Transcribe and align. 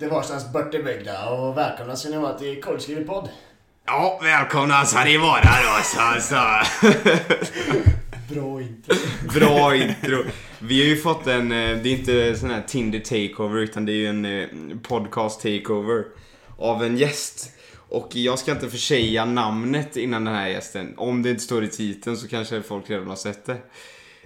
Morgon, 0.00 0.08
lite 0.08 0.14
varstans 0.14 0.52
bortebygda 0.52 1.28
och 1.28 1.56
välkomna 1.56 1.96
ska 1.96 2.08
ni 2.08 2.16
vara 2.16 2.38
till 2.38 2.62
Korvskriven 2.62 3.06
podd. 3.06 3.28
Ja, 3.86 4.20
välkomna 4.22 4.84
ska 4.84 5.04
ni 5.04 5.18
vara 5.18 5.40
då 5.40 5.82
så, 5.82 6.20
så. 6.20 6.34
Bra 8.34 8.62
intro. 8.62 8.94
Bra 9.34 9.76
intro. 9.76 10.24
Vi 10.58 10.80
har 10.80 10.88
ju 10.88 10.96
fått 10.96 11.26
en, 11.26 11.52
eh, 11.52 11.76
det 11.82 11.88
är 11.88 11.92
inte 11.92 12.36
sån 12.36 12.50
här 12.50 12.62
Tinder 12.66 12.98
takeover 12.98 13.60
utan 13.60 13.86
det 13.86 13.92
är 13.92 13.94
ju 13.94 14.06
en 14.06 14.24
eh, 14.24 14.48
podcast 14.82 15.40
takeover. 15.40 16.04
Av 16.58 16.84
en 16.84 16.96
gäst. 16.96 17.50
Och 17.88 18.16
jag 18.16 18.38
ska 18.38 18.52
inte 18.52 18.68
försäga 18.68 19.24
namnet 19.24 19.96
innan 19.96 20.24
den 20.24 20.34
här 20.34 20.48
gästen. 20.48 20.94
Om 20.96 21.22
det 21.22 21.30
inte 21.30 21.42
står 21.42 21.64
i 21.64 21.68
titeln 21.68 22.16
så 22.16 22.28
kanske 22.28 22.62
folk 22.62 22.90
redan 22.90 23.08
har 23.08 23.16
sett 23.16 23.46
det. 23.46 23.56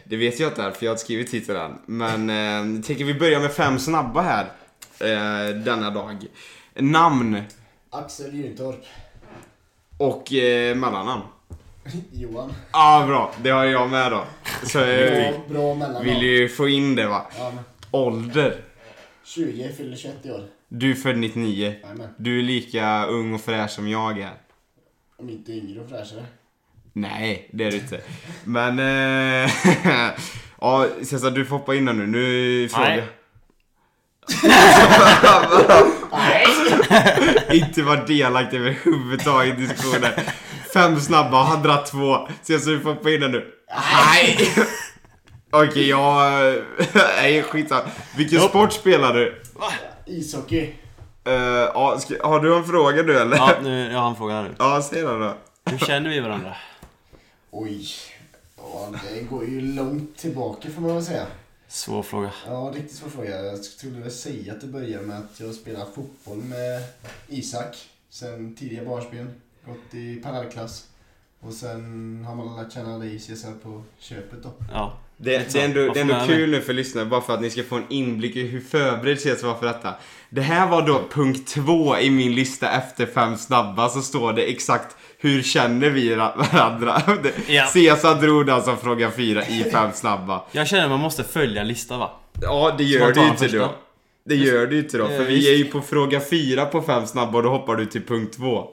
Det 0.04 0.16
vet 0.16 0.40
jag 0.40 0.50
inte 0.50 0.56
för 0.56 0.86
jag 0.86 0.90
har 0.90 0.94
inte 0.94 1.04
skrivit 1.04 1.30
titeln 1.30 1.74
Men 1.86 2.30
eh, 2.30 2.82
tänker 2.82 3.04
vi 3.04 3.14
börja 3.14 3.40
med 3.40 3.52
fem 3.52 3.78
snabba 3.78 4.20
här. 4.20 4.46
Eh, 5.00 5.56
denna 5.64 5.90
dag. 5.90 6.26
Namn 6.74 7.42
Axel 7.90 8.34
Juntorp. 8.34 8.84
och 9.98 10.32
eh, 10.32 10.76
mellannamn. 10.76 11.22
Johan. 12.12 12.52
Ja, 12.72 13.02
ah, 13.02 13.06
bra. 13.06 13.32
Det 13.42 13.50
har 13.50 13.64
jag 13.64 13.90
med 13.90 14.12
då. 14.12 14.24
Så 14.62 14.78
jag 14.78 15.32
Bra, 15.34 15.42
bra 15.48 15.74
mellannamn. 15.74 16.04
vill 16.04 16.22
ju 16.22 16.48
få 16.48 16.68
in 16.68 16.94
det 16.94 17.06
va. 17.06 17.26
Ja, 17.38 17.52
men 17.54 17.64
Ålder. 17.90 18.60
20, 19.24 19.72
fyller 19.72 19.96
21 19.96 20.14
i 20.22 20.30
år. 20.30 20.42
Du 20.68 20.90
är 20.90 20.94
född 20.94 21.18
99. 21.18 21.74
Jajamän. 21.82 22.08
Du 22.16 22.38
är 22.38 22.42
lika 22.42 23.06
ung 23.06 23.34
och 23.34 23.40
fräsch 23.40 23.70
som 23.70 23.88
jag 23.88 24.20
är. 24.20 24.32
Om 25.16 25.30
inte 25.30 25.52
yngre 25.52 25.80
och 25.80 25.88
fräschare. 25.88 26.24
Nej, 26.92 27.48
det 27.52 27.64
är 27.64 27.70
du 27.70 27.76
inte. 27.76 28.00
Men... 28.44 28.78
Eh, 28.78 29.50
ja, 30.60 30.88
Cesar, 31.02 31.30
du 31.30 31.44
får 31.44 31.58
hoppa 31.58 31.74
in 31.74 31.88
här 31.88 31.94
nu. 31.94 32.06
Nu 32.06 32.64
är 32.64 32.68
fråga. 32.68 32.88
Nej. 32.88 33.04
Nej! 36.12 36.46
inte 37.52 37.82
vara 37.82 38.04
delaktig 38.04 38.56
överhuvudtaget 38.56 39.58
i 39.58 39.62
diskussionen. 39.62 40.10
Fem 40.74 41.00
snabba, 41.00 41.42
han 41.42 41.62
dratt 41.62 41.86
två. 41.86 42.28
Cesar, 42.42 42.70
du 42.70 42.80
får 42.80 42.94
hoppa 42.94 43.10
in 43.10 43.20
nu. 43.20 43.52
Nej! 44.14 44.48
Okej, 45.50 45.88
jag... 45.88 46.32
Nej, 46.94 47.42
skitsamma. 47.42 47.82
Vilken 48.16 48.40
sport 48.40 48.72
spelar 48.72 49.14
du? 49.14 49.42
Ishockey. 50.06 50.74
Eh, 51.26 51.34
ja, 51.74 51.98
ska, 52.00 52.28
har 52.28 52.40
du 52.40 52.56
en 52.56 52.64
fråga 52.64 53.02
du 53.02 53.20
eller? 53.20 53.36
Ja, 53.36 53.50
nu, 53.62 53.92
jag 53.92 53.98
har 53.98 54.10
en 54.10 54.16
fråga 54.16 54.34
här 54.34 54.42
nu. 54.42 54.54
Ja, 54.58 54.82
säg 54.82 55.02
den 55.02 55.20
då. 55.20 55.34
Hur 55.70 55.78
känner 55.78 56.10
vi 56.10 56.20
varandra? 56.20 56.56
Oj. 57.50 57.86
Ja, 58.56 58.88
det 59.14 59.20
går 59.20 59.44
ju 59.44 59.60
långt 59.60 60.16
tillbaka 60.16 60.68
får 60.74 60.82
man 60.82 60.94
väl 60.94 61.04
säga. 61.04 61.26
Svår 61.74 62.02
fråga. 62.02 62.32
Ja, 62.46 62.72
riktigt 62.74 62.96
svår 62.96 63.08
fråga. 63.08 63.44
Jag 63.44 63.64
skulle 63.64 64.00
väl 64.00 64.10
säga 64.10 64.52
att 64.52 64.60
det 64.60 64.66
börjar 64.66 65.02
med 65.02 65.18
att 65.18 65.40
jag 65.40 65.54
spelar 65.54 65.84
fotboll 65.84 66.38
med 66.38 66.82
Isak. 67.28 67.76
Sen 68.08 68.56
tidiga 68.56 68.84
barnsben. 68.84 69.40
Gått 69.66 69.94
i 69.94 70.16
parallellklass. 70.16 70.88
Och 71.40 71.52
sen 71.52 72.24
har 72.24 72.34
man 72.34 72.56
lärt 72.56 72.72
känna 72.72 72.98
dig 72.98 73.18
Cesar 73.18 73.52
på 73.62 73.82
köpet 73.98 74.42
då. 74.42 74.52
Ja. 74.72 74.98
Det, 75.16 75.52
det 75.52 75.60
är 75.60 75.64
ändå, 75.64 75.80
Man 75.80 75.90
det 75.94 76.00
är 76.00 76.02
ändå 76.02 76.26
kul 76.26 76.50
nu 76.50 76.60
för 76.60 76.72
lyssnarna, 76.72 77.10
bara 77.10 77.20
för 77.20 77.34
att 77.34 77.40
ni 77.40 77.50
ska 77.50 77.62
få 77.62 77.76
en 77.76 77.84
inblick 77.88 78.36
i 78.36 78.46
hur 78.46 78.60
förberedd 78.60 79.20
Cesar 79.20 79.48
var 79.48 79.54
för 79.54 79.66
detta. 79.66 79.94
Det 80.30 80.40
här 80.40 80.66
var 80.68 80.86
då 80.86 81.02
punkt 81.12 81.48
två 81.48 81.98
i 81.98 82.10
min 82.10 82.34
lista 82.34 82.70
efter 82.70 83.06
fem 83.06 83.36
snabba, 83.36 83.88
så 83.88 84.02
står 84.02 84.32
det 84.32 84.42
exakt 84.42 84.96
hur 85.18 85.42
känner 85.42 85.90
vi 85.90 86.14
ra- 86.14 86.52
varandra? 86.52 87.02
Ja. 87.46 87.66
Cesar 87.66 88.14
drog 88.14 88.62
som 88.64 88.76
fråga 88.78 89.10
fyra 89.10 89.46
i 89.46 89.64
fem 89.72 89.90
snabba. 89.94 90.44
Jag 90.52 90.68
känner 90.68 90.84
att 90.84 90.90
man 90.90 91.00
måste 91.00 91.24
följa 91.24 91.60
en 91.60 91.68
lista 91.68 91.96
va? 91.98 92.10
Ja, 92.42 92.74
det 92.78 92.84
gör 92.84 93.12
du 93.12 93.20
ju 93.20 93.26
inte 93.28 93.48
då. 93.48 93.74
Det 94.26 94.34
gör 94.34 94.66
du 94.66 94.78
inte 94.78 94.98
då, 94.98 95.04
Eh, 95.04 95.16
för 95.16 95.24
vi 95.24 95.54
är 95.54 95.56
ju 95.56 95.64
på 95.64 95.80
fråga 95.80 96.20
fyra 96.20 96.66
på 96.66 96.82
fem 96.82 97.06
snabba 97.06 97.36
och 97.38 97.42
då 97.42 97.50
hoppar 97.50 97.76
du 97.76 97.86
till 97.86 98.02
punkt 98.02 98.36
två. 98.36 98.68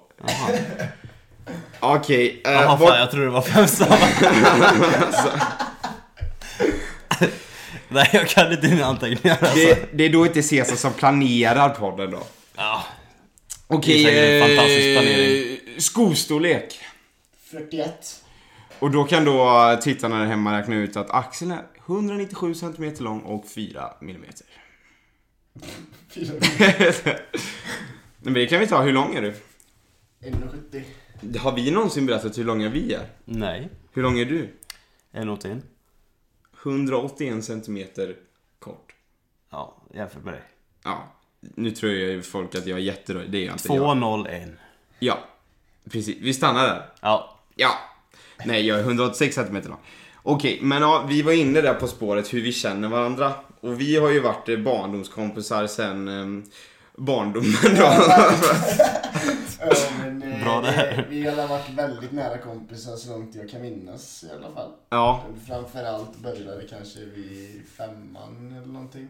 Okej, 1.80 2.42
eh, 2.46 2.52
Jaha 2.52 2.78
fan, 2.78 3.00
jag 3.00 3.12
tror 3.12 3.24
det 3.26 3.30
var 3.30 3.42
fem 3.42 3.68
snabba. 3.68 3.98
Nej, 7.94 8.09
jag 8.13 8.28
kan 8.28 8.52
inte 8.52 8.68
dina 8.68 8.85
anteckningar 8.85 9.38
alltså. 9.41 9.56
det, 9.56 9.88
det 9.94 10.03
är 10.03 10.09
då 10.09 10.25
inte 10.25 10.44
Cesar 10.44 10.75
som 10.75 10.94
planerar 10.94 11.69
podden 11.69 12.12
då. 12.12 12.24
Ja. 12.56 12.84
Okej, 13.68 14.03
Det 14.03 14.09
är 14.09 14.13
säkert 14.13 14.50
en 14.50 14.52
eh, 14.52 14.57
fantastisk 14.57 15.00
planering. 15.00 15.57
skostorlek. 15.78 16.79
41. 17.52 18.24
Och 18.79 18.91
då 18.91 19.03
kan 19.03 19.25
då 19.25 19.78
tittarna 19.81 20.19
där 20.19 20.25
hemma 20.25 20.59
räkna 20.59 20.75
ut 20.75 20.97
att 20.97 21.09
Axel 21.12 21.52
är 21.52 21.62
197 21.88 22.53
cm 22.53 22.94
lång 23.00 23.19
och 23.22 23.46
4 23.47 23.94
mm. 24.02 24.22
Fyra- 26.13 27.13
Men 28.18 28.34
det 28.34 28.46
kan 28.47 28.59
vi 28.59 28.68
ta, 28.68 28.81
hur 28.81 28.94
lång 28.94 29.16
är 29.16 29.22
du? 29.22 29.34
1,70. 30.23 31.38
Har 31.38 31.52
vi 31.52 31.72
någonsin 31.72 32.06
berättat 32.06 32.38
hur 32.38 32.44
långa 32.44 32.69
vi 32.69 32.94
är? 32.94 33.06
Nej. 33.25 33.69
Hur 33.94 34.02
lång 34.02 34.19
är 34.19 34.25
du? 34.25 34.53
En 35.12 35.29
åt 35.29 35.46
in. 35.46 35.62
181 36.66 37.46
cm 37.46 37.78
kort. 38.60 38.94
Ja, 39.50 39.78
jämfört 39.94 40.24
med 40.24 40.34
dig. 40.34 40.44
Ja, 40.84 41.16
nu 41.40 41.72
tror 41.72 41.92
jag 41.92 42.26
folk 42.26 42.56
att 42.56 42.66
jag 42.66 42.80
är 42.80 42.84
jättedålig, 42.84 43.32
det 43.32 43.38
är 43.38 43.46
jag 43.46 43.56
inte. 43.56 43.68
Jag. 43.68 43.78
201. 43.78 44.50
Ja, 45.00 45.20
precis. 45.92 46.18
Vi 46.22 46.34
stannar 46.34 46.68
där. 46.68 46.86
Ja. 47.02 47.40
Ja. 47.56 47.72
Nej, 48.46 48.68
jag 48.68 48.80
är 48.80 48.84
186 48.84 49.36
cm 49.36 49.54
lång. 49.54 49.78
Okej, 50.24 50.60
men 50.62 50.82
ja, 50.82 51.06
vi 51.10 51.22
var 51.22 51.32
inne 51.32 51.62
där 51.62 51.74
på 51.74 51.88
spåret 51.88 52.34
hur 52.34 52.42
vi 52.42 52.52
känner 52.52 52.88
varandra. 52.88 53.34
Och 53.60 53.82
vi 53.82 53.98
har 53.98 54.10
ju 54.10 54.20
varit 54.20 54.60
barndomskompisar 54.60 55.68
sen 55.68 56.08
eh, 56.08 56.44
barndomen 56.96 57.76
då. 57.78 57.84
Bra 60.52 60.62
det 60.62 60.72
här. 60.72 61.08
Vi 61.10 61.28
har 61.28 61.48
varit 61.48 61.70
väldigt 61.70 62.12
nära 62.12 62.38
kompisar 62.38 62.96
så 62.96 63.10
långt 63.12 63.36
jag 63.36 63.50
kan 63.50 63.62
minnas 63.62 64.24
i 64.24 64.28
alla 64.36 64.52
fall. 64.52 64.72
ja, 64.90 65.24
Framförallt 65.48 66.18
började 66.18 66.68
kanske 66.70 67.00
vid 67.00 67.62
femman 67.78 68.56
eller 68.58 68.74
någonting. 68.74 69.08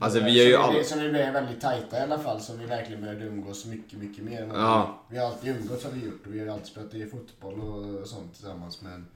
Alltså, 0.00 0.20
vi 0.20 0.42
är 0.42 0.46
ju 0.48 0.56
alla- 0.56 0.84
Så 0.84 0.98
vi 1.00 1.08
blev 1.10 1.32
väldigt 1.32 1.60
tajta 1.60 1.98
i 1.98 2.00
alla 2.00 2.18
fall, 2.18 2.40
så 2.40 2.52
vi 2.56 2.66
verkligen 2.66 3.00
började 3.02 3.24
umgås 3.24 3.64
mycket, 3.66 3.98
mycket 3.98 4.24
mer. 4.24 4.50
Ja. 4.54 5.00
Vi, 5.08 5.14
vi 5.14 5.20
har 5.22 5.26
alltid 5.30 5.56
umgåtts 5.56 5.84
har 5.84 5.90
vi 5.90 6.04
gjort 6.06 6.26
och 6.26 6.34
vi 6.34 6.40
har 6.40 6.46
alltid 6.46 6.66
spelat 6.66 6.94
i 6.94 7.06
fotboll 7.06 7.60
och 7.60 8.06
sånt 8.08 8.34
tillsammans. 8.34 8.82
Men 8.82 9.06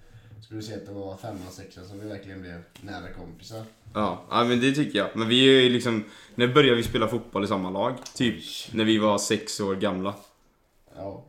skulle 0.45 0.62
säga 0.62 0.77
att 0.79 0.87
det 0.87 0.93
var 0.93 1.17
femman, 1.17 1.51
sexan 1.51 1.85
som 1.89 2.01
vi 2.01 2.09
verkligen 2.09 2.41
blev 2.43 2.62
nära 2.81 3.12
kompisar. 3.12 3.62
ja, 3.95 4.23
ja, 4.31 4.45
men 4.45 4.61
det 4.61 4.73
tycker 4.73 4.99
jag. 4.99 5.09
Men 5.15 5.29
vi 5.29 5.57
är 5.57 5.62
ju 5.62 5.69
liksom, 5.69 6.05
när 6.35 6.47
började 6.47 6.77
vi 6.77 6.83
spela 6.83 7.09
fotboll 7.09 7.45
i 7.45 7.47
samma 7.49 7.71
lag? 7.71 7.95
Typ 8.15 8.43
när 8.73 8.85
vi 8.85 8.99
var 8.99 9.19
sex 9.19 9.61
år 9.61 9.75
gamla. 9.75 10.15
Ja. 10.97 11.25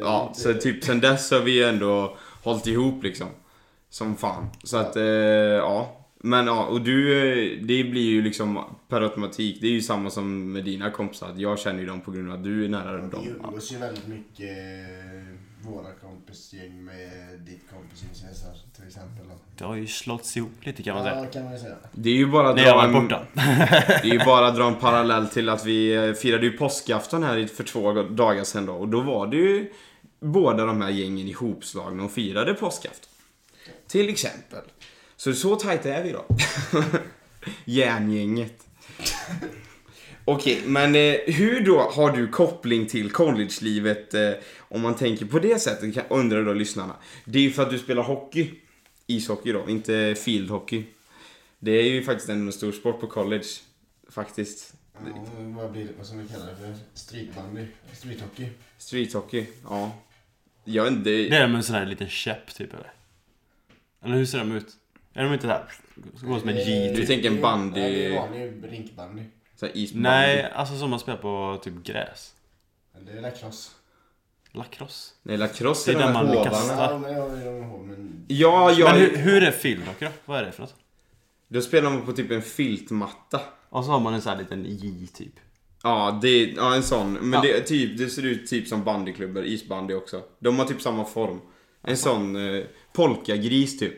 Ja, 0.00 0.26
inte- 0.28 0.40
så 0.40 0.54
typ 0.54 0.84
sen 0.84 1.00
dess 1.00 1.30
har 1.30 1.40
vi 1.40 1.64
ändå 1.64 2.16
hållit 2.44 2.66
ihop 2.66 3.02
liksom. 3.02 3.26
Som 3.88 4.16
fan. 4.16 4.46
Så 4.64 4.76
att, 4.76 4.96
eh, 4.96 5.02
ja. 5.04 6.00
Men 6.18 6.46
ja, 6.46 6.64
och 6.66 6.80
du, 6.80 7.18
eh, 7.18 7.58
det 7.66 7.84
blir 7.84 8.10
ju 8.10 8.22
liksom 8.22 8.58
per 8.88 9.00
automatik, 9.00 9.60
det 9.60 9.66
är 9.66 9.70
ju 9.70 9.80
samma 9.80 10.10
som 10.10 10.52
med 10.52 10.64
dina 10.64 10.90
kompisar. 10.90 11.32
Jag 11.36 11.58
känner 11.58 11.80
ju 11.80 11.86
dem 11.86 12.00
på 12.00 12.10
grund 12.10 12.30
av 12.30 12.36
att 12.38 12.44
du 12.44 12.64
är 12.64 12.68
nära 12.68 12.96
Vi 13.02 13.10
dem. 13.10 13.26
umgås 13.44 13.72
ju 13.72 13.76
väldigt 13.78 14.06
mycket, 14.08 14.50
eh, 14.50 15.34
våra 15.64 15.92
kompisgäng 15.92 16.84
med 16.84 17.40
ditt 17.40 17.70
kompisgäng 17.70 18.14
Cesar 18.14 18.52
till 18.76 18.86
exempel. 18.86 19.26
Det 19.58 19.64
har 19.64 19.76
ju 19.76 19.86
slått 19.86 20.36
ihop 20.36 20.52
lite 20.60 20.82
kan 20.82 20.94
man 20.94 21.04
säga. 21.04 21.16
Ja, 21.16 21.26
kan 21.26 21.44
man 21.44 21.58
säga. 21.58 21.76
Det 21.92 22.10
är 22.10 22.14
ju 22.14 22.26
bara 22.26 22.50
att 22.50 22.56
dra 22.56 22.84
en, 22.84 23.08
det 23.34 24.08
är 24.08 24.12
ju 24.12 24.24
bara 24.24 24.46
att 24.46 24.56
dra 24.56 24.66
en 24.68 24.76
parallell 24.76 25.28
till 25.28 25.48
att 25.48 25.64
vi 25.64 25.94
eh, 25.94 26.12
firade 26.12 26.46
ju 26.46 26.52
påskafton 26.52 27.22
här 27.22 27.46
för 27.46 27.64
två 27.64 28.02
dagar 28.02 28.44
sedan 28.44 28.66
då. 28.66 28.74
Och 28.74 28.88
då 28.88 29.00
var 29.00 29.26
det 29.26 29.36
ju 29.36 29.72
båda 30.20 30.66
de 30.66 30.82
här 30.82 30.90
gängen 30.90 31.28
ihopslagna 31.28 32.04
och 32.04 32.12
firade 32.12 32.54
påskafton. 32.54 33.10
Till 33.86 34.08
exempel. 34.08 34.62
Så 35.16 35.32
så 35.32 35.56
tajta 35.56 35.88
är 35.88 36.02
vi 36.02 36.12
då. 36.12 36.24
Järngänget. 37.64 38.66
Okej, 40.24 40.62
men 40.66 40.94
eh, 40.94 41.14
hur 41.26 41.60
då 41.64 41.80
har 41.80 42.12
du 42.16 42.28
koppling 42.28 42.86
till 42.86 43.10
collegelivet 43.10 44.14
eh, 44.14 44.30
om 44.58 44.80
man 44.80 44.94
tänker 44.96 45.26
på 45.26 45.38
det 45.38 45.58
sättet, 45.58 45.94
kan- 45.94 46.04
undrar 46.08 46.44
då 46.44 46.52
lyssnarna. 46.52 46.96
Det 47.24 47.38
är 47.38 47.42
ju 47.42 47.50
för 47.50 47.62
att 47.62 47.70
du 47.70 47.78
spelar 47.78 48.02
hockey. 48.02 48.50
Ishockey 49.06 49.52
då, 49.52 49.64
inte 49.68 50.14
fieldhockey. 50.18 50.84
Det 51.58 51.70
är 51.70 51.82
ju 51.82 52.02
faktiskt 52.02 52.28
en 52.28 52.52
stor 52.52 52.72
sport 52.72 53.00
på 53.00 53.06
college. 53.06 53.44
Faktiskt. 54.10 54.74
Ja, 55.06 55.24
vad 55.38 55.72
blir 55.72 55.84
det, 55.84 55.90
vad 55.98 56.06
som 56.06 56.18
vi 56.18 56.28
kallar 56.28 56.46
det 56.46 56.56
för? 56.56 56.74
Streetbandy? 56.94 57.66
Streethockey? 57.92 58.48
Streethockey, 58.78 59.46
ja. 59.68 59.92
Jag 60.64 60.88
inte, 60.88 61.10
Det 61.10 61.28
är 61.36 61.46
med 61.48 61.56
en 61.56 61.62
sån 61.62 61.74
här 61.76 61.86
liten 61.86 62.08
käpp 62.08 62.54
typ 62.54 62.74
eller? 62.74 62.92
Eller 64.04 64.14
hur 64.16 64.26
ser 64.26 64.38
de 64.38 64.52
ut? 64.52 64.66
Är 65.14 65.24
de 65.24 65.32
inte 65.32 65.46
där? 65.46 65.64
Ska 66.16 66.26
gå 66.26 66.40
som 66.40 66.48
en 66.48 66.56
J 66.56 66.88
Du 66.88 66.96
typ? 66.96 67.06
tänker 67.06 67.28
en 67.30 67.42
bandy- 67.44 67.70
Nej, 67.80 67.92
det 67.92 68.06
är 68.06 68.20
vanlig 68.20 68.52
rinkbandy. 68.72 69.22
Så 69.56 69.66
här 69.66 69.76
isbandy. 69.76 70.08
Nej, 70.08 70.50
alltså 70.54 70.78
som 70.78 70.90
man 70.90 70.98
spelar 71.00 71.18
på 71.18 71.60
typ 71.64 71.74
gräs. 71.84 72.34
Men 72.94 73.04
Det 73.04 73.12
är 73.12 73.20
lacrosse. 73.20 73.70
Lacrosse. 74.52 75.12
Nej, 75.22 75.36
lacrosse 75.36 75.92
Det 75.92 75.98
är 75.98 76.02
är 76.02 76.06
de 76.12 76.12
där 76.24 76.34
man 76.34 76.44
kastar. 76.44 76.92
hovarna. 76.92 76.92
Ja, 76.92 76.98
men 76.98 77.42
jag 77.44 77.52
ju 77.52 77.58
ihåg, 77.58 77.80
men... 77.86 78.24
Ja, 78.28 78.72
jag... 78.72 78.90
Men 78.92 79.00
hur, 79.00 79.16
hur 79.16 79.42
är 79.42 79.50
fieldhockey 79.50 80.04
då? 80.04 80.10
Vad 80.24 80.38
är 80.40 80.44
det 80.44 80.52
för 80.52 80.60
något? 80.62 80.74
Då 81.48 81.60
spelar 81.60 81.90
man 81.90 82.02
på 82.06 82.12
typ 82.12 82.30
en 82.30 82.42
filtmatta. 82.42 83.40
Och 83.68 83.84
så 83.84 83.90
har 83.90 84.00
man 84.00 84.14
en 84.14 84.22
sån 84.22 84.32
här 84.32 84.38
liten 84.38 84.64
J 84.64 85.06
typ. 85.06 85.32
Ja, 85.82 86.18
det, 86.22 86.44
ja 86.44 86.74
en 86.74 86.82
sån. 86.82 87.12
Men 87.12 87.32
Ja. 87.32 87.40
det, 87.40 87.56
är 87.58 87.60
typ, 87.60 87.98
det 87.98 88.08
ser 88.10 88.22
ut 88.24 88.46
typ 88.46 88.68
som 88.68 88.84
bandyklubbor, 88.84 89.44
isbandy 89.44 89.94
också. 89.94 90.22
De 90.38 90.58
har 90.58 90.66
typ 90.66 90.82
samma 90.82 91.04
form. 91.04 91.40
En 91.82 91.96
sån 91.96 92.36
eh, 92.54 92.64
polkagris 92.92 93.78
typ. 93.78 93.94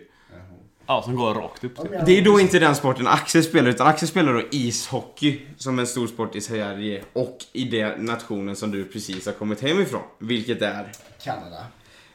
Ja, 0.86 1.02
som 1.02 1.16
går 1.16 1.34
rakt 1.34 1.64
upp 1.64 1.76
typ. 1.76 2.06
Det 2.06 2.18
är 2.18 2.22
då 2.22 2.40
inte 2.40 2.58
den 2.58 2.74
sporten 2.76 3.06
Axel 3.06 3.42
spelar, 3.44 3.70
utan 3.70 3.86
Axel 3.86 4.08
spelar 4.08 4.32
då 4.34 4.42
ishockey 4.50 5.40
som 5.56 5.78
en 5.78 5.86
stor 5.86 6.06
sport 6.06 6.36
i 6.36 6.40
Sverige 6.40 7.04
och 7.12 7.38
i 7.52 7.64
den 7.64 8.04
nationen 8.04 8.56
som 8.56 8.70
du 8.70 8.84
precis 8.84 9.26
har 9.26 9.32
kommit 9.32 9.60
hem 9.62 9.80
ifrån. 9.80 10.02
Vilket 10.18 10.62
är, 10.62 10.92
Kanada. 11.24 11.66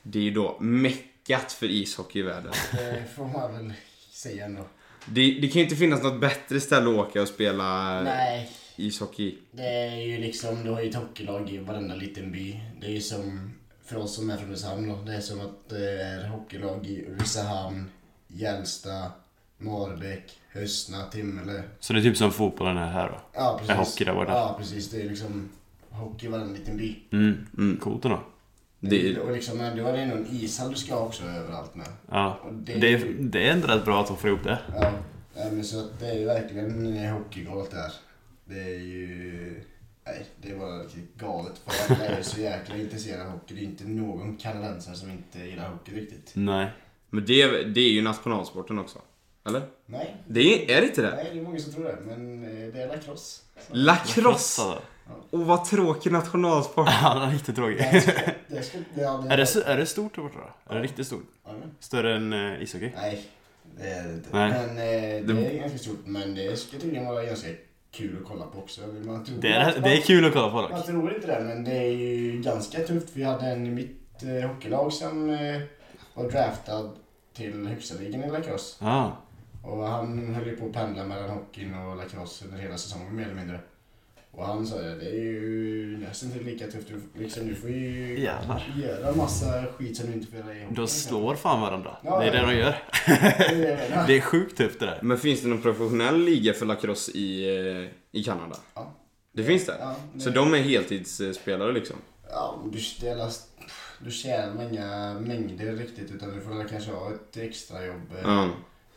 det 0.04 0.20
är 0.20 0.24
ju 0.24 0.32
då 0.32 0.58
meckat 0.60 1.52
för 1.52 1.66
ishockey 1.66 2.20
i 2.20 2.22
världen. 2.22 2.52
Det 2.72 3.04
får 3.16 3.26
man 3.28 3.54
väl 3.54 3.74
säga 4.12 4.46
ändå. 4.46 4.62
Det, 5.06 5.22
det 5.42 5.48
kan 5.48 5.60
ju 5.60 5.64
inte 5.64 5.76
finnas 5.76 6.04
något 6.04 6.22
bättre 6.22 6.60
ställe 6.60 6.90
att 6.90 6.96
åka 7.08 7.22
och 7.22 7.28
spela 7.28 8.02
Nej, 8.02 8.52
ishockey. 8.76 9.38
det 9.52 9.68
är 9.68 9.96
ju 9.96 10.18
liksom, 10.18 10.64
du 10.64 10.70
har 10.72 10.82
ju 10.82 10.90
ett 10.90 10.96
hockeylag 10.96 11.50
i 11.50 11.58
varenda 11.58 11.96
liten 11.96 12.32
by. 12.32 12.60
Det 12.82 12.88
är 12.88 12.92
ju 12.92 13.02
som, 13.02 13.54
för 13.86 13.98
oss 13.98 14.16
som 14.16 14.30
är 14.30 14.38
från 14.38 14.48
Ulricehamn 14.50 14.90
då, 14.90 14.96
det 15.06 15.16
är 15.16 15.22
som 15.22 15.42
att 15.42 15.70
det 15.70 16.02
är 16.02 16.28
hockeylag 16.28 16.86
i 16.88 17.06
Ulricehamn, 17.06 17.92
Gällsta, 18.34 19.12
Marbäck, 19.58 20.40
Höstna, 20.52 21.06
Timmele. 21.06 21.64
Så 21.80 21.94
det 21.94 22.00
är 22.00 22.04
typ 22.04 22.18
som 22.18 22.32
fotbollen 22.32 22.78
är 22.78 22.92
här 22.92 23.10
då. 23.10 23.18
Ja, 23.34 23.56
precis. 23.60 23.70
Är 23.72 23.78
hockey 23.78 24.04
där 24.06 24.14
borta? 24.14 24.32
Ja, 24.32 24.56
precis. 24.60 24.90
Det 24.92 25.02
är 25.02 25.10
liksom 25.10 25.50
hockey 25.90 26.26
i 26.26 26.30
varenda 26.30 26.54
liten 26.54 26.78
by. 26.78 26.96
Mm. 27.12 27.48
Mm. 27.58 27.78
Coolt 27.78 28.06
ändå. 28.06 28.20
Det, 28.80 29.18
Och 29.20 29.32
liksom, 29.32 29.58
du 29.76 29.84
har 29.84 29.94
ändå 29.94 30.16
en 30.16 30.28
ishall 30.32 30.70
du 30.70 30.76
ska 30.76 30.94
ha 30.96 31.02
också 31.06 31.24
överallt 31.24 31.76
med. 31.76 31.88
Ja. 32.12 32.40
Och 32.44 32.54
det- 32.54 32.74
Det 32.74 32.94
är, 32.94 33.14
det 33.20 33.48
är 33.48 33.52
ändå 33.54 33.68
rätt 33.68 33.86
bra 33.86 34.02
att 34.02 34.08
de 34.08 34.18
får 34.18 34.30
ihop 34.30 34.44
det. 34.44 34.60
Ja, 34.76 34.92
men 35.52 35.64
så 35.64 35.80
att 35.80 36.00
det 36.00 36.08
är 36.08 36.20
ju 36.20 36.26
verkligen 36.26 36.98
eh, 36.98 37.14
hockeygalet 37.14 37.72
där. 37.72 37.92
Det 38.46 38.62
är 38.64 38.80
ju... 38.80 39.64
Nej, 40.06 40.26
det 40.42 40.52
är 40.52 40.56
bara 40.58 40.78
riktigt 40.84 41.16
galet. 41.18 41.62
För 41.66 41.94
alla 41.96 42.06
är 42.06 42.22
så 42.24 42.42
jäkla 42.42 42.78
intresserade 42.78 43.26
av 43.26 43.32
hockey. 43.32 43.56
Det 43.56 43.62
är 43.62 43.66
inte 43.66 43.84
någon 43.88 44.38
kanadensare 44.38 44.96
som 44.96 45.12
inte 45.12 45.40
gillar 45.40 45.70
hockey 45.70 45.92
riktigt. 45.96 46.32
Nej. 46.34 46.68
Men 47.12 47.26
det, 47.26 47.64
det 47.64 47.82
är 47.82 47.90
ju 47.92 48.02
nationalsporten 48.02 48.80
också. 48.80 49.00
Eller? 49.48 49.62
Nej, 49.86 50.16
Det 50.28 50.40
är, 50.72 50.78
är 50.78 50.82
det 50.82 50.88
inte 50.88 51.02
det? 51.02 51.16
nej 51.16 51.30
det 51.34 51.40
är 51.40 51.44
många 51.44 51.60
som 51.60 51.74
tror 51.74 51.84
det. 51.84 51.98
Men 52.06 52.44
eh, 52.44 52.74
det 52.74 52.82
är 52.82 52.88
lacrosse. 52.88 53.42
Så- 53.68 53.74
Lacrosse! 53.76 54.62
alltså. 54.62 54.82
Åh 55.32 55.44
vad 55.48 55.66
tråkig 55.66 56.12
nationalsport. 56.12 56.88
Ja, 57.04 57.14
den 57.14 57.30
är 57.30 57.34
riktigt 57.34 57.56
tråkig. 57.56 57.78
Det 57.92 58.02
ska, 58.02 58.12
det 58.48 58.64
ska, 58.64 58.78
ja, 58.94 59.26
Är 59.30 59.38
det, 59.38 59.56
är 59.66 59.78
det 59.78 59.86
stort 59.86 60.16
där 60.16 60.22
borta 60.22 60.38
då? 60.68 60.74
Är 60.74 60.78
det 60.78 60.84
riktigt 60.84 61.08
stort? 61.08 61.24
Ja, 61.46 61.52
Större 61.80 62.16
än 62.16 62.34
uh, 62.34 62.64
ishockey? 62.64 62.92
Nej, 62.96 63.26
det 63.78 63.88
är 63.88 64.04
det 64.08 64.14
inte. 64.14 64.30
Nej. 64.32 64.52
Men 64.52 64.70
eh, 64.70 65.28
det 65.28 65.34
Det- 65.34 65.46
är 65.48 65.60
ganska 65.60 65.78
stort. 65.78 66.00
Men 66.06 66.36
det 66.36 66.60
ska 66.60 66.78
tydligen 66.78 67.06
vara 67.08 67.24
ganska 67.26 67.48
kul 67.92 68.18
att 68.22 68.28
kolla 68.28 68.46
på 68.46 68.60
också. 68.60 68.82
Man 68.82 69.26
tror, 69.26 69.38
Det 69.42 69.48
är, 69.54 69.80
det 69.80 69.90
är 69.98 70.02
kul 70.02 70.26
att 70.26 70.34
kolla 70.34 70.50
på 70.50 70.56
Man 70.62 70.72
dock. 70.72 70.86
tror 70.86 71.16
inte 71.16 71.28
det, 71.28 71.40
men 71.44 71.64
det 71.64 71.78
är 71.78 71.92
ju 71.92 72.42
ganska 72.42 72.80
tufft. 72.84 73.08
Vi 73.14 73.24
hade 73.24 73.46
en 73.46 73.66
i 73.66 73.70
mitt 73.70 74.24
eh, 74.24 74.50
hockeylag 74.50 74.94
som 74.94 75.30
eh, 75.30 75.62
var 76.14 76.30
draftad 76.32 76.92
till 77.34 77.68
högsta 77.68 77.96
ligan 78.00 78.24
i 78.24 78.30
lacrosse. 78.32 78.76
Ja. 78.86 79.18
Och 79.64 79.84
han 79.88 80.36
höll 80.36 80.48
ju 80.48 80.56
på 80.56 80.66
att 80.66 80.74
pendla 80.74 81.04
mellan 81.06 81.30
hockeyn 81.30 81.74
och 81.76 81.98
lacrosse 81.98 82.46
under 82.46 82.58
hela 82.58 82.78
säsongen 82.78 83.16
mer 83.16 83.24
eller 83.26 83.36
mindre. 83.36 83.60
Och 84.32 84.46
han 84.46 84.66
sa 84.68 84.78
det, 84.82 84.96
det 84.96 85.10
är 85.10 85.14
ju 85.24 85.98
nästan 85.98 86.32
till 86.32 86.46
lika 86.46 86.66
tufft. 86.68 86.88
Du, 87.14 87.24
liksom, 87.24 87.48
du 87.48 87.56
får 87.56 87.70
ju 87.70 88.20
Jävlar. 88.20 88.74
göra 88.84 89.16
massa 89.16 89.66
skit 89.78 89.98
som 89.98 90.08
du 90.08 90.14
inte 90.14 90.28
får 90.32 90.40
göra 90.40 90.56
i. 90.56 90.68
De 90.70 90.88
slår 90.88 91.36
fan 91.36 91.62
varandra. 91.62 91.98
Ja, 92.04 92.20
Det 92.20 92.26
är 92.28 92.32
det 92.32 92.38
ja. 92.38 92.46
de 92.48 92.56
gör. 92.56 92.76
Det 93.08 93.68
är 93.72 94.04
det 94.08 94.18
är 94.18 94.22
sjukt 94.22 94.58
tufft 94.58 94.80
det 94.80 94.86
där. 94.86 95.00
Men 95.02 95.18
finns 95.18 95.42
det 95.42 95.48
någon 95.48 95.62
professionell 95.62 96.20
liga 96.24 96.54
för 96.54 96.66
lacrosse 96.66 97.12
i, 97.12 97.58
eh, 97.82 98.20
i 98.20 98.24
Kanada? 98.24 98.56
Ja. 98.74 98.92
Det 99.34 99.44
finns 99.44 99.66
det? 99.66 99.76
Ja, 99.80 99.96
det- 100.14 100.20
Så 100.20 100.30
de 100.30 100.54
är 100.54 100.58
heltidsspelare 100.58 101.72
liksom? 101.72 101.96
Ja, 102.30 102.60
du, 102.72 102.80
delar, 103.08 103.30
du 104.06 104.12
tjänar 104.12 104.70
inga 104.70 105.14
mängder 105.20 105.76
riktigt 105.76 106.12
utan 106.12 106.36
du 106.36 106.42
får 106.42 106.56
väl 106.56 106.68
kanske 106.68 106.92
ha 106.92 107.12
ett 107.14 107.38
extrajobb. 107.38 108.12
eh, 108.12 108.22
Ja. 108.24 108.50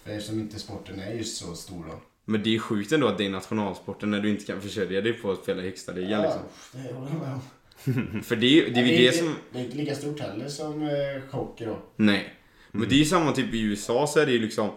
För 0.05 0.11
eftersom 0.11 0.41
inte 0.41 0.59
sporten 0.59 1.01
är 1.01 1.13
just 1.15 1.37
så 1.37 1.55
stor 1.55 1.85
då. 1.91 2.01
Men 2.25 2.43
det 2.43 2.55
är 2.55 2.59
sjukt 2.59 2.93
ändå 2.93 3.07
att 3.07 3.19
det 3.19 3.27
är 3.27 3.31
nationalsporten 3.31 4.11
när 4.11 4.21
du 4.21 4.31
inte 4.31 4.45
kan 4.45 4.61
försörja 4.61 5.01
dig 5.01 5.13
på 5.13 5.31
att 5.33 5.43
spela 5.43 5.63
i 5.63 5.65
högsta 5.65 5.93
ligan 5.93 6.23
liksom. 6.23 6.41
det 6.73 6.95
håller 6.95 7.11
jag 7.11 7.21
med 7.21 7.33
om. 7.35 8.23
För 8.23 8.37
det, 8.37 8.47
är- 8.61 8.71
det 8.71 8.81
är 8.81 8.85
ju 8.87 8.97
det 8.97 9.05
inte, 9.07 9.19
som... 9.19 9.35
det 9.53 9.59
är 9.59 9.65
inte 9.65 9.77
lika 9.77 9.95
stort 9.95 10.21
heller 10.21 10.49
som 10.49 10.83
eh, 10.83 10.91
hockey 11.31 11.65
då. 11.65 11.79
Nej. 11.97 12.35
Men 12.71 12.89
det 12.89 12.95
är 12.95 12.99
ju 12.99 13.05
samma 13.05 13.33
typ 13.33 13.55
i 13.55 13.61
USA 13.61 14.07
så 14.07 14.21
är 14.21 14.27
det 14.27 14.33
ju 14.33 14.39
liksom 14.39 14.71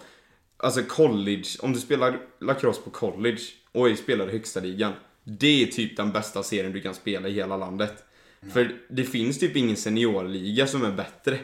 Alltså 0.60 0.82
college, 0.84 1.44
om 1.62 1.74
du 1.74 1.80
spelar 1.80 2.20
lacrosse 2.40 2.82
på 2.82 2.90
college 2.90 3.40
och 3.72 3.98
spelar 3.98 4.30
i 4.30 4.32
högsta 4.32 4.60
ligan 4.60 4.94
Det 5.24 5.64
är 5.64 5.68
typ 5.68 5.98
den 5.98 6.12
bästa 6.12 6.44
serien 6.44 6.72
du 6.72 6.82
kan 6.82 6.94
spela 6.94 7.28
i 7.28 7.32
hela 7.34 7.58
landet 7.58 8.04
För 8.54 8.76
det 8.90 9.04
finns 9.04 9.40
typ 9.40 9.56
ingen 9.56 9.78
seniorliga 9.78 10.68
som 10.68 10.86
är 10.86 10.92
bättre 10.92 11.40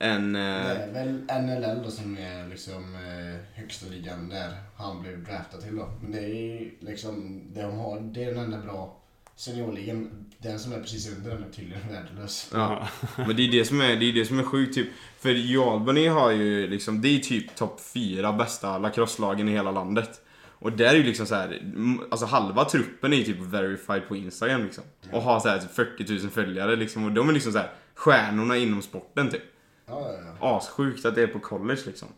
än... 0.00 0.32
Det 0.32 0.40
Eh, 0.40 0.82
är 0.82 0.92
väl 0.92 1.12
NLL 1.42 1.84
då 1.84 1.90
som 1.90 2.18
är 2.18 2.48
liksom 2.48 2.94
eh, 2.94 3.60
högsta 3.60 3.86
ligan 3.90 4.28
där 4.28 4.52
han 4.76 5.02
blev 5.02 5.24
draftad 5.24 5.58
till 5.60 5.76
då. 5.76 5.92
Men 6.02 6.12
det 6.12 6.20
är 6.20 6.70
liksom, 6.80 7.42
det 7.54 7.62
de 7.62 7.78
har, 7.78 8.00
det 8.00 8.24
är 8.24 8.34
den 8.34 8.44
enda 8.44 8.58
bra 8.58 8.96
seniorligan. 9.36 10.10
Den 10.38 10.58
som 10.58 10.72
är 10.72 10.80
precis 10.80 11.16
under 11.16 11.30
den 11.30 11.44
är 11.44 11.50
tydligen 11.50 11.88
värdelös. 11.88 12.50
ja. 12.54 12.88
Men 13.16 13.36
det 13.36 13.42
är 13.42 13.52
det 13.52 13.64
som 13.64 13.80
är, 13.80 13.96
det 13.96 14.04
är 14.04 14.12
det 14.12 14.24
som 14.24 14.38
är 14.38 14.42
sjukt 14.42 14.74
typ 14.74 14.88
För 15.18 15.28
i 15.28 15.56
Albany 15.56 16.06
har 16.06 16.30
ju 16.30 16.66
liksom, 16.66 17.00
det 17.00 17.08
är 17.08 17.18
typ 17.18 17.54
topp 17.54 17.80
fyra 17.80 18.32
bästa 18.32 18.78
lacrosse-lagen 18.78 19.48
i 19.48 19.52
hela 19.52 19.70
landet 19.70 20.20
och 20.58 20.72
där 20.72 20.86
är 20.86 20.94
ju 20.94 21.02
liksom 21.02 21.26
så 21.26 21.34
här, 21.34 21.62
alltså 22.10 22.26
halva 22.26 22.64
truppen 22.64 23.12
är 23.12 23.16
ju 23.16 23.24
typ 23.24 23.40
verified 23.40 24.08
på 24.08 24.16
Instagram 24.16 24.62
liksom. 24.64 24.84
Och 25.12 25.22
har 25.22 25.40
så 25.40 25.48
här 25.48 25.58
40 25.58 26.12
000 26.20 26.30
följare 26.30 26.76
liksom. 26.76 27.04
Och 27.04 27.12
de 27.12 27.28
är 27.28 27.32
liksom 27.32 27.52
så 27.52 27.58
här 27.58 27.72
stjärnorna 27.94 28.56
inom 28.56 28.82
sporten 28.82 29.30
typ. 29.30 29.42
Ja, 29.86 30.12
ja, 30.12 30.36
ja. 30.40 30.56
Assjukt 30.56 31.04
att 31.04 31.14
det 31.14 31.22
är 31.22 31.26
på 31.26 31.38
college 31.38 31.80
liksom. 31.86 32.08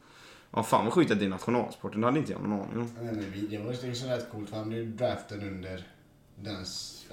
Ja 0.52 0.62
fan 0.62 0.84
vad 0.84 0.94
sjukt 0.94 1.10
att 1.10 1.18
det 1.18 1.24
är 1.24 1.28
nationalsporten, 1.28 2.00
det 2.00 2.06
hade 2.06 2.18
inte 2.18 2.32
jag 2.32 2.42
någon 2.42 2.52
aning 2.52 2.78
om. 2.78 2.90
Nej, 3.00 3.12
men 3.12 3.48
Det 3.50 3.58
var 3.58 3.72
ju 3.72 3.94
så 3.94 4.08
rätt 4.08 4.30
coolt 4.32 4.50
för 4.50 4.56
han 4.56 4.68
blev 4.68 4.96
draftad 4.96 5.34
under 5.34 5.82
den, 6.36 6.64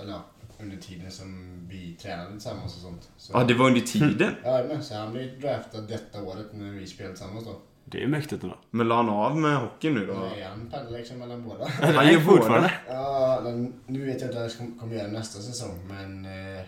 eller 0.01 0.19
under 0.59 0.77
tiden 0.77 1.11
som 1.11 1.59
vi 1.69 1.97
tränade 2.01 2.31
tillsammans 2.31 2.75
och 2.75 2.81
sånt. 2.81 3.09
Så, 3.17 3.31
Ja 3.33 3.43
det 3.43 3.53
var 3.53 3.67
under 3.67 3.81
tiden. 3.81 4.35
Ja, 4.43 4.65
men 4.67 4.83
så 4.83 4.95
han 4.95 5.11
blev 5.11 5.41
draftad 5.41 5.81
detta 5.81 6.23
året 6.23 6.53
när 6.53 6.71
vi 6.71 6.87
spelade 6.87 7.15
tillsammans 7.15 7.45
då. 7.45 7.61
Det 7.91 8.03
är 8.03 8.07
mäktigt 8.07 8.43
ändå. 8.43 8.55
Men 8.71 8.87
la 8.87 8.95
han 8.95 9.09
av 9.09 9.37
med 9.37 9.57
hockey 9.57 9.89
nu 9.89 10.05
då? 10.05 10.13
Nej, 10.13 10.43
han 10.43 10.69
pendlar 10.71 10.97
liksom 10.97 11.17
mellan 11.19 11.43
båda. 11.43 11.65
Han 11.67 12.13
gör 12.13 12.19
fortfarande. 12.19 12.71
Ja, 12.87 13.39
men 13.43 13.73
nu 13.85 14.05
vet 14.05 14.21
jag 14.21 14.27
inte 14.29 14.39
vad 14.39 14.51
jag 14.51 14.79
kommer 14.79 14.95
göra 14.95 15.07
nästa 15.07 15.39
säsong, 15.39 15.79
men 15.87 16.25
eh, 16.25 16.65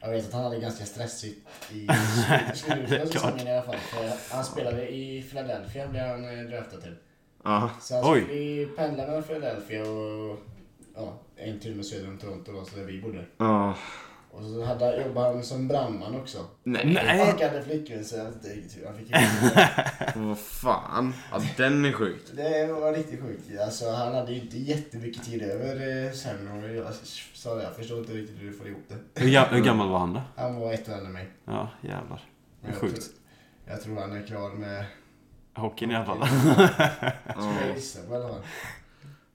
jag 0.00 0.10
vet 0.10 0.26
att 0.26 0.32
han 0.32 0.44
hade 0.44 0.60
ganska 0.60 0.84
stressigt 0.84 1.48
i 1.70 1.88
slutet 2.54 3.02
av 3.02 3.06
säsongen 3.06 3.46
i 3.46 3.52
alla 3.52 3.62
fall. 3.62 3.76
För 3.76 4.34
han 4.34 4.44
spelade 4.44 4.88
i 4.88 5.22
Philadelphia, 5.22 5.88
blev 5.88 6.02
han 6.02 6.24
eh, 6.24 6.44
draftad 6.44 6.80
till. 6.80 6.94
Ja. 7.44 7.70
Så 7.80 7.94
han 7.94 8.04
skulle 8.04 8.66
pendla 8.66 9.06
mellan 9.06 9.22
Philadelphia 9.22 9.82
och 9.82 10.38
ja, 10.94 11.18
en 11.36 11.60
timme 11.60 11.82
söder 11.82 12.08
om 12.08 12.18
Toronto 12.18 12.52
då, 12.52 12.64
så 12.64 12.76
där 12.76 12.84
vi 12.84 13.00
bodde. 13.00 13.24
Ja. 13.38 13.74
Och 14.38 14.44
så 14.44 14.64
hade, 14.64 15.02
jobbade 15.06 15.34
han 15.34 15.42
som 15.44 15.68
brandman 15.68 16.14
också. 16.14 16.38
Nej. 16.62 16.90
Nej. 16.94 17.22
Och 17.32 17.40
hade 17.40 17.62
flickvän 17.62 18.04
så 18.04 18.16
jag 18.16 18.24
vet 18.24 18.34
inte 18.34 18.48
riktigt 18.48 18.78
hur 18.82 18.86
han 18.86 18.96
fick 18.98 19.10
det. 19.10 20.12
Vad 20.20 20.38
fan. 20.38 21.14
Ja 21.32 21.42
den 21.56 21.84
är 21.84 21.92
sjuk. 21.92 22.22
Det 22.32 22.66
var 22.72 22.92
riktigt 22.92 23.20
sjukt. 23.20 23.60
Alltså, 23.64 23.90
han 23.90 24.14
hade 24.14 24.32
ju 24.32 24.40
inte 24.40 24.58
jättemycket 24.58 25.24
tid 25.24 25.42
över 25.42 26.04
eh, 26.06 26.12
sen 26.12 26.48
och 26.62 26.70
jag 26.74 26.86
sa 27.34 27.54
det, 27.54 27.62
jag 27.62 27.76
förstår 27.76 27.98
inte 27.98 28.12
riktigt 28.12 28.40
hur 28.42 28.46
du 28.50 28.52
får 28.52 28.66
ihop 28.68 28.84
det. 28.88 29.20
Hur, 29.20 29.28
ga- 29.30 29.48
hur 29.54 29.64
gammal 29.64 29.88
var 29.88 29.98
han 29.98 30.12
då? 30.14 30.22
Han 30.36 30.56
var 30.60 30.72
ett 30.72 30.88
år 30.88 30.92
äldre 30.92 31.06
än 31.06 31.12
mig. 31.12 31.28
Ja, 31.44 31.68
jävlar. 31.80 32.24
Men 32.60 32.70
jag 32.70 32.80
Sjukt. 32.80 32.94
Tror, 32.94 33.04
jag 33.66 33.82
tror 33.82 33.96
han 34.00 34.12
är 34.16 34.26
klar 34.26 34.50
med... 34.50 34.84
Hockeyn 35.54 35.90
i 35.90 35.96
alla 35.96 36.04
fall. 36.06 36.26
Skulle 36.28 37.66
jag 37.68 37.76
gissa 37.76 37.98
på 38.08 38.12
i 38.12 38.16
alla 38.16 38.28
fall. 38.28 38.42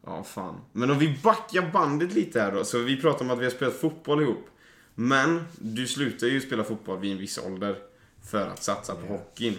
Ja, 0.05 0.24
fan. 0.24 0.55
Men 0.72 0.91
om 0.91 1.00
vi 1.00 1.17
backar 1.24 1.69
bandet 1.74 2.13
lite 2.13 2.41
här 2.41 2.51
då. 2.51 2.63
Så 2.63 2.77
vi 2.79 3.01
pratar 3.01 3.25
om 3.25 3.31
att 3.31 3.39
vi 3.39 3.43
har 3.43 3.51
spelat 3.51 3.74
fotboll 3.74 4.22
ihop. 4.22 4.45
Men 4.96 5.46
du 5.56 5.88
slutar 5.88 6.28
ju 6.28 6.42
spela 6.42 6.64
fotboll 6.64 7.00
vid 7.00 7.12
en 7.12 7.18
viss 7.18 7.38
ålder 7.38 7.76
för 8.24 8.48
att 8.48 8.64
satsa 8.64 8.96
på 8.96 9.14
hockeyn. 9.14 9.58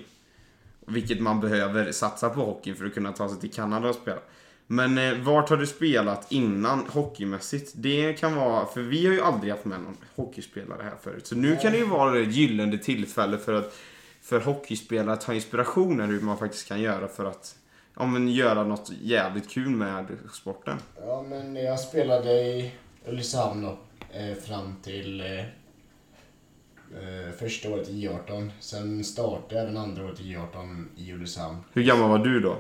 Vilket 0.86 1.20
man 1.20 1.40
behöver 1.40 1.92
satsa 1.92 2.30
på 2.30 2.44
hockeyn 2.44 2.76
för 2.76 2.84
att 2.84 2.94
kunna 2.94 3.12
ta 3.12 3.28
sig 3.28 3.40
till 3.40 3.52
Kanada 3.52 3.88
och 3.88 3.94
spela. 3.94 4.20
Men 4.66 4.98
eh, 4.98 5.18
vart 5.18 5.50
har 5.50 5.56
du 5.56 5.66
spelat 5.66 6.32
innan 6.32 6.86
hockeymässigt? 6.88 7.72
Det 7.74 8.12
kan 8.12 8.34
vara, 8.34 8.66
för 8.66 8.80
vi 8.80 9.06
har 9.06 9.14
ju 9.14 9.20
aldrig 9.20 9.52
haft 9.52 9.64
med 9.64 9.80
någon 9.80 9.96
hockeyspelare 10.14 10.82
här 10.82 10.96
förut. 11.02 11.26
Så 11.26 11.36
nu 11.36 11.56
kan 11.56 11.72
det 11.72 11.78
ju 11.78 11.86
vara 11.86 12.20
ett 12.20 12.34
gyllene 12.34 12.78
tillfälle 12.78 13.38
för 13.38 13.52
att 13.52 13.76
för 14.22 14.40
hockeyspelare 14.40 15.12
att 15.12 15.20
ta 15.20 15.34
inspiration 15.34 16.00
hur 16.00 16.20
man 16.20 16.38
faktiskt 16.38 16.68
kan 16.68 16.80
göra 16.80 17.08
för 17.08 17.24
att 17.24 17.56
ja, 17.96 18.06
men 18.06 18.28
göra 18.28 18.64
något 18.64 18.90
jävligt 19.02 19.50
kul 19.50 19.70
med 19.70 20.06
sporten. 20.32 20.78
Ja, 21.00 21.24
men 21.28 21.56
jag 21.56 21.80
spelade 21.80 22.32
i 22.32 22.72
Ulricehamn 23.06 23.62
då. 23.62 23.78
Eh, 24.16 24.34
fram 24.34 24.74
till 24.82 25.20
eh, 25.20 25.38
eh, 25.38 27.32
första 27.38 27.70
året 27.70 27.88
i 27.88 28.08
J18. 28.08 28.50
Sen 28.60 29.04
startade 29.04 29.54
jag 29.54 29.62
även 29.62 29.76
andra 29.76 30.04
året 30.04 30.20
i 30.20 30.22
J18 30.22 30.84
i 30.96 31.12
Ulricehamn. 31.12 31.58
Hur 31.72 31.82
gammal 31.82 32.10
var 32.10 32.18
du 32.18 32.40
då? 32.40 32.56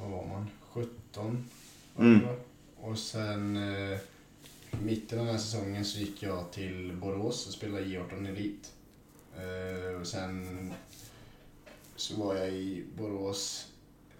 Jag 0.00 0.08
Mm. 1.98 2.20
Och 2.80 2.98
sen 2.98 3.56
eh, 3.56 3.98
mitten 4.82 5.18
av 5.18 5.24
den 5.24 5.34
här 5.34 5.42
säsongen 5.42 5.84
så 5.84 5.98
gick 5.98 6.22
jag 6.22 6.52
till 6.52 6.92
Borås 6.92 7.46
och 7.46 7.52
spelade 7.52 7.84
J18 7.84 8.28
Elit. 8.28 8.72
Eh, 9.36 10.00
och 10.00 10.06
sen 10.06 10.72
så 11.96 12.24
var 12.24 12.34
jag 12.34 12.48
i 12.48 12.84
Borås 12.96 13.72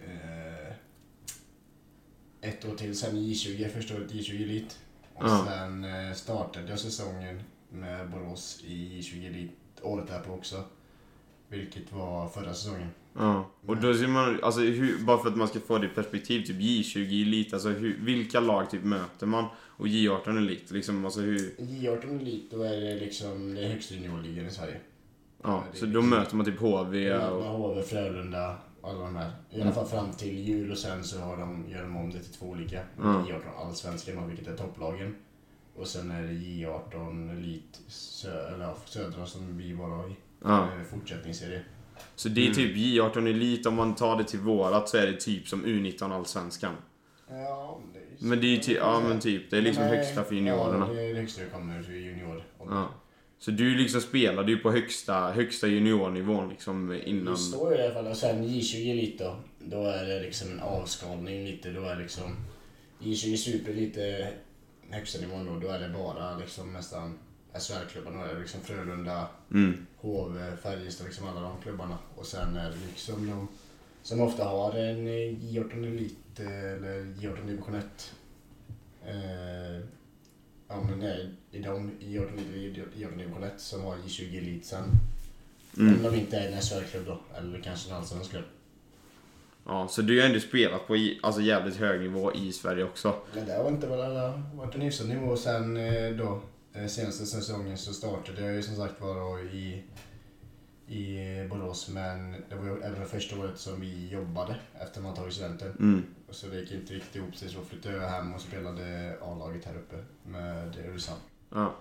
eh, 0.07 0.73
ett 2.41 2.65
år 2.65 2.77
till, 2.77 2.99
sen 2.99 3.17
i 3.17 3.33
J20, 3.33 3.69
första 3.69 3.95
året 3.95 4.13
i 4.13 4.21
J20 4.21 4.43
Elit. 4.43 4.79
Och 5.19 5.25
Ja. 5.29 5.47
sen 5.49 5.85
eh, 5.85 6.13
startade 6.15 6.71
jag 6.71 6.79
säsongen 6.79 7.43
med 7.71 8.11
Borås 8.11 8.61
i 8.67 9.01
J20 9.01 9.27
Elit 9.29 9.51
året 9.83 10.07
därpå 10.09 10.33
också. 10.33 10.65
Vilket 11.49 11.93
var 11.93 12.29
förra 12.29 12.55
säsongen. 12.55 12.89
Ja. 13.19 13.51
Och 13.67 13.77
då 13.77 13.95
ser 13.95 14.07
man, 14.07 14.39
alltså 14.43 14.61
hur, 14.61 14.99
bara 15.05 15.19
för 15.19 15.29
att 15.29 15.37
man 15.37 15.49
ska 15.49 15.61
få 15.61 15.79
det 15.79 15.87
i 15.87 15.89
perspektiv, 15.89 16.43
typ 16.45 16.57
J20 16.57 17.23
Elit, 17.23 17.53
alltså 17.55 17.69
hur, 17.69 17.99
vilka 18.01 18.41
lag 18.41 18.71
typ 18.71 18.85
möter 18.85 19.27
man? 19.27 19.45
Och 19.59 19.87
J18 19.87 20.39
Elit, 20.39 20.71
liksom, 20.71 21.05
alltså 21.05 21.21
hur... 21.21 21.55
J18 21.59 22.21
Elit, 22.21 22.51
då 22.51 22.63
är 22.63 22.81
det 22.81 22.95
liksom 22.95 23.55
det 23.55 23.65
högsta 23.69 23.95
juniorligan 23.95 24.47
i 24.47 24.51
Sverige. 24.51 24.77
Ja, 25.43 25.65
är 25.73 25.77
så 25.79 25.87
då 25.87 25.93
liksom- 25.93 26.11
möter 26.11 26.37
man 26.37 26.47
typ 26.47 26.59
HV 26.61 27.13
och... 27.15 27.45
HV, 27.45 27.83
Frölunda, 27.83 28.57
alla 28.89 29.05
de 29.05 29.17
här. 29.17 29.31
I 29.51 29.63
alla 29.63 29.73
fall 29.73 29.87
fram 29.87 30.13
till 30.13 30.39
jul 30.49 30.71
och 30.71 30.79
sen 30.79 31.05
så 31.05 31.21
har 31.21 31.37
de, 31.37 31.65
gör 31.69 31.83
de 31.83 31.97
om 31.97 32.11
det 32.11 32.19
till 32.19 32.33
två 32.33 32.47
olika. 32.47 32.81
Ja. 32.97 33.03
J18 33.03 33.67
Allsvenskan, 33.67 34.29
vilket 34.29 34.49
är 34.49 34.57
topplagen. 34.57 35.17
Och 35.77 35.87
sen 35.87 36.11
är 36.11 36.23
det 36.23 36.33
J18 36.33 37.39
Elit 37.39 37.81
sö, 37.89 38.55
eller, 38.55 38.75
Södra 38.85 39.27
som 39.27 39.59
vi 39.59 39.75
bara 39.75 39.95
har 39.95 40.09
i. 40.09 40.17
Ja. 40.45 40.63
Eh, 40.63 40.85
Fortsättningsserie. 40.91 41.63
Så 42.15 42.29
det 42.29 42.49
är 42.49 42.55
typ 42.55 42.77
J18 42.77 43.29
Elit, 43.29 43.67
om 43.67 43.75
man 43.75 43.95
tar 43.95 44.17
det 44.17 44.25
till 44.25 44.41
vårat 44.41 44.89
så 44.89 44.97
är 44.97 45.07
det 45.07 45.21
typ 45.21 45.49
som 45.49 45.65
U19 45.65 46.13
Allsvenskan. 46.15 46.75
Ja, 47.31 47.81
det 47.93 47.99
är 47.99 48.29
Men 48.29 48.41
det 48.41 48.47
är 48.47 48.51
ju 48.51 48.57
typ, 48.57 48.77
ja 48.77 49.01
men 49.01 49.21
typ, 49.21 49.51
det 49.51 49.59
är 49.59 49.63
liksom 49.63 49.85
eh, 49.85 49.91
högsta 49.91 50.25
för 50.25 50.35
juniorerna. 50.35 50.87
Ja, 50.89 50.95
det 50.95 51.03
är 51.03 51.15
det 51.15 51.21
högsta 51.21 51.43
det 51.43 51.51
kommer 51.51 51.83
för 51.83 51.93
junior. 51.93 52.43
Ja. 52.59 52.89
Så 53.39 53.51
du 53.51 53.75
liksom 53.75 54.01
spelade 54.01 54.53
ju 54.53 54.59
på 54.59 54.71
högsta, 54.71 55.33
högsta 55.33 55.67
juniornivån 55.67 56.49
liksom 56.49 57.01
innan... 57.05 57.35
Det 57.35 57.39
står 57.41 57.73
ju 57.73 57.79
i 57.79 57.85
alla 57.85 57.95
fall. 57.95 58.07
Och 58.07 58.17
sen 58.17 58.45
J20 58.45 58.91
Elit 58.91 59.19
då. 59.19 59.37
Då 59.59 59.85
är 59.87 60.05
det 60.05 60.21
liksom 60.21 60.53
en 60.53 60.61
avskalning 60.61 61.45
lite. 61.45 61.71
Då 61.71 61.83
är 61.83 61.97
liksom 61.97 62.37
J20 63.01 63.37
Super 63.37 63.75
lite 63.75 64.29
högsta 64.91 65.21
nivån 65.21 65.47
då. 65.47 65.67
Då 65.67 65.73
är 65.73 65.81
det 65.81 65.89
bara 65.89 66.39
liksom 66.39 66.73
nästan 66.73 67.19
SHL-klubbarna. 67.53 68.25
Då 68.25 68.31
är 68.31 68.35
det 68.35 68.41
liksom 68.41 68.61
Frölunda, 68.61 69.27
Mm. 69.51 69.87
HV, 69.97 70.57
Färjestad, 70.63 71.07
liksom 71.07 71.29
alla 71.29 71.41
de 71.41 71.53
klubbarna. 71.63 71.99
Och 72.17 72.27
sen 72.27 72.57
är 72.57 72.71
det 72.71 72.77
liksom 72.89 73.31
de 73.31 73.49
som 74.03 74.21
ofta 74.21 74.45
har 74.45 74.73
en 74.73 75.07
eh, 75.07 75.37
J18 75.39 75.87
Elit 75.87 76.41
eller 76.41 77.05
J18 77.05 77.47
Division 77.47 77.75
1. 77.75 78.15
Eh, 79.07 79.85
ja 80.69 80.81
men 80.91 80.99
nej, 80.99 81.29
i 81.53 81.59
de 81.59 81.91
J18 82.01 82.39
Elit, 82.55 82.77
J18 82.97 83.17
Division 83.19 83.45
1 83.45 83.53
som 83.57 83.85
har 83.85 83.97
J20 83.97 84.39
Elit 84.39 84.67
sen. 84.67 84.85
Mm. 85.79 85.95
Om 85.97 86.03
de 86.13 86.19
inte 86.19 86.37
är 86.39 86.53
en 86.53 86.63
SHL-klubb 86.63 87.07
då, 87.07 87.21
eller 87.39 87.61
kanske 87.61 87.91
en 87.91 87.97
allsvensk 87.97 88.31
klubb. 88.31 88.45
Ja, 89.67 89.89
så 89.89 90.03
du 90.03 90.21
har 90.21 90.27
ändå 90.27 90.41
spelat 90.41 90.87
på 90.87 90.97
i- 90.97 91.19
alltså 91.23 91.41
jävligt 91.41 91.77
hög 91.77 92.01
nivå 92.01 92.33
i 92.35 92.53
Sverige 92.53 92.85
också. 92.85 93.15
Men 93.35 93.47
det 93.47 93.53
har 93.55 93.69
inte 93.69 93.87
varit 93.87 94.75
en 94.75 94.81
hyfsad 94.81 95.09
nivå. 95.09 95.37
Sen 95.37 95.77
eh, 95.77 96.11
då, 96.17 96.41
eh, 96.75 96.87
senaste 96.87 97.27
säsongen 97.27 97.79
så 97.79 97.93
startade 97.93 98.43
jag 98.45 98.55
ju 98.55 98.63
som 98.63 98.77
sagt 98.77 99.01
var 99.01 99.41
i, 99.55 99.83
i 100.89 101.47
Borås. 101.51 101.89
Men 101.89 102.33
det 102.49 102.55
var 102.55 102.65
ju 102.65 102.83
även 102.83 103.07
första 103.07 103.39
året 103.39 103.59
som 103.59 103.81
vi 103.81 104.09
jobbade 104.09 104.57
efter 104.81 105.01
man 105.01 105.15
tagit 105.15 105.35
studenten. 105.35 105.73
Mm. 105.79 106.05
Så 106.31 106.47
det 106.47 106.61
gick 106.61 106.73
inte 106.73 106.95
riktigt 106.95 107.17
ihop 107.17 107.37
sig 107.37 107.49
så 107.49 107.61
flyttade 107.65 107.97
jag 107.97 108.09
hem 108.09 108.35
och 108.35 108.41
spelade 108.41 109.17
A-laget 109.23 109.65
här 109.65 109.75
uppe 109.75 109.97
med 110.23 110.77
Ulricehamn. 110.89 111.21
Ja. 111.51 111.75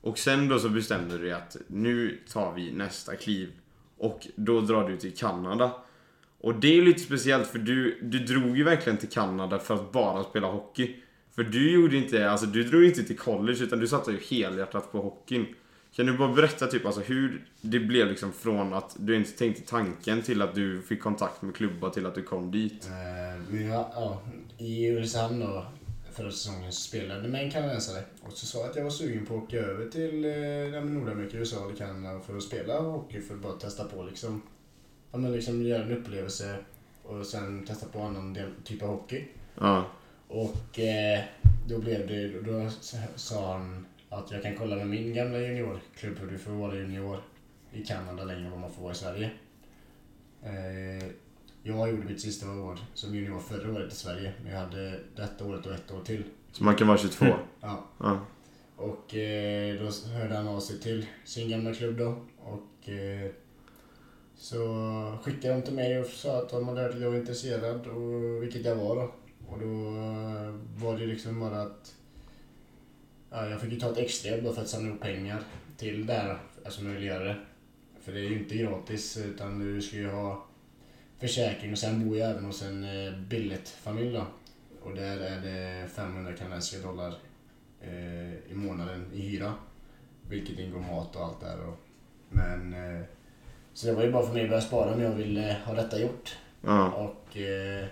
Och 0.00 0.18
sen 0.18 0.48
då 0.48 0.58
så 0.58 0.68
bestämde 0.68 1.18
du 1.18 1.24
dig 1.24 1.32
att 1.32 1.56
nu 1.66 2.18
tar 2.32 2.52
vi 2.52 2.72
nästa 2.72 3.16
kliv. 3.16 3.52
Och 3.98 4.26
då 4.36 4.60
drar 4.60 4.88
du 4.88 4.96
till 4.96 5.16
Kanada. 5.16 5.72
Och 6.40 6.54
det 6.54 6.78
är 6.78 6.82
lite 6.82 7.00
speciellt 7.00 7.48
för 7.48 7.58
du, 7.58 7.98
du 8.02 8.18
drog 8.18 8.56
ju 8.56 8.64
verkligen 8.64 8.98
till 8.98 9.08
Kanada 9.08 9.58
för 9.58 9.74
att 9.74 9.92
bara 9.92 10.24
spela 10.24 10.46
hockey. 10.46 10.96
För 11.34 11.42
du 11.42 11.70
gjorde 11.70 11.96
inte, 11.96 12.30
alltså 12.30 12.46
du 12.46 12.64
drog 12.64 12.84
inte 12.84 13.04
till 13.04 13.18
college 13.18 13.64
utan 13.64 13.78
du 13.78 13.88
satsade 13.88 14.16
ju 14.16 14.22
helhjärtat 14.22 14.92
på 14.92 15.00
hockeyn. 15.00 15.46
Kan 15.96 16.06
du 16.06 16.18
bara 16.18 16.32
berätta 16.32 16.66
typ 16.66 16.86
alltså 16.86 17.00
hur 17.00 17.44
det 17.60 17.80
blev 17.80 18.08
liksom 18.08 18.32
från 18.32 18.72
att 18.72 18.96
du 18.98 19.16
inte 19.16 19.30
tänkte 19.30 19.62
tanken 19.62 20.22
till 20.22 20.42
att 20.42 20.54
du 20.54 20.82
fick 20.82 21.02
kontakt 21.02 21.42
med 21.42 21.54
klubbar 21.54 21.90
till 21.90 22.06
att 22.06 22.14
du 22.14 22.22
kom 22.22 22.50
dit? 22.50 22.86
Eh, 22.86 23.42
Men 23.50 23.66
jag, 23.66 23.90
ja, 23.94 24.22
I 24.58 24.90
Ulricehamn 24.90 25.40
då, 25.40 25.66
förra 26.12 26.30
säsongen 26.30 26.72
så 26.72 26.80
spelade 26.80 27.28
med 27.28 27.44
en 27.44 27.50
kanadensare. 27.50 28.02
Och 28.22 28.32
så 28.32 28.46
sa 28.46 28.58
jag 28.58 28.70
att 28.70 28.76
jag 28.76 28.84
var 28.84 28.90
sugen 28.90 29.26
på 29.26 29.36
att 29.36 29.42
åka 29.42 29.56
över 29.56 29.90
till 29.90 30.24
eh, 30.24 30.84
Nordamerika, 30.84 31.36
USA 31.36 31.64
eller 31.64 31.76
Kanada 31.76 32.20
för 32.20 32.36
att 32.36 32.42
spela 32.42 32.80
hockey 32.80 33.20
för 33.20 33.34
att 33.34 33.40
bara 33.40 33.52
testa 33.52 33.84
på 33.84 34.02
liksom. 34.02 34.42
Ja 35.12 35.18
men 35.18 35.32
liksom 35.32 35.62
göra 35.62 35.82
en 35.82 35.92
upplevelse 35.92 36.56
och 37.02 37.26
sen 37.26 37.66
testa 37.66 37.86
på 37.86 38.02
annan 38.02 38.32
del, 38.34 38.50
typ 38.64 38.82
av 38.82 38.88
hockey. 38.88 39.24
Ja. 39.60 39.86
Och 40.28 40.78
eh, 40.78 41.20
då 41.68 41.78
blev 41.78 42.06
det, 42.06 42.40
då 42.40 42.70
sa 43.16 43.52
han 43.52 43.86
att 44.14 44.30
jag 44.30 44.42
kan 44.42 44.56
kolla 44.56 44.76
med 44.76 44.86
min 44.86 45.14
gamla 45.14 45.38
juniorklubb 45.38 46.18
hur 46.18 46.30
du 46.30 46.38
får 46.38 46.52
vara 46.52 46.76
junior 46.76 47.18
i 47.72 47.84
Kanada 47.84 48.24
längre 48.24 48.44
än 48.44 48.50
vad 48.50 48.60
man 48.60 48.72
får 48.72 48.92
i 48.92 48.94
Sverige. 48.94 49.30
Eh, 50.42 51.08
jag 51.62 51.90
gjorde 51.90 52.04
mitt 52.04 52.20
sista 52.20 52.50
år 52.50 52.78
som 52.94 53.14
junior 53.14 53.40
förra 53.40 53.72
året 53.72 53.92
i 53.92 53.96
Sverige, 53.96 54.32
men 54.42 54.52
jag 54.52 54.60
hade 54.60 55.00
detta 55.16 55.44
året 55.44 55.66
och 55.66 55.72
ett 55.72 55.92
år 55.92 56.00
till. 56.00 56.22
Så 56.52 56.64
man 56.64 56.76
kan 56.76 56.86
vara 56.86 56.98
22? 56.98 57.26
Ja. 57.60 57.84
Ja. 57.98 58.20
Och 58.76 59.14
eh, 59.14 59.80
då 59.80 60.08
hörde 60.08 60.34
han 60.34 60.48
av 60.48 60.60
sig 60.60 60.80
till 60.80 61.06
sin 61.24 61.50
gamla 61.50 61.74
klubb 61.74 61.98
då. 61.98 62.16
Och 62.38 62.88
eh, 62.88 63.30
så 64.36 65.18
skickade 65.22 65.54
de 65.54 65.62
till 65.62 65.74
mig 65.74 66.00
och 66.00 66.06
sa 66.06 66.38
att 66.38 66.50
de 66.50 66.68
hade 66.68 66.80
hört 66.80 66.94
att 66.94 67.00
jag 67.00 67.10
var 67.10 67.18
intresserad, 67.18 67.86
och, 67.86 68.42
vilket 68.42 68.64
jag 68.64 68.76
var 68.76 68.96
då. 68.96 69.14
Och 69.48 69.60
då 69.60 69.66
var 70.76 70.98
det 70.98 71.06
liksom 71.06 71.40
bara 71.40 71.62
att 71.62 71.94
ja, 73.34 73.48
jag 73.48 73.60
fick 73.60 73.72
ju 73.72 73.80
ta 73.80 73.90
ett 73.90 73.98
extrajobb 73.98 74.44
då 74.44 74.52
för 74.52 74.62
att 74.62 74.68
samla 74.68 74.88
ihop 74.88 75.00
pengar 75.00 75.42
till 75.76 76.06
det 76.06 76.12
här, 76.12 76.38
alltså 76.64 76.82
möjliggöra 76.82 77.24
det. 77.24 77.36
För 78.00 78.12
det 78.12 78.20
är 78.20 78.30
ju 78.30 78.38
inte 78.38 78.56
gratis 78.56 79.16
utan 79.16 79.58
du 79.58 79.82
ska 79.82 79.96
ju 79.96 80.10
ha 80.10 80.44
försäkring 81.18 81.72
och 81.72 81.78
sen 81.78 82.08
bor 82.08 82.16
jag 82.18 82.30
även 82.30 82.44
hos 82.44 82.62
en 82.62 82.84
eh, 82.84 83.18
billetfamilj 83.18 84.12
då. 84.12 84.26
Och 84.82 84.94
där 84.94 85.18
är 85.18 85.40
det 85.40 85.88
500 85.88 86.32
kanadensiska 86.32 86.86
dollar 86.86 87.14
eh, 87.80 88.34
i 88.34 88.54
månaden 88.54 89.10
i 89.14 89.20
hyra. 89.20 89.54
Vilket 90.28 90.58
ingår 90.58 90.80
mat 90.80 91.16
och 91.16 91.24
allt 91.24 91.40
där. 91.40 91.66
Och, 91.66 91.78
men, 92.28 92.74
eh, 92.74 93.02
så 93.74 93.86
det 93.86 93.92
var 93.92 94.02
ju 94.02 94.12
bara 94.12 94.26
för 94.26 94.32
mig 94.32 94.42
att 94.42 94.48
börja 94.48 94.62
spara 94.62 94.94
om 94.94 95.02
jag 95.02 95.10
ville 95.10 95.56
ha 95.64 95.74
detta 95.74 96.00
gjort. 96.00 96.38
Ja. 96.60 96.90
Och 96.90 97.36
eh, 97.36 97.86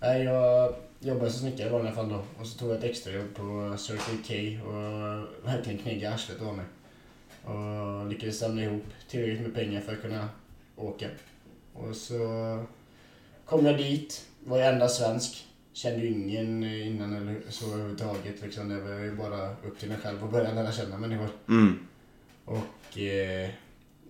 jag 0.00 0.74
jobbade 1.04 1.30
som 1.30 1.40
snickare 1.40 1.68
i 1.68 1.72
vanliga 1.72 1.94
fall 1.94 2.08
då. 2.08 2.22
Och 2.40 2.46
så 2.46 2.58
tog 2.58 2.70
jag 2.70 2.78
ett 2.78 2.84
extrajobb 2.84 3.34
på 3.34 3.76
Circle 3.78 4.18
K 4.28 4.68
och 4.68 5.46
verkligen 5.48 5.78
kneggade 5.78 6.14
arslet 6.14 6.42
av 6.42 6.56
mig. 6.56 6.66
Och 7.44 8.06
lyckades 8.06 8.38
samla 8.38 8.62
ihop 8.62 8.84
tillräckligt 9.08 9.40
med 9.40 9.54
pengar 9.54 9.80
för 9.80 9.92
att 9.92 10.02
kunna 10.02 10.28
åka. 10.76 11.08
Och 11.72 11.96
så 11.96 12.18
kom 13.44 13.66
jag 13.66 13.76
dit, 13.78 14.26
var 14.44 14.58
jag 14.58 14.72
enda 14.72 14.88
svensk. 14.88 15.46
Kände 15.72 16.06
ju 16.06 16.12
ingen 16.12 16.64
innan 16.64 17.14
eller 17.14 17.40
så 17.48 17.72
överhuvudtaget. 17.72 18.42
Liksom. 18.42 18.68
Det 18.68 18.80
var 18.80 18.98
ju 18.98 19.16
bara 19.16 19.50
upp 19.50 19.78
till 19.78 19.90
en 19.90 19.98
själv 19.98 20.24
att 20.24 20.32
börja 20.32 20.54
lära 20.54 20.72
känna 20.72 20.98
människor. 20.98 21.28
Mm. 21.48 21.86
Och 22.44 22.98
eh, 22.98 23.50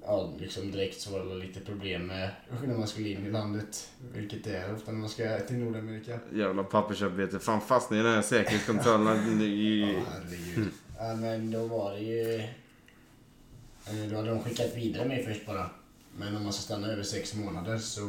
ja, 0.06 0.32
liksom 0.38 0.70
direkt 0.73 1.00
så 1.00 1.11
var 1.12 1.25
det 1.25 1.34
lite 1.34 1.61
problem 1.61 2.06
med 2.06 2.30
när 2.66 2.78
man 2.78 2.88
skulle 2.88 3.08
in 3.08 3.26
i 3.26 3.30
landet. 3.30 3.90
Vilket 4.12 4.44
det 4.44 4.56
är 4.56 4.75
ofta 4.75 4.92
när 4.92 4.99
man 4.99 5.08
ska 5.08 5.38
till 5.38 5.56
Nordamerika. 5.56 6.18
Jävla 6.32 6.64
pappersarbete. 6.64 7.38
Fan 7.38 7.61
fastnade 7.61 8.00
i 8.02 8.04
den 8.04 8.14
här 8.14 8.23
säkerhetskontrollen. 8.23 9.16
Ja, 9.40 10.02
herregud. 10.12 10.68
Ja, 10.99 11.14
men 11.14 11.50
då 11.50 11.66
var 11.66 11.92
det 11.92 12.00
ju... 12.00 12.42
Då 14.11 14.16
hade 14.16 14.28
de 14.30 14.40
skickat 14.42 14.76
vidare 14.76 15.08
mig 15.08 15.25
först 15.25 15.46
bara. 15.46 15.70
Men 16.18 16.37
om 16.37 16.42
man 16.42 16.52
ska 16.52 16.62
stanna 16.62 16.88
över 16.88 17.02
sex 17.02 17.34
månader 17.34 17.78
så 17.78 18.04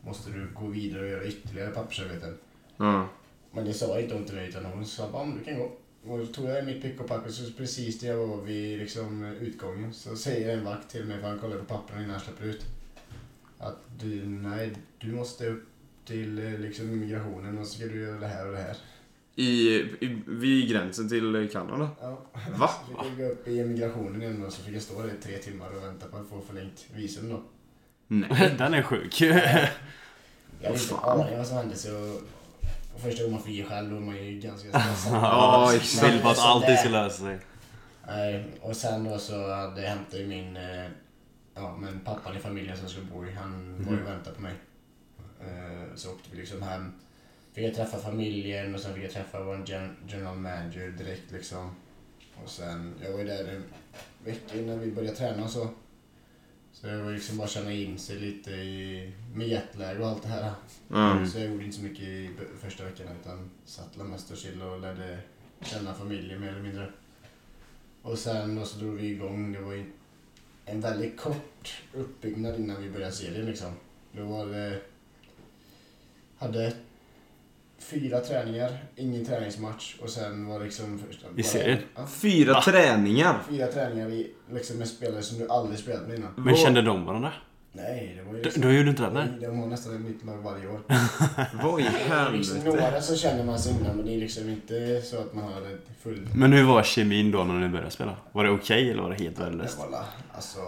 måste 0.00 0.30
du 0.30 0.48
gå 0.54 0.66
vidare 0.66 1.02
och 1.02 1.08
göra 1.08 1.24
ytterligare 1.24 1.70
pappersarbeten. 1.70 2.38
Ja. 2.76 3.08
Men 3.52 3.64
det 3.64 3.74
sa 3.74 4.00
inte 4.00 4.14
hon 4.14 4.24
till 4.24 4.34
mig 4.34 4.48
utan 4.48 4.64
hon 4.64 4.86
sa 4.86 5.08
bara 5.12 5.22
"Om 5.22 5.38
du 5.38 5.44
kan 5.44 5.58
gå. 5.58 5.72
Och 6.04 6.18
då 6.18 6.26
tog 6.26 6.48
jag 6.48 6.64
mitt 6.64 6.82
pick 6.82 7.00
och 7.00 7.06
pack 7.06 7.26
och 7.26 7.32
så 7.32 7.52
precis 7.52 8.02
när 8.02 8.08
jag 8.08 8.26
var 8.26 8.42
vid 8.42 8.78
liksom, 8.78 9.24
utgången 9.24 9.94
så 9.94 10.16
säger 10.16 10.56
en 10.56 10.64
vakt 10.64 10.90
till 10.90 11.04
mig 11.04 11.20
för 11.20 11.28
han 11.28 11.38
kollar 11.38 11.58
på 11.58 11.64
papperna 11.64 12.00
innan 12.00 12.10
han 12.10 12.20
släpper 12.20 12.44
ut. 12.44 12.64
Att 13.58 13.78
du, 13.98 14.26
nej, 14.26 14.72
du 14.98 15.12
måste 15.12 15.46
upp 15.46 15.64
till 16.04 16.38
eh, 16.38 16.58
liksom, 16.58 16.92
immigrationen 16.92 17.58
och 17.58 17.66
så 17.66 17.74
ska 17.74 17.86
du 17.86 18.00
göra 18.00 18.20
det 18.20 18.26
här 18.26 18.46
och 18.46 18.52
det 18.52 18.62
här. 18.62 18.76
I, 19.34 19.74
i, 19.78 20.22
vid 20.26 20.68
gränsen 20.68 21.08
till 21.08 21.48
Kanada. 21.52 21.90
Ja. 22.00 22.22
Va? 22.58 22.68
Så 22.68 23.04
fick 23.04 23.10
jag 23.10 23.18
gå 23.18 23.32
upp 23.32 23.48
i 23.48 23.58
immigrationen 23.58 24.22
igen 24.22 24.44
och 24.44 24.52
så 24.52 24.62
fick 24.62 24.74
jag 24.74 24.82
stå 24.82 25.02
där 25.02 25.14
i 25.14 25.22
tre 25.22 25.38
timmar 25.38 25.76
och 25.76 25.82
vänta 25.82 26.06
på 26.06 26.16
att 26.16 26.28
få 26.28 26.40
förlängt 26.40 26.86
visum 26.94 27.28
då. 27.28 27.42
Nej. 28.06 28.54
Den 28.58 28.74
är 28.74 28.82
sjuk. 28.82 29.20
Jag 29.20 30.70
har 30.70 31.22
inte 31.22 31.36
vad 31.36 31.46
som 31.46 31.56
hände 31.56 31.76
så... 31.76 32.20
och 33.00 33.06
Första 33.06 33.22
gången 33.22 33.34
man 33.34 33.42
flyger 33.42 33.64
själv 33.64 33.90
då 33.90 33.96
är 33.96 34.00
man 34.00 34.16
ju 34.16 34.40
ganska 34.40 34.68
stressad. 34.80 35.12
Ja, 35.14 35.72
exakt. 35.76 36.12
Vill 36.14 36.22
bara 36.22 36.32
att 36.32 36.38
allting 36.38 36.76
ska 36.76 36.88
lösa 36.88 37.22
sig. 37.24 37.38
Och 38.60 38.76
sen 38.76 39.04
då 39.04 39.18
så 39.18 39.52
hade 39.54 39.82
jag 39.82 39.88
hämtat 39.88 40.20
ju 40.20 40.26
min... 40.26 40.56
eh, 40.56 40.86
Ja, 41.54 41.76
men 41.76 42.00
pappan 42.00 42.36
i 42.36 42.40
familjen 42.40 42.76
som 42.76 42.84
jag 42.84 42.90
skulle 42.90 43.06
bo 43.06 43.26
i, 43.26 43.32
han 43.32 43.84
var 43.84 43.92
ju 43.92 44.00
och 44.02 44.08
väntade 44.08 44.36
på 44.36 44.42
mig. 44.42 44.52
Eh, 45.40 45.94
Så 45.94 46.10
åkte 46.10 46.28
vi 46.32 46.36
liksom 46.36 46.62
hem. 46.62 46.92
Fick 47.52 47.64
jag 47.64 47.74
träffa 47.74 47.98
familjen 47.98 48.74
och 48.74 48.80
sen 48.80 48.94
fick 48.94 49.04
jag 49.04 49.10
träffa 49.10 49.42
vår 49.42 49.62
gen- 49.66 49.96
general 50.08 50.36
manager 50.36 50.88
direkt 50.90 51.32
liksom. 51.32 51.74
Och 52.44 52.50
sen, 52.50 52.94
jag 53.02 53.12
var 53.12 53.18
ju 53.18 53.24
där 53.24 53.44
en 53.54 53.64
vecka 54.24 54.58
innan 54.58 54.80
vi 54.80 54.92
började 54.92 55.16
träna 55.16 55.44
och 55.44 55.50
så. 55.50 55.68
Så 56.80 56.86
det 56.86 57.02
var 57.02 57.12
liksom 57.12 57.36
bara 57.36 57.48
känna 57.48 57.72
in 57.72 57.98
sig 57.98 58.16
lite 58.16 58.50
i, 58.50 59.12
med 59.34 59.48
jetlag 59.48 60.00
och 60.00 60.06
allt 60.06 60.22
det 60.22 60.28
här. 60.28 60.52
Ja. 60.88 61.26
Så 61.26 61.38
jag 61.38 61.50
gjorde 61.50 61.64
inte 61.64 61.76
så 61.76 61.82
mycket 61.82 62.04
i 62.04 62.30
första 62.60 62.84
veckan 62.84 63.06
utan 63.20 63.50
satt 63.64 63.96
la 63.96 64.04
mest 64.04 64.30
och 64.30 64.36
chillade 64.36 64.70
och 64.70 64.80
lärde 64.80 65.18
känna 65.60 65.94
familjen 65.94 66.40
mer 66.40 66.48
eller 66.48 66.62
mindre. 66.62 66.92
Och 68.02 68.18
sen 68.18 68.54
då 68.54 68.64
så 68.64 68.78
drog 68.78 68.94
vi 68.94 69.06
igång. 69.06 69.52
Det 69.52 69.60
var 69.60 69.84
en 70.64 70.80
väldigt 70.80 71.20
kort 71.20 71.82
uppbyggnad 71.94 72.60
innan 72.60 72.82
vi 72.82 72.90
började 72.90 73.12
serien 73.12 73.46
liksom. 73.46 73.72
Då 74.12 74.24
var 74.24 74.46
det... 74.46 74.80
Hade 76.38 76.72
fyra 77.80 78.20
träningar, 78.20 78.70
ingen 78.96 79.24
träningsmatch 79.24 79.96
och 80.02 80.10
sen 80.10 80.46
var 80.46 80.58
det 80.58 80.64
liksom 80.64 80.98
första... 81.08 81.26
I 81.36 81.42
serien? 81.42 81.78
Ja, 81.96 82.06
Fyra 82.06 82.52
Va? 82.52 82.62
träningar. 82.62 83.38
fyra 83.48 83.66
träningar 83.66 84.08
i, 84.08 84.30
liksom 84.52 84.76
med 84.78 84.88
spelare 84.88 85.22
som 85.22 85.38
du 85.38 85.48
aldrig 85.48 85.78
spelat 85.78 86.08
med 86.08 86.18
innan. 86.18 86.30
Men 86.36 86.56
kände 86.56 86.82
de 86.82 87.04
varandra? 87.06 87.32
Nej, 87.72 88.14
det 88.16 88.22
var 88.30 88.34
ju... 88.38 88.42
Du, 88.42 88.50
du 88.60 88.76
gjorde 88.76 88.90
inte 88.90 89.02
det? 89.02 89.10
Nej, 89.10 89.28
de 89.40 89.58
har 89.58 89.66
nästan 89.66 90.02
nytt 90.02 90.24
lag 90.24 90.36
varje 90.36 90.68
år. 90.68 90.80
Vad 91.62 91.80
i 91.80 91.82
Det 91.82 92.30
liksom 92.32 92.56
helvete? 92.56 92.82
några 92.86 93.00
så 93.02 93.16
känner 93.16 93.44
man 93.44 93.58
sig 93.58 93.72
innan 93.80 93.96
men 93.96 94.06
det 94.06 94.14
är 94.14 94.18
liksom 94.18 94.48
inte 94.48 95.02
så 95.02 95.18
att 95.18 95.34
man 95.34 95.44
har 95.44 95.78
full... 96.02 96.28
Men 96.34 96.52
hur 96.52 96.64
var 96.64 96.82
kemin 96.82 97.30
då 97.30 97.44
när 97.44 97.54
ni 97.54 97.68
började 97.68 97.90
spela? 97.90 98.16
Var 98.32 98.44
det 98.44 98.50
okej 98.50 98.90
eller 98.90 99.02
var 99.02 99.10
det 99.10 99.22
helt 99.24 99.36
Det 99.36 99.42
värdelöst? 99.42 99.78
var 99.78 99.90
la, 99.90 100.04
alltså... 100.34 100.58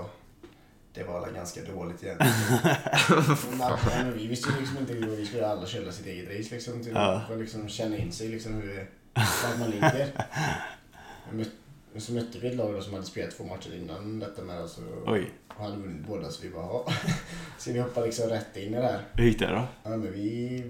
Det 0.94 1.02
var 1.04 1.20
la 1.20 1.30
ganska 1.30 1.60
dåligt 1.62 2.02
igen. 2.02 2.16
men, 3.48 3.58
man, 3.58 3.70
ja, 3.70 3.78
men 4.02 4.12
vi 4.18 4.26
visste 4.26 4.50
ju 4.50 4.60
liksom 4.60 4.78
inte 4.78 4.92
hur 4.92 5.16
vi 5.16 5.26
skulle 5.26 5.46
alla 5.46 5.66
köra 5.66 5.92
sitt 5.92 6.06
eget 6.06 6.38
race 6.38 6.54
liksom. 6.54 6.82
Till, 6.82 6.92
Ja. 6.92 7.22
För 7.26 7.34
att 7.34 7.40
liksom 7.40 7.68
känna 7.68 7.96
in 7.96 8.12
sig 8.12 8.28
liksom 8.28 8.54
hur 8.54 8.74
det, 8.74 8.86
man 9.58 9.70
ligger. 9.70 10.08
Men 11.32 12.00
Så 12.00 12.12
mötte 12.12 12.38
vi 12.38 12.48
ett 12.48 12.56
lag 12.56 12.74
då 12.74 12.82
som 12.82 12.92
hade 12.92 13.06
spelat 13.06 13.36
två 13.36 13.44
matcher 13.44 13.74
innan 13.74 14.18
detta 14.18 14.42
med 14.42 14.60
oss 14.60 14.78
och 14.78 15.12
Oj, 15.12 15.30
och 15.48 15.64
hade 15.64 15.76
vunnit 15.76 16.06
båda 16.06 16.30
så 16.30 16.42
vi 16.42 16.50
bara 16.50 16.64
ja. 16.66 16.86
Så 17.58 17.72
vi 17.72 17.78
hoppade 17.80 18.06
liksom 18.06 18.28
rätt 18.28 18.56
in 18.56 18.74
i 18.74 18.76
det 18.76 18.82
här. 18.82 19.00
hur 19.12 19.24
gick 19.24 19.38
det 19.38 19.46
då? 19.46 19.64
Ja, 19.82 19.90
men 19.90 20.12
vi 20.12 20.64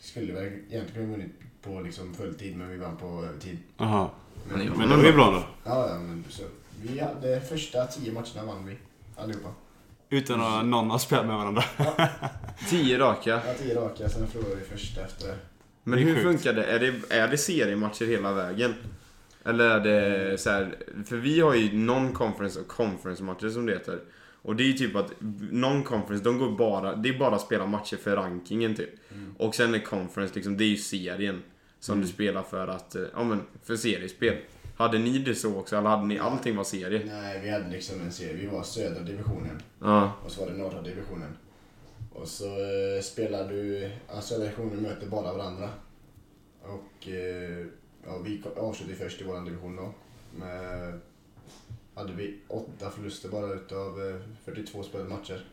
skulle 0.00 0.32
väl 0.32 0.44
egentligen 0.70 1.08
ha 1.08 1.16
vunnit 1.16 1.32
på 1.62 1.80
liksom 1.80 2.14
fulltid, 2.14 2.56
men 2.56 2.68
vi 2.68 2.76
vann 2.76 2.96
på 2.96 3.24
övertid. 3.24 3.58
Jaha. 3.76 4.10
Men 4.48 4.58
det 4.58 4.70
var 4.70 4.76
Men 4.76 4.88
det 4.88 4.96
var 4.96 5.04
ju 5.04 5.12
bra 5.12 5.30
då. 5.30 5.44
Ja, 5.70 5.88
ja, 5.88 5.98
men 5.98 6.24
så. 6.28 6.42
Vi 6.82 7.00
hade 7.00 7.40
första 7.40 7.86
tio 7.86 8.12
matcherna 8.12 8.44
vann 8.46 8.66
vi. 8.66 8.76
Allihopa. 9.16 9.48
Utan 10.10 10.40
att 10.40 10.64
någon 10.64 10.90
har 10.90 10.98
spelat 10.98 11.26
med 11.26 11.36
varandra. 11.36 11.64
Tio 12.70 12.98
raka. 12.98 13.30
Ja, 13.30 13.54
tio 13.58 13.74
raka, 13.74 14.08
sen 14.08 14.26
förlorade 14.26 14.56
vi 14.56 14.78
första 14.78 15.00
efter. 15.00 15.34
Men 15.82 15.98
hur 15.98 16.14
sjukt. 16.14 16.22
funkar 16.22 16.52
det? 16.52 16.64
Är, 16.64 16.80
det? 16.80 17.16
är 17.16 17.28
det 17.28 17.38
seriematcher 17.38 18.06
hela 18.06 18.32
vägen? 18.32 18.74
Eller 19.44 19.70
är 19.70 19.80
det 19.80 20.38
så 20.38 20.50
här, 20.50 20.76
För 21.06 21.16
vi 21.16 21.40
har 21.40 21.54
ju 21.54 21.68
non-conference 21.68 22.60
och 22.60 22.68
conference-matcher 22.68 23.48
som 23.48 23.66
det 23.66 23.72
heter. 23.72 24.00
Och 24.42 24.56
det 24.56 24.62
är 24.62 24.66
ju 24.66 24.72
typ 24.72 24.96
att 24.96 25.12
non-conference, 25.50 26.22
de 26.22 26.38
går 26.38 26.50
bara, 26.50 26.94
det 26.96 27.08
är 27.08 27.18
bara 27.18 27.34
att 27.34 27.40
spela 27.40 27.66
matcher 27.66 27.96
för 27.96 28.16
rankingen 28.16 28.74
typ. 28.74 28.90
Och 29.38 29.54
sen 29.54 29.74
är 29.74 29.78
conference 29.78 30.34
liksom, 30.34 30.56
det 30.56 30.64
är 30.64 30.68
ju 30.68 30.76
serien. 30.76 31.42
Som 31.80 32.00
du 32.00 32.06
spelar 32.06 32.42
för 32.42 32.68
att, 32.68 32.94
eh, 32.94 33.02
ja 33.14 33.24
men, 33.24 33.42
för 33.64 33.76
seriespel. 33.76 34.36
Hade 34.76 34.98
ni 34.98 35.18
det 35.18 35.34
så 35.34 35.56
också? 35.58 35.76
Eller 35.76 35.88
hade 35.90 36.06
ni 36.06 36.18
allting 36.18 36.56
var 36.56 36.64
serie? 36.64 37.02
Nej, 37.06 37.40
vi 37.42 37.50
hade 37.50 37.68
liksom 37.70 38.00
en 38.00 38.12
serie. 38.12 38.32
Vi 38.34 38.46
var 38.46 38.62
södra 38.62 39.02
divisionen 39.02 39.62
Ja. 39.80 40.12
och 40.24 40.30
så 40.30 40.40
var 40.44 40.50
det 40.52 40.56
norra 40.58 40.82
divisionen. 40.82 41.36
Och 42.12 42.28
så 42.28 42.44
eh, 42.46 43.02
spelar 43.02 43.48
du, 43.48 43.90
ja, 44.08 44.20
södra 44.20 44.44
divisionen 44.44 44.82
möter 44.82 45.06
bara 45.06 45.32
varandra. 45.32 45.68
Och 46.62 47.08
eh, 47.08 47.66
ja, 48.06 48.18
vi 48.24 48.42
avslutade 48.56 48.96
först 48.98 49.20
i 49.20 49.24
vår 49.24 49.40
division 49.44 49.76
då. 49.76 49.94
Med, 50.38 51.00
hade 51.94 52.12
vi 52.12 52.38
åtta 52.48 52.90
förluster 52.90 53.28
bara 53.28 53.52
utav 53.54 54.08
eh, 54.08 54.16
42 54.44 54.82
spelade 54.82 55.10
matcher. 55.10 55.44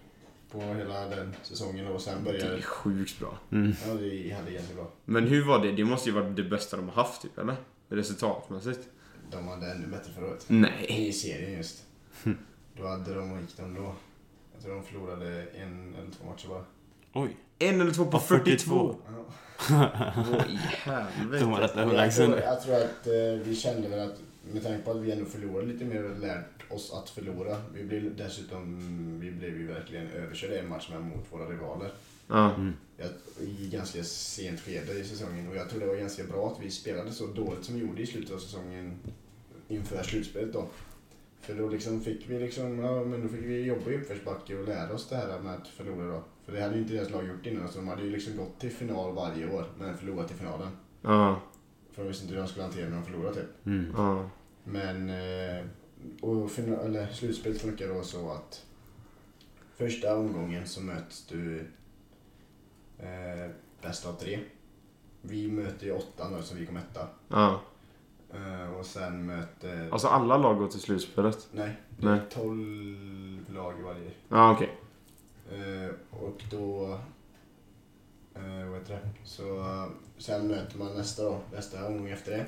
På 0.52 0.60
hela 0.62 1.08
den 1.10 1.36
säsongen 1.44 1.88
och 1.88 2.02
sen 2.02 2.24
Det 2.24 2.32
började... 2.32 2.58
är 2.58 2.62
sjukt 2.62 3.20
bra. 3.20 3.38
Mm. 3.52 3.74
Ja, 3.88 3.94
vi 3.94 4.32
hade 4.32 4.52
jättebra. 4.52 4.86
Men 5.06 5.28
hur 5.28 5.46
var 5.46 5.60
det? 5.60 5.72
Det 5.72 5.86
måste 5.86 6.10
ju 6.10 6.16
vara 6.16 6.30
det 6.30 6.44
bästa 6.44 6.78
de 6.78 6.90
har 6.90 7.04
haft 7.04 7.22
typ, 7.22 7.38
eller? 7.38 7.56
Resultatmässigt. 7.90 8.90
De 9.34 9.48
hade 9.48 9.72
ännu 9.72 9.88
bättre 9.88 10.14
förra 10.14 10.28
året. 10.28 10.46
Nej. 10.48 10.86
I 10.90 11.14
serien 11.14 11.52
just. 11.52 11.84
Då 12.78 12.88
hade 12.88 13.14
de, 13.14 13.32
vad 13.32 13.42
gick 13.42 13.58
de 13.58 13.74
då? 13.74 13.96
Jag 14.54 14.64
tror 14.64 14.76
de 14.76 14.84
förlorade 14.84 15.48
en 15.56 15.96
eller 15.96 16.12
två 16.12 16.26
matcher 16.26 16.48
bara. 16.48 16.64
Oj. 17.14 17.38
En 17.60 17.82
eller 17.82 17.92
två 17.92 18.06
på 18.06 18.12
På 18.12 18.20
42. 18.20 18.56
42. 18.58 18.96
Ja. 19.08 19.26
Vad 20.32 20.50
i 20.50 20.56
helvete. 20.56 21.44
De 21.44 21.52
var 21.52 21.60
rätt 21.60 21.76
överlägsna. 21.76 22.26
tror, 22.26 22.40
jag 22.40 22.62
tror 22.62 22.76
att 22.76 23.08
eh, 23.08 23.48
vi 23.48 23.56
kände 23.56 23.88
väl 23.88 24.10
att 24.10 24.20
med 24.52 24.64
tanke 24.64 24.84
på 24.84 24.92
att 24.92 24.98
vi 24.98 25.12
ändå 25.12 25.26
förlorade 25.26 25.68
lite 25.68 25.86
mer 25.86 26.12
och 26.12 26.20
lärt 26.20 26.72
oss 26.72 26.94
att 26.94 27.10
förlora. 27.10 27.58
Vi 27.74 27.84
blev 27.84 28.16
dessutom, 28.16 28.80
vi 29.20 29.32
blev 29.32 29.58
ju 29.58 29.68
verkligen 29.68 30.12
överkörda 30.12 30.56
i 30.56 30.60
en 30.60 30.70
match 30.70 30.90
med 30.90 31.02
mot 31.02 31.26
våra 31.32 31.50
rivaler. 31.50 31.92
Ja. 32.28 32.54
Mm. 32.54 32.74
Jag, 32.98 33.10
I 33.48 33.70
ganska 33.70 34.04
sent 34.04 34.60
skede 34.62 34.94
i 34.94 35.04
säsongen 35.04 35.48
och 35.48 35.56
jag 35.56 35.70
tror 35.70 35.80
det 35.80 35.86
var 35.86 35.96
ganska 35.96 36.24
bra 36.24 36.52
att 36.52 36.66
vi 36.66 36.72
spelade 36.72 37.12
så 37.12 37.28
dåligt 37.28 37.66
som 37.66 37.76
vi 37.76 37.82
gjorde 37.82 38.02
i 38.02 38.06
slutet 38.06 38.34
av 38.34 38.40
säsongen 38.40 39.00
inför 39.68 40.04
slutspelet 40.04 40.54
då. 40.54 40.68
För 41.42 41.56
då 41.56 41.70
liksom 41.70 42.02
fick 42.02 42.30
vi 42.30 42.40
liksom, 42.40 42.80
ja 42.80 43.04
men 43.04 43.22
då 43.22 43.28
fick 43.28 43.46
vi 43.46 43.62
jobba 43.62 43.92
i 43.92 43.98
uppförsbacke 43.98 44.58
och 44.58 44.68
lära 44.68 44.94
oss 44.94 45.10
det 45.10 45.16
här 45.16 45.40
med 45.40 45.54
att 45.54 45.68
förlora 45.68 46.08
då. 46.08 46.24
För 46.46 46.52
det 46.52 46.62
hade 46.62 46.76
ju 46.76 46.82
inte 46.82 46.94
deras 46.94 47.10
lag 47.10 47.28
gjort 47.28 47.46
innan 47.46 47.68
så 47.68 47.80
de 47.80 47.88
hade 47.88 48.04
ju 48.04 48.10
liksom 48.10 48.38
gått 48.38 48.60
till 48.60 48.72
final 48.72 49.14
varje 49.14 49.50
år 49.50 49.66
men 49.80 49.98
förlorat 49.98 50.32
i 50.32 50.34
finalen. 50.34 50.70
Ja. 51.02 51.42
För 51.92 52.02
de 52.02 52.08
visste 52.08 52.24
inte 52.24 52.36
hur 52.36 52.42
de 52.42 52.48
skulle 52.48 52.64
hantera 52.64 52.90
när 52.90 52.96
de 52.96 53.06
förlorade 53.06 53.36
typ. 53.36 53.66
Mm. 53.66 53.94
Ja. 53.98 54.30
Men, 54.64 55.10
eh, 55.10 55.66
och 56.22 56.52
final, 56.52 56.86
eller 56.86 57.08
slutspelet 57.08 57.62
funkar 57.62 57.88
då 57.88 58.04
så 58.04 58.32
att 58.32 58.66
första 59.76 60.16
omgången 60.16 60.68
så 60.68 60.82
möts 60.82 61.28
du 61.28 61.60
eh, 63.00 63.52
bäst 63.82 64.06
av 64.06 64.14
tre. 64.14 64.40
Vi 65.22 65.52
möter 65.52 65.86
ju 65.86 65.92
åttan 65.92 66.34
då, 66.34 66.42
så 66.42 66.56
vi 66.56 66.66
kom 66.66 66.78
etta. 66.78 67.08
Ja. 67.28 67.62
Eh, 68.34 68.74
och 68.80 68.86
sen 68.86 69.26
möter... 69.26 69.90
Alltså 69.92 70.08
alla 70.08 70.38
lag 70.38 70.58
går 70.58 70.68
till 70.68 70.80
slutspelet? 70.80 71.48
nej, 71.52 71.76
det 71.98 72.08
är 72.08 72.12
Nej. 72.12 72.22
12 72.30 73.46
lag 73.54 73.80
i 73.80 73.82
varje. 73.82 74.12
Ja, 74.30 74.52
okej. 74.52 74.78
Eh, 75.52 76.20
och 76.22 76.44
då... 76.52 77.00
Eh, 78.36 78.70
vad 78.70 78.80
heter 78.80 78.94
det? 78.94 79.10
Så 79.24 79.66
sen 80.18 80.48
möter 80.48 80.78
man 80.78 80.96
nästa 80.96 81.24
då, 81.24 81.40
nästa 81.54 81.88
omgång 81.88 82.10
efter 82.10 82.32
det. 82.32 82.46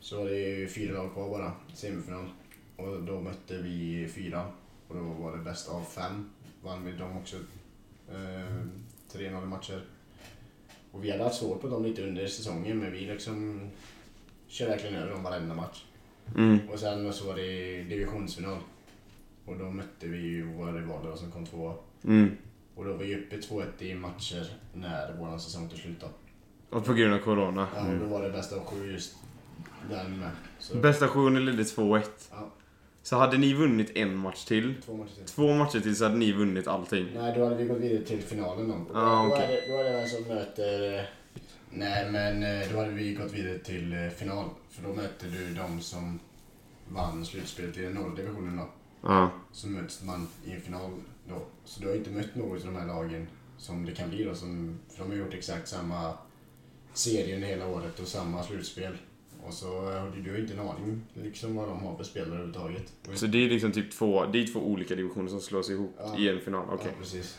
Så 0.00 0.24
det 0.24 0.38
ju 0.38 0.68
fyra 0.68 0.92
lag 0.92 1.12
kvar 1.12 1.30
bara, 1.30 1.52
semifinal. 1.74 2.28
Och 2.76 3.02
då 3.02 3.20
mötte 3.20 3.56
vi 3.62 4.08
fyra. 4.14 4.44
Och 4.88 4.94
då 4.94 5.00
var 5.00 5.36
det 5.36 5.42
bäst 5.42 5.68
av 5.68 5.82
fem. 5.82 6.30
Vann 6.62 6.84
vi 6.84 6.92
dem 6.92 7.16
också. 7.16 7.36
Eh, 8.10 8.66
3-0 9.12 9.42
i 9.42 9.46
matcher. 9.46 9.84
Och 10.92 11.04
vi 11.04 11.10
hade 11.10 11.24
haft 11.24 11.36
svårt 11.36 11.60
på 11.60 11.68
dem 11.68 11.84
lite 11.84 12.02
under 12.02 12.26
säsongen 12.26 12.78
men 12.78 12.92
vi 12.92 13.00
liksom 13.00 13.68
kör 14.50 14.68
verkligen 14.68 14.94
över 14.94 15.10
dem 15.10 15.22
varenda 15.22 15.54
match. 15.54 15.84
Mm. 16.36 16.58
Och 16.72 16.78
sen 16.78 17.12
så 17.12 17.26
var 17.26 17.36
det 17.36 17.82
divisionsfinal. 17.82 18.58
Och 19.46 19.58
då 19.58 19.64
mötte 19.70 20.06
vi 20.06 20.18
ju 20.18 20.52
våra 20.52 20.72
rivaler 20.72 21.16
som 21.16 21.30
kom 21.30 21.46
tvåa. 21.46 21.74
Mm. 22.04 22.36
Och 22.74 22.84
då 22.84 22.90
var 22.92 22.98
vi 22.98 23.16
uppe 23.16 23.36
2-1 23.36 23.64
i 23.78 23.94
matcher 23.94 24.46
när 24.74 25.12
vår 25.18 25.38
säsong 25.38 25.68
tog 25.68 25.78
slut 25.78 26.00
då. 26.00 26.06
Och 26.76 26.84
på 26.84 26.92
grund 26.94 27.14
av 27.14 27.18
Corona. 27.18 27.68
Ja, 27.76 27.86
och 27.88 27.98
då 27.98 28.06
var 28.06 28.22
det 28.22 28.30
bästa 28.30 28.56
av 28.56 28.64
sju 28.64 28.92
just 28.92 29.16
den 29.90 30.18
med. 30.18 30.30
Så, 30.58 30.76
Bästa 30.76 31.06
stationen 31.06 31.44
ledde 31.44 31.62
2-1. 31.62 32.02
ja, 32.30 32.50
Så 33.02 33.16
hade 33.16 33.38
ni 33.38 33.54
vunnit 33.54 33.96
en 33.96 34.16
match 34.16 34.44
till, 34.44 34.74
två 34.86 34.96
matcher 34.96 35.14
till. 35.14 35.24
två 35.24 35.54
matcher 35.54 35.80
till 35.80 35.96
så 35.96 36.04
hade 36.04 36.16
ni 36.16 36.32
vunnit 36.32 36.66
allting. 36.66 37.06
Nej, 37.14 37.34
då 37.36 37.44
hade 37.44 37.56
vi 37.56 37.64
gått 37.64 37.78
vidare 37.78 38.04
till 38.04 38.22
finalen 38.22 38.68
då. 38.68 38.98
Ah, 38.98 39.28
då, 39.28 39.34
är 39.34 39.48
det, 39.48 39.62
då 39.68 39.78
är 39.78 39.84
det 39.84 39.90
den 39.90 40.08
som 40.08 40.22
möter... 40.22 41.10
eh, 41.72 41.78
Nej, 41.78 42.10
men 42.10 42.42
eh, 42.42 42.72
då 42.72 42.78
hade 42.78 42.90
vi 42.90 43.14
gått 43.14 43.32
vidare 43.32 43.58
till 43.58 43.92
eh, 43.92 44.08
final. 44.08 44.48
För 44.70 44.82
då 44.82 44.88
möter 44.94 45.26
du 45.28 45.54
de 45.54 45.80
som 45.80 46.18
vann 46.88 47.26
slutspelet 47.26 47.76
i 47.78 47.82
den 47.82 47.92
norra 47.92 48.14
divisionen 48.14 48.56
då. 48.56 48.68
Ja. 49.02 49.30
Så 49.52 49.68
möts 49.68 50.02
man 50.02 50.28
i 50.44 50.52
en 50.52 50.60
final 50.60 50.90
då. 51.28 51.42
Så 51.64 51.80
du 51.82 51.88
har 51.88 51.94
inte 51.94 52.10
mött 52.10 52.34
något 52.34 52.60
av 52.66 52.72
de 52.72 52.76
här 52.80 52.86
lagen 52.86 53.26
som 53.58 53.86
det 53.86 53.92
kan 53.92 54.10
bli 54.10 54.24
då. 54.24 54.34
Som, 54.34 54.78
för 54.88 55.04
de 55.04 55.10
har 55.10 55.16
gjort 55.18 55.34
exakt 55.34 55.68
samma 55.68 56.12
serie 56.94 57.34
under 57.34 57.48
hela 57.48 57.66
året 57.66 58.00
och 58.00 58.06
samma 58.08 58.42
slutspel. 58.42 58.92
Och 59.46 59.52
så 59.54 59.80
har 59.80 60.12
du, 60.16 60.22
du 60.22 60.30
har 60.30 60.38
inte 60.38 60.52
en 60.52 60.60
aning 60.60 61.02
liksom 61.14 61.56
vad 61.56 61.68
de 61.68 61.80
har 61.82 61.96
för 61.96 62.04
spelare 62.04 62.28
överhuvudtaget. 62.30 62.92
Så 63.14 63.26
det 63.26 63.44
är 63.44 63.48
liksom 63.48 63.72
typ 63.72 63.90
två, 63.92 64.26
det 64.26 64.42
är 64.42 64.46
två 64.46 64.60
olika 64.60 64.94
divisioner 64.94 65.28
som 65.28 65.40
slås 65.40 65.70
ihop 65.70 65.94
Ja. 65.98 66.18
i 66.18 66.28
en 66.28 66.40
final. 66.40 66.64
Okej. 66.70 66.86
Ja, 66.86 66.92
precis. 67.00 67.38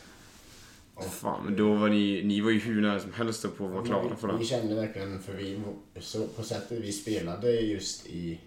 Fan, 1.00 1.44
men 1.44 1.56
då 1.56 1.74
var 1.74 1.88
ni, 1.88 2.22
ni 2.24 2.40
var 2.40 2.50
ju 2.50 2.58
hur 2.58 2.82
nära 2.82 3.00
som 3.00 3.12
helst 3.12 3.56
på 3.56 3.66
att 3.66 3.72
vara 3.72 3.84
klara 3.84 4.16
för 4.16 4.28
det. 4.28 4.38
vi 4.38 4.44
kände 4.44 4.74
verkligen, 4.74 5.18
för 5.18 5.32
vi, 5.32 5.60
så 6.00 6.26
på 6.26 6.42
sättet 6.42 6.80
vi 6.80 6.92
spelade 6.92 7.52
just 7.52 8.06
i 8.06 8.40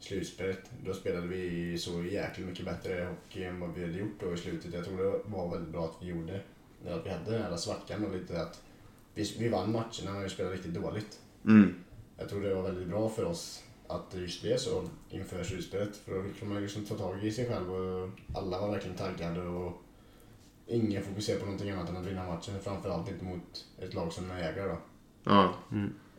slutspelet, 0.00 0.70
då 0.84 0.94
spelade 0.94 1.26
vi 1.26 1.78
så 1.78 2.04
jäkligt 2.04 2.46
mycket 2.46 2.64
bättre 2.64 3.08
hockey 3.10 3.44
än 3.44 3.60
vad 3.60 3.74
vi 3.74 3.80
hade 3.80 3.98
gjort 3.98 4.20
då 4.20 4.34
i 4.34 4.36
slutet. 4.36 4.74
Jag 4.74 4.84
tror 4.84 4.96
det 4.96 5.30
var 5.36 5.50
väldigt 5.50 5.72
bra 5.72 5.84
att 5.84 5.96
vi 6.00 6.06
gjorde, 6.06 6.40
att 6.88 7.06
vi 7.06 7.10
hade 7.10 7.30
den 7.30 7.42
här 7.42 7.56
svackan 7.56 8.04
och 8.04 8.16
lite 8.16 8.42
att 8.42 8.62
vi, 9.14 9.36
vi 9.38 9.48
vann 9.48 9.72
matcherna 9.72 10.12
men 10.12 10.22
vi 10.22 10.28
spelade 10.28 10.54
riktigt 10.54 10.74
dåligt. 10.74 11.20
Mm. 11.44 11.74
Jag 12.16 12.28
tror 12.28 12.42
det 12.42 12.54
var 12.54 12.62
väldigt 12.62 12.88
bra 12.88 13.08
för 13.08 13.24
oss 13.24 13.64
att 13.86 14.10
det 14.10 14.20
just 14.20 14.42
blev 14.42 14.56
så 14.56 14.88
inför 15.10 15.44
slutspelet. 15.44 15.96
För 15.96 16.14
då 16.14 16.24
kan 16.38 16.48
man 16.48 16.62
liksom 16.62 16.84
ta 16.84 16.94
tag 16.94 17.24
i 17.24 17.32
sig 17.32 17.48
själv 17.48 17.72
och 17.72 18.10
alla 18.34 18.60
var 18.60 18.70
verkligen 18.70 18.96
taggade 18.96 19.40
och 19.40 19.82
ingen 20.72 21.02
fokuserade 21.02 21.40
på 21.40 21.46
någonting 21.46 21.70
annat 21.70 21.88
än 21.88 21.96
att 21.96 22.06
vinna 22.06 22.26
matchen. 22.26 22.54
Framförallt 22.62 23.08
inte 23.08 23.24
mot 23.24 23.66
ett 23.78 23.94
lag 23.94 24.12
som 24.12 24.28
Niagara 24.28 24.66
då. 24.66 24.78
Ja. 25.24 25.54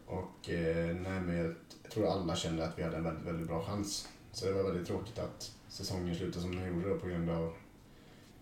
Och 0.06 0.50
eh, 0.50 0.96
nej, 0.96 1.22
men 1.22 1.38
jag, 1.38 1.56
tror 1.94 2.08
alla 2.08 2.36
kände 2.36 2.66
att 2.66 2.80
vi 2.80 2.84
hade 2.84 2.98
en 2.98 3.04
väldigt, 3.04 3.28
väldigt 3.28 3.48
bra 3.48 3.66
chans. 3.66 4.10
Så 4.32 4.46
det 4.46 4.54
var 4.54 4.64
väldigt 4.64 4.88
tråkigt 4.88 5.20
att 5.20 5.52
säsongen 5.68 6.16
slutade 6.16 6.42
som 6.42 6.56
den 6.56 6.68
gjorde 6.68 6.90
då 6.90 6.98
på 6.98 7.08
grund 7.08 7.30
av 7.30 7.54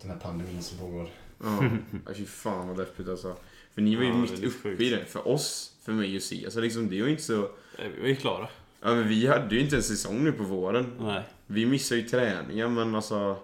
den 0.02 0.10
här 0.10 0.18
pandemin 0.18 0.62
som 0.62 0.78
pågår. 0.78 1.08
Ja. 1.42 1.70
Fy 2.14 2.24
fan 2.24 2.68
vad 2.68 2.76
deppigt 2.76 3.08
alltså. 3.08 3.36
För 3.74 3.82
ni 3.82 3.96
var 3.96 4.02
ju 4.02 4.08
Ja, 4.08 4.16
mitt 4.16 4.44
uppe 4.44 4.50
sjukt. 4.50 4.80
i 4.80 4.90
det. 4.90 5.04
För 5.04 5.28
oss, 5.28 5.76
för 5.82 5.92
mig 5.92 6.16
och 6.16 6.22
C. 6.22 6.42
Alltså 6.44 6.60
liksom, 6.60 6.88
det 6.88 7.00
var 7.00 7.06
ju 7.06 7.12
inte 7.12 7.22
så... 7.22 7.50
Vi 7.94 8.00
var 8.00 8.08
ju 8.08 8.16
klara. 8.16 8.48
Ja 8.80 8.94
men 8.94 9.08
vi 9.08 9.26
hade 9.26 9.54
ju 9.54 9.60
inte 9.60 9.76
en 9.76 9.82
säsong 9.82 10.24
nu 10.24 10.32
på 10.32 10.42
våren. 10.42 10.92
Nej. 11.00 11.22
Vi 11.46 11.66
missade 11.66 12.00
ju 12.00 12.08
träningar 12.08 12.68
men 12.68 12.94
alltså... 12.94 13.36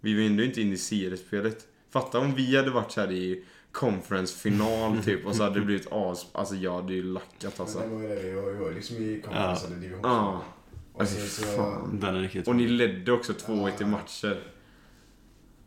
Vi 0.00 0.14
var 0.14 0.22
ändå 0.22 0.42
inte 0.42 0.60
inne 0.60 0.74
i 0.74 0.78
seriespelet. 0.78 1.66
Fatta 1.92 2.18
om 2.18 2.34
vi 2.34 2.56
hade 2.56 2.70
varit 2.70 2.90
så 2.90 3.00
här 3.00 3.12
i 3.12 3.44
conference-final 3.72 5.02
typ 5.02 5.26
och 5.26 5.36
så 5.36 5.42
hade 5.42 5.60
det 5.60 5.66
blivit 5.66 5.86
as... 5.90 6.26
Alltså 6.32 6.54
jag 6.54 6.74
hade 6.74 6.92
ju 6.92 7.02
lackat 7.02 7.60
alltså. 7.60 7.78
Men 7.78 7.88
det 7.90 7.94
var 7.94 8.02
ju 8.02 8.08
det, 8.08 8.22
vi 8.22 8.32
var, 8.32 8.50
vi 8.50 8.58
var 8.58 8.68
ju 8.68 8.74
liksom 8.74 8.96
i 8.96 9.22
konferens 9.24 9.64
eller 9.64 9.76
division 9.76 10.00
Ja. 10.02 10.42
Och 10.92 11.00
Alltså, 11.00 11.42
så, 11.42 11.46
fan. 11.56 12.00
Den 12.00 12.16
är 12.16 12.20
riktigt 12.20 12.48
Och 12.48 12.56
ni 12.56 12.68
ledde 12.68 13.12
också 13.12 13.32
2-1 13.32 13.82
i 13.82 13.84
matcher. 13.84 14.42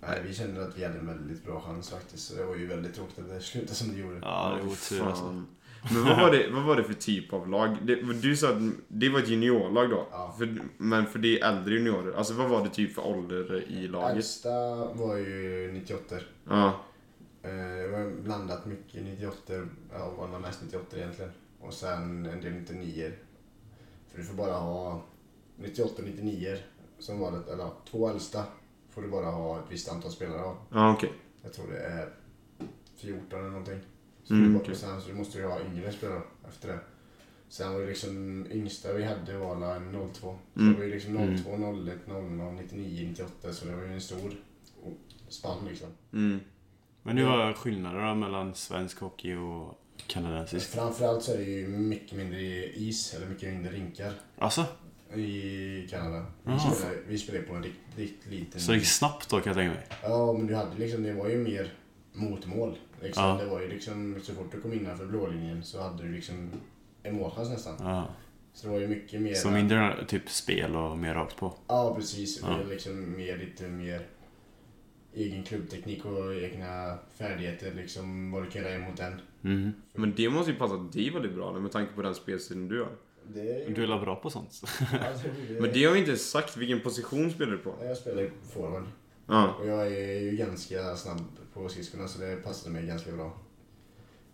nej, 0.02 0.22
vi 0.28 0.34
kände 0.34 0.66
att 0.66 0.78
vi 0.78 0.84
hade 0.84 1.00
en 1.00 1.08
väldigt 1.08 1.46
bra 1.46 1.62
chans 1.62 1.90
faktiskt. 1.90 2.28
Så 2.28 2.36
det 2.36 2.46
var 2.46 2.56
ju 2.56 2.68
väldigt 2.68 2.96
tråkigt 2.96 3.20
att 3.20 3.30
det 3.30 3.42
slutade 3.42 3.76
som 3.76 3.94
det 3.94 4.00
gjorde. 4.00 4.20
Ja, 4.22 4.58
det 4.64 4.76
fy 4.76 4.96
otur 4.96 5.08
alltså. 5.08 5.44
Men 5.94 6.04
vad 6.04 6.18
var, 6.18 6.32
det, 6.32 6.50
vad 6.50 6.64
var 6.64 6.76
det 6.76 6.84
för 6.84 6.94
typ 6.94 7.34
av 7.34 7.50
lag? 7.50 7.78
Det, 7.82 7.96
du 8.14 8.36
sa 8.38 8.50
att 8.50 8.62
det 8.88 9.10
var 9.10 9.20
ett 9.20 9.30
juniorlag 9.30 9.90
då? 9.90 10.08
Ja. 10.12 10.36
För, 10.38 10.58
men 10.78 11.06
för 11.06 11.20
det 11.20 11.40
är 11.40 11.50
äldre 11.50 11.74
juniorer. 11.74 12.14
Alltså 12.14 12.34
vad 12.34 12.50
var 12.50 12.64
det 12.64 12.70
typ 12.70 12.94
för 12.96 13.08
ålder 13.08 13.64
i 13.72 13.88
laget? 13.88 14.16
Äldsta 14.16 14.50
var 14.94 15.16
ju 15.18 15.72
98 15.74 16.16
Ja. 16.50 16.68
Eh, 17.44 17.50
Det 17.52 17.88
var 17.88 18.22
blandat 18.24 18.66
mycket 18.66 19.04
98, 19.04 19.54
ja 19.94 20.10
var 20.18 20.28
nog 20.28 20.42
mest 20.42 20.60
98 20.64 20.98
egentligen. 20.98 21.32
Och 21.60 21.74
sen 21.74 22.26
en 22.26 22.42
del 22.42 22.54
99 22.54 23.12
För 24.12 24.18
du 24.18 24.24
får 24.24 24.34
bara 24.36 24.54
ha 24.54 25.02
98 25.58 25.94
och 26.02 26.04
99 26.08 26.58
som 27.00 27.20
var 27.20 27.32
det, 27.32 27.54
eller 27.54 27.70
två 27.92 28.10
äldsta 28.10 28.44
får 28.90 29.02
du 29.02 29.08
bara 29.08 29.26
ha 29.26 29.60
ett 29.60 29.66
visst 29.70 29.92
antal 29.92 30.12
spelare 30.12 30.44
av. 30.44 30.58
Ja 30.72 30.94
okej. 30.94 31.14
Jag 31.44 31.54
tror 31.54 31.66
det 31.72 31.78
är 31.80 32.10
14 32.98 33.40
eller 33.40 33.50
någonting. 33.50 33.80
Så, 34.26 34.34
Mm, 34.34 34.56
okej. 34.56 34.76
sen, 34.76 35.02
så 35.02 35.08
du 35.08 35.14
måste 35.14 35.38
ju 35.38 35.46
ha 35.46 35.60
yngre 35.62 35.92
spelare 35.92 36.22
efter 36.50 36.68
det. 36.68 36.80
Sen 37.50 37.74
var 37.74 37.80
det 37.80 37.88
liksom 37.88 38.46
yngsta 38.52 38.94
vi 38.94 39.04
hade 39.04 39.38
var 39.38 39.60
la 39.60 39.76
en 39.76 39.92
02. 40.14 40.38
Så 40.54 40.60
Mm. 40.62 40.74
det 40.74 40.80
var 40.80 40.86
ju 40.86 40.94
liksom 40.94 41.18
Mm. 41.18 41.38
02, 41.38 41.58
01, 41.58 42.08
00, 42.08 42.54
99, 42.54 43.08
98 43.10 43.54
så 43.54 43.66
det 43.66 43.76
var 43.76 43.84
ju 43.84 43.94
en 43.94 44.02
stor 44.02 44.32
spann 45.30 45.58
liksom. 45.70 45.88
Mm. 46.14 46.40
Men 47.04 47.16
det 47.16 47.24
var 47.24 47.54
skillnader 47.54 48.08
då 48.08 48.16
mellan 48.16 48.56
svensk 48.56 49.00
hockey 49.00 49.36
och 49.36 49.82
kanadensisk. 50.08 50.70
Framförallt 50.70 51.24
så 51.24 51.34
är 51.34 51.38
det 51.38 51.44
ju 51.44 51.68
mycket 51.68 52.18
mindre 52.18 52.66
is, 52.66 53.14
eller 53.14 53.28
mycket 53.28 53.54
mindre 53.54 53.72
rinkar 53.72 54.14
Alltså, 54.38 54.66
i 55.16 55.88
Kanada. 55.90 56.26
Vi 57.08 57.18
spelar 57.18 57.42
på 57.42 57.54
en 57.56 57.64
riktigt, 57.64 57.98
riktigt 57.98 58.32
liten... 58.32 58.62
så 58.62 58.72
det 58.72 58.78
gick 58.78 58.88
snabbt 58.88 59.30
då 59.30 59.38
kan 59.40 59.48
jag 59.48 59.56
tänka 59.56 59.74
mig. 59.74 59.88
Ja, 60.04 60.34
men 60.34 60.48
du 60.48 60.56
hade 60.56 60.78
liksom, 60.78 61.04
det 61.04 61.14
var 61.14 61.30
ju 61.30 61.38
mer 61.38 61.74
mot 62.14 62.46
mål. 62.46 62.78
Liksom. 63.02 63.24
Ja. 63.24 63.38
Det 63.44 63.46
var 63.46 63.62
ju 63.62 63.70
liksom, 63.70 64.20
så 64.24 64.34
fort 64.34 64.52
du 64.52 64.62
kom 64.62 64.74
innanför 64.74 65.06
blålinjen 65.06 65.64
så 65.64 65.82
hade 65.82 66.04
du 66.04 66.12
liksom 66.12 66.52
en 67.04 67.16
målchans 67.16 67.50
nästan. 67.50 67.76
Ja. 67.80 68.08
Så 68.54 68.68
det 68.68 68.74
var 68.74 68.80
ju 68.80 68.88
mycket 68.88 69.22
mer... 69.22 69.34
Så 69.34 69.52
mindre 69.52 70.06
typ 70.08 70.30
spel 70.30 70.76
och 70.76 70.98
mer 70.98 71.14
rakt 71.14 71.38
på. 71.38 71.54
Ja, 71.68 71.96
precis. 71.96 72.42
Ja. 72.42 72.48
Det 72.50 72.64
är 72.64 72.68
liksom 72.68 73.18
mer, 73.18 73.38
lite 73.38 73.68
mer 73.68 74.08
egen 75.14 75.44
klubbteknik 75.44 76.06
och 76.06 76.36
egna 76.36 76.98
färdigheter, 77.14 77.74
liksom 77.74 78.32
vad 78.32 78.44
du 78.44 78.50
kan 78.50 78.62
göra 78.62 78.74
emot 78.74 78.98
den. 78.98 79.22
Mhm. 79.42 79.74
Men 79.94 80.14
det 80.16 80.30
måste 80.30 80.52
ju 80.52 80.58
passa 80.58 80.76
dig 80.76 81.10
väldigt 81.10 81.34
bra 81.36 81.60
med 81.60 81.72
tanke 81.72 81.94
på 81.94 82.02
den 82.02 82.16
spelstilen 82.16 82.68
du 82.68 82.80
har. 82.80 82.92
Det 83.28 83.64
är 83.66 83.70
Du 83.70 83.84
är 83.84 84.00
bra 84.00 84.16
på 84.16 84.30
sånt? 84.30 84.62
alltså, 85.08 85.28
det, 85.48 85.62
Men 85.62 85.74
det 85.74 85.86
har 85.86 85.94
vi 85.94 86.00
inte 86.00 86.18
sagt. 86.18 86.58
Vilken 86.58 86.82
position 86.82 87.32
spelar 87.32 87.52
du 87.52 87.58
på? 87.58 87.76
Jag 87.82 87.98
spelar 87.98 88.30
forward. 88.54 88.84
Ja. 89.28 89.54
Och 89.54 89.68
jag 89.68 89.88
är 89.88 90.20
ju 90.20 90.38
ganska 90.38 90.96
snabb 90.96 91.22
på 91.54 91.70
skridskorna 91.70 92.08
så 92.08 92.22
det 92.22 92.36
passade 92.36 92.74
mig 92.74 92.88
ganska 92.88 93.12
bra. 93.12 93.38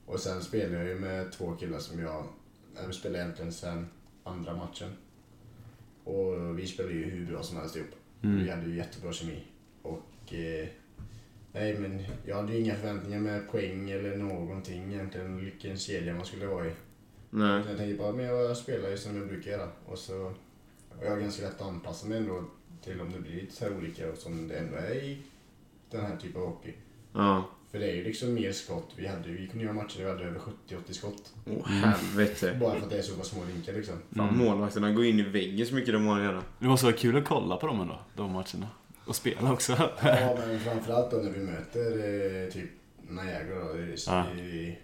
Och 0.06 0.20
sen 0.20 0.42
spelar 0.42 0.78
jag 0.78 0.88
ju 0.88 1.00
med 1.00 1.32
två 1.32 1.52
killar 1.52 1.80
som 1.80 2.00
jag, 2.00 2.26
nej, 2.76 2.84
vi 2.88 2.94
spelar 2.94 3.20
egentligen 3.20 3.52
sen 3.52 3.88
andra 4.24 4.56
matchen. 4.56 4.90
Och 6.04 6.60
vi 6.60 6.68
spelar 6.68 6.90
ju 6.90 7.04
hur 7.04 7.26
bra 7.26 7.44
som 7.44 7.58
helst 7.58 7.76
ihop. 7.76 7.90
Mm. 8.24 8.44
Vi 8.44 8.50
hade 8.50 8.66
ju 8.66 8.76
jättebra 8.76 9.14
kemi. 9.14 9.44
Och 9.82 10.34
eh, 10.34 10.68
nej 11.52 11.80
men 11.80 12.04
jag 12.26 12.36
hade 12.36 12.54
ju 12.54 12.60
inga 12.60 12.76
förväntningar 12.76 13.20
med 13.20 13.52
poäng 13.52 13.90
eller 13.92 14.18
någonting 14.18 14.94
egentligen 14.94 15.38
vilken 15.38 15.78
kedja 15.78 16.14
man 16.14 16.26
skulle 16.26 16.46
vara 16.46 16.68
i. 16.68 16.72
Nej. 17.30 17.64
Jag 17.68 17.78
tänkte 17.78 18.04
bara, 18.04 18.12
men 18.12 18.26
jag 18.26 18.58
spelar 18.58 18.90
ju 18.90 18.98
som 18.98 19.18
jag 19.18 19.28
brukar 19.28 19.52
göra. 19.52 19.70
Och 19.86 19.98
så 19.98 20.34
och 20.90 21.06
jag 21.06 21.12
har 21.12 21.18
ganska 21.18 21.44
lätt 21.44 21.62
att 21.62 21.68
anpassa 21.68 22.08
mig 22.08 22.18
ändå 22.18 22.44
till 22.84 23.02
om 23.02 23.12
det 23.12 23.20
blir 23.20 23.32
lite 23.42 23.56
så 23.56 23.66
här 23.66 23.78
olika 23.78 24.16
som 24.16 24.48
det 24.48 24.56
ändå 24.58 24.76
är 24.78 24.96
i 24.96 25.18
den 25.92 26.02
här 26.06 26.18
typen 26.18 26.42
av 26.42 26.48
hockey. 26.48 26.74
Ja. 27.14 27.46
För 27.72 27.80
det 27.80 27.92
är 27.92 27.96
ju 27.96 28.04
liksom 28.04 28.34
mer 28.34 28.52
skott. 28.52 28.90
Vi, 28.96 29.08
hade, 29.08 29.30
vi 29.30 29.48
kunde 29.48 29.64
göra 29.66 29.74
matcher 29.74 29.98
där 29.98 30.04
vi 30.06 30.10
hade 30.12 30.24
över 30.24 30.40
70-80 30.40 30.92
skott. 30.92 31.34
Åh 31.46 31.68
helvete. 31.68 32.58
Bara 32.62 32.76
för 32.76 32.84
att 32.84 32.90
det 32.90 32.98
är 32.98 33.02
så 33.02 33.16
pass 33.16 33.28
små 33.28 33.44
rinkar 33.44 33.74
liksom. 33.74 33.96
Fan, 34.16 34.30
Mm. 34.30 34.46
målvakterna 34.46 34.92
går 34.92 35.06
in 35.06 35.20
i 35.20 35.24
väggen 35.24 35.68
så 35.68 35.76
mycket 35.76 35.94
de 35.94 36.06
har 36.06 36.18
att 36.20 36.24
göra. 36.26 36.44
Det 36.60 36.66
måste 36.68 36.86
vara 36.86 36.96
kul 36.96 37.18
att 37.18 37.26
kolla 37.26 37.58
på 37.58 37.68
dem 37.68 37.82
ändå, 37.82 38.00
de 38.16 38.32
matcherna. 38.32 38.68
Och 39.06 39.16
spela 39.16 39.54
också. 39.54 39.72
Ja, 40.04 40.38
men 40.48 40.60
framförallt 40.60 41.12
då 41.12 41.18
när 41.18 41.30
vi 41.32 41.40
möter 41.40 41.92
eh, 42.46 42.50
typ 42.52 42.70
Niagara 43.10 43.74
då. 43.74 43.80
I, 43.80 43.96
Ja. 44.08 44.32
i, 44.32 44.78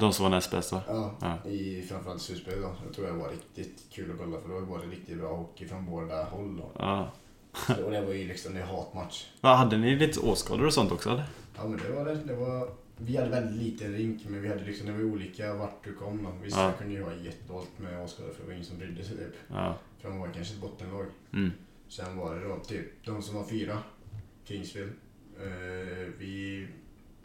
De 0.00 0.12
som 0.12 0.22
var 0.22 0.30
näst 0.30 0.50
bäst 0.50 0.72
va? 0.72 0.82
ja, 0.88 1.14
Ja. 1.20 1.50
i 1.50 1.82
framförallt 1.82 2.22
slutspelet 2.22 2.62
då. 2.62 2.72
Jag 2.84 2.94
tror 2.94 3.06
det 3.06 3.12
var 3.12 3.28
riktigt 3.30 3.82
kul 3.92 4.10
att 4.10 4.18
kolla 4.18 4.40
för 4.40 4.48
då 4.48 4.58
var 4.60 4.78
det 4.78 4.86
riktigt 4.86 5.18
bra 5.18 5.36
hockey 5.36 5.68
från 5.68 5.86
båda 5.86 6.24
håll 6.24 6.56
då. 6.56 6.70
Ja. 6.78 7.10
Så, 7.66 7.84
och 7.84 7.90
det 7.90 8.00
var 8.00 8.12
ju 8.12 8.28
liksom 8.28 8.56
en 8.56 8.62
hatmatch. 8.62 9.26
Ja, 9.40 9.54
hade 9.54 9.76
ni 9.78 9.96
lite 9.96 10.20
åskådare 10.20 10.66
och 10.66 10.72
sånt 10.74 10.92
också 10.92 11.10
eller? 11.10 11.24
Ja 11.56 11.68
men 11.68 11.78
det 11.78 11.90
var 11.92 12.04
det. 12.04 12.14
det 12.14 12.34
var, 12.34 12.68
vi 12.96 13.16
hade 13.16 13.30
väldigt 13.30 13.62
liten 13.62 13.92
rink 13.92 14.22
men 14.28 14.42
vi 14.42 14.48
hade 14.48 14.64
liksom, 14.64 14.86
det 14.86 14.92
var 14.92 15.02
olika 15.04 15.54
vart 15.54 15.84
du 15.84 15.94
kom 15.94 16.22
då. 16.22 16.30
Vissa 16.42 16.60
Ja. 16.62 16.72
kunde 16.78 16.94
ju 16.94 17.02
ha 17.02 17.14
jättedåligt 17.14 17.78
med 17.78 18.04
åskådare 18.04 18.32
för 18.32 18.40
det 18.42 18.46
var 18.46 18.52
ingen 18.54 18.66
som 18.66 18.78
brydde 18.78 19.04
sig 19.04 19.16
typ. 19.16 19.34
Ja. 19.48 19.74
För 20.00 20.08
de 20.08 20.18
var 20.20 20.28
kanske 20.28 20.54
ett 20.54 20.60
bottenlag. 20.60 21.06
Mm. 21.32 21.50
Sen 21.88 22.16
var 22.16 22.34
det 22.34 22.48
då 22.48 22.56
typ 22.56 23.04
de 23.04 23.22
som 23.22 23.34
var 23.36 23.44
fyra, 23.44 23.78
Kingsville. 24.44 24.92
Eh, 25.40 26.08
vi 26.18 26.66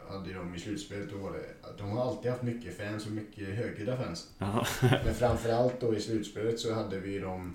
hade 0.08 0.28
ju 0.28 0.34
dem 0.34 0.54
i 0.54 0.58
slutspelet. 0.58 1.10
Då 1.10 1.18
var 1.18 1.32
det, 1.32 1.44
de 1.78 1.90
har 1.90 2.02
alltid 2.02 2.30
haft 2.30 2.42
mycket 2.42 2.76
fans 2.76 3.06
och 3.06 3.12
mycket 3.12 3.48
högljudda 3.48 3.96
fans. 3.96 4.30
Ja. 4.38 4.66
Men 5.04 5.14
framförallt 5.14 5.80
då 5.80 5.96
i 5.96 6.00
slutspelet 6.00 6.60
så 6.60 6.74
hade 6.74 7.00
vi 7.00 7.18
dem... 7.18 7.54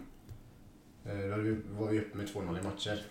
Eh, 1.05 1.37
då 1.37 1.55
var 1.83 1.91
vi 1.91 1.99
uppe 1.99 2.17
med 2.17 2.27
2-0 2.27 2.59
i 2.59 2.63
matcher. 2.63 3.01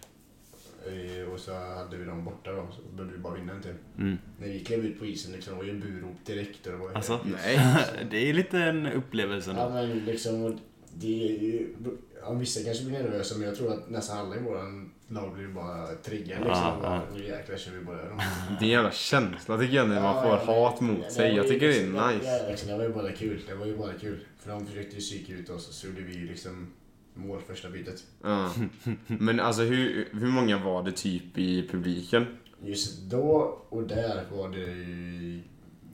Eh, 0.86 1.32
och 1.32 1.40
så 1.40 1.54
hade 1.54 1.96
vi 1.96 2.04
dem 2.04 2.24
borta 2.24 2.52
då, 2.52 2.68
så 2.76 2.82
behövde 2.96 3.16
vi 3.16 3.22
bara 3.22 3.34
vinna 3.34 3.52
en 3.52 3.62
till. 3.62 3.74
Mm. 3.98 4.18
När 4.38 4.48
vi 4.48 4.64
klev 4.64 4.84
ut 4.84 4.98
på 4.98 5.06
isen 5.06 5.32
liksom, 5.32 5.56
var 5.56 5.64
ju 5.64 5.70
en 5.70 5.80
burop 5.80 6.26
direkt. 6.26 6.66
Och 6.66 6.72
det 6.72 6.78
var 6.78 6.92
Alltså? 6.92 7.20
Nej. 7.24 7.60
Det 8.10 8.30
är 8.30 8.32
lite 8.32 8.58
en 8.58 8.86
upplevelse 8.86 9.54
Ja 9.56 9.68
men 9.68 9.98
liksom, 9.98 10.58
det 10.94 11.28
är 11.28 11.42
ju... 11.42 11.74
Ja, 12.22 12.32
vissa 12.32 12.64
kanske 12.64 12.84
blir 12.84 13.02
nervösa 13.02 13.38
men 13.38 13.48
jag 13.48 13.56
tror 13.56 13.72
att 13.72 13.90
nästan 13.90 14.18
alla 14.18 14.36
i 14.36 14.40
våran 14.40 14.92
lag 15.10 15.34
blir 15.34 15.48
bara 15.48 15.86
triggade 15.86 16.44
liksom. 16.44 16.80
Ja. 16.82 17.02
Nu 17.14 17.24
jäklar 17.24 17.56
kör 17.56 17.70
vi 17.72 17.78
över 17.78 18.08
dem. 18.08 18.20
Det 18.48 18.64
är 18.64 18.68
en 18.68 18.68
jävla 18.68 18.90
känsla 18.90 19.58
tycker 19.58 19.76
jag 19.76 19.88
när 19.88 20.02
man 20.02 20.22
får 20.22 20.52
hat 20.54 20.80
mot 20.80 21.12
sig. 21.12 21.36
Jag 21.36 21.48
tycker 21.48 21.68
det 21.68 21.80
är 21.80 22.12
nice. 22.12 22.26
Ja, 22.26 22.50
liksom, 22.50 22.68
det 22.68 22.76
var 22.76 22.84
ju 22.84 22.92
bara 22.92 23.12
kul. 23.12 23.42
Det 23.48 23.54
var 23.54 23.66
ju 23.66 23.76
bara 23.76 23.92
kul. 23.92 24.24
För 24.38 24.50
de 24.50 24.66
försökte 24.66 24.94
ju 24.94 25.00
psyka 25.00 25.32
ut 25.32 25.50
oss 25.50 25.68
och 25.68 25.74
så 25.74 25.86
gjorde 25.86 26.00
vi 26.00 26.14
liksom 26.14 26.72
mål 27.14 27.40
första 27.46 27.70
bytet. 27.70 28.04
Ja. 28.22 28.50
Men 29.06 29.40
alltså 29.40 29.62
hur, 29.62 30.08
hur 30.12 30.26
många 30.26 30.58
var 30.58 30.82
det 30.82 30.92
typ 30.92 31.38
i 31.38 31.68
publiken? 31.68 32.26
Just 32.62 33.02
då 33.02 33.58
och 33.68 33.82
där 33.82 34.24
var 34.32 34.48
det 34.48 34.58
ju 34.58 35.42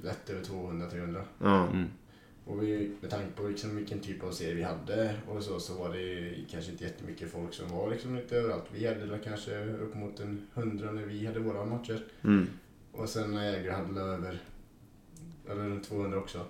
lätt 0.02 0.31
över 0.31 0.42
200-300. 0.42 1.22
Ja. 1.38 1.66
Mm. 1.66 1.87
Och 2.46 2.62
vi, 2.62 2.90
med 3.00 3.11
tanke 3.11 3.32
på 3.37 3.48
liksom 3.48 3.76
vilken 3.76 4.00
typ 4.00 4.22
av 4.22 4.30
serie 4.30 4.54
vi 4.54 4.62
hade 4.62 5.14
och 5.28 5.42
så, 5.42 5.61
så 5.61 5.74
var 5.74 5.92
det 5.92 6.35
kanske 6.50 6.72
inte 6.72 6.85
jättemycket 6.85 7.32
folk 7.32 7.54
som 7.54 7.68
var 7.68 7.90
liksom 7.90 8.16
lite 8.16 8.37
överallt. 8.37 8.64
Vi 8.74 8.87
hade 8.87 9.06
väl 9.06 9.20
kanske 9.24 9.64
upp 9.64 9.94
mot 9.94 10.20
en 10.20 10.46
hundra 10.54 10.92
när 10.92 11.02
vi 11.02 11.26
hade 11.26 11.40
våra 11.40 11.64
matcher. 11.64 12.04
Mm. 12.24 12.46
Och 12.92 13.09
sen 13.09 13.35
när 13.35 13.52
Jäger 13.52 13.72
hade 13.72 14.00
över, 14.00 14.38
eller 15.50 15.62
runt 15.62 15.88
200 15.88 16.18
också. 16.18 16.46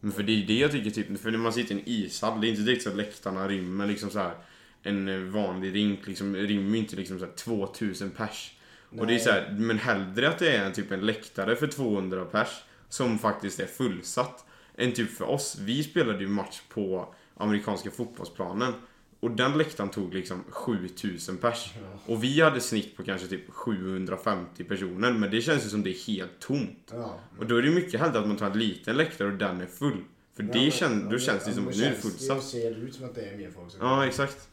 Men 0.00 0.12
för 0.12 0.22
det 0.22 0.32
är 0.32 0.46
det 0.46 0.58
jag 0.58 0.72
tycker 0.72 0.90
typ, 0.90 1.20
för 1.20 1.30
när 1.30 1.38
man 1.38 1.52
sitter 1.52 1.74
i 1.74 1.78
en 1.78 1.84
ishall, 1.86 2.40
det 2.40 2.46
är 2.46 2.48
inte 2.48 2.62
direkt 2.62 2.82
så 2.82 2.90
att 2.90 2.96
läktarna 2.96 3.48
rymmer 3.48 3.86
liksom 3.86 4.10
så 4.10 4.18
här. 4.18 4.34
En 4.82 5.32
vanlig 5.32 5.74
rink 5.74 6.06
liksom 6.06 6.36
rymmer 6.36 6.78
inte 6.78 6.96
liksom 6.96 7.18
så 7.18 7.24
här 7.24 7.32
2000 7.32 8.10
pers. 8.10 8.56
Och 8.98 9.06
det 9.06 9.14
är 9.14 9.18
så 9.18 9.30
här, 9.30 9.56
men 9.58 9.78
hellre 9.78 10.28
att 10.28 10.38
det 10.38 10.56
är 10.56 10.64
en, 10.64 10.72
typ 10.72 10.90
en 10.90 11.06
läktare 11.06 11.56
för 11.56 11.66
200 11.66 12.24
pers 12.24 12.62
som 12.88 13.18
faktiskt 13.18 13.60
är 13.60 13.66
fullsatt. 13.66 14.44
Än 14.76 14.92
typ 14.92 15.10
för 15.10 15.24
oss, 15.24 15.56
vi 15.60 15.82
spelade 15.84 16.18
ju 16.18 16.28
match 16.28 16.60
på 16.68 17.14
amerikanska 17.34 17.90
fotbollsplanen. 17.90 18.72
Och 19.20 19.30
den 19.30 19.58
läktaren 19.58 19.90
tog 19.90 20.14
liksom 20.14 20.44
7000 20.48 21.36
pers. 21.36 21.72
Och 22.06 22.24
vi 22.24 22.40
hade 22.40 22.60
snitt 22.60 22.96
på 22.96 23.02
kanske 23.04 23.26
typ 23.28 23.50
750 23.50 24.64
personer. 24.64 25.12
Men 25.12 25.30
det 25.30 25.40
känns 25.42 25.64
ju 25.64 25.68
som 25.68 25.82
det 25.82 25.90
är 25.90 26.06
helt 26.06 26.38
tomt. 26.40 26.88
Ja. 26.92 27.18
Och 27.38 27.46
då 27.46 27.56
är 27.56 27.62
det 27.62 27.70
mycket 27.70 28.00
hellre 28.00 28.18
att 28.18 28.28
man 28.28 28.36
tar 28.36 28.50
en 28.50 28.58
liten 28.58 28.96
läktare 28.96 29.28
och 29.28 29.34
den 29.38 29.60
är 29.60 29.66
full. 29.66 30.04
För 30.36 30.42
det 30.42 30.58
Ja, 30.58 30.62
men- 30.62 30.70
kän, 30.70 31.08
då 31.10 31.18
känns 31.18 31.44
det 31.44 31.52
som 31.52 31.64
men 31.64 31.74
nu 31.78 31.84
är 31.84 31.90
det 31.90 31.92
känns- 31.94 32.02
Det 32.02 32.08
fullsatt. 32.10 32.44
ser 32.44 32.78
ut 32.78 32.94
som 32.94 33.04
att 33.04 33.14
det 33.14 33.20
är 33.22 33.36
mer 33.36 33.50
folk 33.50 33.72
Ja, 33.80 34.06
exakt. 34.06 34.48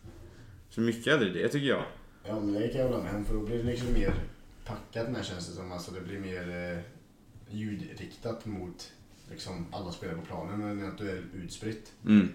Så 0.70 0.82
mycket 0.82 1.14
hellre 1.14 1.30
det 1.34 1.48
tycker 1.48 1.68
jag. 1.68 1.84
Ja 2.26 2.40
men 2.40 2.54
det 2.54 2.68
kan 2.68 2.82
jag 2.82 2.88
hålla 2.90 3.04
med 3.04 3.16
om 3.16 3.26
för 3.26 3.34
då 3.34 3.40
blir 3.40 3.58
det 3.58 3.64
liksom 3.64 3.94
mer 3.94 4.14
packat 4.66 5.10
med 5.12 5.26
känns 5.26 5.48
det 5.50 5.56
som. 5.56 5.72
Alltså 5.72 5.92
det 5.92 6.02
blir 6.02 6.20
mer 6.20 6.74
eh, 6.74 6.80
ljudriktat 7.56 8.46
mot 8.46 8.92
liksom 9.32 9.66
alla 9.72 9.92
spelare 9.92 10.16
på 10.18 10.26
planen 10.26 10.62
än 10.62 10.90
att 10.90 10.98
du 10.98 11.10
är 11.10 11.24
utspritt. 11.34 11.94
Mm. 12.06 12.30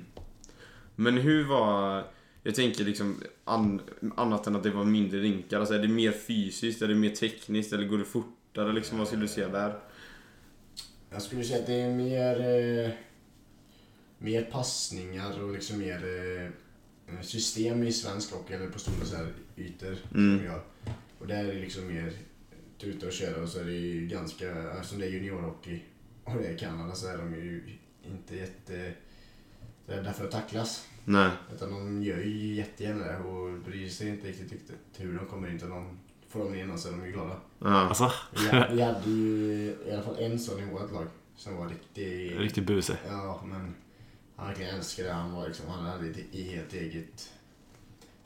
Men 0.96 1.16
hur 1.16 1.44
var... 1.44 2.04
Jag 2.42 2.54
tänker 2.54 2.84
liksom 2.84 3.22
an, 3.44 3.80
annat 4.16 4.46
än 4.46 4.56
att 4.56 4.62
det 4.62 4.70
var 4.70 4.84
mindre 4.84 5.20
rinkar. 5.20 5.60
Alltså 5.60 5.74
är 5.74 5.78
det 5.78 5.88
mer 5.88 6.12
fysiskt, 6.12 6.82
är 6.82 6.88
det 6.88 6.94
mer 6.94 7.10
tekniskt 7.10 7.72
eller 7.72 7.84
går 7.88 7.98
det 7.98 8.04
fortare 8.04 8.72
liksom? 8.72 8.98
Vad 8.98 9.06
skulle 9.06 9.22
du 9.22 9.28
säga 9.28 9.48
där? 9.48 9.78
Jag 11.10 11.22
skulle 11.22 11.44
säga 11.44 11.60
att 11.60 11.66
det 11.66 11.74
är 11.74 11.94
mer, 11.94 12.40
eh, 12.40 12.90
mer 14.18 14.42
passningar 14.42 15.42
och 15.42 15.52
liksom 15.52 15.78
mer 15.78 16.04
eh, 17.08 17.20
system 17.20 17.82
i 17.82 17.92
svensk 17.92 18.32
hockey 18.32 18.54
eller 18.54 18.68
på 18.68 18.78
stora 18.78 19.04
så 19.04 19.16
här 19.16 19.32
ytor 19.56 19.96
Mm. 20.14 20.38
som 20.38 20.48
har. 20.48 20.62
Och 21.18 21.26
där 21.26 21.44
är 21.44 21.54
det 21.54 21.60
liksom 21.60 21.86
mer 21.86 22.12
tuta 22.78 23.06
och 23.06 23.12
köra 23.12 23.42
och 23.42 23.48
så 23.48 23.60
är 23.60 23.64
det 23.64 23.72
ju 23.72 24.06
ganska, 24.06 24.72
eftersom 24.72 24.98
det 24.98 25.06
är 25.06 25.10
juniorhockey 25.10 25.82
och 26.24 26.34
det 26.42 26.46
är 26.48 26.58
Kanada 26.58 26.94
så 26.94 27.06
är 27.08 27.18
de 27.18 27.34
ju 27.34 27.78
inte 28.02 28.36
jätte 28.36 28.92
rädda 29.86 30.12
för 30.12 30.24
att 30.24 30.30
tacklas. 30.30 30.88
Nej. 31.04 31.30
Utan 31.54 31.70
de 31.70 32.02
gör 32.02 32.18
ju 32.18 32.54
jättegärna 32.54 33.04
det 33.04 33.18
och 33.18 33.58
bryr 33.58 33.88
sig 33.88 34.08
inte 34.08 34.28
riktigt, 34.28 34.52
riktigt 34.52 34.76
hur 34.96 35.16
de 35.18 35.26
kommer 35.26 35.48
in. 35.48 35.56
Utan 35.56 35.70
de 35.70 35.98
får 36.28 36.44
de 36.44 36.54
in 36.54 36.78
så 36.78 36.88
är 36.88 36.92
de 36.92 37.06
ju 37.06 37.12
glada. 37.12 37.36
Ja. 37.58 37.66
Alltså, 37.68 38.12
Vi 38.34 38.48
hade, 38.48 38.74
vi 38.74 38.82
hade 38.82 39.10
ju 39.10 39.76
i 39.86 39.92
alla 39.92 40.02
fall 40.02 40.18
en 40.18 40.38
sån 40.38 40.60
i 40.62 40.64
vårt 40.72 40.92
lag 40.92 41.06
som 41.36 41.56
var 41.56 41.68
riktigt... 41.68 42.38
riktigt 42.38 42.66
busig. 42.66 42.96
Ja, 43.08 43.42
men 43.46 43.74
han 44.36 44.46
verkligen 44.46 44.74
älskade 44.76 45.08
det. 45.08 45.14
Han, 45.14 45.32
var 45.32 45.46
liksom, 45.46 45.66
han 45.68 45.84
hade 45.84 46.08
ett 46.10 46.18
i 46.32 46.42
helt 46.56 46.74
eget 46.74 47.32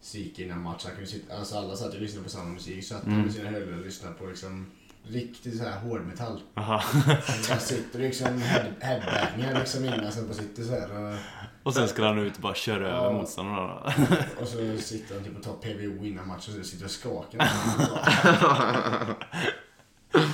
psyke 0.02 0.42
innan 0.44 0.62
match. 0.62 0.82
Han 0.84 0.92
kunde 0.94 1.06
sitta, 1.10 1.36
alltså 1.36 1.56
alla 1.56 1.76
satt 1.76 1.94
och 1.94 2.00
lyssnade 2.00 2.24
på 2.24 2.30
samma 2.30 2.50
musik. 2.50 2.84
Så 2.84 2.94
att 2.94 3.02
han 3.02 3.12
Mm. 3.12 3.24
med 3.24 3.34
sina 3.34 3.50
hörlurar 3.50 3.78
och 3.78 3.84
lyssnade 3.84 4.14
på 4.14 4.26
liksom 4.26 4.66
riktigt 5.02 5.58
så 5.58 5.64
här 5.64 5.78
hårdmetall. 5.80 6.40
Aha. 6.54 6.82
Han 7.48 7.60
sitter 7.60 7.98
liksom 7.98 8.26
head- 8.38 8.72
headbangar 8.80 9.58
liksom 9.60 9.84
innan 9.84 10.12
så 10.12 10.24
på 10.24 10.34
sitter 10.34 10.62
så 10.62 10.70
här. 10.72 10.98
Och, 11.12 11.16
Och 11.62 11.74
sen 11.74 11.88
ska 11.88 12.04
han 12.06 12.18
ut 12.18 12.36
och 12.36 12.42
bara 12.42 12.54
köra 12.54 12.88
över 12.88 13.12
motståndarna. 13.12 13.92
och 14.40 14.48
så 14.48 14.76
sitter 14.78 15.14
han 15.14 15.24
typ 15.24 15.36
och 15.36 15.42
tar 15.42 15.52
PVO 15.54 16.04
innan 16.06 16.28
matchen 16.28 16.60
och 16.60 16.66
sitter 16.66 16.84
och 16.84 16.90
skakar. 16.90 17.48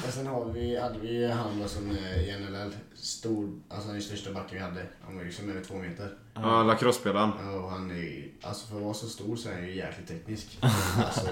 och 0.07 0.12
sen 0.12 0.27
har 0.27 0.44
vi, 0.44 0.81
hade 0.81 0.98
vi 0.98 1.31
han 1.33 1.61
då 1.62 1.68
som 1.68 1.90
är 1.90 2.18
i 2.18 2.38
NLL. 2.38 2.72
Stor, 2.96 3.61
alltså 3.68 3.90
är 3.90 4.00
största 4.00 4.33
backen 4.33 4.48
vi 4.53 4.59
hade. 4.59 4.87
Han 5.07 5.16
var 5.16 5.24
liksom 5.24 5.50
över 5.50 5.64
två 5.64 5.74
meter. 5.74 6.11
Ja, 6.35 6.62
lacrosse-spelaren. 6.62 7.31
Ja, 7.44 7.50
och 7.53 7.70
han 7.70 7.90
är 7.90 8.29
alltså 8.42 8.66
för 8.66 8.77
att 8.77 8.83
vara 8.83 8.94
så 8.94 9.07
stor 9.07 9.37
så 9.37 9.48
är 9.48 9.53
han 9.55 9.64
ju 9.64 9.77
jäkligt 9.77 10.09
teknisk. 10.09 10.59
Alltså, 11.05 11.29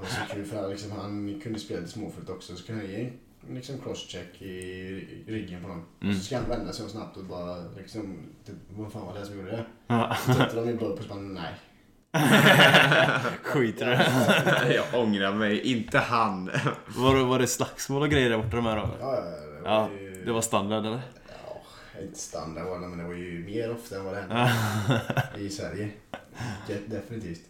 det 0.00 0.06
var 0.06 0.26
så 0.28 0.34
kul 0.34 0.44
för 0.44 0.60
han, 0.60 0.70
liksom, 0.70 0.92
han 0.92 1.40
kunde 1.42 1.58
spela 1.58 1.80
lite 1.80 1.92
småfullt 1.92 2.30
också. 2.30 2.56
Så 2.56 2.66
kunde 2.66 2.80
han 2.82 2.90
ge 2.90 3.10
en 3.48 3.54
liksom 3.54 3.78
crosscheck 3.78 4.42
i 4.42 5.24
ryggen 5.26 5.62
på 5.62 5.68
någon. 5.68 5.84
Mm. 6.02 6.14
Så 6.14 6.24
ska 6.24 6.36
han 6.36 6.48
vända 6.48 6.72
sig 6.72 6.88
snabbt 6.90 7.16
och 7.16 7.24
bara 7.24 7.56
liksom, 7.78 8.18
det, 8.46 8.52
vad 8.70 8.92
fan 8.92 9.06
var 9.06 9.14
det 9.18 9.26
som 9.26 9.36
gjorde 9.36 9.50
det? 9.50 9.64
Ja. 9.86 10.16
Så 10.26 10.32
tittade 10.32 10.64
de 10.64 10.70
i 10.70 10.74
burpers 10.74 11.06
och 11.10 11.16
bara 11.16 11.20
nej. 11.20 11.54
Skiter 13.42 13.86
det. 13.86 14.74
Jag 14.92 15.00
ångrar 15.02 15.34
mig. 15.34 15.60
Inte 15.60 15.98
han. 15.98 16.50
Var, 16.96 17.16
det- 17.16 17.24
var 17.24 17.38
det 17.38 17.46
slagsmål 17.46 18.02
och 18.02 18.08
grejer 18.10 18.30
där 18.30 18.36
borta 18.38 18.60
med 18.60 18.76
då? 18.76 18.88
Ja, 19.00 19.10
det 19.10 19.60
var 19.62 19.70
Ja, 19.70 19.90
ju, 20.00 20.24
det 20.24 20.32
var 20.32 20.40
standard 20.40 20.86
eller? 20.86 21.00
Ja, 21.44 22.00
inte 22.02 22.18
standard 22.18 22.64
var 22.66 22.80
det, 22.80 22.86
men 22.88 22.98
det 22.98 23.04
var 23.04 23.14
ju 23.14 23.44
mer 23.44 23.70
ofta 23.72 23.96
än 23.96 24.04
vad 24.04 24.14
det 24.14 24.20
hände 24.20 24.50
i 25.38 25.50
Sverige. 25.50 25.90
Definitivt. 26.86 27.40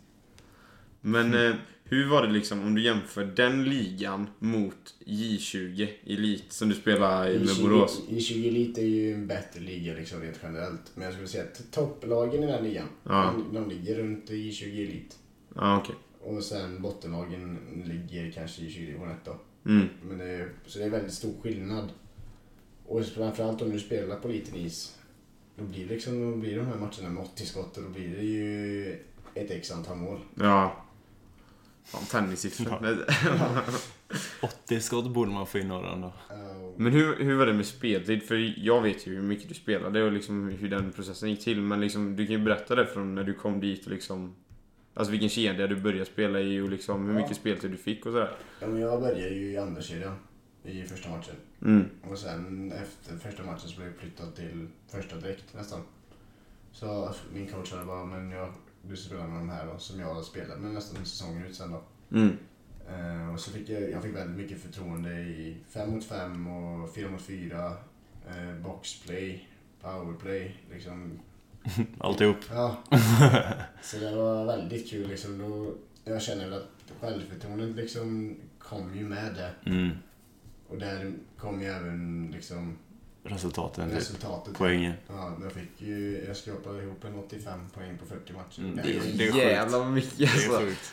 Men 1.01 1.35
eh, 1.47 1.55
hur 1.91 2.09
var 2.09 2.23
det 2.27 2.33
liksom 2.33 2.63
om 2.63 2.75
du 2.75 2.83
jämför 2.83 3.25
den 3.25 3.65
ligan 3.65 4.27
mot 4.39 4.95
J20 5.07 5.89
Elit 6.07 6.53
som 6.53 6.69
du 6.69 6.75
spelar 6.75 7.29
i 7.29 7.39
med 7.39 7.49
I20 7.49 7.63
Borås? 7.63 8.03
I 8.09 8.21
20 8.21 8.49
Elit 8.49 8.79
är 8.79 8.83
ju 8.83 9.13
en 9.15 9.27
bättre 9.27 9.61
liga 9.61 9.95
liksom 9.95 10.21
rent 10.21 10.39
generellt. 10.43 10.81
Men 10.95 11.05
jag 11.05 11.13
skulle 11.13 11.29
säga 11.29 11.45
att 11.45 11.73
topplagen 11.73 12.43
i 12.45 12.47
den 12.47 12.65
ligan, 12.65 12.87
Ja. 13.05 13.35
de, 13.53 13.55
de 13.55 13.71
ligger 13.71 13.95
runt 13.99 14.31
i 14.31 14.53
20 14.53 14.85
Elit. 14.85 15.19
Ja, 15.55 15.79
okej. 15.79 15.95
Och 16.23 16.43
sen 16.43 16.83
bottenlagen 16.83 17.59
ligger 17.85 18.31
kanske 18.31 18.63
i 18.63 18.71
20 18.71 18.87
division 18.87 19.11
1 19.11 19.17
då. 19.25 19.37
Mm. 19.71 19.87
Men 20.09 20.19
det 20.19 20.25
är, 20.25 20.49
så 20.67 20.79
det 20.79 20.85
är 20.85 20.91
väldigt 20.91 21.13
stor 21.13 21.35
skillnad. 21.43 21.89
Och 22.87 23.05
framförallt 23.07 23.63
om 23.63 23.71
du 23.71 23.81
spelar 23.81 24.17
på 24.17 24.29
liten 24.29 24.55
is. 24.57 24.97
Då 25.57 25.65
blir, 25.65 25.87
det 25.87 25.95
liksom, 25.95 26.31
då 26.31 26.37
blir 26.37 26.57
de 26.57 26.67
här 26.67 26.77
matcherna 26.77 27.09
med 27.11 27.23
80 27.23 27.47
skott 27.47 27.77
och 27.77 27.83
då 27.83 27.89
blir 27.89 28.17
det 28.17 28.25
ju 28.25 28.93
ett 29.35 29.51
x 29.51 29.71
antal 29.73 29.97
mål. 29.97 30.19
Ja. 30.35 30.85
Fan, 31.85 32.05
tennissiffror. 32.05 33.05
80 34.43 34.81
skott 34.81 35.11
borde 35.11 35.31
man 35.31 35.47
få 35.47 35.59
in 35.59 35.69
några 35.69 35.93
ändå. 35.93 36.07
Uh, 36.07 36.73
Men 36.77 36.93
hur, 36.93 37.17
hur 37.25 37.35
var 37.37 37.47
det 37.47 37.53
med 37.53 37.67
speltid? 37.67 38.23
För 38.23 38.55
jag 38.65 38.81
vet 38.83 39.07
ju 39.07 39.15
hur 39.15 39.23
mycket 39.23 39.49
du 39.49 39.55
spelade 39.55 40.03
och 40.05 40.13
liksom 40.13 40.49
hur 40.49 40.69
den 40.71 40.93
processen 40.93 41.31
gick 41.31 41.45
till. 41.45 41.61
Men 41.61 41.81
liksom, 41.81 42.17
du 42.17 42.27
kan 42.27 42.35
ju 42.37 42.45
berätta 42.45 42.75
det 42.75 42.87
från 42.87 43.15
när 43.15 43.25
du 43.25 43.35
kom 43.35 43.61
dit 43.61 43.85
och 43.87 43.91
liksom... 43.93 44.35
Alltså 44.95 45.11
vilken 45.11 45.29
kedja 45.29 45.67
du 45.67 45.77
började 45.77 46.05
spela 46.05 46.41
i 46.41 46.61
och 46.61 46.69
liksom 46.71 47.07
hur 47.09 47.15
Ja. 47.15 47.21
mycket 47.23 47.37
speltid 47.37 47.71
du 47.71 47.77
fick 47.77 48.07
och 48.07 48.13
sådär. 48.13 48.37
ja, 48.61 48.67
men 48.67 48.81
jag 48.81 49.01
började 49.01 49.29
ju 49.35 49.51
i 49.53 49.59
andra 49.59 49.83
kedjan 49.83 50.15
i 50.65 50.83
första 50.83 51.11
matchen. 51.11 51.35
Mm. 51.63 51.85
Och 52.11 52.19
sen 52.19 52.73
efter 52.73 53.17
första 53.29 53.43
matchen 53.43 53.69
så 53.69 53.77
blev 53.77 53.89
jag 53.89 53.97
flyttad 53.97 54.35
till 54.35 54.67
första 54.93 55.17
direkt 55.17 55.55
nästan. 55.55 55.81
Så 56.73 57.15
min 57.35 57.47
coach 57.47 57.69
sa 57.69 57.85
bara, 57.85 58.05
men 58.05 58.31
jag, 58.31 58.53
du 58.83 58.97
ska 58.97 59.07
spela 59.07 59.27
med 59.27 59.41
de 59.41 59.51
här 59.51 59.67
då, 59.67 59.79
som 59.79 60.01
jag 60.01 60.15
har 60.15 60.23
spelat 60.23 60.61
med 60.61 60.71
nästan 60.71 61.05
säsongen 61.05 61.47
ut 61.47 61.57
sen 61.57 61.73
då. 61.73 61.83
Mm. 62.17 62.37
Eh, 62.89 63.35
och 63.35 63.41
så 63.41 63.51
fick 63.51 63.69
jag, 63.69 63.91
jag 63.91 64.03
fick 64.03 64.17
väldigt 64.17 64.37
mycket 64.37 64.63
förtroende 64.63 65.21
i 65.21 65.57
5 65.69 65.91
mot 65.91 66.05
5 66.05 66.47
och 66.47 66.95
4 66.95 67.11
mot 67.11 67.23
4, 67.23 67.77
eh, 68.29 68.55
boxplay, 68.63 69.49
powerplay, 69.81 70.57
liksom. 70.73 71.19
Alltihop. 71.99 72.37
Ja. 72.51 72.77
så 73.83 73.99
det 73.99 74.15
var 74.15 74.45
väldigt 74.45 74.91
kul 74.91 75.09
liksom. 75.09 75.39
Då, 75.39 75.75
jag 76.05 76.23
känner 76.23 76.45
väl 76.45 76.59
att 76.59 76.93
självförtroendet 77.01 77.77
liksom 77.77 78.37
kom 78.59 78.95
ju 78.95 79.09
med 79.09 79.35
det. 79.35 79.71
Mm. 79.71 79.91
Och 80.69 80.79
där 80.79 81.13
kom 81.37 81.61
ju 81.61 81.67
även 81.67 82.31
liksom 82.33 82.79
Resultaten, 83.25 83.89
typ. 83.89 83.99
resultatet. 83.99 84.55
Poängen. 84.59 84.93
Ja, 85.09 85.37
jag 85.43 85.53
fick 85.53 85.71
ju, 85.77 86.25
jag 86.29 86.37
skrapade 86.37 86.83
ihop 86.83 87.05
en 87.05 87.15
85 87.19 87.61
poäng 87.75 87.99
på 87.99 88.07
40 88.07 88.33
matcher. 88.33 88.61
Mm, 88.61 88.77
Det 88.77 88.83
det 88.83 88.89
är 88.89 88.97
är- 88.97 89.19
det 89.35 89.53
är 89.55 89.67
sjukt. 89.69 89.87
Mycket 89.95 90.19
Det 90.19 90.25
är 90.25 90.31
alltså. 90.33 90.59
sjukt. 90.61 90.93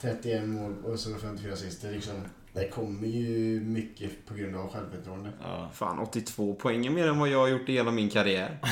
31 0.00 0.48
mål 0.48 0.74
och 0.84 0.98
så 1.00 1.14
54 1.14 1.52
assister 1.52 1.90
liksom. 1.92 2.14
Det 2.52 2.68
kommer 2.68 3.08
ju 3.08 3.60
mycket 3.60 4.10
på 4.26 4.34
grund 4.34 4.56
av 4.56 4.72
självförtroende. 4.72 5.30
Ja. 5.42 5.70
Fan, 5.74 5.98
82 5.98 6.54
poäng 6.54 6.86
är 6.86 6.90
mer 6.90 7.08
än 7.08 7.18
vad 7.18 7.28
jag 7.28 7.38
har 7.38 7.48
gjort 7.48 7.68
i 7.68 7.72
hela 7.72 7.90
min 7.90 8.10
karriär. 8.10 8.58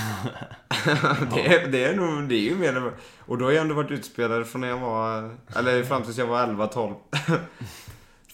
det, 1.35 1.47
är, 1.55 1.67
det 1.69 1.85
är 1.85 1.97
nog, 1.97 2.29
det 2.29 2.35
är 2.35 2.41
ju 2.41 2.55
mer 2.57 2.77
än, 2.77 2.91
Och 3.19 3.39
då 3.39 3.45
har 3.45 3.53
jag 3.53 3.61
ändå 3.63 3.75
varit 3.75 3.91
utspelare 3.91 4.45
från 4.45 4.61
när 4.61 4.69
jag 4.69 4.79
var, 4.79 5.37
eller 5.57 5.83
fram 5.83 6.03
tills 6.03 6.19
jag 6.19 6.27
var 6.27 6.47
11-12. 6.47 6.95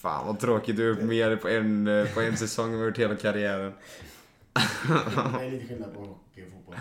Fan 0.01 0.27
vad 0.27 0.39
tråkigt, 0.39 0.75
du 0.77 0.81
har 0.83 0.89
gjort 0.99 1.09
mer 1.09 1.35
på 1.35 1.49
en, 1.49 1.89
på 2.13 2.21
en 2.21 2.37
säsong 2.37 2.65
än 2.65 2.71
vad 2.71 2.79
jag 2.79 2.83
har 2.83 2.87
gjort 2.89 2.97
hela 2.97 3.15
karriären. 3.15 3.73
Det 5.39 5.45
är 5.45 5.51
lite 5.51 5.67
skillnad 5.67 5.93
på 5.93 5.99
hockey 5.99 6.41
och 6.41 6.51
fotboll. 6.51 6.75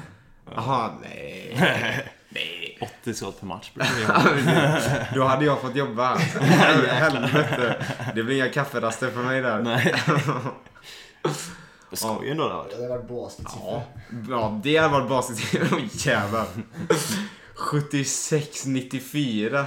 Jaha, 0.55 0.91
nej. 1.03 1.57
Nej. 2.29 2.79
80 3.03 3.15
skott 3.15 3.41
per 3.41 3.47
match 3.47 3.71
blir 3.75 3.87
det. 3.87 5.07
Då 5.15 5.25
hade 5.25 5.45
jag 5.45 5.61
fått 5.61 5.77
jobba. 5.77 6.17
Helvete. 6.17 7.87
Det 8.15 8.23
blir 8.23 8.37
inga 8.37 8.49
kafferaster 8.49 9.11
för 9.11 9.23
mig 9.23 9.41
där. 9.43 9.63
Nej. 9.63 9.95
Skoj 11.93 12.31
ändå 12.31 12.49
det 12.49 12.55
här. 12.55 12.65
Det 12.69 12.77
har 12.83 12.89
varit 12.89 13.09
basketsiffror. 13.09 13.63
Ja, 13.65 13.83
ja 14.29 14.61
det 14.63 14.77
hade 14.77 14.93
varit 14.93 15.09
basis. 15.09 15.55
Åh 15.73 15.79
jävlar. 15.93 16.47
76-94. 17.57 19.65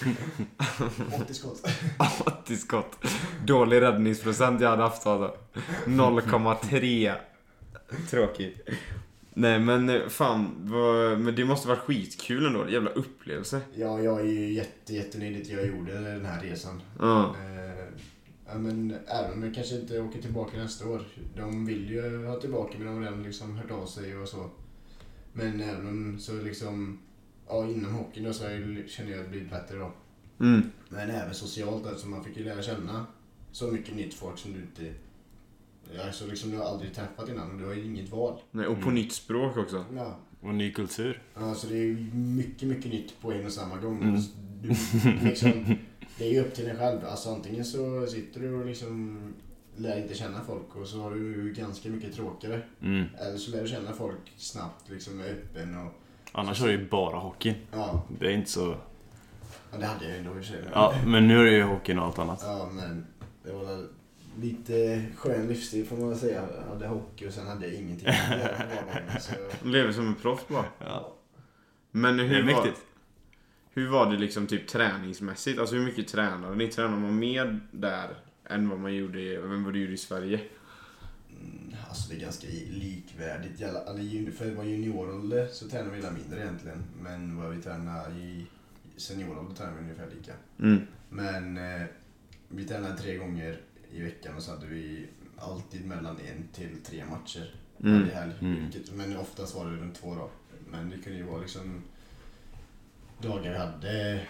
80 1.22 1.34
skott. 1.34 1.66
80 2.44 2.56
skott. 2.56 3.04
Dålig 3.46 3.80
räddningsprocent 3.80 4.60
jag 4.60 4.70
hade 4.70 4.82
haft 4.82 5.06
alltså. 5.06 5.36
0,3. 5.86 7.14
Tråkigt. 8.10 8.68
Nej 9.34 9.58
men 9.58 9.88
eh, 9.88 10.08
fan, 10.08 10.54
vad, 10.58 11.20
men 11.20 11.34
det 11.34 11.44
måste 11.44 11.68
varit 11.68 11.78
skitkul 11.78 12.46
ändå. 12.46 12.68
Jävla 12.68 12.90
upplevelse. 12.90 13.60
Ja, 13.74 14.00
jag 14.00 14.20
är 14.20 14.24
ju 14.24 14.52
jätte, 14.52 14.94
jättenöjd 14.94 15.40
att 15.42 15.48
jag 15.48 15.66
gjorde 15.66 15.92
den 15.92 16.24
här 16.24 16.42
resan. 16.42 16.82
Ja. 16.98 17.24
Eh, 17.24 17.84
ja, 18.46 18.58
men 18.58 18.94
även 19.06 19.32
om 19.32 19.42
jag 19.42 19.54
kanske 19.54 19.74
inte 19.74 20.00
åker 20.00 20.22
tillbaka 20.22 20.56
nästa 20.56 20.88
år. 20.88 21.02
De 21.36 21.66
vill 21.66 21.90
ju 21.90 22.26
ha 22.26 22.40
tillbaka 22.40 22.78
men 22.78 22.86
de 22.86 22.94
har 22.94 23.02
redan 23.02 23.22
liksom 23.22 23.56
hört 23.56 23.70
av 23.70 23.86
sig 23.86 24.16
och 24.16 24.28
så. 24.28 24.50
Men 25.32 25.60
även 25.60 26.20
så 26.20 26.32
liksom, 26.32 26.98
ja 27.50 27.66
inom 27.66 27.94
hockeyn 27.94 28.24
då 28.24 28.32
så 28.32 28.44
har 28.44 28.50
jag, 28.50 28.88
känner 28.88 29.10
jag 29.10 29.30
blivit 29.30 29.50
bättre 29.50 29.78
då. 29.78 29.92
Mm. 30.40 30.62
Men 30.88 31.10
även 31.10 31.34
socialt 31.34 31.86
alltså 31.86 32.06
man 32.06 32.24
fick 32.24 32.36
ju 32.36 32.44
lära 32.44 32.62
känna 32.62 33.06
så 33.52 33.70
mycket 33.70 33.96
nytt 33.96 34.14
folk 34.14 34.38
som 34.38 34.52
du 34.52 34.58
inte, 34.58 34.94
alltså 36.04 36.26
liksom 36.26 36.50
du 36.50 36.56
har 36.56 36.64
aldrig 36.64 36.94
träffat 36.94 37.28
innan 37.28 37.50
och 37.50 37.58
du 37.58 37.64
har 37.64 37.74
ju 37.74 37.84
inget 37.84 38.10
val. 38.10 38.40
Nej, 38.50 38.66
och 38.66 38.80
på 38.80 38.90
nytt 38.90 39.12
språk 39.12 39.56
också. 39.56 39.84
Ja. 39.96 40.18
Och 40.40 40.54
ny 40.54 40.72
kultur. 40.72 41.22
Alltså 41.34 41.66
det 41.66 41.74
är 41.74 41.84
ju 41.84 41.96
mycket, 42.14 42.68
mycket 42.68 42.92
nytt 42.92 43.20
på 43.20 43.32
en 43.32 43.46
och 43.46 43.52
samma 43.52 43.76
gång. 43.76 44.02
Mm. 44.02 44.20
Du, 44.62 44.68
liksom, 45.28 45.76
det 46.18 46.24
är 46.24 46.32
ju 46.32 46.40
upp 46.40 46.54
till 46.54 46.64
dig 46.64 46.76
själv. 46.76 47.00
Alltså 47.04 47.30
antingen 47.30 47.64
så 47.64 48.06
sitter 48.06 48.40
du 48.40 48.54
och 48.54 48.66
liksom 48.66 49.20
lär 49.76 50.02
inte 50.02 50.14
känna 50.14 50.44
folk 50.44 50.76
och 50.76 50.86
så 50.86 51.00
har 51.00 51.10
du 51.14 51.52
ganska 51.52 51.88
mycket 51.88 52.14
tråkigare. 52.14 52.62
Mm. 52.82 53.04
Eller 53.18 53.38
så 53.38 53.50
lär 53.50 53.62
du 53.62 53.68
känna 53.68 53.92
folk 53.92 54.32
snabbt, 54.36 54.90
liksom 54.90 55.20
är 55.20 55.24
öppen 55.24 55.78
och 55.78 55.92
Annars 56.32 56.62
är 56.62 56.66
det 56.66 56.72
ju 56.72 56.88
bara 56.88 57.16
hockey. 57.18 57.54
ja, 57.72 58.02
Det 58.20 58.26
är 58.26 58.30
inte 58.30 58.50
så... 58.50 58.76
ja 59.72 59.78
det 59.78 59.86
hade 59.86 60.08
jag 60.08 60.18
ändå 60.18 60.30
i 60.30 60.42
och. 60.42 60.70
Ja, 60.72 60.94
men 61.06 61.28
nu 61.28 61.40
är 61.40 61.44
det 61.44 61.50
ju 61.56 61.62
hockeyn 61.62 61.98
och 61.98 62.04
allt 62.04 62.18
annat. 62.18 62.40
Ja, 62.46 62.68
men 62.72 63.06
det 63.44 63.52
var 63.52 63.86
lite 64.40 65.02
skön 65.16 65.48
livsstil 65.48 65.86
får 65.86 65.96
man 65.96 66.08
väl 66.08 66.18
säga. 66.18 66.42
Jag 66.66 66.74
hade 66.74 66.86
hockey 66.86 67.28
och 67.28 67.32
sen 67.32 67.46
hade 67.46 67.66
jag 67.66 67.74
ingenting. 67.74 68.08
så, 69.20 69.32
Lever 69.68 69.92
som 69.92 70.06
en 70.06 70.14
proffs 70.14 70.48
bara. 70.48 70.64
Ja. 70.78 71.12
Men 71.90 72.16
Det 72.16 72.22
är 72.22 72.26
hur 72.28 72.36
var, 72.52 72.62
mäktigt. 72.62 72.80
hur 73.74 73.88
var 73.88 74.10
det 74.12 74.16
liksom 74.18 74.46
typ 74.46 74.68
träningsmässigt? 74.68 75.58
Alltså 75.60 75.74
hur 75.74 75.84
mycket 75.84 76.08
tränade 76.08 76.54
ni? 76.56 76.68
Tränade 76.68 76.96
man 76.96 77.18
mer 77.18 77.60
där 77.70 78.08
än 78.48 78.68
vad 78.68 78.78
man 78.78 78.94
gjorde, 78.94 79.20
i- 79.20 79.36
än 79.36 79.64
vad 79.64 79.72
du 79.72 79.80
gjorde 79.80 79.92
i 79.92 79.96
Sverige? 79.96 80.40
Alltså 81.88 82.08
det 82.10 82.16
är 82.16 82.20
ganska 82.20 82.46
likvärdigt. 82.70 83.60
Jun- 83.60 84.32
för 84.32 84.50
att 84.50 84.56
vara 84.56 84.66
juniorålder 84.66 85.48
så 85.52 85.68
tränar 85.68 85.90
vi 85.90 85.98
illa 85.98 86.10
mindre 86.10 86.40
egentligen. 86.40 86.82
Men 87.02 87.36
vad 87.36 87.50
vi 87.50 87.62
tränar 87.62 88.10
i 88.18 88.46
seniorålder 88.96 89.54
tränar 89.56 89.72
vi 89.72 89.78
ungefär 89.80 90.08
lika. 90.16 90.32
Mm. 90.58 90.80
Men 91.08 91.56
eh, 91.56 91.86
vi 92.48 92.64
tränade 92.64 92.98
tre 92.98 93.16
gånger 93.16 93.60
i 93.92 94.02
veckan 94.02 94.36
och 94.36 94.42
så 94.42 94.50
hade 94.50 94.66
vi 94.66 95.06
alltid 95.38 95.84
mellan 95.86 96.16
en 96.20 96.48
till 96.52 96.76
tre 96.84 97.04
matcher 97.04 97.54
Mm. 97.84 98.00
varje 98.00 98.14
helg. 98.14 98.32
Mm. 98.40 98.70
Men 98.94 99.16
oftast 99.16 99.54
var 99.54 99.66
det 99.70 99.76
runt 99.76 99.94
två 99.94 100.14
då. 100.14 100.30
Men 100.70 100.90
det 100.90 100.98
kunde 100.98 101.18
ju 101.18 101.24
vara 101.24 101.40
liksom 101.40 101.82
dagar 103.22 103.52
vi 103.52 103.58
hade 103.58 104.22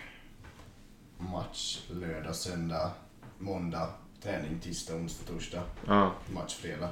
match 1.18 1.80
lördag, 1.90 2.34
söndag, 2.36 2.90
måndag, 3.38 3.88
träning 4.22 4.58
tisdag, 4.60 4.94
onsdag, 4.96 5.32
torsdag 5.32 5.62
Ja. 5.86 6.12
match 6.34 6.54
fredag. 6.54 6.88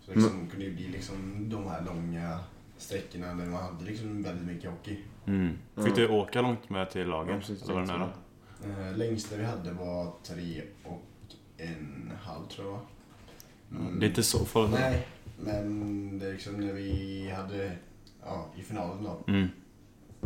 Så 0.00 0.12
liksom 0.14 0.48
kunde 0.50 0.64
det 0.66 0.70
bli 0.72 0.88
liksom 0.88 1.48
de 1.50 1.66
här 1.68 1.84
långa 1.84 2.38
sträckorna 2.78 3.26
där 3.26 3.46
man 3.46 3.62
hade 3.62 3.84
liksom 3.84 4.22
väldigt 4.22 4.46
mycket 4.46 4.70
hockey. 4.70 4.98
Mm. 5.26 5.58
Ja. 5.74 5.82
Fick 5.82 5.94
du 5.94 6.08
åka 6.08 6.42
långt 6.42 6.70
med 6.70 6.90
till 6.90 7.00
Ja, 7.00 7.06
lagen? 7.06 7.40
precis. 7.40 7.62
Eller 7.62 7.74
var 7.74 7.80
det 7.80 7.86
nära? 7.86 8.10
Eh, 8.88 8.96
längsta 8.96 9.36
vi 9.36 9.44
hade 9.44 9.72
var 9.72 10.12
tre 10.24 10.62
och 10.84 11.02
en 11.56 12.12
halv 12.22 12.46
tror 12.46 12.66
jag. 12.72 12.80
Mm. 13.80 13.98
Det 14.00 14.06
är 14.06 14.08
inte 14.08 14.22
så 14.22 14.44
farligt. 14.44 14.76
Nej, 14.80 15.06
men 15.40 16.18
det 16.18 16.26
är 16.28 16.32
liksom 16.32 16.54
när 16.66 16.72
vi 16.72 17.30
hade, 17.36 17.72
ja 18.24 18.46
i 18.56 18.62
finalen 18.62 19.04
då. 19.04 19.32
Mm. 19.32 19.48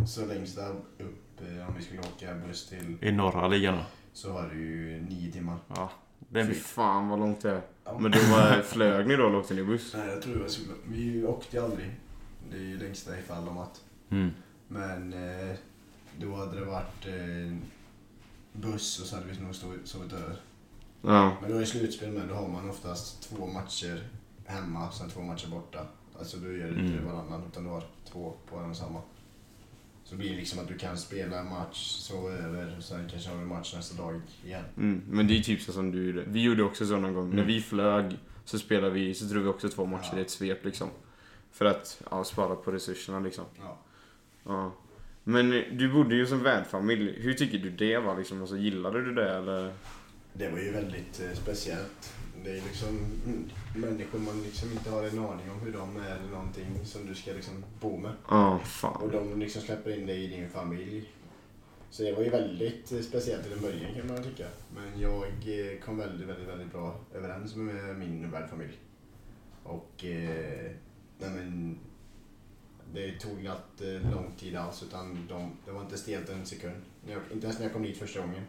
Så 0.07 0.27
längsta 0.27 0.69
upp 0.69 1.41
eh, 1.41 1.69
om 1.69 1.75
vi 1.79 1.83
skulle 1.85 2.01
åka 2.01 2.35
buss 2.47 2.69
till 2.69 2.97
I 3.01 3.13
norra 3.13 3.49
ligan 3.49 3.75
då? 3.75 3.83
Så 4.17 4.33
var 4.33 4.49
det 4.49 4.55
ju 4.55 5.03
nio 5.03 5.33
timmar. 5.33 5.57
Ja. 5.69 5.91
Det 6.29 6.41
är 6.41 6.47
Fy 6.47 6.55
fan 6.55 7.09
vad 7.09 7.19
långt 7.19 7.41
det 7.41 7.51
är. 7.51 7.63
Ja. 7.85 7.99
Men 7.99 8.11
då 8.11 8.19
var, 8.19 8.63
flög 8.73 9.07
ni 9.07 9.17
då 9.17 9.27
eller 9.27 9.39
åkte 9.39 9.55
ni 9.55 9.65
buss? 9.65 9.95
Nej, 9.97 10.09
jag 10.09 10.23
tror 10.23 10.35
det 10.35 10.41
var 10.41 10.49
så. 10.49 10.61
Vi 10.89 11.25
åkte 11.25 11.63
aldrig. 11.65 11.91
Det 12.51 12.57
är 12.57 12.61
ju 12.63 12.79
längsta 12.79 13.19
ifall 13.19 13.49
om 13.49 13.59
att. 13.59 13.85
Mm. 14.11 14.31
Men 14.69 15.13
eh, 15.13 15.57
då 16.21 16.35
hade 16.35 16.59
det 16.61 16.65
varit 16.65 17.07
eh, 17.07 17.57
buss 18.53 19.01
och 19.01 19.07
så 19.07 19.17
hade 19.17 19.29
vi 19.29 19.41
nog 19.41 19.55
sovit 19.85 20.13
över. 20.13 20.37
Ja. 21.03 21.37
Men 21.41 21.51
då 21.51 21.59
det 21.59 21.67
slutspel 21.67 22.13
med, 22.13 22.29
då 22.29 22.35
har 22.35 22.49
man 22.49 22.71
oftast 22.71 23.23
två 23.31 23.47
matcher 23.47 24.09
hemma, 24.47 24.91
sen 24.91 25.11
två 25.11 25.21
matcher 25.23 25.49
borta. 25.51 25.87
Alltså 26.19 26.37
du 26.37 26.59
gör 26.59 26.69
inte 26.69 26.81
Mm. 26.81 27.05
varannan, 27.07 27.43
utan 27.53 27.65
du 27.65 27.71
har 27.71 27.83
två 28.13 28.33
på 28.51 28.57
en 28.57 28.71
och 28.71 28.77
samma. 28.77 29.01
Så 30.09 30.17
blir 30.17 30.31
det 30.31 30.37
liksom 30.37 30.59
att 30.59 30.69
du 30.69 30.79
kan 30.79 30.97
spela 30.99 31.39
en 31.41 31.49
match, 31.49 31.87
sova 31.91 32.31
över, 32.33 32.75
och 32.79 32.83
sen 32.85 33.09
kanske 33.11 33.31
har 33.31 33.39
du 33.39 33.45
match 33.45 33.75
nästa 33.77 34.03
dag 34.03 34.21
igen. 34.45 34.65
Mm. 34.77 35.03
Men 35.11 35.27
det 35.29 35.39
är 35.39 35.43
typ 35.43 35.61
så 35.63 35.73
som 35.73 35.91
du 35.93 36.07
gjorde. 36.07 36.25
Vi 36.27 36.43
gjorde 36.43 36.63
också 36.63 36.87
så 36.87 36.97
någon 36.97 37.15
gång. 37.15 37.29
När 37.29 37.35
Mm. 37.35 37.47
vi 37.47 37.61
flög 37.61 38.17
så 38.45 38.59
spelade 38.59 38.93
vi, 38.95 39.15
så 39.15 39.25
drog 39.25 39.43
vi 39.43 39.49
också 39.49 39.69
två 39.69 39.87
matcher 39.87 40.09
Ja. 40.13 40.19
i 40.19 40.21
ett 40.23 40.31
svep 40.31 40.65
liksom. 40.65 40.89
För 41.53 41.65
att 41.65 42.03
ja, 42.11 42.25
spara 42.25 42.55
på 42.57 42.71
resurserna 42.73 43.21
liksom. 43.21 43.45
Ja. 43.59 43.79
Ja. 44.45 44.73
Men 45.25 45.51
du 45.51 45.93
bodde 45.93 46.15
ju 46.15 46.27
som 46.27 46.43
värdfamilj. 46.43 47.13
Hur 47.23 47.33
tycker 47.35 47.59
du 47.59 47.71
det 47.71 47.99
var 47.99 48.19
liksom? 48.19 48.41
Alltså, 48.41 48.57
gillade 48.57 49.05
du 49.05 49.15
det 49.15 49.31
eller? 49.37 49.73
Det 50.39 50.49
var 50.49 50.59
ju 50.59 50.73
väldigt 50.73 51.21
eh, 51.21 51.33
speciellt. 51.35 52.15
Det 52.45 52.51
är 52.51 52.63
liksom 52.63 52.99
människor 53.77 54.19
man 54.19 54.43
liksom 54.43 54.73
inte 54.73 54.91
har 54.91 55.03
en 55.03 55.19
aning 55.19 55.51
om 55.51 55.61
hur 55.61 55.73
de 55.73 55.97
är 55.97 56.17
eller 56.17 56.31
någonting 56.31 56.67
som 56.85 57.07
du 57.07 57.15
ska 57.15 57.33
liksom 57.33 57.65
bo 57.81 57.97
med. 57.97 58.13
Ja, 58.29 58.55
Och 58.55 58.67
fan. 58.67 59.11
de 59.13 59.41
liksom 59.41 59.63
släpper 59.63 59.99
in 59.99 60.07
dig 60.07 60.25
i 60.25 60.27
din 60.27 60.49
familj. 60.51 61.13
Så 61.91 62.03
det 62.03 62.13
var 62.13 62.23
ju 62.23 62.31
väldigt 62.31 62.93
eh, 62.93 63.01
speciellt 63.01 63.43
till 63.45 63.53
en 63.53 63.61
början 63.61 63.95
kan 63.95 64.07
man 64.07 64.23
tycka. 64.23 64.47
Men 64.75 65.01
jag 65.01 65.25
eh, 65.25 65.79
kom 65.85 65.99
väldigt, 65.99 66.29
väldigt, 66.29 66.49
väldigt 66.49 66.73
bra 66.73 67.01
överens 67.15 67.57
med 67.57 67.97
min 67.97 68.31
värdfamilj. 68.31 68.79
Och 69.63 70.05
eh, 70.05 70.71
nej 71.19 71.31
men, 71.31 71.79
det 72.93 73.19
tog 73.21 73.39
inte 73.39 74.09
lång 74.15 74.33
tid 74.39 74.57
alls 74.57 74.83
utan 74.83 75.27
de, 75.29 75.51
det 75.65 75.73
var 75.73 75.81
inte 75.81 75.99
stelt 75.99 76.29
en 76.29 76.47
sekund. 76.47 76.83
Jag, 77.09 77.21
inte 77.33 77.47
ens 77.47 77.59
när 77.59 77.67
jag 77.67 77.73
kom 77.73 77.83
dit 77.83 77.99
första 77.99 78.21
gången. 78.21 78.43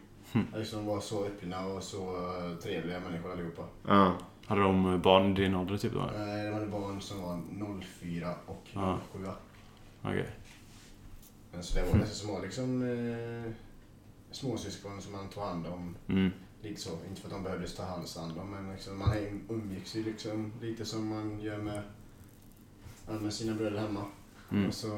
Alltså, 0.56 0.76
de 0.76 0.86
var 0.86 1.00
så 1.00 1.24
öppna 1.24 1.66
och 1.66 1.82
så 1.82 2.16
eh, 2.16 2.56
trevliga 2.62 3.00
människor 3.00 3.32
allihopa. 3.32 3.62
Ja. 3.86 4.14
Hade 4.46 4.60
de 4.60 5.00
barn 5.02 5.30
i 5.32 5.34
din 5.34 5.54
ålder 5.54 5.76
typ 5.76 5.92
då? 5.92 6.00
Eh, 6.00 6.44
Det 6.44 6.50
var 6.50 6.60
en 6.60 6.70
barn 6.70 7.00
som 7.00 7.22
var 7.22 7.40
04 8.00 8.34
och 8.46 8.68
Ja. 8.72 8.98
07. 9.12 9.26
Okej. 10.02 10.26
Men 11.52 11.62
så 11.62 11.78
det 11.78 11.84
var 11.92 11.98
nästan 11.98 12.14
som 12.16 12.34
var 12.34 12.42
liksom 12.42 12.82
eh, 12.82 13.52
småsyskon 14.30 15.02
som 15.02 15.12
man 15.12 15.28
tog 15.28 15.42
hand 15.42 15.66
om. 15.66 15.96
Mm. 16.08 16.30
Lite 16.62 16.80
så. 16.80 16.90
Inte 17.08 17.20
för 17.20 17.28
att 17.28 17.34
de 17.34 17.42
behövdes 17.42 17.74
ta 17.76 17.82
hand 17.82 18.06
om 18.40 18.50
men 18.50 18.72
liksom, 18.72 18.98
man 18.98 19.16
umgicks 19.48 19.96
ju 19.96 20.04
liksom 20.04 20.52
lite 20.60 20.84
som 20.84 21.08
man 21.08 21.40
gör 21.40 21.58
med, 21.58 21.82
med 23.20 23.32
sina 23.32 23.54
bröder 23.54 23.78
hemma. 23.78 24.04
Mm. 24.50 24.66
Och 24.68 24.74
så 24.74 24.88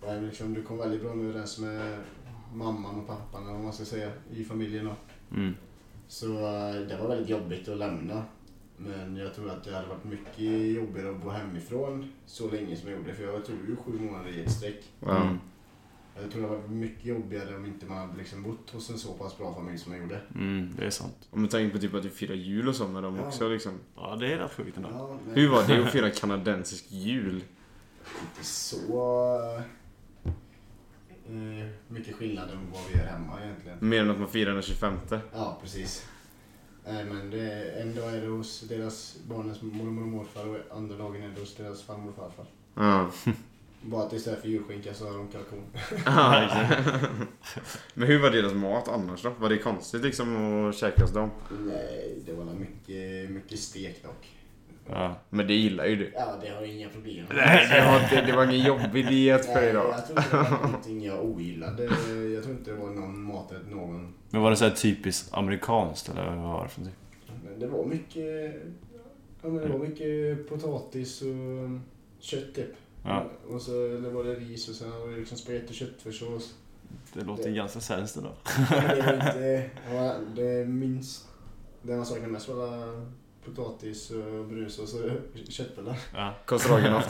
det 0.00 0.20
liksom, 0.20 0.54
du 0.54 0.62
kom 0.62 0.78
väldigt 0.78 1.00
bra 1.02 1.10
överens 1.10 1.58
med 1.58 1.98
mamman 2.54 3.00
och 3.00 3.06
pappan 3.06 3.42
eller 3.42 3.52
vad 3.52 3.62
man 3.64 3.72
ska 3.72 3.84
säga 3.84 4.12
i 4.34 4.44
familjen. 4.44 4.84
Då. 4.84 4.94
Mm. 5.36 5.54
Så 6.08 6.26
eh, 6.26 6.74
det 6.88 6.98
var 7.00 7.08
väldigt 7.08 7.28
jobbigt 7.28 7.68
att 7.68 7.78
lämna. 7.78 8.24
Men 8.76 9.16
jag 9.16 9.34
tror 9.34 9.50
att 9.50 9.64
det 9.64 9.74
hade 9.74 9.88
varit 9.88 10.04
mycket 10.04 10.74
jobbigare 10.76 11.10
att 11.10 11.22
bo 11.22 11.28
hemifrån 11.30 12.12
så 12.26 12.50
länge 12.50 12.76
som 12.76 12.88
jag 12.90 12.98
gjorde. 12.98 13.14
För 13.14 13.24
jag 13.24 13.44
tog 13.44 13.56
ju 13.68 13.76
sju 13.76 13.92
månader 13.92 14.30
i 14.30 14.40
ett 14.40 14.52
streck. 14.52 14.84
Mm. 15.02 15.38
Jag 16.22 16.30
tror 16.30 16.42
det 16.42 16.48
var 16.48 16.68
mycket 16.68 17.04
jobbigare 17.04 17.56
om 17.56 17.64
inte 17.66 17.86
man 17.86 17.98
hade 17.98 18.18
liksom 18.18 18.42
bott 18.42 18.70
hos 18.70 18.90
en 18.90 18.98
så 18.98 19.12
pass 19.12 19.38
bra 19.38 19.54
familj 19.54 19.78
som 19.78 19.92
jag 19.92 20.02
gjorde. 20.02 20.20
Mm, 20.34 20.74
det 20.78 20.84
är 20.86 20.90
sant. 20.90 21.28
Och 21.30 21.38
med 21.38 21.50
tanke 21.50 21.72
på 21.72 21.78
typ 21.78 21.94
att 21.94 22.02
du 22.02 22.10
firar 22.10 22.34
jul 22.34 22.68
och 22.68 22.74
så 22.76 22.88
med 22.88 23.02
dem 23.02 23.16
Ja. 23.16 23.26
också 23.26 23.48
liksom. 23.48 23.72
Ja, 23.96 24.16
det 24.20 24.32
är 24.32 24.38
rätt 24.38 24.52
sjukt 24.52 24.76
ändå. 24.76 24.88
Ja, 24.92 25.18
men 25.26 25.34
Hur 25.34 25.48
var 25.48 25.64
det 25.68 25.84
att 25.84 25.92
fira 25.92 26.10
kanadensisk 26.10 26.84
jul? 26.88 27.34
Inte 28.20 28.44
så 28.44 29.62
eh, 31.30 31.68
mycket 31.88 32.16
skillnad 32.16 32.50
än 32.50 32.70
vad 32.72 32.80
vi 32.92 32.98
gör 32.98 33.06
hemma 33.06 33.42
egentligen. 33.44 33.78
Mer 33.80 34.00
än 34.00 34.10
att 34.10 34.18
man 34.18 34.28
firar 34.28 34.52
den 34.52 34.62
25. 34.62 34.94
Ja, 35.32 35.58
precis. 35.62 36.06
Nej, 36.86 37.04
men 37.04 37.30
det 37.30 37.40
är, 37.40 37.82
en 37.82 37.94
dag 37.94 38.14
är 38.14 38.20
det 38.20 38.26
hos 38.26 38.60
deras 38.60 39.18
barnens 39.28 39.62
mormor 39.62 40.02
och 40.02 40.08
morfar 40.08 40.46
och 40.46 40.76
andra 40.76 40.96
dagen 40.96 41.22
är 41.22 41.28
det 41.28 41.40
hos 41.40 41.56
deras 41.56 41.82
farmor 41.82 42.08
och 42.08 42.16
farfar. 42.16 42.46
Ja. 42.74 43.10
Bara 43.82 44.06
att 44.06 44.12
istället 44.12 44.40
för 44.40 44.48
julskinka 44.48 44.94
så 44.94 45.08
har 45.08 45.18
de 45.18 45.28
kalkon. 45.28 45.62
Ja, 46.06 46.44
exakt. 46.44 46.88
Men 47.94 48.08
hur 48.08 48.18
var 48.22 48.30
deras 48.30 48.54
mat 48.54 48.88
annars 48.88 49.22
då? 49.22 49.30
Var 49.38 49.48
det 49.48 49.58
konstigt 49.58 50.02
liksom 50.02 50.68
att 50.68 50.76
käka 50.76 51.02
hos 51.02 51.12
dem? 51.12 51.30
Nej, 51.60 52.22
det 52.26 52.32
var 52.32 52.44
nog 52.44 52.54
mycket, 52.60 53.30
mycket 53.30 53.58
stek 53.58 54.02
dock. 54.02 54.28
Ja. 54.92 55.16
Men 55.30 55.46
det 55.46 55.54
gillar 55.54 55.84
ju 55.86 55.96
du. 55.96 56.12
Ja, 56.14 56.34
det 56.42 56.48
har 56.48 56.60
jag 56.60 56.66
inga 56.70 56.88
problem 56.88 57.24
med. 57.28 57.36
Nej, 57.36 57.68
det 57.70 57.84
var, 57.84 58.00
inte, 58.02 58.26
det 58.32 58.36
var 58.36 58.44
ingen 58.44 58.66
jobbig 58.66 59.08
diet 59.08 59.46
för 59.46 59.60
dig 59.60 59.72
då. 59.72 59.78
jag 59.78 60.06
tror 60.06 60.18
inte 60.18 60.36
det 60.36 60.50
var 60.50 60.66
någonting 60.66 61.04
jag 61.04 61.24
ogillade. 61.24 61.84
Jag 62.34 62.42
tror 62.44 62.56
inte 62.56 62.70
det 62.70 62.76
var 62.76 62.90
någon 62.90 63.22
maträtt 63.22 63.70
någon. 63.70 64.14
Men 64.30 64.42
var 64.42 64.50
det 64.50 64.56
så 64.56 64.64
här 64.64 64.74
typiskt 64.74 65.34
amerikanskt 65.34 66.08
eller 66.08 66.36
vad 66.36 66.38
var 66.52 66.62
det 66.62 66.68
för 66.68 66.80
typ? 66.80 66.90
Men 67.44 67.60
det 67.60 67.66
var 67.66 67.84
mycket... 67.84 68.54
Ja, 69.42 69.48
men 69.48 69.56
det 69.56 69.68
var 69.68 69.78
mycket 69.78 70.48
potatis 70.48 71.22
och 71.22 71.80
kött 72.20 72.54
typ. 72.54 72.74
Ja. 73.04 73.24
Och 73.50 73.62
så 73.62 73.72
eller 73.86 74.10
var 74.10 74.24
det 74.24 74.34
ris 74.34 74.68
och 74.68 74.74
sen 74.74 74.90
var 74.90 75.08
det 75.08 75.16
liksom 75.16 75.38
spagetti 75.38 75.70
och 75.70 75.74
köttfärssås. 75.74 76.54
Det 77.12 77.24
låter 77.24 77.44
Det- 77.44 77.56
ganska 77.56 77.80
svenskt 77.80 78.16
ändå. 78.16 78.30
Det 78.70 79.02
var 79.06 79.14
inte... 79.28 79.70
Ja, 79.94 80.14
det 80.36 80.68
minst... 80.68 81.28
Det 81.82 81.96
man 81.96 82.06
saknade 82.06 82.32
mest 82.32 82.48
var 82.48 83.06
potatis 83.44 84.10
och 84.10 84.18
och 84.82 84.88
köttbullar. 85.48 85.96
Ja. 86.14 86.34
Korv 86.46 86.60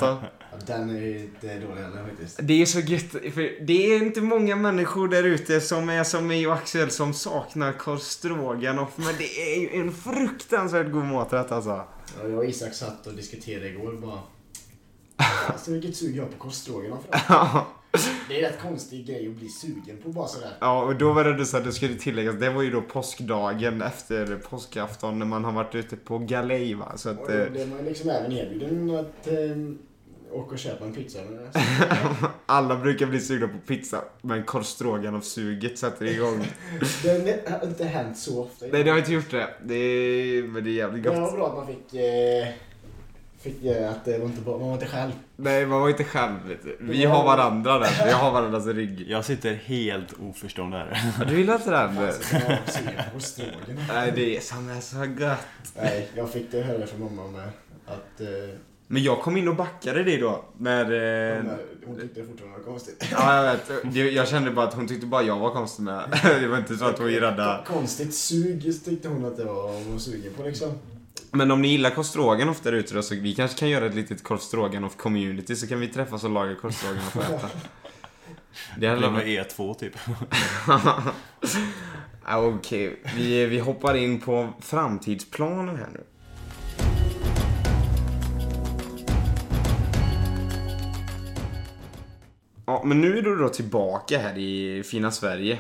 då? 0.00 0.22
Ja, 0.52 0.58
den 0.66 0.90
är 0.90 1.18
inte 1.18 1.58
dålig 1.58 1.82
heller 1.82 2.04
faktiskt. 2.08 2.38
Det 2.42 2.62
är 2.62 2.66
så 2.66 2.80
gött, 2.80 3.10
för 3.10 3.66
det 3.66 3.94
är 3.94 4.02
inte 4.02 4.20
många 4.20 4.56
människor 4.56 5.08
där 5.08 5.24
ute 5.24 5.60
som 5.60 5.88
är 5.88 6.04
som 6.04 6.26
mig 6.26 6.46
och 6.46 6.54
Axel 6.54 6.90
som 6.90 7.14
saknar 7.14 7.72
korv 7.72 7.98
stroganoff, 7.98 8.92
men 8.96 9.14
det 9.18 9.54
är 9.54 9.60
ju 9.60 9.80
en 9.80 9.92
fruktansvärt 9.92 10.92
god 10.92 11.04
maträtt 11.04 11.52
alltså. 11.52 11.70
Ja, 11.70 12.28
jag 12.28 12.38
och 12.38 12.44
Isak 12.44 12.74
satt 12.74 13.06
och 13.06 13.12
diskuterade 13.14 13.68
igår 13.68 13.92
bara. 13.92 14.20
Alltså 15.48 15.72
vilket 15.72 15.96
sug 15.96 16.16
jag 16.16 16.22
har 16.22 16.30
på 16.30 16.38
korvstroganoff. 16.38 17.04
Det 18.28 18.41
är 18.43 18.51
rätt 18.51 18.61
konstig 18.61 19.07
grej 19.07 19.28
att 19.28 19.34
bli 19.34 19.49
sugen 19.49 19.97
på 20.03 20.09
bara 20.09 20.26
sådär. 20.26 20.51
Ja, 20.61 20.82
och 20.82 20.97
då 20.97 21.12
var 21.12 21.24
det 21.24 21.47
så 21.47 21.57
att 21.57 21.64
det 21.64 21.72
skulle 21.72 21.95
tilläggas, 21.95 22.34
det 22.41 22.51
var 22.51 22.62
ju 22.62 22.70
då 22.70 22.82
påskdagen 22.82 23.82
efter 23.82 24.36
påskafton 24.36 25.18
när 25.18 25.26
man 25.26 25.45
har 25.45 25.53
varit 25.53 25.74
ute 25.74 25.97
på 25.97 26.18
galej 26.18 26.74
va. 26.74 26.93
Så 26.97 27.09
att, 27.11 27.20
Och 27.20 27.30
eh, 27.30 27.45
då 27.45 27.51
blev 27.51 27.68
man 27.68 27.84
liksom 27.84 28.11
även 28.11 28.32
erbjuden 28.32 28.91
att 28.91 29.26
eh, 29.26 30.36
åka 30.38 30.51
och 30.53 30.59
köpa 30.59 30.84
en 30.84 30.93
pizza. 30.95 31.18
Alla 32.47 32.76
brukar 32.76 33.07
bli 33.07 33.20
sugna 33.20 33.49
på 33.49 33.59
pizza, 33.66 34.05
men 34.22 34.45
korv 34.45 34.62
stroganoff-suget 34.62 35.78
sätter 35.78 36.07
igång. 36.07 36.47
det 37.03 37.49
har 37.51 37.66
inte 37.66 37.84
hänt 37.84 38.18
så 38.18 38.43
ofta. 38.43 38.66
Nej, 38.72 38.84
det 38.84 38.91
har 38.91 38.99
inte 38.99 39.12
gjort 39.12 39.30
det. 39.30 39.49
det 39.64 39.74
är, 39.74 40.43
men 40.43 40.64
det 40.64 40.70
är 40.70 40.72
jävligt 40.72 41.05
Men 41.05 41.14
det 41.14 41.20
var 41.20 41.26
gott. 41.30 41.38
bra 41.38 41.49
att 41.49 41.57
man 41.57 41.66
fick, 41.66 41.95
eh, 41.95 42.49
fick 43.43 43.64
eh, 43.64 43.91
att 43.91 44.05
det 44.05 44.18
var 44.18 44.26
inte 44.26 44.41
bara, 44.41 44.59
man 44.59 44.66
var 44.68 44.74
inte 44.74 44.86
själv. 44.86 45.11
Nej, 45.36 45.66
man 45.66 45.80
var 45.80 45.88
inte 45.88 46.05
själv. 46.05 46.36
Vi 46.80 47.05
har 47.05 47.24
varandra 47.24 47.78
där, 47.78 48.05
vi 48.07 48.11
har 48.12 48.30
varandras 48.30 48.66
rygg. 48.76 49.05
Jag 49.09 49.24
sitter 49.24 49.55
helt 49.55 50.12
oförstående 50.20 50.76
här. 50.78 51.24
Du 51.28 51.38
gillar 51.38 51.55
inte 51.55 51.70
den? 51.70 51.99
Alltså, 51.99 52.34
jag. 52.34 52.59
Nej, 53.88 54.12
det 54.14 54.36
är 54.36 54.41
som 54.41 54.68
är 54.68 54.80
så 54.80 54.97
gött. 55.22 55.38
Nej, 55.76 56.09
jag 56.14 56.30
fick 56.30 56.51
det 56.53 56.62
höra 56.62 56.86
från 56.86 57.01
mamma 57.14 57.28
med. 57.28 57.49
Att 57.86 58.20
eh, 58.20 58.26
Men 58.86 59.03
jag 59.03 59.20
kom 59.20 59.36
in 59.36 59.49
och 59.49 59.57
backade 59.57 60.03
dig 60.05 60.16
då. 60.18 60.45
När... 60.59 60.84
Eh, 61.36 61.43
hon 61.86 62.01
tyckte 62.01 62.20
det 62.20 62.26
fortfarande 62.26 62.59
var 62.59 62.64
konstigt. 62.64 63.07
ja, 63.12 63.36
jag 63.36 63.53
vet. 63.53 63.97
Jag- 63.97 64.11
Jag 64.12 64.28
kände 64.28 64.51
bara 64.51 64.66
att 64.68 64.74
hon 64.74 64.88
tyckte 64.88 65.07
bara 65.07 65.22
jag 65.22 65.38
var 65.38 65.51
konstig 65.51 65.82
med. 65.82 66.18
Det 66.41 66.49
var 66.49 66.59
inte 66.59 66.76
så 66.76 66.84
att 66.84 66.99
hon 66.99 67.09
rädda. 67.09 67.64
Konstigt 67.66 68.14
sug 68.14 68.84
tyckte 68.84 69.09
hon 69.09 69.24
att 69.24 69.36
det 69.36 69.45
var 69.45 69.72
hon 69.72 69.93
var 69.93 69.99
sugen 69.99 70.32
på 70.36 70.43
liksom. 70.43 70.68
Men 71.32 71.50
om 71.50 71.62
ni 71.62 71.68
gillar 71.68 71.90
korv 71.90 72.04
stroganoff 72.04 72.60
där 72.60 72.72
ute 72.72 72.94
då, 72.94 73.02
så 73.02 73.14
vi 73.14 73.34
kanske 73.34 73.58
kan 73.58 73.68
göra 73.68 73.86
ett 73.86 73.94
litet 73.94 74.22
korv 74.22 74.38
stroganoff 74.38 74.96
community 74.96 75.56
så 75.56 75.66
kan 75.66 75.80
vi 75.80 75.88
träffas 75.88 76.24
och 76.24 76.30
laga 76.30 76.54
korv 76.54 76.70
stroganoff 76.70 77.16
och 77.16 77.22
äta. 77.22 77.48
Det 78.76 78.86
Eller 78.86 79.10
med 79.10 79.12
varit... 79.12 79.56
E2 79.56 79.74
typ. 79.74 79.92
Ja, 82.26 82.38
Okej, 82.56 83.02
vi, 83.16 83.46
vi 83.46 83.58
hoppar 83.58 83.96
in 83.96 84.20
på 84.20 84.48
framtidsplaner 84.60 85.74
här 85.74 85.88
nu. 85.92 86.04
Ja, 92.66 92.82
men 92.84 93.00
nu 93.00 93.18
är 93.18 93.22
du 93.22 93.36
då 93.36 93.48
tillbaka 93.48 94.18
här 94.18 94.38
i 94.38 94.82
fina 94.82 95.10
Sverige. 95.10 95.58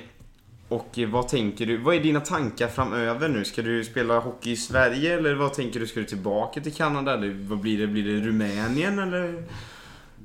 Och 0.70 0.98
eh, 0.98 1.08
vad 1.08 1.28
tänker 1.28 1.66
du, 1.66 1.76
vad 1.76 1.94
är 1.94 2.00
dina 2.00 2.20
tankar 2.20 2.68
framöver 2.68 3.28
nu? 3.28 3.44
Ska 3.44 3.62
du 3.62 3.84
spela 3.84 4.18
hockey 4.18 4.50
i 4.50 4.56
Sverige 4.56 5.18
eller 5.18 5.34
vad 5.34 5.54
tänker 5.54 5.80
du? 5.80 5.86
Ska 5.86 6.00
du 6.00 6.06
tillbaka 6.06 6.60
till 6.60 6.74
Kanada 6.74 7.14
eller 7.14 7.48
vad 7.48 7.58
blir 7.58 7.78
det? 7.78 7.86
Blir 7.86 8.04
det 8.04 8.26
Rumänien 8.26 8.98
eller? 8.98 9.44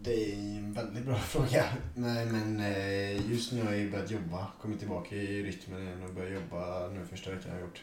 Det 0.01 0.13
är 0.13 0.35
en 0.57 0.73
väldigt 0.73 1.05
bra 1.05 1.15
fråga. 1.19 1.65
Nej 1.95 2.25
men 2.25 2.59
eh, 2.59 3.31
just 3.31 3.51
nu 3.51 3.63
har 3.63 3.71
jag 3.71 3.79
ju 3.79 3.91
börjat 3.91 4.11
jobba. 4.11 4.47
Kommit 4.61 4.79
tillbaka 4.79 5.15
i 5.15 5.43
rytmen 5.43 5.81
igen 5.81 6.03
och 6.03 6.13
börjat 6.13 6.33
jobba 6.33 6.87
nu 6.87 7.05
första 7.09 7.31
veckan 7.31 7.45
jag 7.47 7.53
har 7.53 7.61
gjort. 7.61 7.81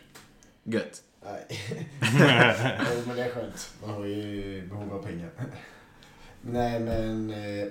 Gött. 0.65 1.03
Nej. 1.25 1.61
Men 3.07 3.17
det 3.17 3.25
är 3.25 3.31
skönt. 3.31 3.75
Man 3.83 3.91
har 3.91 4.05
ju 4.05 4.67
behov 4.69 4.93
av 4.93 5.03
pengar. 5.03 5.31
Nej 6.43 6.81
men 6.81 7.31
eh, 7.31 7.69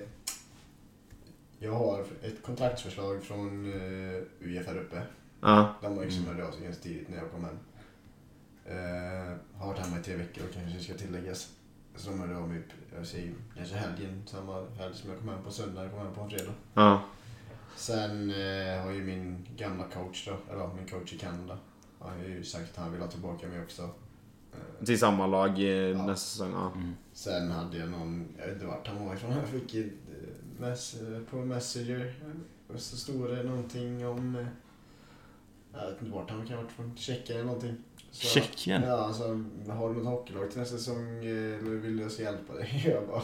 jag 1.64 1.72
har 1.72 2.05
ett 2.22 2.43
kontraktsförslag 2.43 3.24
från 3.24 3.74
eh, 3.74 4.22
UF 4.39 4.68
här 4.68 4.78
uppe. 4.78 5.01
Ja. 5.41 5.74
De 5.82 5.95
var 5.95 6.03
liksom 6.03 6.26
hörde 6.26 6.47
av 6.47 6.51
sig 6.51 6.64
ganska 6.64 6.84
tidigt 6.84 7.09
när 7.09 7.18
jag 7.18 7.32
kom 7.32 7.43
hem. 7.43 7.57
Eh, 8.66 9.38
har 9.59 9.68
varit 9.68 9.80
hemma 9.80 9.99
i 9.99 10.03
tre 10.03 10.16
veckor 10.16 10.43
kanske 10.53 10.80
ska 10.80 10.93
tilläggas. 10.93 11.51
Så 11.95 12.09
de 12.09 12.20
hörde 12.20 12.38
av 12.38 12.49
mig, 12.49 12.62
jag 12.95 13.07
säger 13.07 13.34
kanske 13.55 13.76
helgen, 13.76 14.24
samma 14.26 14.53
helg 14.53 14.95
som 14.95 15.09
jag 15.09 15.20
kom 15.20 15.30
hem 15.30 15.43
på 15.43 15.51
söndag, 15.51 15.84
jag 15.84 15.91
kom 15.91 15.99
hem 15.99 16.14
på 16.14 16.22
en 16.22 16.30
fredag. 16.30 16.53
Ja. 16.74 17.01
Sen 17.76 18.30
eh, 18.30 18.84
har 18.84 18.91
ju 18.91 19.03
min 19.03 19.47
gamla 19.57 19.84
coach 19.84 20.28
då, 20.28 20.51
eller 20.51 20.64
ja, 20.64 20.74
min 20.76 20.88
coach 20.88 21.14
i 21.14 21.18
Kanada, 21.18 21.57
han 21.99 22.20
har 22.20 22.26
ju 22.26 22.43
sagt 22.43 22.72
att 22.72 22.84
han 22.84 22.91
vill 22.91 23.01
ha 23.01 23.07
tillbaka 23.07 23.47
mig 23.47 23.62
också. 23.62 23.89
Till 24.86 24.99
samma 24.99 25.28
lag 25.28 25.49
eh, 25.49 26.05
nästa 26.05 26.16
säsong. 26.16 26.51
Ja. 26.53 26.72
Mm. 26.76 26.95
Sen 27.14 27.51
hade 27.51 27.78
jag 27.78 27.89
någon, 27.89 28.28
jag 28.38 28.45
vet 28.45 28.53
inte 28.53 28.66
vart 28.66 28.88
han 28.88 29.05
var 29.05 29.16
ifrån, 29.16 29.32
jag 29.32 29.47
fick 29.47 29.76
mess, 30.62 30.95
på 31.30 31.36
Messenger. 31.36 32.14
Och 32.74 32.80
så 32.80 32.97
stod 32.97 33.30
det 33.30 33.43
någonting 33.43 34.07
om, 34.07 34.36
eh, 34.36 34.45
jag 35.74 35.89
vet 35.91 36.01
inte 36.01 36.14
vart 36.16 36.30
han 36.30 36.47
kan 36.47 36.55
ha 36.57 36.64
varit 36.64 36.72
från, 36.74 36.97
Tjeckien 36.97 37.38
eller 37.38 37.45
någonting. 37.47 37.76
Så- 38.12 38.28
Tjeckien? 38.28 38.84
Ja, 38.84 38.93
alltså 38.97 39.24
har 39.70 39.89
du 39.89 39.95
något 39.95 40.05
hockeylag 40.05 40.51
till 40.51 40.59
nästa 40.59 40.78
säsong 40.78 41.18
eh, 41.26 41.57
eller 41.59 41.76
vill 41.76 41.99
jag 41.99 42.12
så 42.12 42.22
hjälpa 42.22 42.53
dig? 42.53 42.84
Jag 42.93 43.07
bara, 43.07 43.22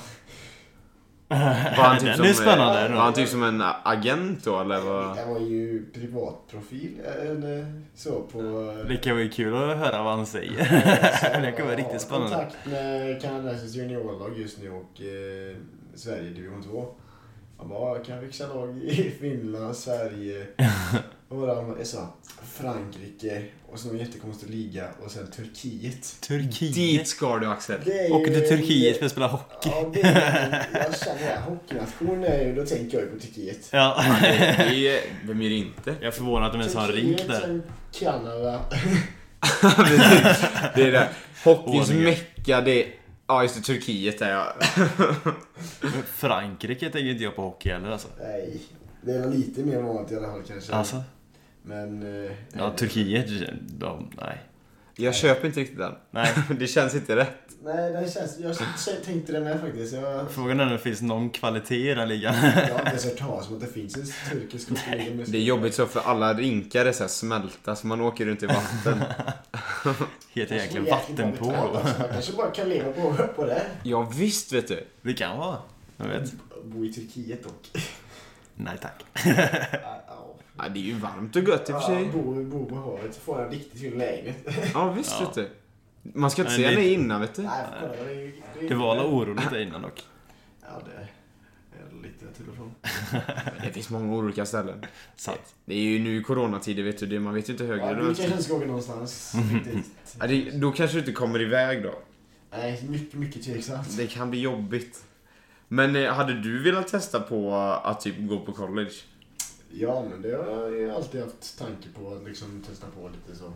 Var 1.78 1.84
han 1.84 2.00
typ 2.00 2.16
som, 2.16 2.26
är 2.26 2.34
spännande. 2.34 2.80
eh, 2.80 2.86
ändå. 2.86 2.98
Var 2.98 3.04
han 3.04 3.14
typ 3.14 3.30
som 3.30 3.44
en 3.44 3.64
agent 3.84 4.44
då 4.44 4.60
eller 4.62 4.82
vad? 4.82 5.18
det 5.18 5.26
var 5.26 5.40
ju 5.40 5.86
privatprofil 5.94 7.00
eller 7.00 7.82
så 7.96 8.22
på... 8.22 8.42
Det 8.88 8.98
kan 8.98 9.16
vara 9.18 9.28
kul 9.30 9.54
att 9.56 9.78
höra 9.78 10.04
vad 10.04 10.16
han 10.16 10.26
säger. 10.26 10.58
det 11.42 11.52
kan 11.52 11.66
vara 11.68 11.76
Ja, 11.80 11.86
riktigt 11.86 12.02
spännande. 12.02 12.36
kontakt 12.36 12.66
med 12.66 13.22
kanadensisk 13.22 13.76
juniorlag 13.76 14.40
just 14.40 14.62
nu 14.62 14.72
och 14.72 15.02
eh, 15.02 15.56
Sverige 15.96 16.30
division 16.30 16.64
2. 16.64 16.88
Han 17.58 17.70
bara, 17.70 18.00
kan 18.00 18.16
jag 18.16 18.24
fixa 18.26 18.48
lag 18.48 18.78
i 18.84 19.12
Finland, 19.20 19.76
Sverige, 19.76 20.48
och 21.30 21.38
vad 21.38 21.48
var 21.66 21.74
det 21.74 21.78
jag 21.78 21.88
sa? 21.88 22.14
Frankrike 22.54 23.44
och 23.72 23.80
så 23.80 23.88
någon 23.88 23.98
jättekonstig 23.98 24.50
liga 24.50 24.88
och 25.06 25.12
sen 25.12 25.32
Turkiet. 25.32 26.22
Turkiet. 26.22 26.76
Dit 26.76 27.08
ska 27.08 27.38
du 27.38 27.48
Axel. 27.48 27.80
Åker 28.12 28.26
till 28.34 28.42
ju- 28.42 28.48
Turkiet 28.48 28.98
för 28.98 29.06
att 29.06 29.12
spela 29.12 29.28
hockey. 29.28 29.70
Ja, 29.70 29.92
det 29.94 30.02
är, 30.02 30.68
jag 30.74 31.00
känner 31.00 31.20
det. 31.30 31.40
Hockeynation 31.50 32.24
är 32.24 32.46
ju, 32.46 32.56
då 32.56 32.66
tänker 32.66 32.98
jag 32.98 33.08
ju 33.08 33.12
på 33.14 33.20
Turkiet. 33.20 33.70
Ja. 33.72 34.04
Det 34.22 34.88
är, 34.88 35.02
vem 35.28 35.42
är 35.42 35.50
det 35.50 35.56
inte? 35.56 35.96
Jag 36.00 36.08
är 36.08 36.12
förvånad 36.12 36.46
att 36.48 36.52
de 36.54 36.60
ens 36.60 36.76
har 36.76 36.84
en 36.84 36.92
rink 36.92 37.28
där. 37.28 37.40
sen 37.40 37.64
Kanada. 38.00 38.60
det 40.76 40.82
är 40.82 40.92
det. 40.92 41.10
Hockeyns 41.44 41.90
mecka, 41.90 42.62
det 42.62 42.84
är... 42.84 42.88
Ja, 43.28 43.44
just 43.44 43.56
det. 43.56 43.62
Turkiet 43.62 44.22
är 44.22 44.30
jag. 44.30 44.54
Men 45.82 45.92
Frankrike 46.16 46.90
tänker 46.90 47.10
inte 47.12 47.24
jag 47.24 47.36
på 47.36 47.42
hockey 47.42 47.70
heller 47.70 47.92
alltså. 47.92 48.08
Nej, 48.20 48.62
det 49.02 49.12
är 49.12 49.20
väl 49.20 49.32
lite 49.32 49.62
mer 49.64 49.82
vanligt 49.82 50.12
i 50.12 50.16
alla 50.16 50.28
fall 50.32 50.44
kanske. 50.48 50.74
Alltså? 50.74 51.04
Men... 51.64 52.24
Eh, 52.26 52.32
Ja, 52.54 52.74
Turkiet, 52.78 53.28
de, 53.80 54.10
nej. 54.22 54.44
Jag 55.00 55.16
köper 55.16 55.48
inte 55.48 55.60
riktigt 55.60 55.78
den. 55.78 55.94
Nej. 56.12 56.34
Det 56.60 56.68
känns 56.68 56.96
inte 56.96 57.16
rätt. 57.16 57.38
Nej, 57.64 57.92
det 57.94 58.12
känns... 58.14 58.40
Jag 58.88 59.04
tänkte 59.06 59.32
det 59.32 59.40
med 59.40 59.62
faktiskt. 59.62 59.94
Jag, 59.94 60.32
Frågan 60.32 60.60
är 60.60 60.66
om 60.66 60.72
det 60.72 60.78
finns 60.80 61.02
någon 61.02 61.30
kvalitet 61.30 61.92
i 61.92 61.96
den 61.96 62.10
ligan. 62.10 62.36
jag 62.36 62.52
har 62.52 62.60
inte 62.80 62.90
ens 62.90 63.06
hört 63.06 63.18
talas 63.18 63.48
om 63.48 63.54
att 63.56 63.62
det 63.62 63.68
finns 63.68 63.98
en 63.98 64.06
turkisk 64.32 64.70
hockeyliga. 64.70 65.26
Det 65.28 65.38
är 65.38 65.42
jobbigt 65.42 65.74
så 65.74 65.86
för 65.86 66.00
alla 66.00 66.34
rinkar 66.34 66.86
är 66.86 66.92
så 66.92 67.04
här 67.04 67.08
smälta 67.08 67.76
så 67.76 67.88
man 67.88 68.02
åker 68.02 68.26
runt 68.26 68.44
i 68.44 68.46
vatten. 68.46 69.04
Heter 70.34 70.56
Jag 70.56 70.66
egentligen 70.66 71.32
betalt, 71.32 71.76
alltså. 71.76 72.04
Kanske 72.12 72.34
bara 72.34 72.52
kan 72.52 72.70
leva 72.70 72.92
på, 72.92 73.14
på 73.36 73.46
det. 73.46 73.62
Ja 73.84 74.12
visst 74.16 74.54
vet 74.54 74.68
du. 74.68 74.88
Det 75.02 75.14
kan 75.14 75.38
vara. 75.38 75.58
Jag 75.98 76.08
vet. 76.08 76.34
Bo 76.66 76.86
i 76.86 76.94
Turkiet 76.94 77.44
dock. 77.44 77.84
Nej 78.56 78.78
tack. 78.82 79.06
Ja, 80.60 80.70
det 80.70 80.80
är 80.80 80.84
ju 80.84 80.94
varmt 80.94 81.36
och 81.36 81.42
gött 81.44 81.70
i 81.70 81.74
och 81.74 81.82
för 81.84 81.88
sig. 81.96 82.06
bo, 82.06 82.44
bo 82.44 82.66
på 82.66 82.76
havet 82.76 83.14
så 83.16 83.20
får 83.22 83.38
jag 83.38 83.46
en 83.48 83.54
riktigt 83.54 83.82
fin 83.82 83.98
lägenhet. 83.98 84.48
Ja 84.74 84.92
visst 84.92 85.16
Ja. 85.20 85.26
vet 85.26 85.36
du. 85.36 85.50
Man 86.20 86.32
ska 86.32 86.42
inte 86.42 86.54
säga 86.54 86.70
det- 86.70 86.76
nej 86.76 86.94
innan 86.94 87.22
vet 87.22 87.36
du. 87.36 87.42
Nej, 87.42 87.52
det, 87.82 88.32
det, 88.60 88.68
Det 88.68 88.76
var 88.76 88.92
alla 88.92 89.06
oroligt 89.06 89.50
där 89.52 89.60
innan 89.60 89.82
dock. 89.82 90.04
Ja, 90.62 90.68
det 90.86 91.08
till 92.38 92.50
och 92.50 92.56
från. 92.56 92.72
Det 93.64 93.72
finns 93.74 93.90
många 93.90 94.16
olika 94.16 94.46
ställen. 94.46 94.86
Sant. 95.16 95.56
Det 95.66 95.74
är 95.74 95.82
ju 95.82 96.00
nu 96.00 96.18
i 96.20 96.24
coronatider 96.24 96.84
vet 96.84 96.98
du, 97.00 97.06
det, 97.06 97.20
man 97.20 97.34
vet 97.34 97.50
ju 97.50 97.54
inte 97.54 97.66
högre 97.66 97.86
Ja, 97.86 97.94
vänster. 97.94 98.06
kanske 98.08 98.32
inte 98.32 98.44
ska 98.44 98.54
åka 98.54 98.66
någonstans 98.66 99.34
riktigt. 99.54 99.96
Ja, 100.20 100.28
det, 100.28 100.52
då 100.52 100.72
kanske 100.72 100.96
du 100.96 101.00
inte 101.00 101.12
kommer 101.12 101.42
iväg 101.42 101.84
då. 101.84 101.94
Nej, 102.52 102.84
mycket, 102.90 103.14
mycket 103.20 103.44
tveksamt. 103.44 103.98
Det 103.98 104.08
kan 104.08 104.30
bli 104.30 104.40
jobbigt. 104.42 105.04
Men 105.68 105.96
eh, 105.96 106.14
hade 106.14 106.42
du 106.42 106.64
velat 106.64 106.88
testa 106.88 107.20
på 107.20 107.56
att 107.84 108.02
typ 108.02 108.16
gå 108.20 108.40
på 108.40 108.52
college? 108.52 108.92
Ja, 109.72 110.06
men 110.10 110.22
det 110.22 110.32
har 110.36 110.70
jag 110.70 110.96
alltid 110.96 111.22
haft 111.22 111.60
tanke 111.60 111.88
på 112.00 112.14
att 112.14 112.24
liksom 112.24 112.64
testa 112.70 112.88
på 112.88 113.10
lite 113.10 113.40
så. 113.40 113.54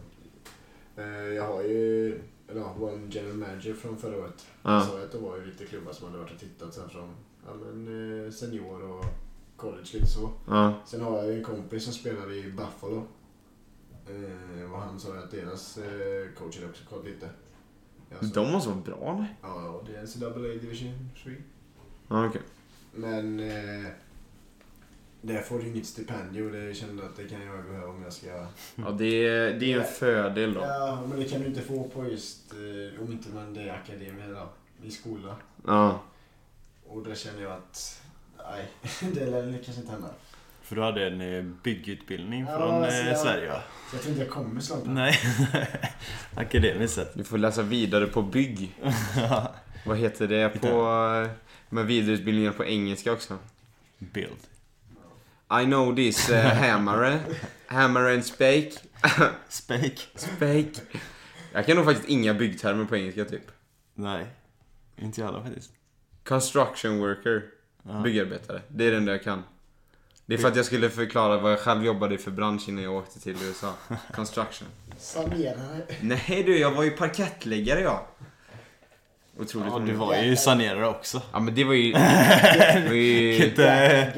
Eh, 1.02 1.08
Jag 1.36 1.48
har 1.48 1.62
ju, 1.64 2.08
eller 2.50 2.62
ja, 2.62 2.76
var 2.78 2.92
en 2.92 3.10
general 3.12 3.36
manager 3.38 3.74
från 3.74 3.98
förra 3.98 4.18
året. 4.18 4.46
Ja. 4.64 4.82
Så 4.82 4.98
att 4.98 5.12
det 5.12 5.18
var 5.18 5.38
ju 5.38 5.46
lite 5.46 5.66
klubbar 5.66 5.94
som 5.94 6.08
hade 6.08 6.20
varit 6.20 6.34
och 6.34 6.40
tittat 6.40 6.74
sen 6.74 6.90
från 6.90 7.16
ja, 7.46 7.54
men, 7.54 8.26
eh, 8.26 8.32
senior 8.32 8.84
och 8.84 9.06
college 9.56 9.88
lite 9.94 10.08
så. 10.08 10.32
Ja. 10.48 10.74
Sen 10.86 11.02
har 11.02 11.18
jag 11.18 11.28
ju 11.28 11.38
en 11.38 11.44
kompis 11.44 11.84
som 11.84 11.94
spelar 11.94 12.32
i 12.32 12.52
Buffalo. 12.52 13.08
Eh, 14.08 14.72
och 14.72 14.80
han 14.80 15.00
sa 15.00 15.18
att 15.18 15.32
deras 15.32 15.78
eh, 15.78 16.32
coach 16.38 16.56
hade 16.56 16.70
också 16.70 16.84
kollat 16.90 17.06
lite. 17.06 17.30
Alltså, 18.20 18.34
De 18.42 18.52
måste 18.52 18.70
vara 18.70 18.82
bra 18.82 19.18
nej? 19.20 19.36
Ja, 19.42 19.84
det 19.88 19.96
är 19.96 20.04
NCAA 20.04 20.40
Division 20.62 21.10
3. 21.24 21.36
Ja, 22.08 22.28
okej. 22.28 22.42
Men 22.96 23.40
eh, 23.40 23.92
där 25.22 25.42
får 25.42 25.60
du 25.60 25.68
inget 25.68 25.86
stipendium 25.86 26.46
och 26.48 26.52
det 26.54 26.74
kände 26.74 27.04
att 27.06 27.16
det 27.16 27.28
kan 27.28 27.42
jag 27.42 27.66
behöva 27.66 27.88
om 27.88 28.04
jag 28.04 28.14
ska... 28.14 28.46
Ja, 28.76 28.92
det 28.92 29.28
är, 29.28 29.60
det 29.60 29.74
är 29.74 29.80
en 29.80 29.86
fördel 29.86 30.54
då. 30.54 30.62
Ja, 30.62 31.04
men 31.10 31.20
det 31.20 31.26
kan 31.26 31.42
du 31.42 31.48
inte 31.48 31.62
få 31.62 31.84
på 31.84 32.06
just, 32.06 32.54
eh, 32.54 33.02
om 33.04 33.12
inte 33.12 33.30
man 33.30 33.54
det 33.54 33.62
är 33.62 33.74
akademi 33.74 34.22
eller 34.22 34.48
i 34.84 34.92
skola. 34.92 35.36
Ja. 35.66 36.02
Och 36.94 37.04
där 37.04 37.16
känner 37.16 37.42
jag 37.42 37.52
att, 37.52 38.02
nej, 38.38 38.68
det 39.14 39.26
lär 39.26 39.62
kanske 39.66 39.82
inte 39.82 39.92
hända. 39.92 40.10
För 40.62 40.76
du 40.76 40.82
hade 40.82 41.08
en 41.08 41.22
eh, 41.22 41.44
byggutbildning 41.44 42.46
Ja, 42.50 42.58
från 42.58 42.84
eh, 42.84 43.08
jag- 43.08 43.18
Sverige 43.18 43.50
va? 43.50 43.62
Så 43.90 43.96
jag 43.96 44.02
tror 44.02 44.12
inte 44.12 44.24
jag 44.26 44.34
kommer 44.34 44.62
så 44.62 44.76
långt. 44.76 44.88
Nej. 44.88 45.20
Akademiskt 46.36 46.96
sett. 46.96 47.14
Du 47.14 47.24
får 47.24 47.38
läsa 47.38 47.62
vidare 47.62 48.08
på 48.08 48.22
bygg. 48.22 48.76
Vad 49.86 49.98
heter 49.98 50.28
det 50.28 50.50
på... 50.50 50.68
eh, 51.26 51.32
Med 51.70 51.86
vidareutbildningar 51.86 52.52
på 52.52 52.66
engelska 52.66 53.12
också. 53.14 53.38
Bild. 53.98 54.38
I 55.62 55.66
know 55.66 55.96
this 55.96 56.30
uh, 56.30 56.36
hammer. 56.38 57.20
Hammer 57.68 58.14
and 58.14 58.26
spake. 58.26 58.72
Spake. 59.50 59.98
Spake. 60.16 60.72
Jag 61.54 61.66
kan 61.66 61.76
nog 61.76 61.86
faktiskt 61.86 62.10
inga 62.10 62.34
byggtermer 62.34 62.86
på 62.86 62.98
engelska 62.98 63.26
typ. 63.26 63.52
Nej. 63.94 64.26
Inte 64.98 65.22
jag 65.22 65.28
heller 65.28 65.44
faktiskt. 65.44 65.72
Construction 66.24 67.00
worker. 67.00 67.44
Ja. 67.84 68.02
Byggarbetare. 68.02 68.62
Det 68.68 68.88
är 68.88 68.92
den 68.92 69.06
där 69.06 69.14
jag 69.14 69.24
kan. 69.24 69.44
Det 70.26 70.34
är 70.34 70.38
för 70.38 70.48
att 70.48 70.56
jag 70.56 70.66
skulle 70.66 70.90
förklara 70.90 71.38
vad 71.38 71.52
jag 71.52 71.60
själv 71.60 71.86
jobbade 71.86 72.16
i 72.16 72.18
för 72.18 72.32
bransch 72.32 72.70
innan 72.70 72.84
jag 72.84 72.94
åkte 72.96 73.20
till 73.20 73.36
USA. 73.44 73.74
Construction. 74.14 74.68
Sanerare. 74.98 75.82
Nej 76.02 76.44
du, 76.46 76.58
jag 76.60 76.72
var 76.72 76.84
ju 76.84 76.92
parkettläggare 76.92 77.80
jag. 77.82 78.00
Otroligt 79.38 79.68
Ja, 79.72 79.80
du 79.80 79.86
roligt. 79.86 79.98
var 79.98 80.16
ju 80.16 80.36
sanerare 80.36 80.88
också. 80.88 81.22
Ja 81.32 81.40
men 81.40 81.56
det 81.56 81.64
var 81.64 81.74
ju... 81.74 81.92
Det 81.94 82.86
var 82.88 82.96
ju... 82.96 83.46
Inte... 83.46 84.14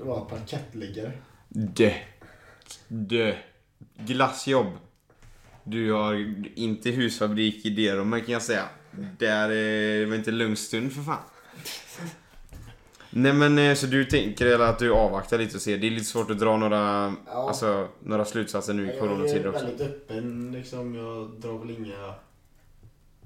Och 0.00 0.06
vara 0.06 0.20
parkettliggare. 0.20 1.12
Dö. 1.48 1.92
Dö. 2.88 3.34
Glassjobb. 3.98 4.66
Du 5.64 5.92
har 5.92 6.34
inte 6.58 6.90
husfabrik 6.90 7.66
i 7.66 7.70
Derome 7.70 8.20
kan 8.20 8.32
jag 8.32 8.42
säga. 8.42 8.68
Där 9.18 9.48
är 9.50 10.00
det 10.00 10.06
var 10.06 10.14
inte 10.16 10.30
lugn 10.30 10.56
stund 10.56 10.92
för 10.92 11.02
fan. 11.02 11.22
Nej 13.10 13.32
men 13.32 13.58
eh, 13.58 13.74
så 13.74 13.86
du 13.86 14.04
tänker 14.04 14.46
eller 14.46 14.64
att 14.64 14.78
du 14.78 14.92
avvaktar 14.92 15.38
lite 15.38 15.56
och 15.56 15.62
ser. 15.62 15.78
Det 15.78 15.86
är 15.86 15.90
lite 15.90 16.04
svårt 16.04 16.30
att 16.30 16.38
dra 16.38 16.56
några, 16.56 17.14
Ja. 17.26 17.48
alltså, 17.48 17.88
några 18.02 18.24
slutsatser 18.24 18.72
nu 18.74 18.82
i 18.82 18.86
Jag 18.86 18.96
är 18.96 19.00
coronatider 19.00 19.48
också. 19.48 19.64
väldigt 19.64 19.80
öppen 19.86 20.52
liksom. 20.52 20.94
Jag 20.94 21.30
drar 21.40 21.58
väl 21.58 21.70
inga... 21.70 22.14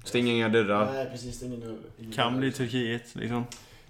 Stäng 0.03 0.27
inga 0.27 0.49
dörrar. 0.49 0.93
Nej 0.93 1.09
precis, 1.11 1.39
det 1.39 1.45
är 1.45 1.47
ingen... 1.47 1.79
ingen 1.99 2.11
Kan 2.11 2.37
bli 2.39 2.51
Turkiet 2.51 3.15
liksom. 3.15 3.43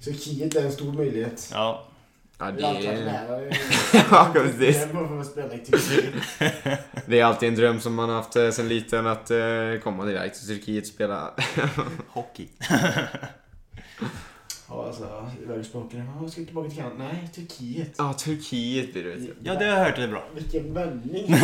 Turkiet 0.03 0.55
är 0.55 0.65
en 0.65 0.71
stor 0.71 0.93
möjlighet. 0.93 1.49
Ja. 1.53 1.89
Ja, 2.40 2.52
Jag 2.60 2.76
det. 2.84 3.58
Ja, 4.12 4.30
precis. 4.34 4.78
Jag 4.78 4.90
är 4.90 5.56
i 5.56 5.58
Turkiet. 5.66 6.14
det 7.06 7.20
är 7.20 7.26
alltid 7.26 7.50
en 7.50 7.56
dröm 7.56 7.80
som 7.80 7.96
man 7.96 8.10
har 8.10 8.16
haft 8.16 8.36
eh, 8.36 8.50
sen 8.50 8.68
liten 8.68 9.08
att 9.08 9.32
eh, 9.32 9.38
komma 9.84 10.06
direkt 10.06 10.40
till 10.40 10.48
Turkiet 10.48 10.84
och 10.84 10.88
spela. 10.88 11.32
Hockey. 12.08 12.48
Ja, 14.70 14.86
alltså, 14.88 15.32
iväg 15.44 15.60
och 15.60 15.66
språken. 15.66 16.10
Ja, 16.22 16.30
ska 16.30 16.42
tillbaka 16.46 16.70
till 16.70 16.78
Kanada? 16.78 16.96
Nej, 16.98 17.30
Turkiet. 17.36 17.96
Ja, 17.98 18.14
Turkiet 18.14 18.94
blir 18.94 19.04
det. 19.04 19.28
Ja, 19.44 19.56
det 19.56 19.66
har 19.66 19.78
jag 19.78 19.86
hört 19.86 19.98
är 19.98 20.08
bra. 20.08 20.24
Vilken 20.36 20.74
vändning. 20.74 21.36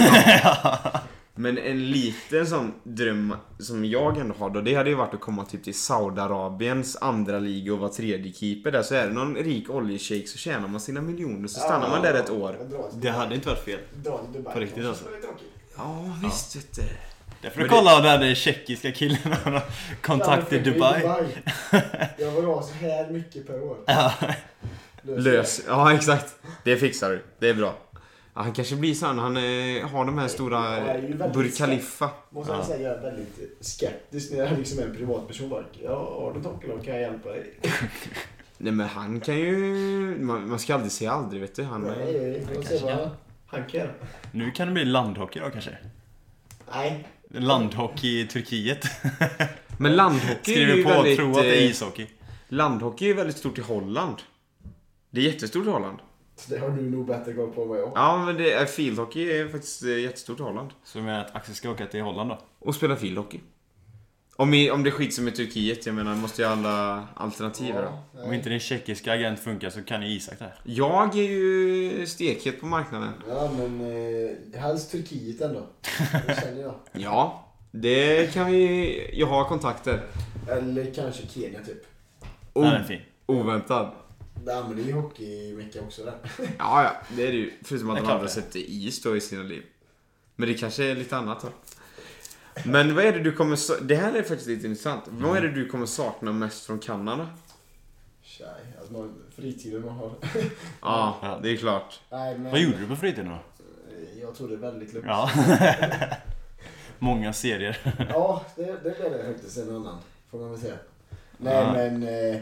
Men 1.37 1.57
en 1.57 1.91
liten 1.91 2.47
sån 2.47 2.73
dröm 2.83 3.35
som 3.59 3.85
jag 3.85 4.17
ändå 4.17 4.35
har 4.39 4.49
då, 4.49 4.61
det 4.61 4.75
hade 4.75 4.89
ju 4.89 4.95
varit 4.95 5.13
att 5.13 5.19
komma 5.19 5.45
typ 5.45 5.63
till 5.63 5.73
Saudiarabiens 5.73 6.97
andra 7.01 7.39
liga 7.39 7.73
och 7.73 7.79
vara 7.79 7.91
tredje 7.91 8.33
keeper 8.33 8.71
där. 8.71 8.83
Så 8.83 8.95
är 8.95 9.07
det 9.07 9.13
någon 9.13 9.35
rik 9.35 9.69
oljeshejk 9.69 10.29
så 10.29 10.37
tjänar 10.37 10.67
man 10.67 10.79
sina 10.79 11.01
miljoner 11.01 11.47
så 11.47 11.59
stannar 11.59 11.89
man 11.89 12.01
där 12.01 12.13
ett 12.13 12.29
år. 12.29 12.57
Det 12.93 13.09
hade 13.09 13.35
inte 13.35 13.47
varit 13.47 13.63
fel. 13.65 13.79
På 14.53 14.59
riktigt 14.59 14.85
alltså. 14.85 15.05
Det. 15.05 15.27
Ja, 15.77 16.17
visst 16.23 16.55
vet 16.55 16.75
du. 16.75 16.81
Därför 17.41 17.61
du 17.61 17.69
kolla 17.69 18.01
den 18.01 18.21
där 18.21 18.35
tjeckiska 18.35 18.91
killen 18.91 19.33
har 19.43 19.61
kontakt 20.01 20.53
i 20.53 20.57
Ja, 20.57 20.63
Dubai. 20.63 21.01
Jag 22.17 22.31
vill 22.31 22.45
ha 22.45 22.63
så 22.63 22.73
här 22.73 23.09
mycket 23.09 23.47
per 23.47 23.63
år. 23.63 23.77
Ja. 23.85 24.13
Lös. 25.01 25.61
Ja, 25.67 25.93
exakt. 25.93 26.35
Det 26.63 26.77
fixar 26.77 27.09
du. 27.09 27.23
Det 27.39 27.49
är 27.49 27.53
bra. 27.53 27.75
Ja, 28.35 28.41
han 28.41 28.53
kanske 28.53 28.75
blir 28.75 28.93
sån. 28.93 29.19
Han 29.19 29.37
eh, 29.37 29.87
har 29.87 30.05
de 30.05 30.17
här 30.17 30.27
stora 30.27 30.59
är 30.59 31.31
Burj 31.33 31.51
Khalifa. 31.51 32.09
Måste 32.29 32.51
jag 32.51 32.59
Ja. 32.61 32.65
säga, 32.65 32.89
jag 32.89 32.97
är 32.97 33.01
väldigt 33.01 33.57
skeptisk 33.61 34.31
när 34.31 34.39
jag 34.39 34.57
liksom 34.57 34.79
är 34.79 34.83
en 34.83 34.95
privatperson. 34.95 35.49
Bara, 35.49 35.63
ja, 35.83 35.95
har 36.21 36.33
du 36.33 36.43
tokkelov 36.43 36.83
kan 36.83 36.93
jag 36.93 37.01
hjälpa 37.01 37.29
dig. 37.29 37.53
Nej 38.57 38.73
men 38.73 38.87
han 38.87 39.19
kan 39.19 39.37
ju... 39.37 39.55
Man, 40.19 40.49
man 40.49 40.59
ska 40.59 40.73
aldrig 40.73 40.91
säga 40.91 41.11
aldrig 41.11 41.41
vet 41.41 41.55
du. 41.55 41.63
Han, 41.63 41.81
Nej, 41.81 42.45
vi 42.49 42.55
får 42.55 42.63
se 42.63 42.83
vad 42.83 43.09
han 43.47 43.63
kan. 43.65 43.87
Nu 44.31 44.51
kan 44.51 44.67
det 44.67 44.73
bli 44.73 44.85
landhockey 44.85 45.39
då 45.39 45.49
kanske? 45.49 45.77
Nej, 46.73 47.07
Landhockey 47.29 48.19
i 48.21 48.27
Turkiet. 48.27 48.85
men 49.77 49.95
landhockey 49.95 50.31
är 50.33 50.55
Skriver 50.55 50.75
ju 50.75 50.83
på 50.83 50.89
väldigt... 50.89 51.17
tro 51.17 51.29
att 51.31 51.35
det 51.35 51.57
är 51.57 51.61
eh, 51.61 51.69
ishockey. 51.71 52.07
Landhockey 52.47 53.09
är 53.09 53.13
väldigt 53.13 53.37
stort 53.37 53.57
i 53.57 53.61
Holland. 53.61 54.15
Det 55.09 55.19
är 55.21 55.23
jättestort 55.23 55.65
i 55.67 55.69
Holland. 55.69 55.97
Så 56.35 56.53
det 56.53 56.59
har 56.59 56.69
du 56.69 56.81
nog 56.81 57.07
bättre 57.07 57.33
koll 57.33 57.51
på 57.51 57.61
än 57.61 57.67
vad 57.69 57.79
jag. 57.79 57.91
Ja, 57.95 58.25
men 58.25 58.35
det 58.37 58.53
är, 58.53 58.65
fieldhockey 58.65 59.31
är 59.31 59.47
faktiskt 59.49 59.83
eh, 59.83 59.99
jättestort 59.99 60.39
i 60.39 60.43
Holland. 60.43 60.69
Så 60.83 60.97
jag 60.97 61.05
menar 61.05 61.19
att 61.21 61.35
Axel 61.35 61.55
ska 61.55 61.69
åka 61.71 61.85
till 61.85 62.01
Holland 62.01 62.29
då? 62.29 62.39
Och 62.59 62.75
spela 62.75 62.95
fieldhockey. 62.95 63.39
Om, 64.37 64.53
i, 64.53 64.71
om 64.71 64.83
det 64.83 64.91
skits 64.91 65.15
som 65.15 65.27
i 65.27 65.31
Turkiet, 65.31 65.85
jag 65.85 65.95
menar, 65.95 66.15
måste 66.15 66.41
ju 66.41 66.47
alla 66.47 67.07
alternativ 67.15 67.73
här 67.73 67.81
då. 67.83 67.99
nej. 68.15 68.23
Om 68.27 68.33
inte 68.33 68.49
din 68.49 68.59
tjeckiska 68.59 69.13
agent 69.13 69.39
funkar 69.39 69.69
så 69.69 69.81
kan 69.83 70.01
ju 70.01 70.07
Isak 70.07 70.39
där. 70.39 70.55
Jag 70.63 71.15
är 71.17 71.23
ju 71.23 72.05
stekhet 72.07 72.59
på 72.61 72.65
marknaden. 72.65 73.13
Ja, 73.29 73.51
men 73.57 73.81
eh, 74.53 74.59
helst 74.61 74.91
Turkiet 74.91 75.41
ändå. 75.41 75.67
Det 76.27 76.41
känner 76.41 76.61
jag. 76.61 76.75
Ja, 76.91 77.45
det 77.71 78.33
kan 78.33 78.51
vi... 78.51 79.09
Jag 79.19 79.27
har 79.27 79.43
kontakter. 79.45 80.03
Eller 80.49 80.93
kanske 80.93 81.27
Kenya 81.27 81.59
typ. 81.63 81.83
Den 82.53 82.63
är 82.63 82.81
O- 82.81 82.87
fin. 82.87 83.01
oväntad. 83.25 83.91
Nej, 84.43 84.63
men 84.67 84.75
det 84.75 84.81
är 84.81 84.85
ju 84.85 84.93
hockeymecka 84.93 85.81
också 85.81 86.03
där. 86.05 86.17
Ja, 86.59 86.83
ja, 86.83 86.95
det 87.15 87.27
är 87.27 87.31
det 87.31 87.37
ju. 87.37 87.51
Förutom 87.63 87.89
att 87.89 87.97
de 87.97 88.11
andra 88.11 88.27
sätter 88.27 88.59
is 88.59 89.01
då 89.01 89.17
i 89.17 89.21
sina 89.21 89.43
liv. 89.43 89.63
Men 90.35 90.47
det 90.49 90.53
kanske 90.53 90.83
är 90.83 90.95
lite 90.95 91.17
annat 91.17 91.41
då. 91.41 91.47
Men 92.65 92.95
vad 92.95 93.05
är 93.05 93.11
det 93.13 93.19
du 93.19 93.31
kommer... 93.31 93.55
sa- 93.55 93.79
Det 93.81 93.95
här 93.95 94.13
är 94.13 94.21
faktiskt 94.23 94.47
lite 94.47 94.67
intressant. 94.67 95.03
Vad 95.07 95.37
är 95.37 95.41
det 95.41 95.51
du 95.51 95.67
kommer 95.69 95.85
sakna 95.85 96.31
mest 96.31 96.65
från 96.65 96.79
Kanada? 96.79 97.29
Tjej, 98.21 98.47
alltså 98.79 98.93
man, 98.93 99.13
fritiden 99.35 99.85
man 99.85 99.95
har. 99.95 100.11
Ja, 100.81 101.39
det 101.43 101.49
är 101.51 101.57
klart. 101.57 101.99
Nej, 102.09 102.37
men 102.39 102.51
Vad 102.51 102.59
gjorde 102.61 102.77
du 102.77 102.87
på 102.87 102.95
fritiden 102.95 103.29
då? 103.29 103.37
Jag 104.21 104.35
tror 104.35 104.47
det 104.49 104.55
väldigt 104.55 104.93
lugnt. 104.93 105.07
Ja. 105.09 105.29
Många 106.99 107.33
serier. 107.33 107.77
Ja, 108.09 108.45
det, 108.55 108.63
det 108.65 108.79
blev 108.99 109.11
det 109.11 109.23
faktiskt 109.33 109.57
en 109.57 109.75
annan. 109.75 109.97
Får 110.31 110.39
man 110.39 110.51
väl 110.51 110.59
säga. 110.59 110.77
Nej 111.37 111.53
Ja. 111.53 111.71
men... 111.73 112.03
Eh, 112.03 112.41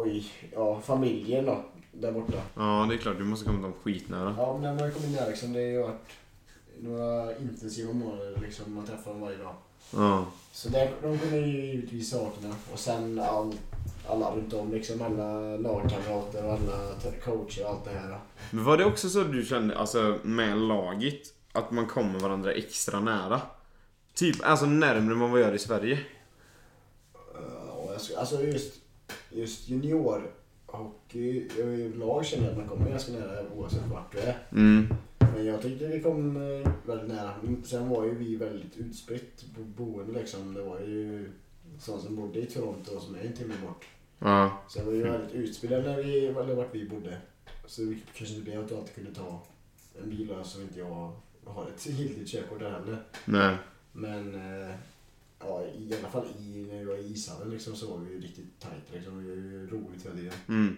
oj, 0.00 0.32
ja 0.52 0.80
familjen 0.80 1.44
då. 1.44 1.64
Där 1.92 2.12
borta. 2.12 2.38
Ja, 2.54 2.86
det 2.88 2.94
är 2.94 2.98
klart. 2.98 3.18
Du 3.18 3.24
måste 3.24 3.46
komma 3.46 3.62
dem 3.62 3.72
skitnära. 3.82 4.34
Ja 4.38 4.52
men 4.52 4.62
när 4.62 4.82
man 4.84 4.92
kommer 4.92 5.08
ner 5.08 5.26
liksom, 5.28 5.52
det 5.52 5.58
har 5.58 5.66
ju 5.66 5.82
varit 5.82 6.10
några 6.80 7.36
intensiva 7.36 7.92
månader 7.92 8.38
liksom. 8.42 8.74
Man 8.74 8.86
träffar 8.86 9.10
dem 9.10 9.20
varje 9.20 9.36
dag. 9.36 9.54
Ja. 9.94 10.26
Så 10.52 10.68
det, 10.68 10.92
de 11.02 11.18
kommer 11.18 11.36
ju 11.36 11.66
givetvis 11.66 12.10
sakna. 12.10 12.54
Och 12.72 12.78
sen 12.78 13.18
all, 13.18 13.54
alla 14.08 14.30
runt 14.30 14.52
om 14.52 14.72
liksom. 14.72 15.02
Alla 15.02 15.56
lagkamrater 15.56 16.44
och 16.44 16.52
alla 16.52 16.94
coacher 17.24 17.64
och 17.64 17.70
allt 17.70 17.84
det 17.84 17.90
här. 17.90 18.18
Men 18.50 18.64
var 18.64 18.78
det 18.78 18.84
också 18.84 19.08
så 19.08 19.22
du 19.22 19.44
kände, 19.44 19.78
alltså 19.78 20.18
med 20.22 20.58
laget, 20.58 21.22
att 21.52 21.70
man 21.70 21.86
kommer 21.86 22.18
varandra 22.18 22.52
extra 22.52 23.00
nära? 23.00 23.40
Typ, 24.14 24.36
alltså 24.44 24.66
närmare 24.66 25.12
än 25.12 25.20
vad 25.20 25.30
man 25.30 25.40
gör 25.40 25.54
i 25.54 25.58
Sverige. 25.58 25.98
Ja, 27.34 27.96
alltså 28.18 28.42
just, 28.42 28.75
just 29.36 29.68
juniorhockey 29.68 31.48
överlag 31.58 32.26
känner 32.26 32.44
jag 32.44 32.52
att 32.52 32.58
man 32.58 32.68
kommer 32.68 32.90
ganska 32.90 33.12
nära 33.12 33.50
oavsett 33.56 33.86
vart 33.86 34.12
du 34.12 34.18
är. 34.18 34.36
Mm. 34.52 34.94
Men 35.18 35.46
jag 35.46 35.62
tyckte 35.62 35.86
vi 35.86 36.00
kom 36.00 36.36
eh, 36.36 36.72
väldigt 36.86 37.08
nära. 37.08 37.34
Sen 37.64 37.88
var 37.88 38.04
ju 38.04 38.14
vi 38.14 38.36
väldigt 38.36 38.76
utspritt 38.76 39.44
på 39.54 39.60
boende 39.60 40.20
liksom. 40.20 40.54
Det 40.54 40.62
var 40.62 40.80
ju 40.80 41.30
sådana 41.78 42.02
som 42.02 42.16
bodde 42.16 42.40
i 42.40 42.46
Toronto 42.46 43.00
som 43.00 43.14
är 43.14 43.20
en 43.20 43.32
timme 43.32 43.54
bort. 43.66 43.84
Ja. 44.18 44.62
Så 44.68 44.78
det 44.78 44.84
var 44.84 44.92
ju 44.92 45.02
väldigt 45.02 45.32
utspridda 45.32 45.78
när 45.78 45.96
vi, 45.96 46.26
eller 46.26 46.54
vart 46.54 46.74
vi 46.74 46.88
bodde. 46.88 47.16
Så 47.66 47.82
det 47.82 47.96
kanske 48.14 48.34
inte 48.34 48.50
blev 48.50 48.64
att 48.64 48.70
jag 48.70 48.80
alltid 48.80 48.94
kunde 48.94 49.14
ta 49.14 49.42
en 50.02 50.10
bil 50.10 50.30
och 50.30 50.46
så 50.46 50.60
inte 50.60 50.78
jag 50.78 51.12
har 51.44 51.66
ett 51.66 51.86
giltigt 51.86 52.30
körkort 52.30 52.58
där 52.58 52.70
heller. 52.70 52.98
Nej. 53.24 53.56
Men 53.92 54.34
eh, 54.34 54.74
ja, 55.40 55.62
i 55.78 55.94
alla 56.00 56.08
fall 56.08 56.26
i, 56.38 56.66
när 56.70 56.78
vi 56.78 56.84
var 56.84 56.96
i 56.96 57.12
ishallen 57.12 57.50
liksom, 57.50 57.76
så 57.76 57.90
var 57.90 57.98
vi 57.98 58.12
ju 58.14 58.20
riktigt 58.20 58.60
tajt. 58.60 58.84
Liksom. 58.94 59.18
Vi 59.18 59.28
var 59.28 59.36
ju 59.36 59.66
roligt 59.66 60.04
hela 60.04 60.14
tiden. 60.14 60.32
Mm. 60.48 60.76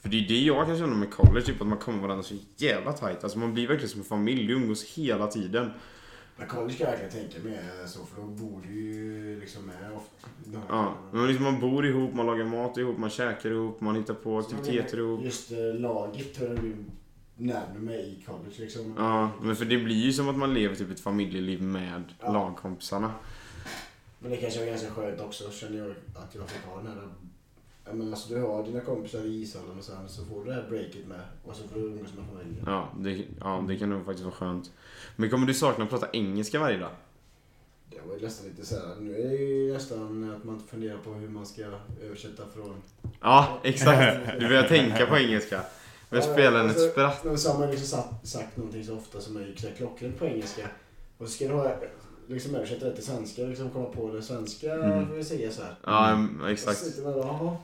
För 0.00 0.08
det 0.08 0.24
är 0.24 0.28
det 0.28 0.38
jag 0.40 0.66
kan 0.66 0.78
känna 0.78 0.94
med 0.94 1.10
college, 1.10 1.46
typ 1.46 1.60
att 1.60 1.66
man 1.66 1.78
kommer 1.78 2.02
varandra 2.02 2.22
så 2.22 2.34
jävla 2.56 2.92
tight. 2.92 3.24
Alltså 3.24 3.38
man 3.38 3.54
blir 3.54 3.68
verkligen 3.68 3.88
som 3.90 4.00
en 4.00 4.04
familj, 4.06 4.52
umgås 4.52 4.84
hela 4.84 5.26
tiden. 5.26 5.70
Men 6.36 6.48
college 6.48 6.74
kan 6.74 6.90
jag 6.90 6.98
verkligen 6.98 7.28
tänka 7.30 7.48
mig 7.48 7.58
så, 7.86 8.04
för 8.06 8.20
då 8.22 8.26
bor 8.28 8.62
du 8.66 8.74
ju 8.74 9.40
liksom 9.40 9.62
med 9.66 9.92
ofta. 9.96 10.28
Ja, 10.68 10.94
men 11.12 11.26
liksom 11.26 11.44
man 11.44 11.60
bor 11.60 11.86
ihop, 11.86 12.14
man 12.14 12.26
lagar 12.26 12.44
mat 12.44 12.76
ihop, 12.78 12.98
man 12.98 13.10
käkar 13.10 13.50
ihop, 13.50 13.80
man 13.80 13.96
hittar 13.96 14.14
på 14.14 14.38
aktiviteter 14.38 14.98
ihop. 14.98 15.24
Just 15.24 15.52
eh, 15.52 15.58
laget 15.80 16.34
tror 16.34 16.48
jag 16.48 16.58
blir 16.58 16.76
närmare 17.36 17.78
mig 17.78 18.00
i 18.18 18.24
college 18.26 18.54
liksom. 18.58 18.94
Ja, 18.98 19.30
men 19.42 19.56
för 19.56 19.64
det 19.64 19.78
blir 19.78 19.96
ju 19.96 20.12
som 20.12 20.28
att 20.28 20.36
man 20.36 20.54
lever 20.54 20.74
typ 20.74 20.90
ett 20.90 21.00
familjeliv 21.00 21.62
med 21.62 22.02
Ja. 22.20 22.32
lagkompisarna. 22.32 23.12
Men 24.18 24.30
det 24.30 24.36
kanske 24.36 24.60
var 24.60 24.66
ganska 24.66 24.90
skönt 24.90 25.20
också, 25.20 25.50
känner 25.50 25.78
jag 25.78 25.90
att 25.90 26.34
jag 26.34 26.48
fick 26.50 26.64
ha 26.64 26.76
den 26.76 26.86
här... 26.86 27.08
Ja, 27.84 27.92
men 27.94 28.08
alltså, 28.10 28.34
du 28.34 28.40
har 28.40 28.64
dina 28.64 28.80
kompisar 28.80 29.18
i 29.18 29.42
ishallen 29.42 29.78
och 29.78 29.84
sen 29.84 30.08
så 30.08 30.24
får 30.24 30.44
du 30.44 30.50
det 30.50 30.54
här 30.54 30.66
breaket 30.68 31.06
med. 31.06 31.20
Och 31.44 31.56
så 31.56 31.68
får 31.68 31.80
du 31.80 31.86
umgås 31.86 32.14
med 32.16 32.24
familjen. 32.26 32.64
Ja, 32.66 32.88
det, 32.98 33.24
ja, 33.40 33.64
det 33.68 33.76
kan 33.76 33.90
nog 33.90 34.04
faktiskt 34.04 34.24
vara 34.24 34.34
skönt. 34.34 34.70
Men 35.16 35.30
kommer 35.30 35.46
du 35.46 35.54
sakna 35.54 35.84
att 35.84 35.90
prata 35.90 36.08
engelska 36.12 36.58
varje 36.58 36.78
dag? 36.78 36.90
Det 37.90 38.00
var 38.08 38.16
ju 38.16 38.22
nästan 38.22 38.48
lite 38.48 38.66
såhär, 38.66 38.96
nu 39.00 39.14
är 39.14 39.28
det 39.28 39.36
ju 39.36 39.72
nästan 39.72 40.34
att 40.36 40.44
man 40.44 40.62
funderar 40.70 40.98
på 40.98 41.10
hur 41.10 41.28
man 41.28 41.46
ska 41.46 41.62
översätta 42.02 42.42
från... 42.54 42.82
Ja, 43.20 43.60
exakt. 43.62 44.20
Du 44.40 44.48
börjar 44.48 44.68
tänka 44.68 45.06
på 45.06 45.16
engelska. 45.16 45.62
Men 46.10 46.20
Ja, 46.20 46.32
spelar 46.32 46.60
en 46.60 46.66
alltså, 46.68 46.84
ett 46.84 46.92
spratt. 46.92 47.24
Men 47.24 47.38
så 47.38 47.52
har 47.52 47.58
man 47.58 47.70
liksom 47.70 47.86
sagt, 47.86 48.28
sagt 48.28 48.56
någonting 48.56 48.84
så 48.84 48.96
ofta 48.96 49.20
som 49.20 49.36
är 49.36 49.74
klockrent 49.76 50.18
på 50.18 50.26
engelska. 50.26 50.68
Och 51.18 51.26
så 51.26 51.32
ska 51.32 51.48
du 51.48 51.54
ha, 51.54 51.74
liksom 52.28 52.54
översätta 52.54 52.86
det 52.86 52.94
till 52.94 53.04
svenska, 53.04 53.42
liksom 53.42 53.70
komma 53.70 53.84
på 53.88 54.12
det 54.14 54.22
svenska, 54.22 54.74
Mm. 54.74 55.16
vi 55.16 55.24
säga 55.24 55.50
så 55.50 55.62
här. 55.62 55.74
Ja, 55.84 56.26
så 56.40 56.46
exakt. 56.46 56.96
där. 56.96 57.56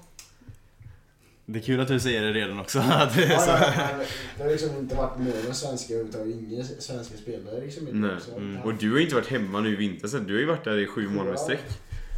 Det 1.47 1.59
är 1.59 1.63
kul 1.63 1.81
att 1.81 1.89
du 1.89 2.01
säger 2.01 2.23
det 2.23 2.33
redan 2.33 2.61
också. 2.61 2.79
Att 2.79 3.15
det 3.17 3.25
är 3.25 3.31
Ja, 3.31 3.39
så. 3.39 3.51
ja, 3.51 4.05
det 4.37 4.43
har 4.43 4.51
liksom 4.51 4.77
inte 4.79 4.95
varit 4.97 5.19
med 5.19 5.57
svenska 5.57 5.95
överhuvudtaget. 5.95 6.35
Ingen 6.37 6.65
svenska 6.65 7.17
spelare 7.17 7.61
liksom. 7.61 7.89
inte. 7.89 7.99
Nej. 7.99 8.17
Mm. 8.37 8.63
Och 8.63 8.75
du 8.75 8.91
har 8.91 8.97
ju 8.99 9.03
inte 9.05 9.15
varit 9.15 9.27
hemma 9.29 9.61
nu 9.61 9.73
i 9.73 9.77
vinter 9.77 10.09
så 10.09 10.19
du 10.19 10.35
har 10.35 10.41
ju 10.41 10.47
varit 10.47 10.65
där 10.65 10.79
i 10.79 10.87
sju 10.87 11.09
månader 11.09 11.35
i 11.35 11.39
sträck. 11.39 11.61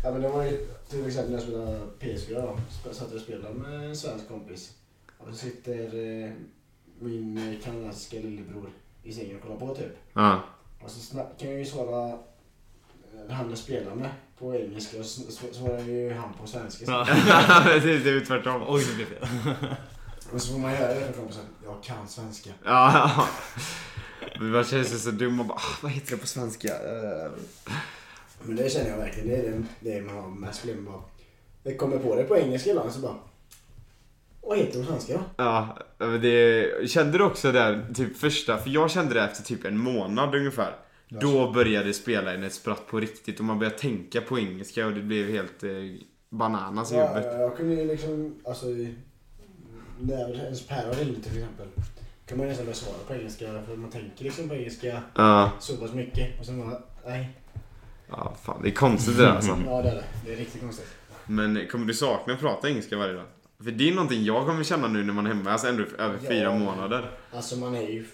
Ja 0.04 0.12
men 0.12 0.22
det 0.22 0.28
var 0.28 0.44
ju 0.44 0.66
till 0.90 1.06
exempel 1.06 1.30
när 1.32 1.38
jag 1.38 1.42
spelade 1.48 1.78
PS4 2.00 2.42
då. 2.84 2.92
Satt 2.92 3.06
jag 3.08 3.16
och 3.16 3.22
spelade 3.22 3.54
med 3.54 3.88
en 3.88 3.96
svensk 3.96 4.28
kompis. 4.28 4.72
Och 5.18 5.28
så 5.28 5.34
sitter 5.34 5.84
eh, 6.24 6.30
min 6.98 7.38
eh, 7.38 7.64
kanadensiska 7.64 8.16
lillebror 8.16 8.70
i 9.02 9.12
sängen 9.12 9.36
och 9.36 9.42
kollar 9.42 9.56
på 9.56 9.74
typ. 9.74 9.96
Ja. 10.12 10.40
Och 10.84 10.90
så 10.90 11.16
kan 11.38 11.50
jag 11.50 11.58
ju 11.58 11.64
svara 11.64 12.18
han 13.30 13.48
jag 13.48 13.58
spelar 13.58 13.94
med 13.94 14.10
på 14.38 14.54
engelska 14.54 15.04
svarar 15.52 15.80
ju 15.80 16.12
han 16.12 16.32
på 16.40 16.46
svenska. 16.46 16.84
Ja. 16.86 17.06
Precis, 17.64 18.04
det 18.04 18.10
är 18.10 18.14
ju 18.14 18.24
tvärtom. 18.24 18.62
Oj, 18.66 18.84
det 18.88 18.94
blev 18.94 19.06
fel. 19.06 19.28
Och 20.32 20.42
så 20.42 20.52
får 20.52 20.58
man 20.58 20.70
höra 20.70 20.94
det 20.94 21.00
från 21.00 21.12
kompisen. 21.12 21.44
Jag 21.64 21.82
kan 21.82 22.08
svenska. 22.08 22.50
Ja. 22.64 23.26
Men 24.38 24.50
Man 24.50 24.64
känner 24.64 24.84
sig 24.84 24.98
så 24.98 25.10
dum 25.10 25.40
och 25.40 25.46
bara, 25.46 25.58
ah, 25.58 25.78
vad 25.82 25.92
heter 25.92 26.10
det 26.10 26.16
på 26.16 26.26
svenska? 26.26 26.68
Eh, 26.68 27.30
Men 28.42 28.56
det 28.56 28.72
känner 28.72 28.90
jag 28.90 28.96
verkligen. 28.96 29.28
Det 29.28 29.36
är 29.36 29.42
det, 29.42 29.64
det 29.80 30.00
man 30.02 30.16
har 30.16 30.28
mest 30.28 30.60
problem 30.60 30.84
med. 30.84 30.94
Det 31.62 31.74
kommer 31.74 31.98
på 31.98 32.16
det 32.16 32.24
på 32.24 32.36
engelska 32.36 32.70
ibland 32.70 32.92
så 32.92 33.00
bara. 33.00 33.16
Vad 34.40 34.58
heter 34.58 34.78
det 34.78 34.84
på 34.84 34.90
svenska? 34.90 35.20
Ja, 35.36 35.78
men 35.98 36.20
det, 36.20 36.90
kände 36.90 37.18
du 37.18 37.24
också 37.24 37.52
där, 37.52 37.86
typ 37.94 38.16
första, 38.16 38.58
för 38.58 38.70
jag 38.70 38.90
kände 38.90 39.14
det 39.14 39.22
efter 39.22 39.42
typ 39.42 39.64
en 39.64 39.78
månad 39.78 40.34
ungefär. 40.34 40.76
Då 41.08 41.52
började 41.52 41.92
spelaren 41.92 42.44
ett 42.44 42.52
spratt 42.54 42.86
på 42.86 43.00
riktigt 43.00 43.38
och 43.38 43.44
man 43.44 43.58
började 43.58 43.78
tänka 43.78 44.20
på 44.20 44.38
engelska 44.38 44.86
och 44.86 44.92
det 44.92 45.02
blev 45.02 45.28
helt 45.30 45.62
eh, 45.64 45.70
bananas 46.30 46.92
i 46.92 46.94
Ja, 46.96 47.08
huvudet. 47.08 47.40
jag 47.40 47.56
kunde 47.56 47.74
ju 47.74 47.86
liksom, 47.88 48.34
alltså 48.44 48.66
när 50.00 50.44
ens 50.44 50.66
päron 50.66 50.94
ringde 50.94 51.20
till 51.20 51.32
exempel. 51.38 51.66
kan 52.26 52.38
man 52.38 52.46
nästan 52.46 52.66
börja 52.66 52.76
svara 52.76 52.96
på 53.08 53.14
engelska 53.14 53.62
för 53.66 53.76
man 53.76 53.90
tänker 53.90 54.24
liksom 54.24 54.48
på 54.48 54.54
engelska 54.54 55.02
Ja, 55.14 55.52
så 55.60 55.76
pass 55.76 55.92
mycket. 55.92 56.40
Och 56.40 56.46
sen 56.46 56.58
bara, 56.58 56.82
nej. 57.06 57.30
ja, 58.10 58.36
fan 58.42 58.62
det 58.62 58.68
är 58.68 58.72
konstigt 58.72 59.16
det 59.16 59.22
där 59.22 59.30
alltså. 59.30 59.58
Ja 59.66 59.82
det 59.82 59.88
är 59.90 59.94
det. 59.94 60.04
Det 60.26 60.32
är 60.32 60.36
riktigt 60.36 60.60
konstigt. 60.60 60.88
Men 61.26 61.66
kommer 61.70 61.86
du 61.86 61.94
sakna 61.94 62.32
att 62.34 62.40
prata 62.40 62.68
engelska 62.68 62.96
varje 62.96 63.12
dag? 63.14 63.24
För 63.64 63.70
det 63.70 63.88
är 63.88 63.94
någonting 63.94 64.24
jag 64.24 64.46
kommer 64.46 64.64
känna 64.64 64.88
nu 64.88 65.04
när 65.04 65.12
man 65.12 65.26
är 65.26 65.34
hemma, 65.34 65.50
alltså 65.52 65.66
ändå 65.68 65.82
över 65.98 66.18
Ja. 66.22 66.28
fyra 66.30 66.54
månader. 66.58 67.10
Alltså 67.32 67.56
man 67.56 67.74
är 67.74 67.88
ju 67.88 68.04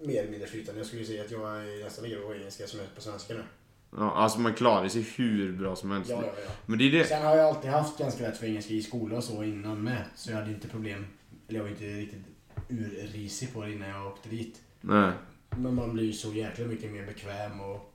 mer 0.00 0.20
eller 0.20 0.30
mindre 0.30 0.48
flytande. 0.48 0.80
Jag 0.80 0.86
skulle 0.86 1.04
säga 1.04 1.24
att 1.24 1.30
jag 1.30 1.62
är 1.64 1.84
nästan 1.84 2.04
lika 2.04 2.18
bra 2.18 2.28
på 2.28 2.34
engelska 2.34 2.66
som 2.66 2.78
jag 2.78 2.88
är 2.88 2.94
på 2.94 3.00
svenska 3.00 3.34
nu. 3.34 3.42
Ja, 3.90 4.12
alltså 4.12 4.40
man 4.40 4.54
klarar 4.54 4.88
sig 4.88 5.02
hur 5.16 5.52
bra 5.52 5.76
som 5.76 5.90
helst. 5.90 6.10
Ja, 6.10 6.22
ja, 6.22 6.32
ja. 6.46 6.50
Men 6.66 6.78
det 6.78 6.84
är 6.84 6.92
det. 6.92 7.04
Sen 7.04 7.22
har 7.22 7.36
jag 7.36 7.48
alltid 7.48 7.70
haft 7.70 7.98
ganska 7.98 8.22
lätt 8.22 8.38
för 8.38 8.46
engelska 8.46 8.74
i 8.74 8.82
skolan 8.82 9.16
och 9.16 9.24
så 9.24 9.44
innan 9.44 9.82
med. 9.82 10.04
Så 10.14 10.30
jag 10.30 10.36
hade 10.36 10.50
inte 10.50 10.68
problem. 10.68 11.06
Eller 11.48 11.58
jag 11.58 11.64
var 11.64 11.70
inte 11.70 11.84
riktigt 11.84 12.22
urrisig 12.68 13.52
på 13.54 13.62
det 13.62 13.72
innan 13.72 13.88
jag 13.88 14.06
åkte 14.06 14.28
dit. 14.28 14.60
Nej. 14.80 15.12
Men 15.50 15.74
man 15.74 15.92
blir 15.92 16.04
ju 16.04 16.12
så 16.12 16.32
jäkla 16.32 16.66
mycket 16.66 16.92
mer 16.92 17.06
bekväm 17.06 17.60
och 17.60 17.92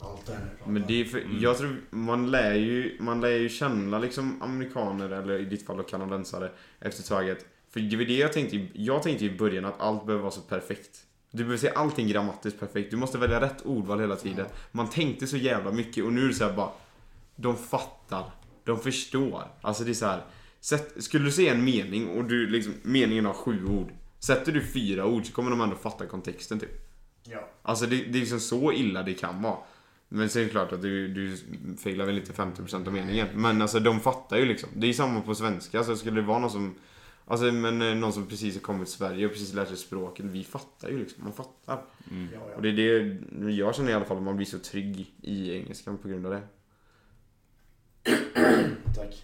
allt 0.00 0.26
det 0.26 0.32
här. 0.32 0.50
Men 0.66 0.84
det 0.86 1.00
är 1.00 1.04
för, 1.04 1.22
jag 1.40 1.58
tror, 1.58 1.80
man 1.90 2.30
lär 2.30 2.54
ju, 2.54 2.96
man 3.00 3.20
lär 3.20 3.30
ju 3.30 3.48
känna 3.48 3.98
liksom 3.98 4.42
amerikaner, 4.42 5.10
eller 5.10 5.38
i 5.38 5.44
ditt 5.44 5.66
fall 5.66 5.82
kanadensare, 5.82 6.50
efter 6.80 7.02
taget. 7.02 7.46
För 7.70 7.80
det 7.80 7.96
var 7.96 8.04
det 8.04 8.16
jag 8.16 8.32
tänkte, 8.32 8.66
jag 8.72 9.02
tänkte 9.02 9.24
i 9.24 9.36
början 9.36 9.64
att 9.64 9.80
allt 9.80 10.06
behöver 10.06 10.22
vara 10.22 10.32
så 10.32 10.40
perfekt. 10.40 11.05
Du 11.36 11.44
behöver 11.44 11.56
se 11.56 11.70
allting 11.70 12.08
grammatiskt 12.08 12.60
perfekt, 12.60 12.90
du 12.90 12.96
måste 12.96 13.18
välja 13.18 13.40
rätt 13.40 13.66
ordval 13.66 14.00
hela 14.00 14.16
tiden. 14.16 14.46
Man 14.72 14.90
tänkte 14.90 15.26
så 15.26 15.36
jävla 15.36 15.72
mycket 15.72 16.04
och 16.04 16.12
nu 16.12 16.24
är 16.24 16.28
det 16.28 16.34
så 16.34 16.44
här 16.44 16.52
bara, 16.52 16.70
de 17.36 17.56
fattar, 17.56 18.30
de 18.64 18.78
förstår. 18.78 19.42
Alltså 19.60 19.84
det 19.84 19.90
är 19.90 19.94
så 19.94 20.06
här. 20.06 20.24
Sätt, 20.60 21.04
skulle 21.04 21.24
du 21.24 21.32
säga 21.32 21.54
en 21.54 21.64
mening 21.64 22.08
och 22.08 22.24
du 22.24 22.46
liksom, 22.46 22.74
meningen 22.82 23.24
har 23.24 23.32
sju 23.32 23.66
ord. 23.66 23.92
Sätter 24.18 24.52
du 24.52 24.60
fyra 24.66 25.06
ord 25.06 25.26
så 25.26 25.32
kommer 25.32 25.50
de 25.50 25.60
ändå 25.60 25.76
fatta 25.76 26.06
kontexten 26.06 26.60
typ. 26.60 26.86
Ja. 27.22 27.48
Alltså 27.62 27.86
det, 27.86 27.96
det 27.96 28.18
är 28.18 28.20
liksom 28.20 28.40
så 28.40 28.72
illa 28.72 29.02
det 29.02 29.14
kan 29.14 29.42
vara. 29.42 29.56
Men 30.08 30.28
sen 30.28 30.42
är 30.42 30.46
det 30.46 30.50
klart 30.50 30.72
att 30.72 30.82
du, 30.82 31.08
du 31.08 31.36
failar 31.76 32.06
väl 32.06 32.18
inte 32.18 32.32
50% 32.32 32.86
av 32.86 32.92
meningen. 32.92 33.28
Men 33.34 33.62
alltså 33.62 33.80
de 33.80 34.00
fattar 34.00 34.36
ju 34.36 34.44
liksom. 34.44 34.68
Det 34.74 34.86
är 34.86 34.92
samma 34.92 35.20
på 35.20 35.34
svenska. 35.34 35.78
Alltså 35.78 35.96
skulle 35.96 36.20
det 36.20 36.26
vara 36.26 36.38
någon 36.38 36.50
som 36.50 36.74
Alltså 37.28 37.44
men 37.52 37.82
eh, 37.82 37.94
någon 37.94 38.12
som 38.12 38.26
precis 38.26 38.54
har 38.54 38.60
kommit 38.60 38.88
till 38.88 38.96
Sverige 38.96 39.26
och 39.26 39.32
precis 39.32 39.54
lärt 39.54 39.68
sig 39.68 39.76
språket. 39.76 40.24
Vi 40.24 40.44
fattar 40.44 40.88
ju 40.88 40.98
liksom. 40.98 41.24
Man 41.24 41.32
fattar. 41.32 41.82
Mm. 42.10 42.28
Ja, 42.34 42.40
ja. 42.50 42.56
Och 42.56 42.62
det 42.62 42.68
är 42.68 42.72
det 42.72 43.50
jag 43.52 43.74
känner 43.74 43.90
i 43.90 43.94
alla 43.94 44.04
fall 44.04 44.16
att 44.16 44.22
man 44.22 44.36
blir 44.36 44.46
så 44.46 44.58
trygg 44.58 45.14
i 45.22 45.52
engelskan 45.56 45.98
på 45.98 46.08
grund 46.08 46.26
av 46.26 46.32
det. 46.32 46.42
Tack. 48.96 49.22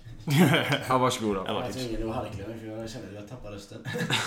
Ja 0.89 0.99
varsågod 0.99 1.37
då. 1.37 1.45
Ja, 1.47 1.55
Jag 1.55 1.61
var 1.63 1.71
tvungen 1.73 2.09
att 2.11 2.15
harkla 2.17 2.49
mig 2.49 2.59
för 2.59 2.67
jag 2.67 2.91
kände 2.91 3.09
att 3.09 3.15
jag 3.15 3.29
tappade 3.29 3.57
rösten. 3.57 3.85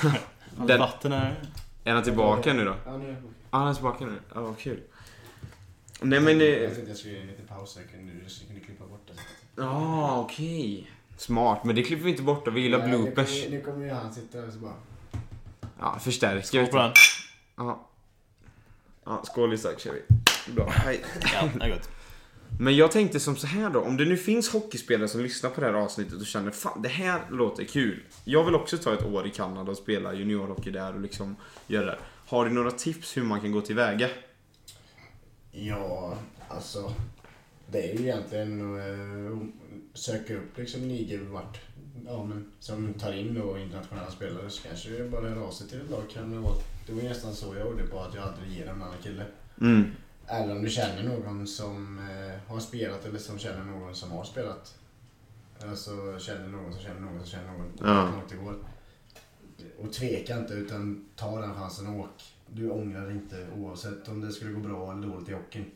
Den- 0.68 0.80
Vatten 0.80 1.12
här. 1.12 1.36
Är 1.84 1.94
han 1.94 2.04
tillbaka 2.04 2.54
nu 2.54 2.66
då? 2.66 2.76
Ja, 2.86 2.98
nu 2.98 3.06
är 3.06 3.10
jag 3.14 3.18
Ja 3.52 3.58
han 3.58 3.68
är 3.68 3.74
tillbaka 3.74 4.06
nu. 4.06 4.20
Ja 4.34 4.42
vad 4.42 4.58
kul. 4.58 4.80
Nej 6.02 6.20
men... 6.20 6.42
eh, 6.42 6.48
Jag 6.48 6.72
tänkte 6.74 6.90
jag 6.92 6.98
skulle 6.98 7.14
ge 7.14 7.22
en 7.22 7.28
liten 7.28 7.48
paus 7.48 7.72
så 7.72 7.80
jag 7.80 7.90
kunde, 7.92 8.30
så 8.30 8.42
jag 8.44 8.48
kunde 8.48 8.62
klippa 8.66 8.86
bort 8.86 9.08
det. 9.08 9.14
Ja 9.62 10.20
okej. 10.22 10.92
Smart. 11.18 11.64
Men 11.64 11.76
det 11.76 11.84
klipper 11.84 12.04
vi 12.06 12.12
inte 12.12 12.24
bort 12.24 12.46
då. 12.46 12.52
Vi 12.52 12.62
gillar 12.62 12.78
Nej, 12.80 12.88
nu 12.92 12.98
bloopers. 12.98 13.44
kommer- 13.44 13.58
Nu 13.58 13.62
kommer 13.64 13.86
ju 13.86 13.92
han 13.92 14.14
sitta 14.14 14.44
och 14.44 14.54
så 14.54 14.60
bara... 14.60 14.74
Ja 15.80 16.00
förstärker. 16.00 16.42
Skål 16.48 16.66
på 16.68 16.78
den. 16.78 16.92
Ja. 17.56 17.90
Ja, 19.06 19.22
skål 19.26 19.54
Isak 19.54 19.80
kör 19.80 19.94
vi. 19.94 20.52
Bra, 20.54 20.70
hej. 20.70 21.02
Ja, 21.34 21.50
det 21.60 21.66
är 21.66 21.70
gott. 21.70 21.90
Men 22.60 22.76
jag 22.76 22.92
tänkte 22.92 23.20
som 23.20 23.36
så 23.36 23.48
här 23.48 23.70
då, 23.70 23.80
om 23.82 23.98
det 23.98 24.06
nu 24.06 24.18
finns 24.18 24.50
hockeyspelare 24.50 25.08
som 25.08 25.22
lyssnar 25.22 25.50
på 25.50 25.62
det 25.62 25.68
här 25.68 25.74
avsnittet 25.74 26.20
och 26.20 26.26
känner 26.26 26.52
fan 26.52 26.82
det 26.82 26.90
här 26.90 27.22
låter 27.32 27.64
kul. 27.64 28.04
Jag 28.24 28.44
vill 28.44 28.56
också 28.56 28.78
ta 28.78 28.94
ett 28.94 29.06
år 29.06 29.28
i 29.28 29.30
Kanada 29.30 29.72
och 29.72 29.78
spela 29.78 30.14
juniorhockey 30.14 30.72
där 30.72 30.94
och 30.94 31.02
liksom 31.02 31.36
göra 31.68 31.86
det. 31.86 31.98
Har 32.28 32.46
du 32.46 32.52
några 32.52 32.72
tips 32.72 33.18
hur 33.18 33.24
man 33.24 33.42
kan 33.42 33.52
gå 33.52 33.62
tillväga? 33.62 34.10
Ja, 35.52 36.18
alltså. 36.48 36.94
Det 37.72 37.92
är 37.92 37.98
ju 37.98 38.02
egentligen 38.02 38.76
att 38.76 38.88
eh, 38.88 39.48
söka 39.94 40.36
upp 40.36 40.58
liksom 40.58 40.82
ligor 40.82 41.18
vart, 41.18 41.62
ja, 42.06 42.24
men, 42.24 42.52
som 42.60 42.94
tar 42.94 43.14
in 43.14 43.34
då 43.34 43.58
internationella 43.58 44.12
spelare. 44.12 44.50
Så 44.50 44.68
kanske 44.68 44.90
det 44.90 45.10
bara 45.10 45.30
höra 45.30 45.44
av 45.44 45.52
sig 45.52 45.68
till 45.68 45.82
ett 45.82 45.90
lag. 45.90 46.04
Kan 46.14 46.32
det, 46.32 46.38
vara. 46.38 46.56
det 46.88 46.94
var 46.94 47.02
nästan 47.02 47.34
så 47.34 47.56
jag 47.56 47.68
gjorde 47.68 47.88
på 47.88 48.00
att 48.00 48.16
jag 48.16 48.22
hade 48.22 48.48
ger 48.48 48.68
en 48.68 48.82
annan 48.82 48.98
kille. 49.04 49.26
Mm. 49.62 49.92
Eller 50.28 50.56
om 50.56 50.64
du 50.64 50.70
känner 50.70 51.04
någon 51.04 51.48
som 51.48 52.00
eh, 52.00 52.52
har 52.54 52.60
spelat 52.60 53.06
eller 53.06 53.20
som 53.20 53.40
känner 53.40 53.66
någon 53.66 53.96
som 53.96 54.12
har 54.12 54.24
spelat. 54.24 54.76
Alltså 55.64 56.20
känner 56.20 56.48
någon 56.48 56.74
som 56.74 56.82
känner 56.82 57.02
någon 57.02 57.20
som 57.20 57.28
känner 57.28 57.52
någon. 57.52 57.72
Ja. 57.80 58.22
Det 58.30 58.36
går. 58.36 58.56
Och 59.80 59.94
tveka 59.94 60.38
inte 60.38 60.54
utan 60.54 61.06
ta 61.16 61.42
den 61.42 61.54
chansen 61.54 61.88
och 61.88 62.00
åk. 62.00 62.24
Du 62.48 62.70
ångrar 62.70 63.12
inte 63.12 63.48
oavsett 63.58 64.08
om 64.08 64.22
det 64.22 64.32
skulle 64.32 64.52
gå 64.52 64.60
bra 64.60 64.92
eller 64.92 65.08
dåligt 65.08 65.30
i 65.30 65.34
hockeyn. 65.34 65.72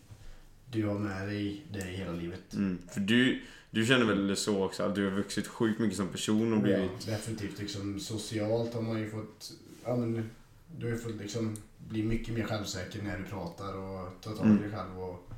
Du 0.72 0.86
har 0.86 1.00
med 1.00 1.28
dig 1.28 1.66
det 1.72 1.82
hela 1.84 2.12
livet. 2.12 2.54
Mm. 2.54 2.78
För 2.92 3.00
du, 3.00 3.42
du 3.72 3.86
känner 3.86 4.06
väl 4.06 4.36
så 4.38 4.64
också 4.66 4.84
att 4.84 4.96
du 4.96 5.04
har 5.10 5.12
vuxit 5.16 5.48
sjukt 5.48 5.80
mycket 5.80 5.98
som 5.98 6.08
person 6.08 6.54
och 6.54 6.60
Ja, 6.60 6.64
blivit... 6.64 7.06
definitivt. 7.06 7.60
Liksom, 7.60 8.00
socialt 8.00 8.74
har 8.74 8.82
man 8.82 9.00
ju 9.00 9.10
fått... 9.10 9.52
Ja, 9.86 9.96
men, 9.96 10.30
du 10.78 10.86
har 10.86 10.94
ju 10.94 11.00
fått 11.00 11.16
liksom, 11.16 11.56
bli 11.90 12.04
mycket 12.04 12.34
mer 12.34 12.44
självsäker 12.44 13.02
när 13.04 13.18
du 13.18 13.24
pratar 13.24 13.78
och 13.78 14.10
ta 14.22 14.30
tag 14.32 14.46
i 14.46 14.50
Mm. 14.50 14.62
dig 14.62 14.72
själv 14.72 15.00
och 15.00 15.30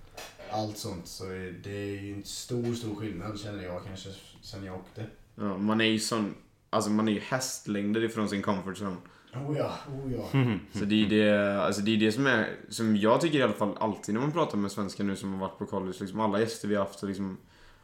allt 0.51 0.77
sånt. 0.77 1.07
Så 1.07 1.23
det 1.63 1.71
är 1.71 2.01
ju 2.01 2.13
en 2.13 2.23
stor, 2.23 2.73
stor 2.73 2.95
skillnad 2.95 3.39
känner 3.39 3.63
jag 3.63 3.85
kanske 3.85 4.09
sen 4.41 4.63
jag 4.63 4.75
åkte. 4.75 5.05
Ja, 5.35 5.57
man 5.57 5.81
är 5.81 5.85
ju 5.85 5.99
sån... 5.99 6.35
Alltså 6.69 6.89
man 6.89 7.07
är 7.07 7.11
ju 7.11 7.19
hästlängder 7.19 8.03
ifrån 8.03 8.29
sin 8.29 8.41
comfort 8.41 8.77
zone. 8.77 8.95
Oh 9.33 9.57
ja, 9.57 9.73
oh 10.03 10.13
ja. 10.13 10.29
Mm. 10.33 10.59
Så 10.73 10.85
det 10.85 11.05
är 11.05 11.09
det, 11.09 11.61
alltså 11.63 11.81
det 11.81 11.91
är 11.91 11.97
det 11.97 12.11
som 12.11 12.27
är, 12.27 12.49
som 12.69 12.95
jag 12.95 13.21
tycker 13.21 13.39
i 13.39 13.41
alla 13.41 13.53
fall 13.53 13.77
alltid 13.79 14.15
när 14.15 14.21
man 14.21 14.31
pratar 14.31 14.57
med 14.57 14.71
svenskar 14.71 15.03
nu 15.03 15.15
som 15.15 15.33
har 15.33 15.39
varit 15.47 15.57
på 15.57 15.65
college, 15.65 15.97
liksom 15.99 16.19
alla 16.19 16.39
gäster 16.39 16.67
vi 16.67 16.75
har 16.75 16.83
haft, 16.85 17.03
liksom 17.03 17.37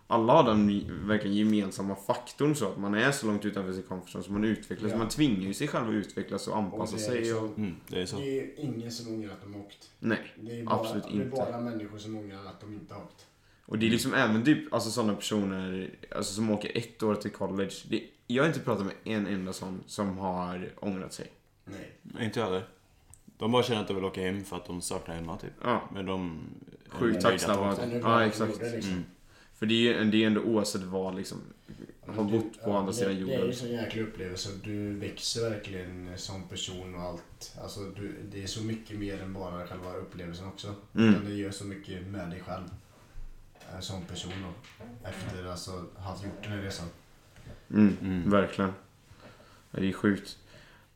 alla 0.09 0.33
har 0.33 0.43
den 0.43 0.83
verkligen 1.07 1.35
gemensamma 1.37 1.95
faktorn 1.95 2.55
så 2.55 2.67
att 2.67 2.77
man 2.77 2.93
är 2.93 3.11
så 3.11 3.27
långt 3.27 3.45
utanför 3.45 3.73
sin 3.73 3.83
comfort 3.83 4.09
zone 4.15 4.23
så 4.23 4.31
man 4.31 4.43
utvecklas, 4.43 4.91
Ja. 4.91 4.97
man 4.97 5.09
tvingar 5.09 5.47
ju 5.47 5.53
sig 5.53 5.67
själv 5.67 5.87
att 5.89 5.93
utvecklas 5.93 6.47
och 6.47 6.53
Och 6.53 6.59
anpassa 6.59 6.95
det 6.97 7.01
är 7.03 7.05
sig 7.05 7.19
liksom- 7.19 7.37
och... 7.51 7.57
Mm, 7.57 7.75
det 7.87 8.01
är 8.01 8.05
så. 8.05 8.17
Det 8.17 8.39
är 8.39 8.59
ingen 8.59 8.91
som 8.91 9.13
ångrar 9.13 9.31
att 9.31 9.41
de 9.41 9.53
har 9.53 9.61
åkt. 9.61 9.89
Nej. 9.99 10.33
Det 10.41 10.59
är 10.59 10.63
bara, 10.63 10.75
Absolut 10.75 11.03
Det 11.03 11.09
är 11.09 11.13
inte. 11.23 11.29
bara 11.37 11.59
människor 11.61 11.97
som 11.97 12.17
ångrar 12.17 12.45
att 12.45 12.61
de 12.61 12.73
inte 12.73 12.93
har 12.93 13.01
åkt. 13.01 13.25
Och 13.65 13.79
det 13.79 13.85
är 13.87 13.89
liksom 13.89 14.13
även 14.13 14.45
typ, 14.45 14.73
alltså 14.73 14.89
sådana 14.89 15.13
personer, 15.15 15.89
alltså 16.15 16.33
som 16.33 16.49
åker 16.51 16.77
ett 16.77 17.03
år 17.03 17.15
till 17.15 17.31
college. 17.31 17.71
Det, 17.89 18.03
jag 18.27 18.43
har 18.43 18.47
inte 18.47 18.59
pratat 18.59 18.85
med 18.85 18.95
en 19.03 19.27
enda 19.27 19.53
sån 19.53 19.83
som 19.87 20.17
har 20.17 20.69
ångrat 20.79 21.13
sig. 21.13 21.27
Nej. 21.71 22.25
Inte 22.25 22.39
jag 22.39 22.45
heller. 22.47 22.67
De 23.37 23.51
bara 23.51 23.63
känner 23.63 23.81
att 23.81 23.87
de 23.87 23.93
vill 23.95 24.05
åka 24.05 24.21
hem 24.21 24.43
för 24.43 24.55
att 24.55 24.65
de 24.65 24.81
saknar 24.81 25.15
hemma 25.15 25.37
typ. 25.37 25.53
Ja, 25.63 25.89
Men 25.93 26.05
de... 26.05 26.39
Sjukt 26.89 27.21
tacksamma. 27.21 27.71
att 27.71 27.79
Ja, 28.01 28.21
att 28.21 28.27
exakt. 28.27 28.61
liksom. 28.61 28.91
Mm. 28.91 29.03
för 29.55 29.65
det 29.65 29.73
är 29.73 29.77
ju 30.03 30.11
det 30.11 30.23
är 30.23 30.27
ändå 30.27 30.41
oavsett 30.41 30.81
vad 30.83 31.15
liksom, 31.15 31.37
har 32.07 32.23
Du- 32.23 32.31
bott 32.31 32.53
på 32.63 32.69
ja, 32.69 32.77
andra 32.79 32.93
sidan 32.93 33.09
Det 33.15 33.15
är 33.21 33.25
ju 33.25 33.33
jorden. 33.33 33.49
en 33.49 33.55
sån 33.55 33.69
jäkla 33.71 34.01
upplevelse. 34.01 34.49
Du 34.63 34.93
växer 34.93 35.49
verkligen 35.49 36.11
som 36.17 36.43
person 36.47 36.95
och 36.95 37.01
allt. 37.01 37.57
Alltså, 37.61 37.79
du, 37.79 38.15
det 38.31 38.43
är 38.43 38.47
så 38.47 38.63
mycket 38.63 38.99
mer 38.99 39.21
än 39.21 39.33
bara 39.33 39.67
själva 39.67 39.93
upplevelsen 39.95 40.47
också. 40.47 40.75
Mm. 40.95 41.09
Utan 41.09 41.25
det 41.25 41.33
gör 41.33 41.51
så 41.51 41.65
mycket 41.65 42.07
med 42.07 42.29
dig 42.29 42.41
själv. 42.45 42.65
eh, 43.73 43.79
Som 43.79 44.01
person 44.05 44.31
då. 44.43 44.83
Efter 45.09 45.45
alltså 45.51 45.71
ha 45.95 46.13
gjort 46.25 46.43
den 46.43 46.51
här 46.51 46.61
resan. 46.61 46.87
Mm, 47.71 47.97
Mm. 48.01 48.29
verkligen. 48.29 48.73
Det 49.71 49.87
är 49.89 49.93
sjukt. 49.93 50.37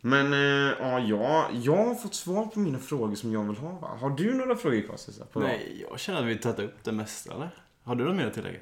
Men 0.02 0.34
äh, 0.34 0.40
ja, 0.80 1.00
jag, 1.00 1.46
jag 1.54 1.86
har 1.86 1.96
fått 1.96 2.16
svar 2.16 2.46
på 2.46 2.60
mina 2.60 2.80
frågor 2.80 3.16
som 3.16 3.34
jag 3.34 3.44
vill 3.44 3.58
ha. 3.58 3.70
Va? 3.70 3.98
Har 4.00 4.10
du 4.10 4.34
några 4.34 4.56
frågor 4.56 4.82
kvar? 4.82 4.98
Nej, 5.42 5.86
jag 5.90 6.00
känner 6.00 6.20
att 6.22 6.28
vi 6.28 6.38
tagit 6.38 6.60
upp 6.60 6.84
det 6.84 6.92
mesta 6.92 7.34
eller? 7.34 7.50
Har 7.84 7.96
du 7.96 8.04
något 8.04 8.16
mer 8.16 8.28
att 8.28 8.34
tillägga? 8.34 8.60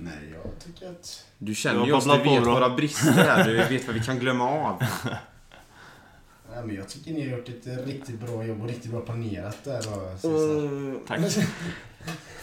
Nej, 0.00 0.32
jag 0.32 0.58
tycker 0.64 0.90
att... 0.90 1.26
Du 1.38 1.54
känner 1.54 1.86
ju 1.86 1.92
har 1.92 1.98
oss, 1.98 2.04
du 2.04 2.30
vet 2.30 2.46
våra 2.46 2.70
brister 2.70 3.12
här. 3.12 3.44
Du 3.44 3.56
vet 3.56 3.86
vad 3.86 3.94
vi 3.94 4.00
kan 4.00 4.18
glömma 4.18 4.50
av. 4.50 4.78
Nej, 6.54 6.64
men 6.64 6.76
jag 6.76 6.88
tycker 6.88 7.12
ni 7.12 7.30
har 7.30 7.38
gjort 7.38 7.48
ett 7.48 7.86
riktigt 7.86 8.20
bra 8.20 8.44
jobb 8.44 8.62
och 8.62 8.68
riktigt 8.68 8.90
bra 8.90 9.00
planerat 9.00 9.64
där. 9.64 9.78
Och, 9.78 10.20
Cesar. 10.20 11.06
Tack. 11.06 11.20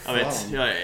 Jag 0.06 0.14
vet, 0.14 0.46
jag 0.52 0.68
är 0.68 0.74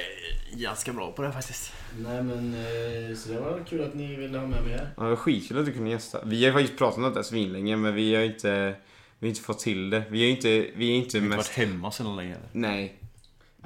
ganska 0.63 0.93
bra 0.93 1.13
på 1.13 1.23
det 1.23 1.33
faktiskt. 1.33 1.73
Nej 1.99 2.23
men, 2.23 2.55
eh, 2.55 3.17
så 3.17 3.29
det 3.33 3.41
var 3.41 3.65
kul 3.69 3.85
att 3.85 3.95
ni 3.95 4.17
ville 4.17 4.39
ha 4.39 4.47
med 4.47 4.63
mig 4.63 4.73
här. 4.73 4.91
Ja, 4.97 5.03
det 5.03 5.09
var 5.09 5.17
skitkul 5.17 5.59
att 5.59 5.67
du 5.67 5.73
kunde 5.73 5.91
gästa. 5.91 6.25
Vi 6.25 6.45
har 6.45 6.53
faktiskt 6.53 6.79
pratat 6.79 6.97
om 6.97 7.03
detta 7.03 7.23
svinlänge 7.23 7.77
men 7.77 7.95
vi 7.95 8.15
har 8.15 8.23
inte, 8.23 8.75
vi 9.19 9.27
har 9.27 9.29
inte 9.29 9.41
fått 9.41 9.59
till 9.59 9.91
det. 9.91 10.03
Vi 10.11 10.25
är 10.27 10.31
inte, 10.31 10.49
vi 10.77 10.91
är 10.91 10.95
inte 10.95 11.17
Jag 11.19 11.23
har 11.23 11.27
inte 11.27 11.37
mest... 11.37 11.59
varit 11.59 11.69
hemma 11.69 11.91
sedan 11.91 12.17
länge 12.17 12.31
eller? 12.35 12.49
Nej. 12.53 12.99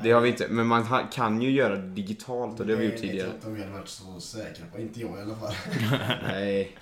Det 0.03 0.11
har 0.11 0.21
vi 0.21 0.29
inte. 0.29 0.47
Men 0.51 0.67
man 0.67 1.09
kan 1.13 1.43
ju 1.43 1.51
göra 1.51 1.77
det 1.77 1.89
digitalt 1.89 2.61
och 2.61 2.67
det 2.67 2.73
har 2.73 2.79
vi 2.81 2.85
gjort 2.85 2.95
vet 2.95 3.01
tidigare. 3.01 3.27
jag 3.27 3.37
inte 3.37 3.47
om 3.47 3.55
vi 3.55 3.61
hade 3.61 3.73
varit 3.73 3.89
så 3.89 4.21
säkra 4.21 4.67
på. 4.75 4.81
Inte 4.81 5.01
jag 5.01 5.19
i 5.19 5.23
alla 5.23 5.37
fall. 5.37 5.55
Nej. 6.23 6.77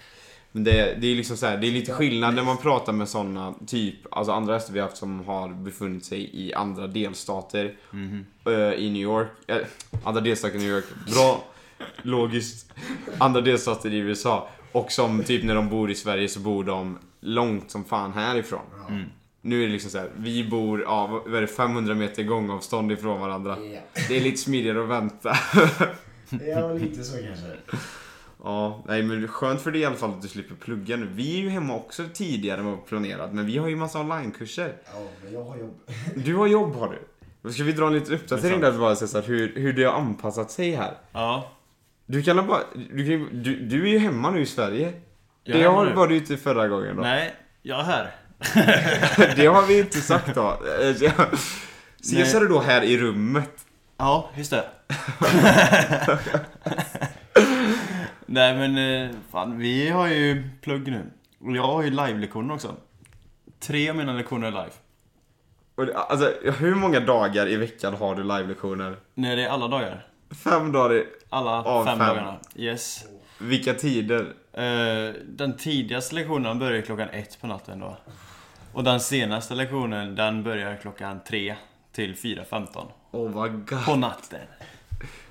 Men 0.53 0.65
det, 0.65 0.95
det 1.01 1.07
är 1.07 1.15
liksom 1.15 1.37
så 1.37 1.47
här, 1.47 1.57
det 1.57 1.67
är 1.67 1.71
lite 1.73 1.93
skillnad 1.93 2.35
när 2.35 2.43
man 2.43 2.57
pratar 2.59 2.93
med 2.93 3.09
såna 3.09 3.55
typ, 3.67 3.95
alltså 4.11 4.33
andra 4.33 4.55
gäster 4.55 4.73
vi 4.73 4.79
har 4.81 4.87
haft 4.87 4.97
som 4.99 5.25
har 5.25 5.49
befunnit 5.49 6.05
sig 6.05 6.31
i 6.47 6.55
andra 6.55 6.87
delstater 6.87 7.75
Mhm. 7.91 8.27
eh, 8.47 8.53
i 8.73 8.91
New 8.91 9.03
York. 9.03 9.29
Eh, 9.47 9.57
andra 10.05 10.21
delstater 10.21 10.57
i 10.57 10.59
New 10.59 10.71
York. 10.71 10.85
Bra. 11.15 11.45
Logiskt. 12.03 12.73
Andra 13.19 13.41
delstater 13.41 13.93
i 13.95 13.97
USA. 13.99 14.49
Och 14.73 14.93
som 14.93 15.23
typ 15.23 15.45
när 15.45 15.55
de 15.55 15.69
bor 15.69 15.91
i 15.91 15.95
Sverige 15.95 16.29
så 16.29 16.41
bor 16.41 16.65
de 16.65 16.99
långt 17.21 17.71
som 17.71 17.85
fan 17.85 18.13
härifrån. 18.13 18.61
Mm. 18.89 19.05
Nu 19.43 19.63
är 19.63 19.67
det 19.67 19.73
liksom 19.73 19.91
så 19.91 19.99
här, 19.99 20.11
vi 20.17 20.45
bor, 20.49 20.81
ja, 20.83 21.07
vad 21.27 21.35
är 21.35 21.41
det, 21.41 21.47
500 21.47 21.95
meter 21.95 22.23
gångavstånd 22.23 22.93
ifrån 22.93 23.21
varandra. 23.21 23.57
Ja. 23.75 23.81
Det 24.09 24.17
är 24.17 24.21
lite 24.21 24.37
smidigare 24.39 24.83
att 24.83 24.89
vänta. 24.89 25.37
ja, 26.47 26.73
lite 26.73 27.05
så 27.05 27.13
kanske. 27.23 27.47
Ja, 28.45 28.85
nej 28.87 29.03
men 29.03 29.29
skönt 29.29 29.61
för 29.61 29.71
dig 29.71 29.81
i 29.81 29.85
alla 29.85 29.97
fall 29.97 30.11
att 30.11 30.23
du 30.23 30.29
slipper 30.29 30.55
plugga 30.55 30.97
nu. 30.97 31.07
Vi 31.07 31.39
är 31.39 31.43
ju 31.43 31.49
hemma 31.49 31.75
också 31.75 32.05
tidigare 32.15 32.61
än 32.61 32.67
vad 32.67 32.87
planerat, 32.87 33.33
men 33.33 33.47
vi 33.47 33.59
har 33.59 33.69
ju 33.69 33.77
massa 33.77 34.01
onlinekurser. 34.01 34.73
Ja, 34.85 34.91
men 35.25 35.33
jag 35.33 35.45
har 35.45 35.57
jobb. 35.57 35.81
Du 36.15 36.37
har 36.37 36.47
jobb 36.47 36.75
har 36.75 36.89
du. 36.89 36.99
Då 37.43 37.53
ska 37.53 37.65
vi 37.65 37.73
dra 37.73 37.87
en 37.87 37.93
liten 37.93 38.15
uppdatering 38.15 38.61
Det 38.61 38.67
är 38.67 38.73
där 38.73 38.79
bara 38.79 38.97
Cesar, 38.97 39.23
hur, 39.23 39.55
hur 39.57 39.73
det 39.73 39.85
har 39.85 39.93
anpassat 39.93 40.51
sig 40.51 40.71
här. 40.71 40.95
Ja. 41.13 41.51
Du 42.07 42.23
kan 42.23 42.47
bara, 42.47 42.61
du, 42.75 43.29
du, 43.33 43.57
du 43.57 43.83
är 43.83 43.93
ju 43.93 43.99
hemma 43.99 44.31
nu 44.31 44.41
i 44.41 44.47
Sverige. 44.47 44.93
Jag 45.45 45.59
det 45.59 45.65
är 45.65 45.69
har, 45.69 45.87
var 45.87 46.09
du 46.09 46.17
inte 46.17 46.37
förra 46.37 46.69
gången 46.69 46.97
då. 46.97 47.03
Nej, 47.03 47.35
jag 47.63 47.81
är 47.81 47.85
här. 47.85 48.15
det 49.37 49.47
har 49.47 49.67
vi 49.67 49.79
inte 49.79 50.01
sagt 50.01 50.35
då. 50.35 50.63
Nej. 52.13 52.41
du 52.41 52.49
då 52.49 52.61
här 52.61 52.83
i 52.83 52.99
rummet? 52.99 53.51
Ja, 53.97 54.31
just 54.37 54.51
det. 54.51 54.65
Nej 58.31 58.55
men 58.69 59.05
eh, 59.09 59.17
fan, 59.31 59.59
vi 59.59 59.89
har 59.89 60.09
ju 60.09 60.49
plugg 60.63 60.89
nu. 60.91 61.03
Och 61.41 61.57
jag 61.57 61.63
har 61.63 61.83
ju 61.83 61.91
live-lektioner 61.91 62.55
också. 62.55 62.75
Tre 63.61 63.91
av 63.91 63.97
mina 63.97 64.13
lektioner 64.13 64.47
är 64.47 64.51
live. 64.51 64.71
Och, 65.75 65.87
det- 65.87 65.95
alltså, 65.97 66.33
hur 66.59 66.75
många 66.75 67.01
dagar 67.01 67.49
i 67.49 67.57
veckan 67.57 67.95
har 67.95 68.15
du 68.15 68.23
live-lektioner? 68.23 68.97
Nej, 69.15 69.37
det 69.37 69.45
är 69.45 69.49
alla 69.49 69.69
dagar. 69.69 70.07
Fem 70.45 70.73
dagar 70.73 70.95
i... 70.95 71.07
Alla 71.31 71.51
Av 71.65 71.85
fem, 71.85 71.99
fem. 71.99 72.09
dagarna. 72.09 72.37
Yes. 72.57 73.05
Vilka 73.41 73.75
tider? 73.75 74.21
Eh, 74.53 75.15
den 75.29 75.57
tidigaste 75.57 76.15
lektionen 76.15 76.59
börjar 76.59 76.83
klockan 76.83 77.09
ett 77.09 77.41
på 77.41 77.47
natten 77.47 77.79
då. 77.81 77.97
Och 78.73 78.85
den 78.85 79.01
senaste 79.01 79.55
lektionen, 79.55 80.15
den 80.15 80.43
börjar 80.43 80.77
klockan 80.77 81.21
tre 81.29 81.57
till 81.93 82.15
4.15 82.15 82.87
Åh 83.11 83.31
vad 83.31 83.69
gott. 83.71 83.85
på 83.85 83.97
natten. 83.97 84.41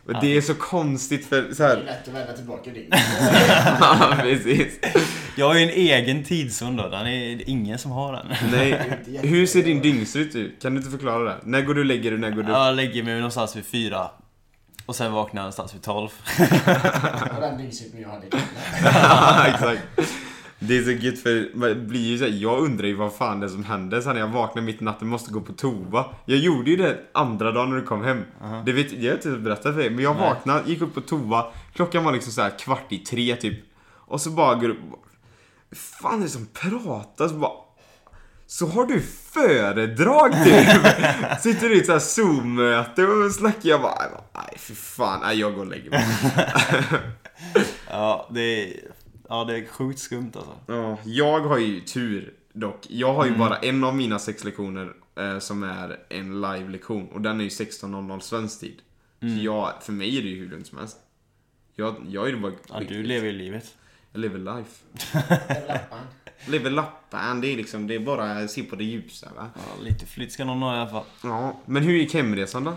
Och 0.06 0.14
det 0.22 0.38
är 0.38 0.42
så 0.42 0.54
konstigt 0.56 1.26
för 1.30 1.54
så 1.54 1.64
Det 1.64 1.70
är 1.70 1.76
här. 1.76 1.84
lätt 1.84 2.08
att 2.08 2.14
vända 2.14 2.34
tillbaka 2.34 2.72
dit. 2.72 2.90
Ja, 3.80 4.16
precis. 4.22 4.80
Jag 5.36 5.48
har 5.48 5.56
ju 5.56 5.64
en 5.64 5.70
egen 5.70 6.24
tidszon 6.24 6.76
då, 6.76 6.90
den 6.90 7.08
är 7.08 7.50
ingen 7.50 7.78
som 7.78 7.92
har 7.92 8.14
den. 8.14 8.26
Nej, 8.52 8.82
hur 9.24 9.46
ser 9.46 9.64
din 9.64 9.80
dygnsrytm 9.82 10.38
ut? 10.42 10.62
Kan 10.62 10.74
du 10.74 10.78
inte 10.80 10.92
förklara 10.92 11.24
det? 11.24 11.36
När 11.44 11.62
går 11.62 11.74
du 11.74 11.80
och 11.80 11.86
lägger 11.86 12.12
dig, 12.12 12.20
när 12.20 12.32
går 12.32 12.44
du? 12.44 12.52
Jag 12.52 12.76
lägger 12.76 13.04
mig 13.04 13.16
någonstans 13.16 13.56
vid 13.56 13.66
fyra. 13.66 14.10
Och 14.86 14.96
sen 14.96 15.12
vaknar 15.14 15.42
jag 15.42 15.44
någonstans 15.44 15.76
vid 15.76 15.82
tolv. 15.82 16.10
Det 16.38 17.32
var 17.34 17.42
den 17.42 17.58
dyngsittningen 17.58 18.10
jag 18.10 18.16
hade. 18.16 18.28
Ja, 18.84 19.46
exakt. 19.48 19.82
Det 20.60 20.78
är 20.78 20.84
så 20.84 20.92
gött 20.92 21.20
för 21.20 21.50
man 21.54 21.88
blir 21.88 22.02
ju 22.02 22.18
så 22.18 22.24
här, 22.24 22.32
jag 22.32 22.60
undrar 22.60 22.88
ju 22.88 22.94
vad 22.94 23.14
fan 23.14 23.40
det 23.40 23.46
är 23.46 23.50
som 23.50 23.64
händer 23.64 24.02
sen 24.02 24.14
när 24.14 24.20
jag 24.20 24.28
vaknar 24.28 24.62
mitt 24.62 24.82
i 24.82 24.86
natten 24.86 25.08
måste 25.08 25.32
gå 25.32 25.42
på 25.42 25.54
toa. 25.54 26.06
Jag 26.26 26.38
gjorde 26.38 26.70
ju 26.70 26.76
det 26.76 27.00
andra 27.14 27.52
dagen 27.52 27.70
när 27.70 27.78
du 27.78 27.84
kom 27.84 28.04
hem. 28.04 28.24
Aha. 28.42 28.64
Det 28.66 28.72
vet, 28.72 28.92
jag 28.92 29.12
har 29.12 29.16
inte 29.16 29.30
berättat 29.30 29.74
för 29.74 29.82
dig, 29.82 29.90
men 29.90 30.04
jag 30.04 30.16
Nej. 30.16 30.30
vaknade, 30.30 30.70
gick 30.70 30.82
upp 30.82 30.94
på 30.94 31.02
toa, 31.02 31.46
klockan 31.74 32.04
var 32.04 32.12
liksom 32.12 32.32
så 32.32 32.42
här 32.42 32.60
kvart 32.60 32.92
i 32.92 32.98
tre 32.98 33.36
typ. 33.36 33.60
Och 33.90 34.22
så 34.22 34.30
bara 34.30 34.56
går 34.56 34.70
upp, 34.70 34.78
fan 35.76 36.20
är 36.20 36.24
det 36.24 36.30
som 36.30 36.46
pratar? 36.46 37.28
Så 37.28 37.36
bara, 37.36 37.52
så 38.48 38.68
har 38.68 38.86
du 38.86 39.02
föredrag 39.02 40.32
typ? 40.46 40.68
Sitter 41.42 41.70
du 41.70 41.76
i 41.76 41.80
ett 41.80 41.86
så 41.86 41.92
här 41.92 42.00
zoom-möte 42.00 43.08
och 43.08 43.32
snackar 43.32 43.70
jag 43.70 43.82
bara, 43.82 44.08
nej 44.36 44.58
för 44.58 44.74
fan, 44.74 45.20
nej 45.24 45.40
jag 45.40 45.54
går 45.54 45.62
och 45.62 45.68
lägger 45.68 45.90
mig. 45.90 46.06
Ja, 47.90 48.28
det 48.32 48.42
är, 48.42 48.74
ja, 49.30 49.44
det 49.44 49.58
är 49.58 49.66
sjukt 49.66 50.00
skumt 50.00 50.32
alltså. 50.36 50.54
Ja, 50.68 50.98
jag 51.06 51.40
har 51.40 51.58
ju 51.58 51.82
tur 51.82 52.34
dock. 52.54 52.86
Jag 52.90 53.14
har 53.14 53.24
ju 53.26 53.30
Mm. 53.34 53.40
bara 53.40 53.58
en 53.58 53.84
av 53.84 53.96
mina 53.96 54.20
sex 54.20 54.44
lektioner 54.44 54.94
eh, 55.16 55.40
som 55.40 55.64
är 55.64 56.00
en 56.10 56.42
live-lektion 56.42 57.08
och 57.08 57.22
den 57.22 57.40
är 57.40 57.44
ju 57.44 57.50
16.00 57.50 58.20
svensk 58.20 58.60
tid. 58.60 58.82
Mm. 59.22 59.38
Så 59.38 59.44
jag, 59.44 59.74
för 59.82 59.92
mig 59.94 60.18
är 60.18 60.22
det 60.22 60.28
ju 60.30 60.40
hur 60.40 60.50
lugnt 60.50 60.68
som 60.68 60.78
helst. 60.78 60.98
Jag, 61.76 61.96
jag 62.10 62.26
är 62.28 62.30
ju 62.32 62.38
bara 62.40 62.52
Ja, 62.74 62.80
du 62.90 63.04
lever 63.04 63.28
ju 63.28 63.34
livet. 63.34 63.76
Jag 64.12 64.20
lever 64.22 64.40
life. 64.40 64.84
Lappan. 65.68 66.00
Lever 66.48 66.70
lappan, 66.70 67.42
det 67.42 67.48
är 67.54 67.58
liksom, 67.58 67.88
det 67.88 67.96
är 67.96 68.00
bara 68.00 68.32
att 68.32 68.52
se 68.52 68.64
på 68.64 68.76
det 68.76 68.84
ljusa 68.84 69.28
va. 69.36 69.50
Ja, 69.56 69.84
lite 69.84 70.06
flytt 70.06 70.32
ska 70.32 70.46
någon 70.46 70.62
ha 70.62 70.76
i 70.76 70.80
alla 70.80 70.90
fall. 70.90 71.04
Ja, 71.24 71.60
men 71.66 71.84
hur 71.84 71.94
gick 71.94 72.14
hemresan 72.14 72.64
då? 72.64 72.74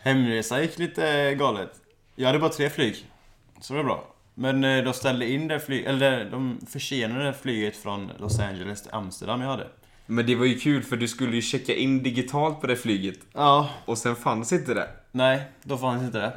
Hemresa 0.00 0.62
gick 0.62 0.78
lite 0.78 1.34
galet. 1.34 1.80
Jag 2.14 2.26
hade 2.26 2.38
bara 2.38 2.50
tre 2.50 2.70
flyg. 2.70 3.10
Så 3.60 3.72
det 3.72 3.76
var 3.76 3.84
bra. 3.84 4.09
Men 4.34 4.64
eh, 4.64 4.84
de 4.84 4.92
ställde 4.92 5.30
in 5.30 5.48
det 5.48 5.60
flyg, 5.60 5.84
eller 5.84 6.30
de 6.30 6.60
försenade 6.68 7.32
flyget 7.32 7.76
från 7.76 8.10
Los 8.18 8.38
Angeles 8.40 8.82
till 8.82 8.94
Amsterdam 8.94 9.40
jag 9.40 9.48
hade. 9.48 9.66
Men 10.06 10.26
det 10.26 10.34
var 10.34 10.44
ju 10.46 10.58
kul 10.58 10.82
för 10.82 10.96
du 10.96 11.08
skulle 11.08 11.36
ju 11.36 11.42
checka 11.42 11.74
in 11.74 12.02
digitalt 12.02 12.60
på 12.60 12.66
det 12.66 12.76
flyget. 12.76 13.18
Ja, 13.32 13.70
Och 13.84 13.98
sen 13.98 14.16
fanns 14.16 14.52
inte 14.52 14.74
det. 14.74 14.88
nej, 15.12 15.42
då 15.62 15.78
fanns 15.78 16.02
inte 16.02 16.18
det. 16.18 16.32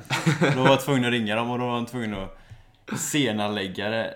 Då 0.55 0.61
var 0.61 0.69
jag 0.69 0.81
tvungen 0.81 1.05
att 1.05 1.11
ringa 1.11 1.35
dem 1.35 1.49
och 1.51 1.59
då 1.59 1.65
var 1.65 1.77
jag 1.77 1.87
tvungen 1.87 2.13
att 2.13 2.99
senarelägga 2.99 3.89
det, 3.89 4.13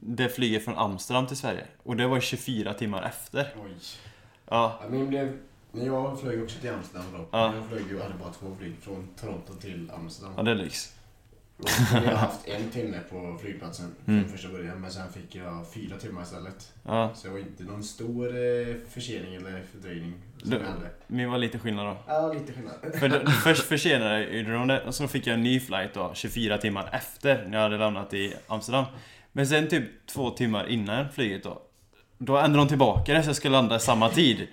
det 0.00 0.28
flyget 0.28 0.64
från 0.64 0.78
Amsterdam 0.78 1.26
till 1.26 1.36
Sverige. 1.36 1.64
Och 1.82 1.96
det 1.96 2.06
var 2.06 2.20
24 2.20 2.74
timmar 2.74 3.02
efter. 3.02 3.52
Oj. 3.64 3.70
Ja, 4.50 4.78
Ja, 4.82 4.88
min 4.90 5.08
blev... 5.08 5.38
När 5.72 5.86
jag 5.86 6.20
flög 6.20 6.42
också 6.42 6.58
till 6.60 6.70
Amsterdam 6.70 7.06
då. 7.12 7.28
Ja. 7.30 7.54
Jag 7.54 7.66
flög 7.68 7.82
ju, 7.90 8.00
hade 8.02 8.14
bara 8.14 8.32
två 8.32 8.56
flyg 8.60 8.72
från 8.82 9.08
Toronto 9.20 9.52
till 9.54 9.90
Amsterdam. 9.94 10.32
ja 10.36 10.42
det 10.42 10.50
är 10.50 10.54
lyx. 10.54 10.92
Jag 11.94 12.00
haft 12.16 12.48
en 12.48 12.70
timme 12.70 13.00
på 13.10 13.38
flygplatsen 13.42 13.94
från 14.04 14.14
Mm. 14.18 14.28
första 14.28 14.48
början. 14.48 14.80
Men 14.80 14.90
sen 14.90 15.12
fick 15.12 15.34
jag 15.34 15.66
fyra 15.74 15.96
timmar 15.98 16.22
istället. 16.22 16.72
Ja, 16.82 17.10
Så 17.14 17.26
det 17.26 17.32
var 17.32 17.38
inte 17.40 17.62
någon 17.64 17.82
stor 17.82 18.26
eh, 18.28 18.74
försening 18.90 19.34
eller 19.34 19.62
fördröjning 19.72 20.14
Du- 20.42 20.62
men 21.06 21.30
var 21.30 21.38
lite 21.38 21.58
skillnad 21.58 21.86
då. 21.86 21.96
Ja, 22.06 22.32
lite 22.32 22.52
skillnad. 22.52 22.74
För 23.00 23.08
det, 23.08 23.30
först 23.30 23.62
försenade 23.62 24.42
de 24.42 24.66
det 24.68 24.80
och 24.84 24.94
så 24.94 25.08
fick 25.08 25.26
jag 25.26 25.34
en 25.34 25.42
ny 25.42 25.60
flight 25.60 25.94
då 25.94 26.10
24 26.14 26.58
timmar 26.58 26.88
efter 26.92 27.44
när 27.48 27.56
jag 27.58 27.62
hade 27.62 27.78
landat 27.78 28.14
i 28.14 28.34
Amsterdam. 28.46 28.84
Men 29.32 29.46
sen 29.46 29.68
typ 29.68 30.06
två 30.06 30.30
timmar 30.30 30.66
innan 30.68 31.08
flyget 31.12 31.42
då. 31.42 31.62
Då 32.18 32.36
ändrade 32.36 32.56
de 32.64 32.68
tillbaka 32.68 33.14
det 33.14 33.22
så 33.22 33.28
jag 33.28 33.36
skulle 33.36 33.52
landa 33.52 33.78
samma 33.78 34.08
tid. 34.08 34.46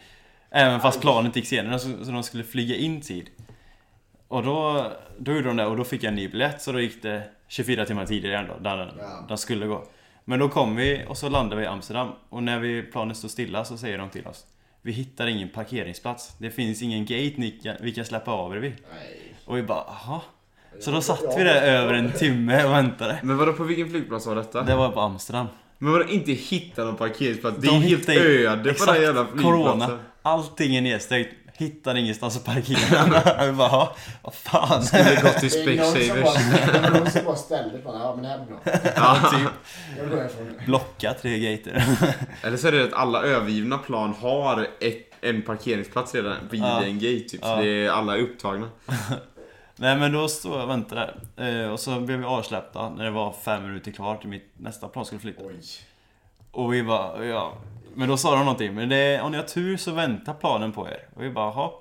Även 0.49 0.79
fast 0.79 1.01
planet 1.01 1.35
gick 1.35 1.47
senare 1.47 1.79
så, 1.79 2.05
så 2.05 2.11
de 2.11 2.23
skulle 2.23 2.43
flyga 2.43 2.75
in 2.75 3.01
tid. 3.01 3.29
Och 4.33 4.43
då, 4.43 4.91
då 5.17 5.31
gjorde 5.31 5.47
de 5.47 5.57
det 5.57 5.65
och 5.65 5.77
då 5.77 5.83
fick 5.83 6.03
jag 6.03 6.09
en 6.09 6.15
ny 6.15 6.27
biljett 6.27 6.61
så 6.61 6.71
då 6.71 6.79
gick 6.79 7.01
det 7.03 7.23
24 7.47 7.85
timmar 7.85 8.05
tidigare 8.05 8.37
ändå, 8.37 8.53
där 8.61 8.77
den, 8.77 8.89
Ja. 8.99 9.25
den 9.27 9.37
skulle 9.37 9.65
gå. 9.65 9.83
Men 10.25 10.39
då 10.39 10.49
kom 10.49 10.75
vi 10.75 11.03
och 11.07 11.17
så 11.17 11.29
landade 11.29 11.55
vi 11.55 11.63
i 11.63 11.67
Amsterdam 11.67 12.07
och 12.29 12.43
när 12.43 12.59
vi, 12.59 12.81
planet 12.81 13.17
stod 13.17 13.31
stilla 13.31 13.65
så 13.65 13.77
säger 13.77 13.97
de 13.97 14.09
till 14.09 14.27
oss 14.27 14.45
Vi 14.81 14.91
hittar 14.91 15.27
ingen 15.27 15.49
parkeringsplats. 15.49 16.35
Det 16.37 16.49
finns 16.51 16.81
ingen 16.81 17.05
gate 17.05 17.33
ni 17.37 17.51
kan, 17.63 17.75
vi 17.81 17.91
kan 17.91 18.05
släppa 18.05 18.31
av 18.31 18.55
er 18.55 18.57
vid. 18.59 18.71
Nej. 18.71 19.33
Och 19.45 19.57
vi 19.57 19.63
bara, 19.63 19.83
jaha. 19.87 20.21
Så 20.79 20.91
då 20.91 21.01
satt 21.01 21.23
vi 21.37 21.43
där 21.43 21.61
över 21.61 21.93
en 21.93 22.11
timme 22.11 22.63
och 22.65 22.71
väntade. 22.71 23.19
Men 23.23 23.37
vadå, 23.37 23.53
på 23.53 23.63
vilken 23.63 23.89
flygplats 23.89 24.27
var 24.27 24.35
detta? 24.35 24.61
Det 24.61 24.75
var 24.75 24.89
på 24.89 24.99
Amsterdam. 24.99 25.47
Men 25.77 25.91
vadå, 25.91 26.05
inte 26.09 26.31
hitta 26.31 26.83
någon 26.83 26.95
parkeringsplats? 26.95 27.57
Det 27.57 27.67
är 27.67 27.71
De 27.71 27.81
helt 27.81 28.09
öde 28.09 28.73
på 28.73 28.85
den 28.85 29.01
jävla 29.01 29.25
flygplatsen. 29.25 29.43
Corona. 29.43 29.99
Allting 30.21 30.75
är 30.75 30.81
nedstängt. 30.81 31.27
Hittar 31.57 31.95
ingenstans 31.95 32.37
att 32.37 32.45
parkera. 32.45 33.45
vi 33.45 33.51
bara, 33.51 33.69
"Ja, 33.69 33.95
vad 34.21 34.33
fan. 34.33 34.83
Skulle 34.83 35.21
gått 35.21 35.37
till 35.39 35.51
Specsavers. 35.51 36.35
det 36.71 36.77
är 36.77 36.91
någon 36.91 37.11
som 37.11 37.25
bara 37.25 37.35
ställde 37.35 37.77
bara, 37.77 37.99
ja 37.99 38.13
men 38.15 38.23
det 38.23 38.29
här 38.29 38.37
blir 38.37 38.55
bra. 38.55 38.91
Ja, 38.95 39.31
typ. 39.31 39.49
Jag 39.97 40.09
går 40.09 40.17
härifrån. 40.17 40.53
Blocka 40.65 41.13
tre 41.13 41.39
gater. 41.55 41.83
Eller 42.43 42.57
så 42.57 42.67
är 42.67 42.71
det 42.71 42.83
att 42.83 42.93
alla 42.93 43.23
övergivna 43.23 43.77
plan 43.77 44.13
har 44.21 44.67
ett, 44.79 44.97
en 45.21 45.41
parkeringsplats 45.41 46.15
redan 46.15 46.33
vid 46.51 46.61
Ja. 46.61 46.83
en 46.83 46.95
gate 46.99 47.19
typ. 47.29 47.43
Så 47.43 47.49
Ja. 47.49 47.55
det 47.55 47.67
är 47.85 47.89
alla 47.89 48.17
är 48.17 48.21
upptagna. 48.21 48.69
Nej 49.75 49.97
men 49.97 50.11
då 50.11 50.27
stod 50.27 50.53
jag 50.53 50.63
och 50.63 50.69
väntade 50.69 51.13
där. 51.35 51.63
Eh, 51.63 51.69
Och 51.71 51.79
så 51.79 51.99
blev 51.99 52.19
vi 52.19 52.25
avsläppta 52.25 52.89
när 52.89 53.03
det 53.03 53.11
var 53.11 53.35
fem 53.45 53.63
minuter 53.63 53.91
kvar 53.91 54.15
till 54.17 54.29
mitt 54.29 54.53
nästa 54.57 54.87
plan 54.87 55.05
skulle 55.05 55.21
flytta. 55.21 55.43
Oj. 55.45 55.59
Och 56.51 56.73
vi 56.73 56.83
bara, 56.83 57.25
ja. 57.25 57.53
Men 57.95 58.09
då 58.09 58.17
sa 58.17 58.35
de 58.35 58.39
någonting. 58.39 58.73
Men 58.73 58.89
det, 58.89 59.21
om 59.21 59.31
ni 59.31 59.37
har 59.37 59.43
tur 59.43 59.77
så 59.77 59.91
väntar 59.91 60.33
planen 60.33 60.71
på 60.71 60.87
er. 60.87 61.07
Och 61.15 61.23
vi 61.23 61.29
bara, 61.29 61.45
jaha. 61.45 61.71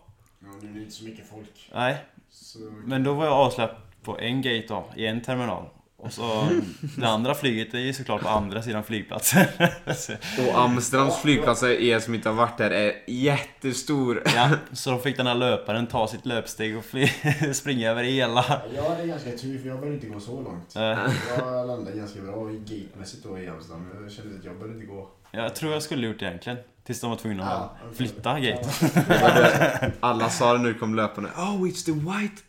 Ja, 0.40 0.48
nu 0.62 0.68
är 0.68 0.74
det 0.74 0.80
inte 0.80 0.94
så 0.94 1.04
mycket 1.04 1.30
folk. 1.30 1.70
Nej. 1.74 1.96
Så... 2.30 2.58
Men 2.84 3.04
då 3.04 3.14
var 3.14 3.24
jag 3.24 3.34
avsläppt 3.34 4.02
på 4.02 4.18
en 4.18 4.42
gate 4.42 4.66
då, 4.68 4.84
i 4.96 5.06
en 5.06 5.20
terminal. 5.20 5.64
Och 5.96 6.12
så 6.12 6.48
det 6.96 7.08
andra 7.08 7.34
flyget 7.34 7.74
är 7.74 7.78
ju 7.78 7.92
såklart 7.92 8.22
på 8.22 8.28
andra 8.28 8.62
sidan 8.62 8.84
flygplatsen. 8.84 9.46
Och 10.48 10.60
Amsterdams 10.60 11.16
flygplats, 11.16 11.62
er 11.62 11.98
som 11.98 12.14
inte 12.14 12.28
har 12.28 12.36
varit 12.36 12.58
där, 12.58 12.70
är 12.70 12.92
jättestor. 13.06 14.22
ja, 14.24 14.50
så 14.72 14.90
då 14.90 14.98
fick 14.98 15.16
den 15.16 15.26
här 15.26 15.34
löparen 15.34 15.86
ta 15.86 16.08
sitt 16.08 16.26
löpsteg 16.26 16.76
och 16.76 16.84
fly, 16.84 17.08
springa 17.52 17.90
över 17.90 18.04
hela. 18.04 18.62
Jag 18.74 18.90
hade 18.90 19.06
ganska 19.06 19.30
tur 19.30 19.58
för 19.58 19.68
jag 19.68 19.80
behövde 19.80 19.94
inte 19.94 20.06
gå 20.06 20.20
så 20.20 20.42
långt. 20.42 20.74
Jag 20.74 21.66
landade 21.66 21.96
ganska 21.96 22.20
bra 22.20 22.50
i 22.50 22.58
gatemässigt 22.58 23.24
då 23.24 23.38
i 23.38 23.48
Amsterdam. 23.48 23.90
Jag 24.02 24.12
kände 24.12 24.38
att 24.38 24.44
jag 24.44 24.54
behövde 24.54 24.74
inte 24.74 24.86
gå. 24.86 25.08
Jag 25.34 25.54
tror 25.54 25.72
jag 25.72 25.82
skulle 25.82 26.06
gjort 26.06 26.18
det 26.18 26.26
egentligen. 26.26 26.58
Tills 26.86 27.00
de 27.00 27.10
var 27.10 27.16
tvungna 27.16 27.42
att 27.44 27.50
Ja, 27.50 27.76
okej. 27.84 27.96
flytta 27.96 28.40
gate. 28.40 28.68
Ja. 29.08 29.90
Alla 30.08 30.30
sa 30.30 30.58
det 30.58 30.68
det 30.72 30.74
kom 30.78 30.94
löpande. 30.94 31.30
Oh, 31.36 31.62
it's 31.62 31.84
the 31.84 31.92
white 31.92 32.42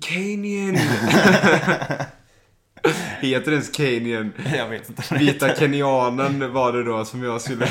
Canyon. 0.00 0.76
Heter 3.20 3.50
det 3.50 3.52
ens 3.52 3.70
Canyon? 3.70 4.32
Jag 4.56 4.68
vet 4.68 4.88
inte. 4.88 5.14
Vita 5.18 5.54
kenyanen 5.54 6.52
var 6.52 6.72
det 6.72 6.84
då 6.84 7.04
som 7.04 7.22
jag 7.22 7.40
skulle... 7.40 7.68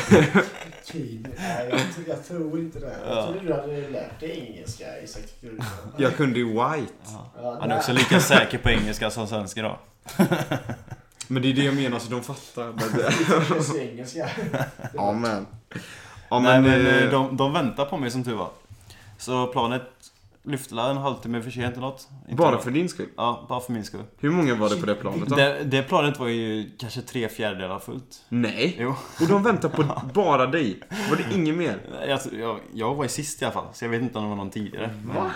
Nej, 0.94 1.70
jag, 1.70 1.80
tror- 1.94 2.08
jag 2.08 2.28
tror 2.28 2.60
inte 2.60 2.80
det. 2.80 2.96
Jag 3.08 3.18
Ja. 3.18 3.26
trodde 3.26 3.48
du 3.48 3.54
hade 3.54 3.90
lärt 3.90 4.20
dig 4.20 4.48
engelska 4.50 4.86
Isak. 5.04 5.24
Jag 5.98 6.16
kunde 6.18 6.40
ju 6.40 6.46
white. 6.46 6.94
Ja, 7.42 7.58
Han 7.62 7.72
är 7.72 7.78
också 7.78 7.94
lika 7.94 8.20
säker 8.20 8.58
på 8.58 8.70
engelska 8.70 9.10
som 9.10 9.28
svenska 9.28 9.62
då. 9.62 9.80
Men 11.28 11.42
det 11.42 11.50
är 11.50 11.54
det 11.54 11.64
jag 11.64 11.76
menar, 11.76 12.00
så 12.00 12.12
de 12.12 12.24
fattar. 12.24 12.66
Men 12.66 12.78
det- 12.78 13.56
lite 13.60 13.92
engelska. 13.92 14.30
Ja 14.94 15.14
men. 15.14 15.46
Ja 16.30 16.40
Nej 16.40 16.62
men... 16.62 16.72
men 16.84 16.86
eh, 16.86 17.04
eh, 17.04 17.10
de, 17.12 17.38
de 17.38 17.54
väntar 17.54 17.86
på 17.86 17.98
mig 17.98 18.12
som 18.12 18.24
tur 18.24 18.36
var. 18.36 18.50
Så 19.18 19.48
planet 19.48 19.82
lyfte 20.44 20.76
en 20.82 20.98
halvtimme 20.98 21.42
för 21.42 21.52
sent 21.52 21.74
eller 21.78 21.88
något. 21.88 22.08
Inte 22.24 22.36
Bara 22.36 22.52
bra. 22.52 22.62
för 22.62 22.72
din 22.72 22.90
skull. 22.90 23.10
Ja, 23.18 23.46
bara 23.50 23.60
för 23.60 23.72
min 23.74 23.84
skull. 23.86 24.04
Hur 24.20 24.30
många 24.30 24.56
var 24.56 24.70
det 24.70 24.76
på 24.78 24.86
det 24.86 24.96
planet 24.96 25.28
då? 25.30 25.36
Det, 25.36 25.64
det 25.64 25.84
planet 25.84 26.20
var 26.20 26.28
ju 26.28 26.70
kanske 26.80 27.02
tre 27.02 27.30
fjärdedelar 27.30 27.80
fullt. 27.80 28.22
Nej. 28.30 28.76
Jo. 28.80 28.96
Och 29.22 29.28
de 29.28 29.44
väntar 29.44 29.70
på 29.70 29.84
bara 30.14 30.46
dig. 30.48 30.80
Var 31.10 31.18
det 31.18 31.36
inget 31.36 31.56
mer? 31.56 31.78
Jag, 32.08 32.20
jag, 32.40 32.60
jag 32.74 32.96
var 32.96 33.04
ju 33.04 33.10
sist 33.10 33.42
i 33.42 33.46
alla 33.46 33.54
fall, 33.54 33.68
så 33.74 33.86
jag 33.86 33.90
vet 33.90 34.02
inte 34.02 34.18
om 34.18 34.24
det 34.24 34.30
var 34.30 34.36
någon 34.38 34.50
tidigare. 34.50 35.00
Men 35.06 35.16
Va? 35.16 35.32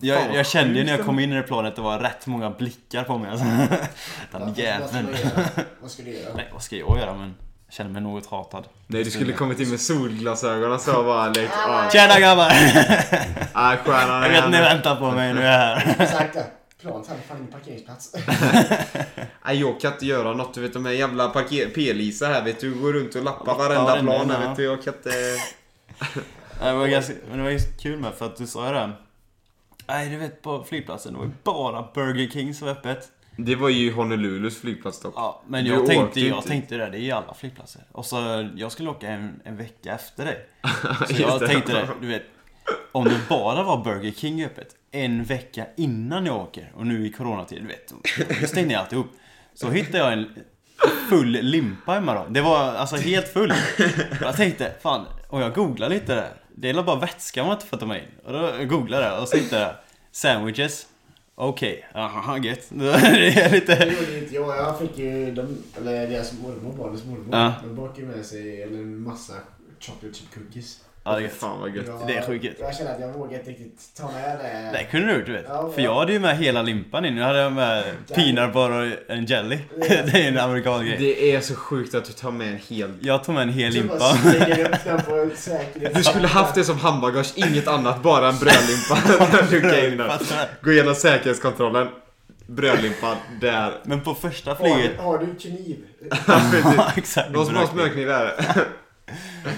Jag, 0.00 0.34
jag 0.34 0.46
kände 0.46 0.78
ju 0.78 0.84
när 0.84 0.96
jag 0.96 1.06
kom 1.06 1.18
in 1.18 1.32
i 1.32 1.36
det 1.36 1.42
planet, 1.42 1.76
det 1.76 1.82
var 1.82 1.98
rätt 1.98 2.26
många 2.26 2.50
blickar 2.50 3.04
på 3.04 3.18
mig. 3.18 3.30
Alltså. 3.30 3.46
Den 4.32 4.54
jäveln. 4.54 5.08
Vad 5.80 5.90
ska 5.90 6.02
du 6.02 6.10
göra? 6.10 6.34
Nej, 6.34 6.48
vad 6.52 6.62
ska 6.62 6.76
jag 6.76 6.98
göra? 6.98 7.14
Men 7.14 7.34
jag 7.66 7.74
känner 7.74 7.90
mig 7.90 8.02
något 8.02 8.26
hatad. 8.26 8.64
Nej, 8.86 9.04
du 9.04 9.10
skulle 9.10 9.32
kommit 9.32 9.60
in 9.60 9.70
med 9.70 9.80
solglasögon 9.80 10.72
och 10.72 10.80
så 10.80 11.02
bara 11.02 11.28
lite... 11.28 11.50
Ah, 11.68 11.90
Tjena 11.90 12.20
grabbar! 12.20 12.44
ah, 13.52 13.76
stjärnan 13.76 14.22
Jag 14.22 14.30
vet 14.30 14.44
att 14.44 14.50
ni 14.50 14.58
väntar 14.58 14.96
på 14.96 15.10
mig, 15.10 15.34
nu 15.34 15.40
är 15.40 15.52
jag 15.52 15.76
här. 15.76 15.96
Exakt. 16.02 16.36
Planet 16.80 17.08
hade 17.08 17.20
fan 17.20 17.36
ingen 17.38 17.52
parkeringsplats. 17.52 18.14
Nej, 19.44 19.60
jag 19.60 19.80
kan 19.80 19.92
inte 19.92 20.06
göra 20.06 20.32
något. 20.32 20.54
Du 20.54 20.60
vet 20.60 20.72
de 20.72 20.84
här 20.86 20.92
jävla 20.92 21.28
P-Lisa 21.74 22.26
här 22.26 22.42
vet 22.44 22.60
du. 22.60 22.74
Går 22.74 22.92
runt 22.92 23.14
och 23.14 23.22
lappar 23.22 23.58
varenda 23.58 24.00
plan 24.00 24.30
här 24.30 24.48
vet 24.48 24.56
du. 24.56 24.64
Jag 24.64 24.84
kan 24.84 24.94
inte... 24.94 25.10
Det 26.60 26.72
var 26.72 26.86
ganska, 26.86 27.12
men 27.28 27.38
det 27.38 27.44
var 27.44 27.50
ganska 27.50 27.72
kul 27.72 27.98
med 27.98 28.14
för 28.14 28.26
att 28.26 28.36
du 28.36 28.46
sa 28.46 28.66
ju 28.66 28.72
det. 28.72 28.92
Nej, 29.86 30.08
du 30.08 30.16
vet 30.16 30.42
på 30.42 30.64
flygplatsen, 30.64 31.12
det 31.12 31.18
var 31.18 31.26
ju 31.26 31.32
bara 31.44 31.88
Burger 31.94 32.28
King 32.28 32.54
som 32.54 32.66
var 32.66 32.72
öppet. 32.74 33.10
Det 33.36 33.54
var 33.54 33.68
ju 33.68 33.92
Honolulus 33.92 34.60
flygplats 34.60 35.00
dock. 35.00 35.14
Ja, 35.16 35.42
men 35.46 35.66
jag 35.66 35.86
tänkte, 35.86 36.20
jag 36.20 36.38
inte. 36.38 36.48
tänkte 36.48 36.76
det, 36.76 36.90
det 36.90 36.98
är 36.98 37.00
ju 37.00 37.10
alla 37.10 37.34
flygplatser. 37.34 37.82
Och 37.92 38.06
så, 38.06 38.48
jag 38.56 38.72
skulle 38.72 38.90
åka 38.90 39.08
en, 39.08 39.40
en 39.44 39.56
vecka 39.56 39.94
efter 39.94 40.24
dig. 40.24 40.46
Så 41.08 41.22
jag 41.22 41.40
det. 41.40 41.46
tänkte 41.46 41.72
det, 41.72 41.88
du 42.00 42.06
vet. 42.06 42.22
Om 42.92 43.04
det 43.04 43.20
bara 43.28 43.62
var 43.62 43.84
Burger 43.84 44.12
King 44.12 44.44
öppet 44.44 44.68
en 44.90 45.24
vecka 45.24 45.66
innan 45.76 46.26
jag 46.26 46.36
åker 46.36 46.72
och 46.74 46.86
nu 46.86 47.06
i 47.06 47.12
coronatid, 47.12 47.62
du 47.62 47.68
vet. 47.68 47.94
Då 48.40 48.46
stängde 48.46 48.72
jag 48.72 48.80
alltihop. 48.80 49.06
Så 49.54 49.70
hittade 49.70 49.98
jag 49.98 50.12
en 50.12 50.26
full 51.08 51.28
limpa 51.30 51.92
hemma 51.92 52.14
då. 52.14 52.26
Det 52.30 52.40
var 52.40 52.58
alltså 52.58 52.96
helt 52.96 53.28
full. 53.28 53.52
Jag 54.20 54.36
tänkte, 54.36 54.72
fan, 54.82 55.06
och 55.28 55.42
jag 55.42 55.54
googlade 55.54 55.94
lite 55.94 56.14
där. 56.14 56.32
Det 56.56 56.70
är 56.70 56.82
bara 56.82 57.00
vätska 57.00 57.44
man 57.44 57.52
inte 57.52 57.66
får 57.66 57.76
ta 57.76 57.86
med 57.86 57.98
in. 57.98 58.08
Och 58.24 58.32
då 58.32 58.64
googlade 58.64 59.06
jag 59.06 59.22
och 59.22 59.28
så 59.28 59.36
hittade 59.36 59.62
jag 59.62 59.74
sandwiches. 60.12 60.86
Okej, 61.34 61.86
aha, 61.94 62.38
gött. 62.38 62.66
Det 62.68 62.90
är 62.90 63.50
lite... 63.50 63.74
Det 63.74 63.92
gjorde 63.92 64.18
inte 64.18 64.34
jag. 64.34 64.56
Jag 64.56 64.78
fick 64.78 64.98
ju 64.98 65.34
de, 65.34 65.58
eller 65.76 66.08
deras 66.08 66.32
mormor, 66.32 66.72
barnens 66.72 67.04
mormor. 67.04 67.28
Ja. 67.32 67.52
De 67.62 67.76
bakade 67.76 68.06
med 68.06 68.26
sig 68.26 68.62
eller 68.62 68.78
en 68.78 69.02
massa 69.02 69.32
chocolate 69.80 70.18
chip 70.18 70.34
cookies. 70.34 70.80
Ja, 71.06 71.16
det 71.18 71.24
är. 71.24 71.28
Fan 71.28 71.60
vad 71.60 71.76
gött. 71.76 71.86
Jag- 71.86 72.06
Det 72.06 72.16
är 72.16 72.22
sjukt 72.26 72.44
gött. 72.44 72.54
Jag 72.58 72.76
kände 72.76 72.92
att 72.94 73.00
jag 73.00 73.08
vågade 73.12 73.36
inte 73.38 73.50
riktigt 73.50 73.94
ta 73.96 74.10
med 74.12 74.38
det. 74.38 74.78
Det 74.78 74.84
kunde 74.90 75.06
du 75.06 75.14
gjort, 75.18 75.26
du 75.26 75.32
vet. 75.32 75.44
Ja, 75.48 75.70
För 75.74 75.80
ja. 75.82 75.84
jag 75.90 75.94
hade 75.98 76.12
ju 76.12 76.18
med 76.18 76.36
hela 76.38 76.62
limpan 76.62 77.04
in. 77.04 77.14
Nu 77.14 77.22
hade 77.22 77.38
jag 77.38 77.52
med 77.52 77.84
peanut 78.14 78.52
butter 78.52 78.70
och 78.70 79.10
en 79.16 79.24
jelly. 79.26 79.58
Det 79.88 80.14
är 80.24 80.28
en 80.28 80.38
amerikansk 80.38 80.86
grej. 80.86 80.96
Det 80.98 81.32
är 81.34 81.40
så 81.40 81.54
sjukt 81.54 81.94
att 81.94 82.04
du 82.04 82.12
tar 82.12 82.30
med 82.30 82.48
en 82.48 82.58
hel... 82.68 82.92
Jag 83.00 83.24
tog 83.24 83.34
med 83.34 83.42
en 83.42 83.48
hel 83.52 83.72
Så 83.72 83.78
limpa. 83.78 84.16
Du 85.94 86.04
skulle 86.04 86.26
haft 86.28 86.54
det 86.54 86.64
som 86.64 86.78
handbagage, 86.78 87.32
inget 87.36 87.68
annat, 87.68 88.02
bara 88.02 88.28
en 88.28 88.38
brödlimpa. 88.38 88.98
när 89.32 89.50
du 89.50 89.58
åker 89.68 89.92
in 89.92 89.98
där. 89.98 90.08
Fattar 90.08 90.48
du? 90.60 90.64
Gå 90.66 90.72
igenom 90.72 90.94
säkerhetskontrollen. 90.94 91.88
Brödlimpan, 92.46 93.16
där. 93.40 93.72
Men 93.84 94.00
på 94.00 94.14
första 94.14 94.50
Har, 94.50 94.56
flyget... 94.56 94.98
har 95.00 95.18
du 95.18 95.34
kniv? 95.34 95.76
Ja, 96.26 96.92
exakt. 96.96 97.30
Någon 97.30 97.46
som 97.46 97.56
har 97.56 97.66
smörkniv 97.66 98.08
här. 98.10 98.34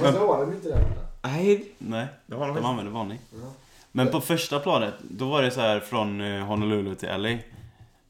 Fast 0.01 0.18
då 0.18 0.32
har 0.34 0.40
de 0.47 0.53
inte 0.53 0.68
det. 0.68 0.78
Nej, 1.23 1.64
Nej, 1.79 2.07
det 2.27 2.35
har 2.35 2.41
de 2.47 2.49
de 2.49 2.57
inte. 2.59 2.69
använder 2.69 2.93
vanlig. 2.93 3.19
Ja. 3.33 3.53
Men 3.93 4.09
på 4.09 4.21
första 4.21 4.61
planet, 4.61 4.95
då 5.11 5.29
var 5.29 5.43
det 5.43 5.51
så 5.51 5.61
här 5.61 5.81
från 5.81 6.21
eh, 6.21 6.45
Honolulu 6.45 6.95
till 6.95 7.09
LA. 7.09 7.39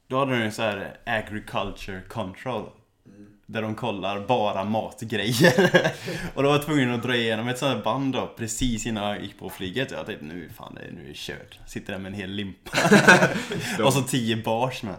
Då 0.08 0.18
hade 0.18 0.44
de 0.44 0.50
så 0.50 0.62
här 0.62 0.96
agriculture 1.06 2.00
control. 2.08 2.64
Där 3.46 3.62
de 3.62 3.74
kollar 3.74 4.20
bara 4.26 4.64
matgrejer. 4.64 5.70
och 6.34 6.42
då 6.42 6.48
var 6.48 6.56
jag 6.56 6.64
tvungen 6.66 6.94
att 6.94 7.02
dra 7.02 7.16
igenom 7.16 7.48
ett 7.48 7.58
sånt 7.58 7.76
här 7.76 7.82
band 7.84 8.12
då 8.14 8.30
precis 8.36 8.86
innan 8.86 9.04
jag 9.04 9.22
gick 9.22 9.38
på 9.38 9.50
flyget. 9.50 9.90
Jag 9.90 10.06
tänkte 10.06 10.24
nu 10.24 10.50
fan 10.56 10.74
det 10.74 10.80
är, 10.80 10.92
nu 10.92 11.04
är 11.04 11.08
det 11.08 11.14
kört. 11.16 11.58
Sitter 11.66 11.92
där 11.92 12.00
med 12.00 12.12
en 12.12 12.18
hel 12.18 12.30
limpa. 12.30 12.70
och 13.84 13.92
så 13.92 14.02
10 14.02 14.36
bars 14.36 14.82
med. 14.82 14.94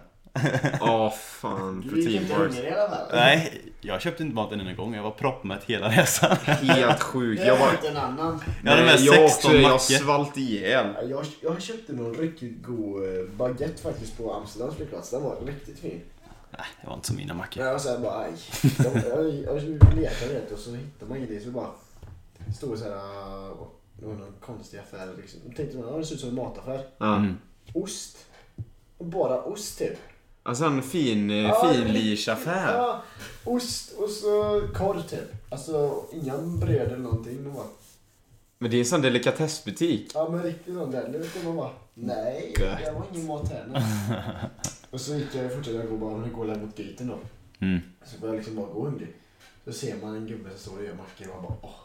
Åh 0.82 1.14
fan, 1.14 1.90
Du 1.94 2.02
gick 2.02 2.22
inte 2.22 2.34
hungrig 2.34 2.64
i 2.64 2.70
alla 2.72 2.90
fall. 2.90 3.08
Nej, 3.14 3.62
jag 3.82 4.02
köpte 4.02 4.24
inte 4.24 4.36
maten 4.36 4.60
en 4.60 4.76
gång. 4.76 4.96
Jag 4.96 5.04
var 5.04 5.12
proppmätt 5.12 5.64
hela 5.64 5.90
resan. 5.90 6.38
Helt 6.38 7.02
sjukt. 7.02 7.42
Jag 7.46 7.58
var 7.60 7.90
en 7.90 7.98
annan. 7.98 8.40
Jag 8.64 8.72
hade 8.72 8.84
med 8.84 8.96
Nej, 8.96 9.06
jag 9.06 9.32
16 9.32 9.62
Jag 9.62 9.82
svalt 9.82 10.38
ihjäl. 10.38 10.88
Ja, 10.96 11.04
Jag, 11.04 11.26
jag 11.42 11.62
köpte 11.62 11.94
någon 11.94 12.14
riktigt 12.14 12.64
god 12.64 13.04
eh, 13.04 13.26
baguette 13.38 13.82
faktiskt 13.82 14.18
på 14.18 14.34
Amsterdams 14.34 14.76
flygplats. 14.76 15.10
Den 15.10 15.24
var 15.24 15.36
riktigt 15.46 15.80
fin. 15.80 16.02
Nej, 16.52 16.68
det 16.82 16.88
var 16.88 16.94
inte 16.94 17.08
som 17.08 17.16
mina 17.16 17.34
mackor. 17.34 17.64
Jag 17.64 17.72
var 17.72 17.80
såhär 17.80 17.98
bara 17.98 18.18
aj. 18.18 18.32
Jag, 18.78 18.96
jag, 18.96 19.36
jag 19.44 19.62
skulle 19.62 20.02
leta 20.02 20.26
rätt 20.26 20.52
och 20.52 20.60
så 20.60 20.72
hittade 20.72 21.10
man 21.10 21.18
ingenting 21.18 21.42
så 21.42 21.50
bara 21.50 21.70
stod 22.56 22.78
såhär, 22.78 22.92
det 23.94 24.06
var 24.06 24.14
någon 24.14 24.34
konstig 24.42 24.78
affär 24.78 25.14
liksom. 25.22 25.40
Jag 25.46 25.56
tänkte 25.56 25.78
man, 25.78 26.00
det 26.00 26.06
ser 26.06 26.16
ut 26.16 26.22
som 26.22 26.30
en 26.30 26.36
mataffär. 26.36 26.82
Mm. 27.00 27.38
Ost. 27.74 28.18
Och 28.98 29.06
bara 29.06 29.44
ost 29.44 29.78
typ. 29.80 29.98
Alltså 30.48 30.66
en 30.66 30.84
fin, 30.84 31.30
eh, 31.30 31.38
Ja, 31.38 31.74
finlisaffär. 31.74 32.74
Ja, 32.74 33.04
ost 33.44 33.92
och 33.98 34.10
så 34.10 34.62
korv 34.76 35.02
typ. 35.02 35.34
Alltså 35.50 36.04
inga 36.14 36.38
bröd 36.38 36.88
eller 36.88 36.98
någonting. 36.98 37.54
Var, 37.54 37.66
Men 38.58 38.72
det 38.72 38.78
är 38.78 38.80
en 38.80 38.86
sån 38.86 39.02
delikatessbutik. 39.02 40.12
ja 40.14 40.30
men 40.30 40.44
riktigt 40.44 40.74
sån 40.74 40.92
där. 40.92 41.10
Det 41.10 41.18
vet 41.18 41.44
man 41.46 41.56
bara, 41.56 41.72
nej 41.94 42.54
det 42.56 42.92
var 42.92 43.06
ingen 43.14 43.28
mat 43.28 43.52
här. 43.52 43.66
nej. 43.72 43.84
och 44.92 45.02
så 45.02 45.16
gick 45.16 45.36
jag, 45.36 45.54
fortsatte 45.54 45.78
jag 45.78 45.90
gå 45.90 45.98
bara, 45.98 46.28
gå 46.28 46.44
där 46.46 46.56
mot 46.56 46.78
gaten 46.78 47.08
då. 47.08 47.20
Mm. 47.66 47.80
Så 48.06 48.20
började 48.20 48.38
jag 48.38 48.42
liksom 48.42 48.56
bara 48.56 48.74
gå 48.74 48.84
hungrig. 48.84 49.16
Så 49.66 49.74
ser 49.74 49.96
man 50.02 50.16
en 50.16 50.28
gubbe 50.28 50.50
som 50.50 50.60
står 50.60 50.78
och 50.78 50.84
gör 50.86 50.94
mackor 50.94 51.28
och 51.28 51.36
man 51.36 51.44
bara 51.44 51.58
åh. 51.62 51.80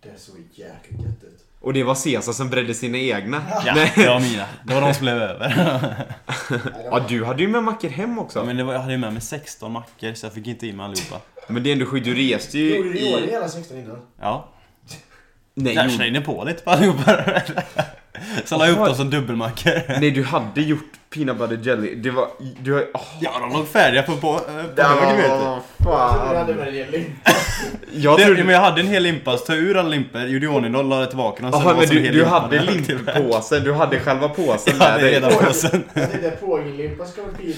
Det 0.00 0.08
är 0.08 0.16
så 0.16 0.32
jäkligt 0.52 1.00
gött 1.00 1.24
ut. 1.24 1.44
Och 1.62 1.72
det 1.72 1.82
var 1.82 1.94
Cesar 1.94 2.32
som 2.32 2.50
bredde 2.50 2.74
sina 2.74 2.98
egna. 2.98 3.42
Ja, 3.66 3.74
Nej. 3.74 3.92
det 3.96 4.08
var 4.08 4.20
mina. 4.20 4.44
Det 4.64 4.74
var 4.74 4.80
de 4.80 4.94
som 4.94 5.04
blev 5.04 5.16
över. 5.22 5.94
Ja, 6.90 7.04
du 7.08 7.24
hade 7.24 7.42
ju 7.42 7.48
med 7.48 7.62
mackor 7.62 7.88
hem 7.88 8.18
också. 8.18 8.38
Ja, 8.38 8.44
Men, 8.44 8.48
men 8.48 8.56
det 8.56 8.64
var, 8.64 8.72
jag 8.72 8.80
hade 8.80 8.92
ju 8.92 8.98
med 8.98 9.12
mig 9.12 9.22
16 9.22 9.72
mackor 9.72 10.14
så 10.14 10.26
jag 10.26 10.32
fick 10.32 10.46
inte 10.46 10.66
in 10.66 10.76
mig 10.76 10.84
allihopa. 10.84 11.20
det 11.48 11.70
är 11.70 11.72
ändå 11.72 11.86
sjukt, 11.86 12.04
du 12.04 12.14
reste 12.14 12.58
ju 12.58 12.76
Gjorde 12.76 12.88
du 12.92 12.98
i 12.98 13.14
ordning 13.14 13.28
i... 13.28 13.32
hela 13.32 13.48
16 13.48 13.76
innan? 13.78 13.98
Ja. 14.20 14.48
Nej, 15.54 15.74
Jag 15.74 15.90
slängde 15.92 16.20
på 16.20 16.44
lite 16.44 16.62
på 16.62 16.70
allihopa. 16.70 17.24
Så 18.44 18.56
la 18.58 18.66
jag 18.66 18.78
upp 18.78 18.86
dem 18.86 18.94
som 18.94 19.10
dubbelmackor. 19.10 19.72
nej, 20.00 20.10
du 20.10 20.22
hade 20.22 20.60
gjort 20.62 20.92
peanut 21.14 21.36
butter 21.38 21.58
jelly. 21.62 21.94
Det 21.94 22.10
var... 22.10 22.28
Du 22.60 22.72
har... 22.72 22.80
Oh, 22.80 23.00
Ja, 23.20 23.30
de 23.40 23.52
låg 23.58 23.68
färdiga 23.68 24.02
på, 24.02 24.12
på, 24.12 24.18
på 24.20 24.32
hög, 24.32 24.66
vet 24.66 24.76
du. 24.76 24.82
Jag 24.82 25.62
trodde 25.86 26.32
du 26.32 26.38
hade 26.38 26.54
fan. 26.54 26.68
en 26.68 26.90
lim. 26.90 27.12
Jag 27.94 28.18
Det, 28.18 28.24
trodde... 28.24 28.44
men 28.44 28.54
jag 28.54 28.60
hade 28.62 28.80
en 28.80 28.86
hel 28.86 29.02
limpa, 29.02 29.38
så 29.38 29.44
tog 29.44 29.56
jag 29.56 29.62
ur 29.62 29.76
alla 29.76 29.88
limpor, 29.88 30.22
gjorde 30.22 30.46
i 30.46 30.48
ordning 30.48 30.72
dem, 30.72 30.88
la 30.88 31.06
tillbaka 31.06 31.42
dem. 31.42 31.50
Jaha, 31.54 31.74
men 31.78 31.88
du, 31.88 32.00
hel 32.00 32.12
du 32.12 32.18
limpa 32.18 32.30
hade 32.30 32.60
limpåsen, 32.60 33.64
du 33.64 33.72
hade 33.72 34.00
själva 34.00 34.28
påsen 34.28 34.58
Jag 34.66 34.78
med 34.78 34.88
hade 34.88 35.10
redan 35.10 35.32
påsen. 35.32 35.84
Jag 35.94 36.10
tänkte 36.10 36.30
pågellimpa 36.30 37.04
ska 37.06 37.22
vara 37.22 37.32
fin. 37.34 37.54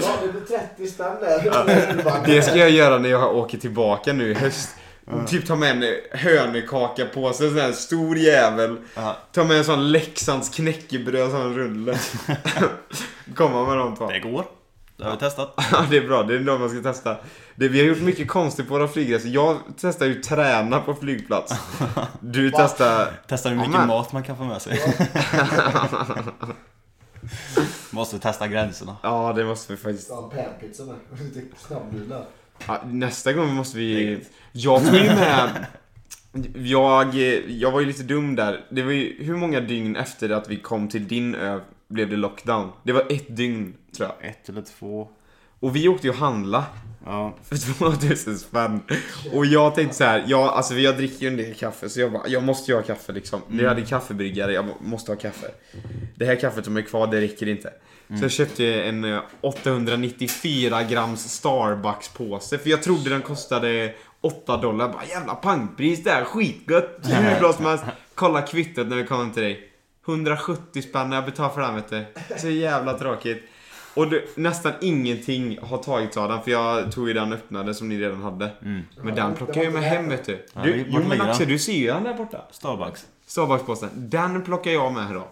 Ja, 0.00 0.10
det 0.22 0.32
blir 0.32 0.58
30 0.76 0.86
spänn 0.86 1.06
där. 1.20 2.26
Det 2.26 2.42
ska 2.42 2.56
jag 2.56 2.70
göra 2.70 2.98
när 2.98 3.08
jag 3.08 3.36
åker 3.36 3.58
tillbaka 3.58 4.12
nu 4.12 4.30
i 4.30 4.34
höst. 4.34 4.70
Typ 5.26 5.46
ta 5.46 5.56
med 5.56 5.70
en 5.82 5.94
hönökaka 6.10 7.04
på 7.06 7.32
sig, 7.32 7.46
en 7.46 7.52
sån 7.52 7.60
här 7.62 7.72
stor 7.72 8.16
jävel. 8.16 8.76
Ja. 8.94 9.16
Ta 9.32 9.44
med 9.44 9.58
en 9.58 9.64
sån 9.64 9.92
Leksands 9.92 10.48
knäckebröd, 10.48 11.30
sån 11.30 11.54
rulle. 11.54 11.98
Komma 13.34 13.66
med 13.66 13.76
de 13.78 13.96
två. 13.96 14.10
Det 14.10 14.20
går. 14.20 14.44
Det 14.96 15.04
har 15.04 15.10
vi 15.10 15.18
testat. 15.18 15.54
Ja, 15.72 15.84
det 15.90 15.96
är 15.96 16.06
bra. 16.06 16.22
Det 16.22 16.34
är 16.34 16.38
de 16.38 16.60
man 16.60 16.70
ska 16.70 16.80
testa. 16.82 17.16
Det, 17.56 17.68
vi 17.68 17.80
har 17.80 17.86
gjort 17.86 18.00
mycket 18.00 18.28
konstigt 18.28 18.68
på 18.68 18.74
våra 18.74 18.88
flygresor. 18.88 19.30
Jag 19.30 19.58
testar 19.80 20.06
ju 20.06 20.14
träna 20.22 20.80
på 20.80 20.94
flygplats. 20.94 21.54
Du 22.20 22.50
Va? 22.50 22.58
testar... 22.58 23.12
Testa 23.26 23.48
hur 23.48 23.56
mycket 23.56 23.72
men. 23.72 23.86
mat 23.88 24.12
man 24.12 24.22
kan 24.22 24.36
få 24.36 24.44
med 24.44 24.62
sig. 24.62 24.80
Måste 27.90 28.18
testa 28.18 28.48
gränserna. 28.48 28.96
Ja, 29.02 29.32
det 29.32 29.44
måste 29.44 29.72
vi 29.72 29.78
faktiskt. 29.78 30.08
Ja, 30.10 30.30
panpizza 30.34 30.82
med. 30.84 30.96
Snabbnudlar. 31.66 32.24
Ja, 32.66 32.82
nästa 32.86 33.32
gång 33.32 33.54
måste 33.54 33.78
vi... 33.78 34.20
Jag 34.52 34.86
tog 34.86 34.94
ju 34.94 35.04
med... 35.04 35.66
Jag, 36.54 37.14
jag 37.48 37.70
var 37.70 37.80
ju 37.80 37.86
lite 37.86 38.02
dum 38.02 38.36
där. 38.36 38.64
Det 38.70 38.82
var 38.82 38.92
ju, 38.92 39.24
hur 39.24 39.36
många 39.36 39.60
dygn 39.60 39.96
efter 39.96 40.30
att 40.30 40.50
vi 40.50 40.56
kom 40.56 40.88
till 40.88 41.08
din 41.08 41.34
ö 41.34 41.60
blev 41.88 42.10
det 42.10 42.16
lockdown? 42.16 42.72
Det 42.82 42.92
var 42.92 43.04
ett 43.12 43.36
dygn, 43.36 43.74
tror 43.96 44.08
jag. 44.20 44.30
Ett 44.30 44.48
eller 44.48 44.62
två. 44.62 45.08
Och 45.60 45.76
vi 45.76 45.88
åkte 45.88 46.06
ju 46.06 46.10
och 46.10 46.18
handla 46.18 46.64
Ja. 47.04 47.36
för 47.44 47.56
2000 47.78 48.38
spänn. 48.38 48.80
Och 49.32 49.46
jag 49.46 49.74
tänkte 49.74 49.96
så 49.96 50.04
här, 50.04 50.24
jag, 50.26 50.40
alltså 50.48 50.74
jag 50.74 50.96
dricker 50.96 51.22
ju 51.22 51.28
en 51.28 51.36
del 51.36 51.54
kaffe 51.54 51.88
så 51.88 52.00
jag 52.00 52.12
bara, 52.12 52.28
jag 52.28 52.42
måste 52.42 52.70
ju 52.72 52.76
ha 52.76 52.82
kaffe 52.82 53.12
liksom. 53.12 53.40
Vi 53.48 53.66
hade 53.66 53.82
kaffebryggare, 53.82 54.52
jag 54.52 54.66
måste 54.80 55.12
ha 55.12 55.16
kaffe. 55.16 55.46
Det 56.14 56.24
här 56.24 56.36
kaffet 56.36 56.64
som 56.64 56.76
är 56.76 56.82
kvar, 56.82 57.06
det 57.06 57.20
räcker 57.20 57.48
inte. 57.48 57.72
Så 58.08 58.24
jag 58.24 58.30
köpte 58.30 58.82
en 58.82 59.04
eh, 59.04 59.20
894 59.40 60.82
grams 60.82 61.26
Starbucks-påse 61.26 62.58
för 62.58 62.70
jag 62.70 62.82
trodde 62.82 63.10
den 63.10 63.22
kostade 63.22 63.94
8 64.20 64.56
dollar. 64.56 64.88
Bara 64.88 65.04
jävla 65.04 65.34
pangpris 65.34 66.04
det 66.04 66.10
här, 66.10 66.24
skitgött. 66.24 66.98
Hur 67.02 67.40
bra 67.40 67.52
som 67.52 67.64
helst. 67.64 67.84
Kolla 68.14 68.42
kvittot 68.42 68.86
när 68.86 68.96
vi 68.96 69.04
kommer 69.04 69.34
till 69.34 69.42
dig. 69.42 69.70
170 70.08 70.82
spänn 70.82 71.08
när 71.08 71.16
jag 71.16 71.24
betalar 71.24 71.50
för 71.50 71.60
den 71.60 71.74
vet 71.74 71.90
du. 71.90 72.04
Så 72.36 72.48
jävla 72.48 72.98
tråkigt. 72.98 73.42
Och 73.94 74.08
det, 74.08 74.36
nästan 74.36 74.72
ingenting 74.80 75.58
har 75.62 75.78
tagits 75.78 76.16
av 76.16 76.28
den 76.28 76.42
för 76.42 76.50
jag 76.50 76.92
tog 76.92 77.08
ju 77.08 77.14
den 77.14 77.32
öppnade 77.32 77.74
som 77.74 77.88
ni 77.88 77.98
redan 77.98 78.22
hade. 78.22 78.50
Mm. 78.62 78.82
Men 79.02 79.14
den 79.14 79.34
plockar 79.34 79.62
jag 79.62 79.72
med 79.72 79.82
hem 79.82 80.08
vet 80.08 80.24
du. 80.24 80.46
Du 80.62 80.84
jo 80.88 81.02
men 81.08 81.20
Axel 81.20 81.48
du 81.48 81.58
ser 81.58 81.72
ju 81.72 81.86
den 81.86 82.04
där 82.04 82.14
borta. 82.14 82.44
Starbucks. 82.50 83.06
Starbucks-påsen. 83.26 83.88
Den 83.94 84.42
plockar 84.42 84.70
jag 84.70 84.92
med 84.92 85.10
idag. 85.10 85.28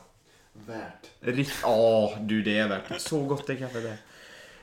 Värt. 0.66 1.10
Rikt... 1.20 1.52
Ja, 1.62 2.14
du 2.20 2.42
det 2.42 2.58
är 2.58 2.68
värt. 2.68 3.00
Så 3.00 3.20
gott 3.24 3.46
det 3.46 3.56
kaffet 3.56 3.84
är. 3.84 3.96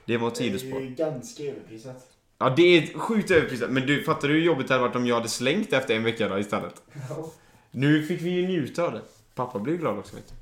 Det 0.05 0.17
var 0.17 0.27
ett 0.27 0.33
Det 0.35 0.43
sidospår. 0.43 0.77
är 0.77 0.81
ju 0.81 0.89
ganska 0.95 1.43
överprisat. 1.43 2.09
Ja, 2.37 2.49
det 2.49 2.63
är 2.63 2.99
sjukt 2.99 3.31
överprisat. 3.31 3.69
Men 3.69 3.85
du, 3.87 4.03
fattar 4.03 4.27
du 4.27 4.33
hur 4.33 4.41
jobbigt 4.41 4.67
det 4.67 4.73
hade 4.73 4.87
varit 4.87 4.95
om 4.95 5.07
jag 5.07 5.15
hade 5.15 5.29
slängt 5.29 5.69
det 5.69 5.77
efter 5.77 5.95
en 5.95 6.03
vecka 6.03 6.29
då 6.29 6.39
istället? 6.39 6.81
Ja. 7.09 7.31
Nu 7.71 8.03
fick 8.05 8.21
vi 8.21 8.29
ju 8.29 8.47
njuta 8.47 8.83
av 8.83 8.93
det. 8.93 9.01
Pappa 9.35 9.59
blir 9.59 9.77
glad 9.77 9.97
också 9.97 10.15
vet 10.15 10.27
du. 10.29 10.35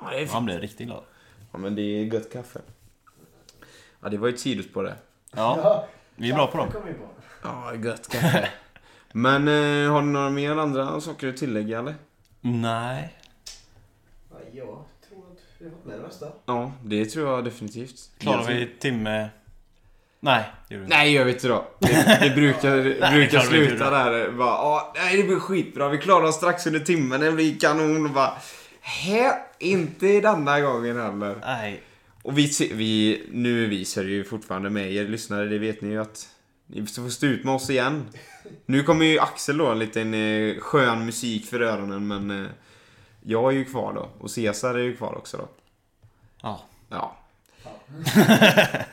Ja, 0.00 0.10
det 0.10 0.22
är. 0.22 0.26
Han 0.26 0.44
blev 0.44 0.60
riktigt 0.60 0.86
glad. 0.86 1.02
Ja, 1.52 1.58
men 1.58 1.74
det 1.74 1.82
är 1.82 2.04
gött 2.04 2.32
kaffe. 2.32 2.60
Ja, 4.02 4.08
det 4.08 4.16
var 4.16 4.28
ju 4.28 4.34
ett 4.34 4.40
sidospår 4.40 4.84
det. 4.84 4.94
Ja, 5.36 5.88
vi 6.16 6.30
är 6.30 6.34
bra 6.34 6.46
på 6.46 6.58
dem. 6.58 6.68
Det. 6.72 6.94
Ja, 7.42 7.74
gött 7.74 8.08
kaffe. 8.08 8.48
Men 9.12 9.48
eh, 9.48 9.92
har 9.92 10.00
du 10.02 10.06
några 10.08 10.30
mer 10.30 10.56
andra 10.56 11.00
saker 11.00 11.28
att 11.28 11.36
tillägga 11.36 11.78
eller? 11.78 11.94
Nej. 12.40 13.14
Ja, 14.58 14.64
jag 15.00 15.08
tror 15.08 15.32
att 15.32 15.38
vi 15.58 15.64
har 15.64 15.72
fått 15.72 15.84
med 15.84 15.98
det 15.98 16.02
mesta. 16.02 16.26
Ja, 16.46 16.72
det 16.84 17.04
tror 17.04 17.28
jag 17.28 17.44
definitivt. 17.44 18.10
Klarar 18.18 18.46
vi 18.46 18.68
timme... 18.78 19.28
Nej, 20.20 20.44
det 20.68 20.74
gjorde 20.74 20.80
vi 20.80 20.84
inte. 20.84 20.96
Nej, 20.96 21.12
gör 21.12 21.24
vi 21.24 21.32
inte 21.32 21.48
då. 21.48 21.68
Det, 21.78 22.18
det 22.20 22.34
brukar, 22.34 22.76
det 22.76 23.10
brukar 23.12 23.40
sluta 23.40 23.90
där. 23.90 24.30
Bara, 24.30 24.82
nej, 24.94 25.16
det 25.16 25.22
blir 25.22 25.38
skitbra. 25.38 25.88
Vi 25.88 25.98
klarar 25.98 26.24
oss 26.24 26.36
strax 26.36 26.66
under 26.66 26.80
timmen. 26.80 27.20
Det 27.20 27.32
blir 27.32 27.58
kanon. 27.58 28.06
Och 28.06 28.12
bara, 28.12 28.32
hä? 28.80 29.32
Inte 29.58 30.20
denna 30.20 30.60
gången 30.60 30.96
heller. 31.00 31.36
Nej. 31.40 31.82
Och 32.22 32.38
vi, 32.38 32.50
vi, 32.72 33.22
nu 33.32 33.64
är 33.64 33.68
vi 33.68 33.84
seriösa 33.84 34.10
ju 34.10 34.24
fortfarande 34.24 34.70
med 34.70 34.92
er 34.92 35.08
lyssnare. 35.08 35.46
Det 35.46 35.58
vet 35.58 35.80
ni 35.80 35.88
ju 35.88 36.00
att 36.00 36.28
ni 36.66 36.86
får 36.86 37.08
stå 37.08 37.26
ut 37.26 37.44
med 37.44 37.54
oss 37.54 37.70
igen. 37.70 38.06
Nu 38.66 38.82
kommer 38.82 39.06
ju 39.06 39.18
Axel 39.18 39.58
då, 39.58 39.66
en 39.66 39.78
liten 39.78 40.14
eh, 40.14 40.58
skön 40.58 41.06
musik 41.06 41.46
för 41.46 41.60
öronen. 41.60 42.06
Men 42.06 42.44
eh, 42.44 42.50
jag 43.28 43.52
är 43.52 43.56
ju 43.56 43.64
kvar 43.64 43.92
då. 43.92 44.08
Och 44.20 44.30
Cesar 44.30 44.74
är 44.74 44.78
ju 44.82 44.96
kvar 44.96 45.18
också 45.18 45.36
då. 45.36 45.48
Ja. 46.42 46.60
Ja. 46.88 47.16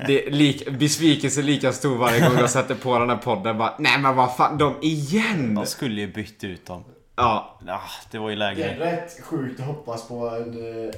Det 0.07 0.27
är 0.27 0.31
lik, 0.31 0.69
besvikelse 0.79 1.41
lika 1.41 1.71
stor 1.73 1.97
varje 1.97 2.19
gång 2.29 2.38
jag 2.38 2.49
sätter 2.49 2.75
på 2.75 2.99
den 2.99 3.09
här 3.09 3.17
podden. 3.17 3.57
Bara, 3.57 3.73
Nej 3.79 3.99
men 3.99 4.15
vad 4.15 4.36
fan, 4.36 4.57
de 4.57 4.75
igen! 4.81 5.55
De 5.55 5.65
skulle 5.65 6.01
ju 6.01 6.13
bytt 6.13 6.43
ut 6.43 6.65
dem. 6.65 6.83
Ja, 7.15 7.59
Ja, 7.67 7.81
det 8.11 8.17
var 8.17 8.29
ju 8.29 8.36
Det 8.36 8.45
är 8.45 8.55
läge. 8.55 8.79
rätt 8.79 9.23
sjukt 9.23 9.59
att 9.59 9.65
hoppas 9.65 10.07
på 10.07 10.29
en, 10.29 10.33
eh, 10.33 10.83
en 10.86 10.91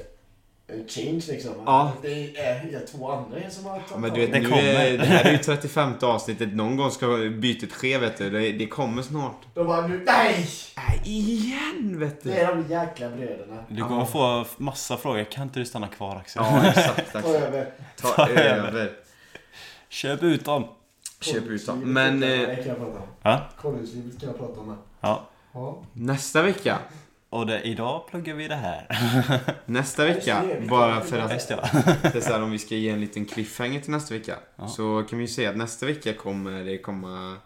change 0.88 1.22
liksom. 1.28 1.52
Ja. 1.66 1.92
Det 2.02 2.36
är 2.38 2.64
ju 2.64 2.78
två 2.86 3.10
andra 3.12 3.50
som 3.50 3.64
har 3.64 3.78
tagit 3.80 3.98
men 4.02 4.14
du 4.14 4.20
vet, 4.20 4.32
Det 4.32 4.40
nu 4.40 4.48
är, 4.54 4.98
det 4.98 5.04
här 5.04 5.24
är 5.24 5.32
ju 5.32 5.38
35 5.42 5.92
avsnittet. 6.02 6.54
Någon 6.54 6.76
gång 6.76 6.90
ska 6.90 7.06
bytet 7.40 7.72
ske 7.72 7.98
vet 7.98 8.18
du. 8.18 8.30
Det, 8.30 8.52
det 8.52 8.66
kommer 8.66 9.02
snart. 9.02 9.36
De 9.54 9.66
bara 9.66 9.86
nu, 9.86 10.02
nej! 10.06 10.48
Nej, 10.76 11.00
igen 11.04 11.98
vet 11.98 12.22
Det 12.22 12.30
du. 12.30 12.36
är 12.36 12.46
de 12.54 12.68
jäkla 12.68 13.08
bröderna. 13.08 13.64
Du 13.68 13.82
kommer 13.82 14.04
få 14.04 14.44
massa 14.56 14.96
frågor. 14.96 15.24
Kan 15.24 15.42
inte 15.42 15.58
du 15.60 15.64
stanna 15.66 15.88
kvar 15.88 16.16
Axel? 16.16 16.42
Ja, 16.46 16.66
exakt. 16.68 17.12
Ta 17.12 17.18
över. 17.28 17.72
Ta 17.96 18.08
Ta 18.08 18.28
över. 18.28 18.68
över. 18.68 18.92
Köp 19.88 20.22
ut 20.22 20.44
dem. 20.44 20.64
Köp 21.20 21.44
ut 21.46 21.66
dem. 21.66 21.80
Men 21.92 22.20
kan 22.20 22.30
jag- 22.30 22.40
eh, 22.42 22.46
det 22.48 22.56
kan 22.56 22.66
jag 22.66 22.76
prata 22.78 22.98
om. 22.98 23.06
Ja. 23.22 23.48
Kan 23.62 23.78
jag 24.20 24.38
prata 24.38 24.60
om. 24.60 24.76
Ja. 25.00 25.26
Ja. 25.52 25.82
nästa 25.92 26.42
vecka. 26.42 26.78
Och 27.30 27.46
det, 27.46 27.62
idag 27.62 28.06
pluggar 28.10 28.34
vi 28.34 28.48
det 28.48 28.54
här. 28.54 28.86
Nästa 29.66 30.04
vecka, 30.04 30.44
bara 30.68 31.00
för 31.00 31.18
att 31.18 31.32
Just 31.32 31.48
det 31.48 31.54
är 32.14 32.20
så 32.20 32.32
här, 32.32 32.42
om 32.42 32.50
vi 32.50 32.58
ska 32.58 32.74
ge 32.74 32.90
en 32.90 33.00
liten 33.00 33.24
cliffhanger 33.24 33.80
till 33.80 33.90
nästa 33.90 34.14
vecka. 34.14 34.36
Ja. 34.56 34.68
Så 34.68 35.04
kan 35.08 35.18
vi 35.18 35.24
ju 35.24 35.28
säga 35.28 35.50
att 35.50 35.56
nästa 35.56 35.86
vecka 35.86 36.14
kommer 36.14 36.64
det 36.64 36.78
komma 36.78 37.36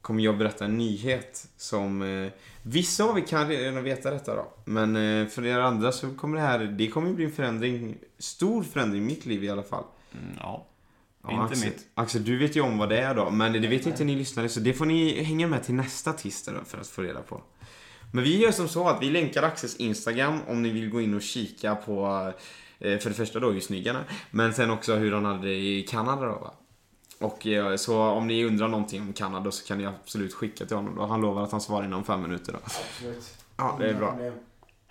Kommer 0.00 0.22
jag 0.22 0.38
berätta 0.38 0.64
en 0.64 0.76
nyhet 0.76 1.48
som 1.56 2.02
eh, 2.02 2.32
Vissa 2.62 3.04
av 3.04 3.18
er 3.18 3.26
kan 3.26 3.48
redan 3.48 3.84
veta 3.84 4.10
detta 4.10 4.34
då. 4.34 4.46
Men 4.64 4.96
eh, 4.96 5.28
för 5.28 5.46
er 5.46 5.58
andra 5.58 5.92
så 5.92 6.14
kommer 6.14 6.36
det 6.36 6.42
här 6.42 6.58
Det 6.58 6.88
kommer 6.88 7.12
bli 7.12 7.24
en 7.24 7.32
förändring 7.32 7.96
Stor 8.18 8.62
förändring 8.62 9.02
i 9.02 9.04
mitt 9.04 9.26
liv 9.26 9.44
i 9.44 9.50
alla 9.50 9.62
fall. 9.62 9.84
Mm, 10.12 10.36
ja. 10.40 10.66
Ja, 11.22 11.30
Inte 11.30 11.44
Axel, 11.44 11.68
mitt. 11.68 11.86
Axel, 11.94 12.24
du 12.24 12.38
vet 12.38 12.56
ju 12.56 12.60
om 12.60 12.78
vad 12.78 12.88
det 12.88 12.98
är 12.98 13.14
då. 13.14 13.30
Men 13.30 13.52
det 13.52 13.68
vet 13.68 13.86
inte 13.86 14.04
ni 14.04 14.16
lyssnare 14.16 14.48
så 14.48 14.60
det 14.60 14.72
får 14.72 14.86
ni 14.86 15.22
hänga 15.22 15.46
med 15.46 15.64
till 15.64 15.74
nästa 15.74 16.12
tisdag 16.12 16.52
då 16.52 16.64
för 16.64 16.78
att 16.78 16.88
få 16.88 17.02
reda 17.02 17.22
på. 17.22 17.42
Men 18.12 18.24
vi 18.24 18.38
gör 18.42 18.50
som 18.52 18.68
så 18.68 18.88
att 18.88 19.02
vi 19.02 19.10
länkar 19.10 19.42
Axels 19.42 19.76
Instagram 19.76 20.40
om 20.48 20.62
ni 20.62 20.70
vill 20.70 20.90
gå 20.90 21.00
in 21.00 21.14
och 21.14 21.22
kika 21.22 21.74
på 21.74 22.06
eh, 22.78 22.98
för 22.98 23.08
det 23.10 23.16
första 23.16 23.40
då 23.40 23.50
hur 23.50 23.60
snygg 23.60 23.86
han 23.86 23.96
är. 23.96 24.04
Men 24.30 24.54
sen 24.54 24.70
också 24.70 24.94
hur 24.94 25.12
han 25.12 25.24
hade 25.24 25.46
det 25.48 25.54
i 25.54 25.82
Kanada 25.82 26.26
då 26.26 26.32
va. 26.32 26.52
Och 27.20 27.46
eh, 27.46 27.76
så 27.76 28.00
om 28.00 28.26
ni 28.26 28.44
undrar 28.44 28.68
någonting 28.68 29.02
om 29.02 29.12
Kanada 29.12 29.50
så 29.50 29.66
kan 29.66 29.78
ni 29.78 29.86
absolut 29.86 30.34
skicka 30.34 30.66
till 30.66 30.76
honom 30.76 30.96
då. 30.96 31.06
Han 31.06 31.20
lovar 31.20 31.42
att 31.42 31.52
han 31.52 31.60
svarar 31.60 31.84
inom 31.84 32.04
fem 32.04 32.22
minuter 32.22 32.52
då. 32.52 32.58
Absolut. 32.64 33.34
Ja, 33.56 33.76
det 33.80 33.90
är 33.90 33.94
bra. 33.94 34.18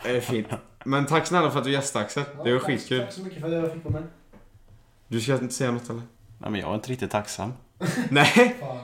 Det 0.04 0.10
är 0.18 0.22
fint. 0.22 0.48
Men 0.86 1.06
tack 1.06 1.28
snälla 1.28 1.52
för 1.52 1.60
att 1.60 1.66
du 1.66 1.72
gästade 1.72 2.06
Axel. 2.06 2.24
Det 2.44 2.54
var 2.54 2.60
tack- 2.60 2.68
skitkul. 2.68 3.00
Tack 3.00 3.14
så 3.14 3.22
mycket 3.22 3.42
för 3.42 3.48
att 3.48 3.54
jag 3.64 3.74
fick 3.74 3.84
med. 3.84 4.04
Du 5.08 5.22
ska 5.22 5.34
inte 5.34 5.54
säga 5.54 5.72
något 5.72 5.90
eller? 5.90 6.02
Nej, 6.38 6.52
men 6.52 6.62
jag 6.62 6.70
är 6.72 6.76
inte 6.76 6.92
riktigt 6.92 7.12
tacksam. 7.12 7.54
Nej, 8.10 8.56
Fan. 8.60 8.78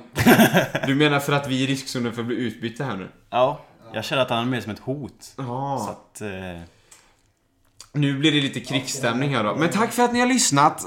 du 0.88 0.96
menar 0.96 1.20
för 1.20 1.34
att 1.34 1.48
vi 1.48 1.64
är 1.64 1.68
i 1.68 1.72
riskzonen 1.72 2.14
för 2.14 2.22
att 2.22 2.28
bli 2.28 2.36
utbytta 2.36 2.84
här 2.84 2.98
nu? 2.98 3.08
Ja, 3.30 3.62
jag 3.94 4.06
känner 4.06 4.22
att 4.22 4.30
han 4.30 4.40
är 4.40 4.46
mer 4.46 4.62
som 4.62 4.72
ett 4.72 4.80
hot. 4.80 5.16
Så 5.20 5.34
Ja. 5.42 5.90
att... 5.92 6.22
Eh, 6.22 6.30
Nu 7.94 8.18
blir 8.18 8.32
det 8.32 8.42
lite 8.42 8.60
krigsstämning 8.60 9.36
här 9.36 9.44
då. 9.44 9.56
Men 9.56 9.70
tack 9.70 9.92
för 9.94 10.04
att 10.04 10.14
ni 10.14 10.20
har 10.20 10.28
lyssnat. 10.28 10.86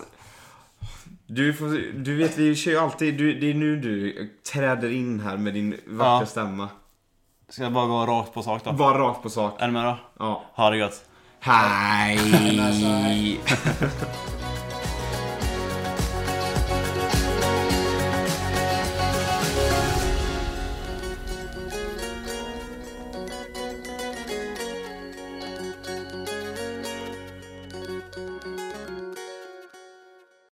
Du, 1.27 1.55
får, 1.55 1.93
du 1.99 2.17
vet, 2.17 2.39
vi 2.39 2.55
kör 2.57 2.71
ju 2.71 2.79
alltid... 2.79 3.19
Du, 3.19 3.41
det 3.41 3.51
är 3.51 3.55
nu 3.55 3.77
du 3.77 4.31
träder 4.53 4.91
in 4.93 5.21
här 5.21 5.37
med 5.37 5.55
din 5.55 5.71
vackra 5.87 6.21
Ja. 6.21 6.27
stämma. 6.27 6.69
ska 7.49 7.63
jag 7.63 7.73
bara 7.73 7.87
gå 7.87 8.07
rakt 8.07 8.33
på 8.35 8.43
sak 8.43 8.65
då? 8.65 8.73
Var 8.73 8.95
rakt 8.99 9.23
på 9.23 9.31
sak. 9.31 9.57
Är 9.63 9.67
ni 9.67 9.73
med 9.73 9.85
då? 9.85 9.99
Ja. 10.19 10.45
Ha 10.55 10.71
det 10.71 10.77
gött. 10.77 11.05
Hej! 11.41 12.19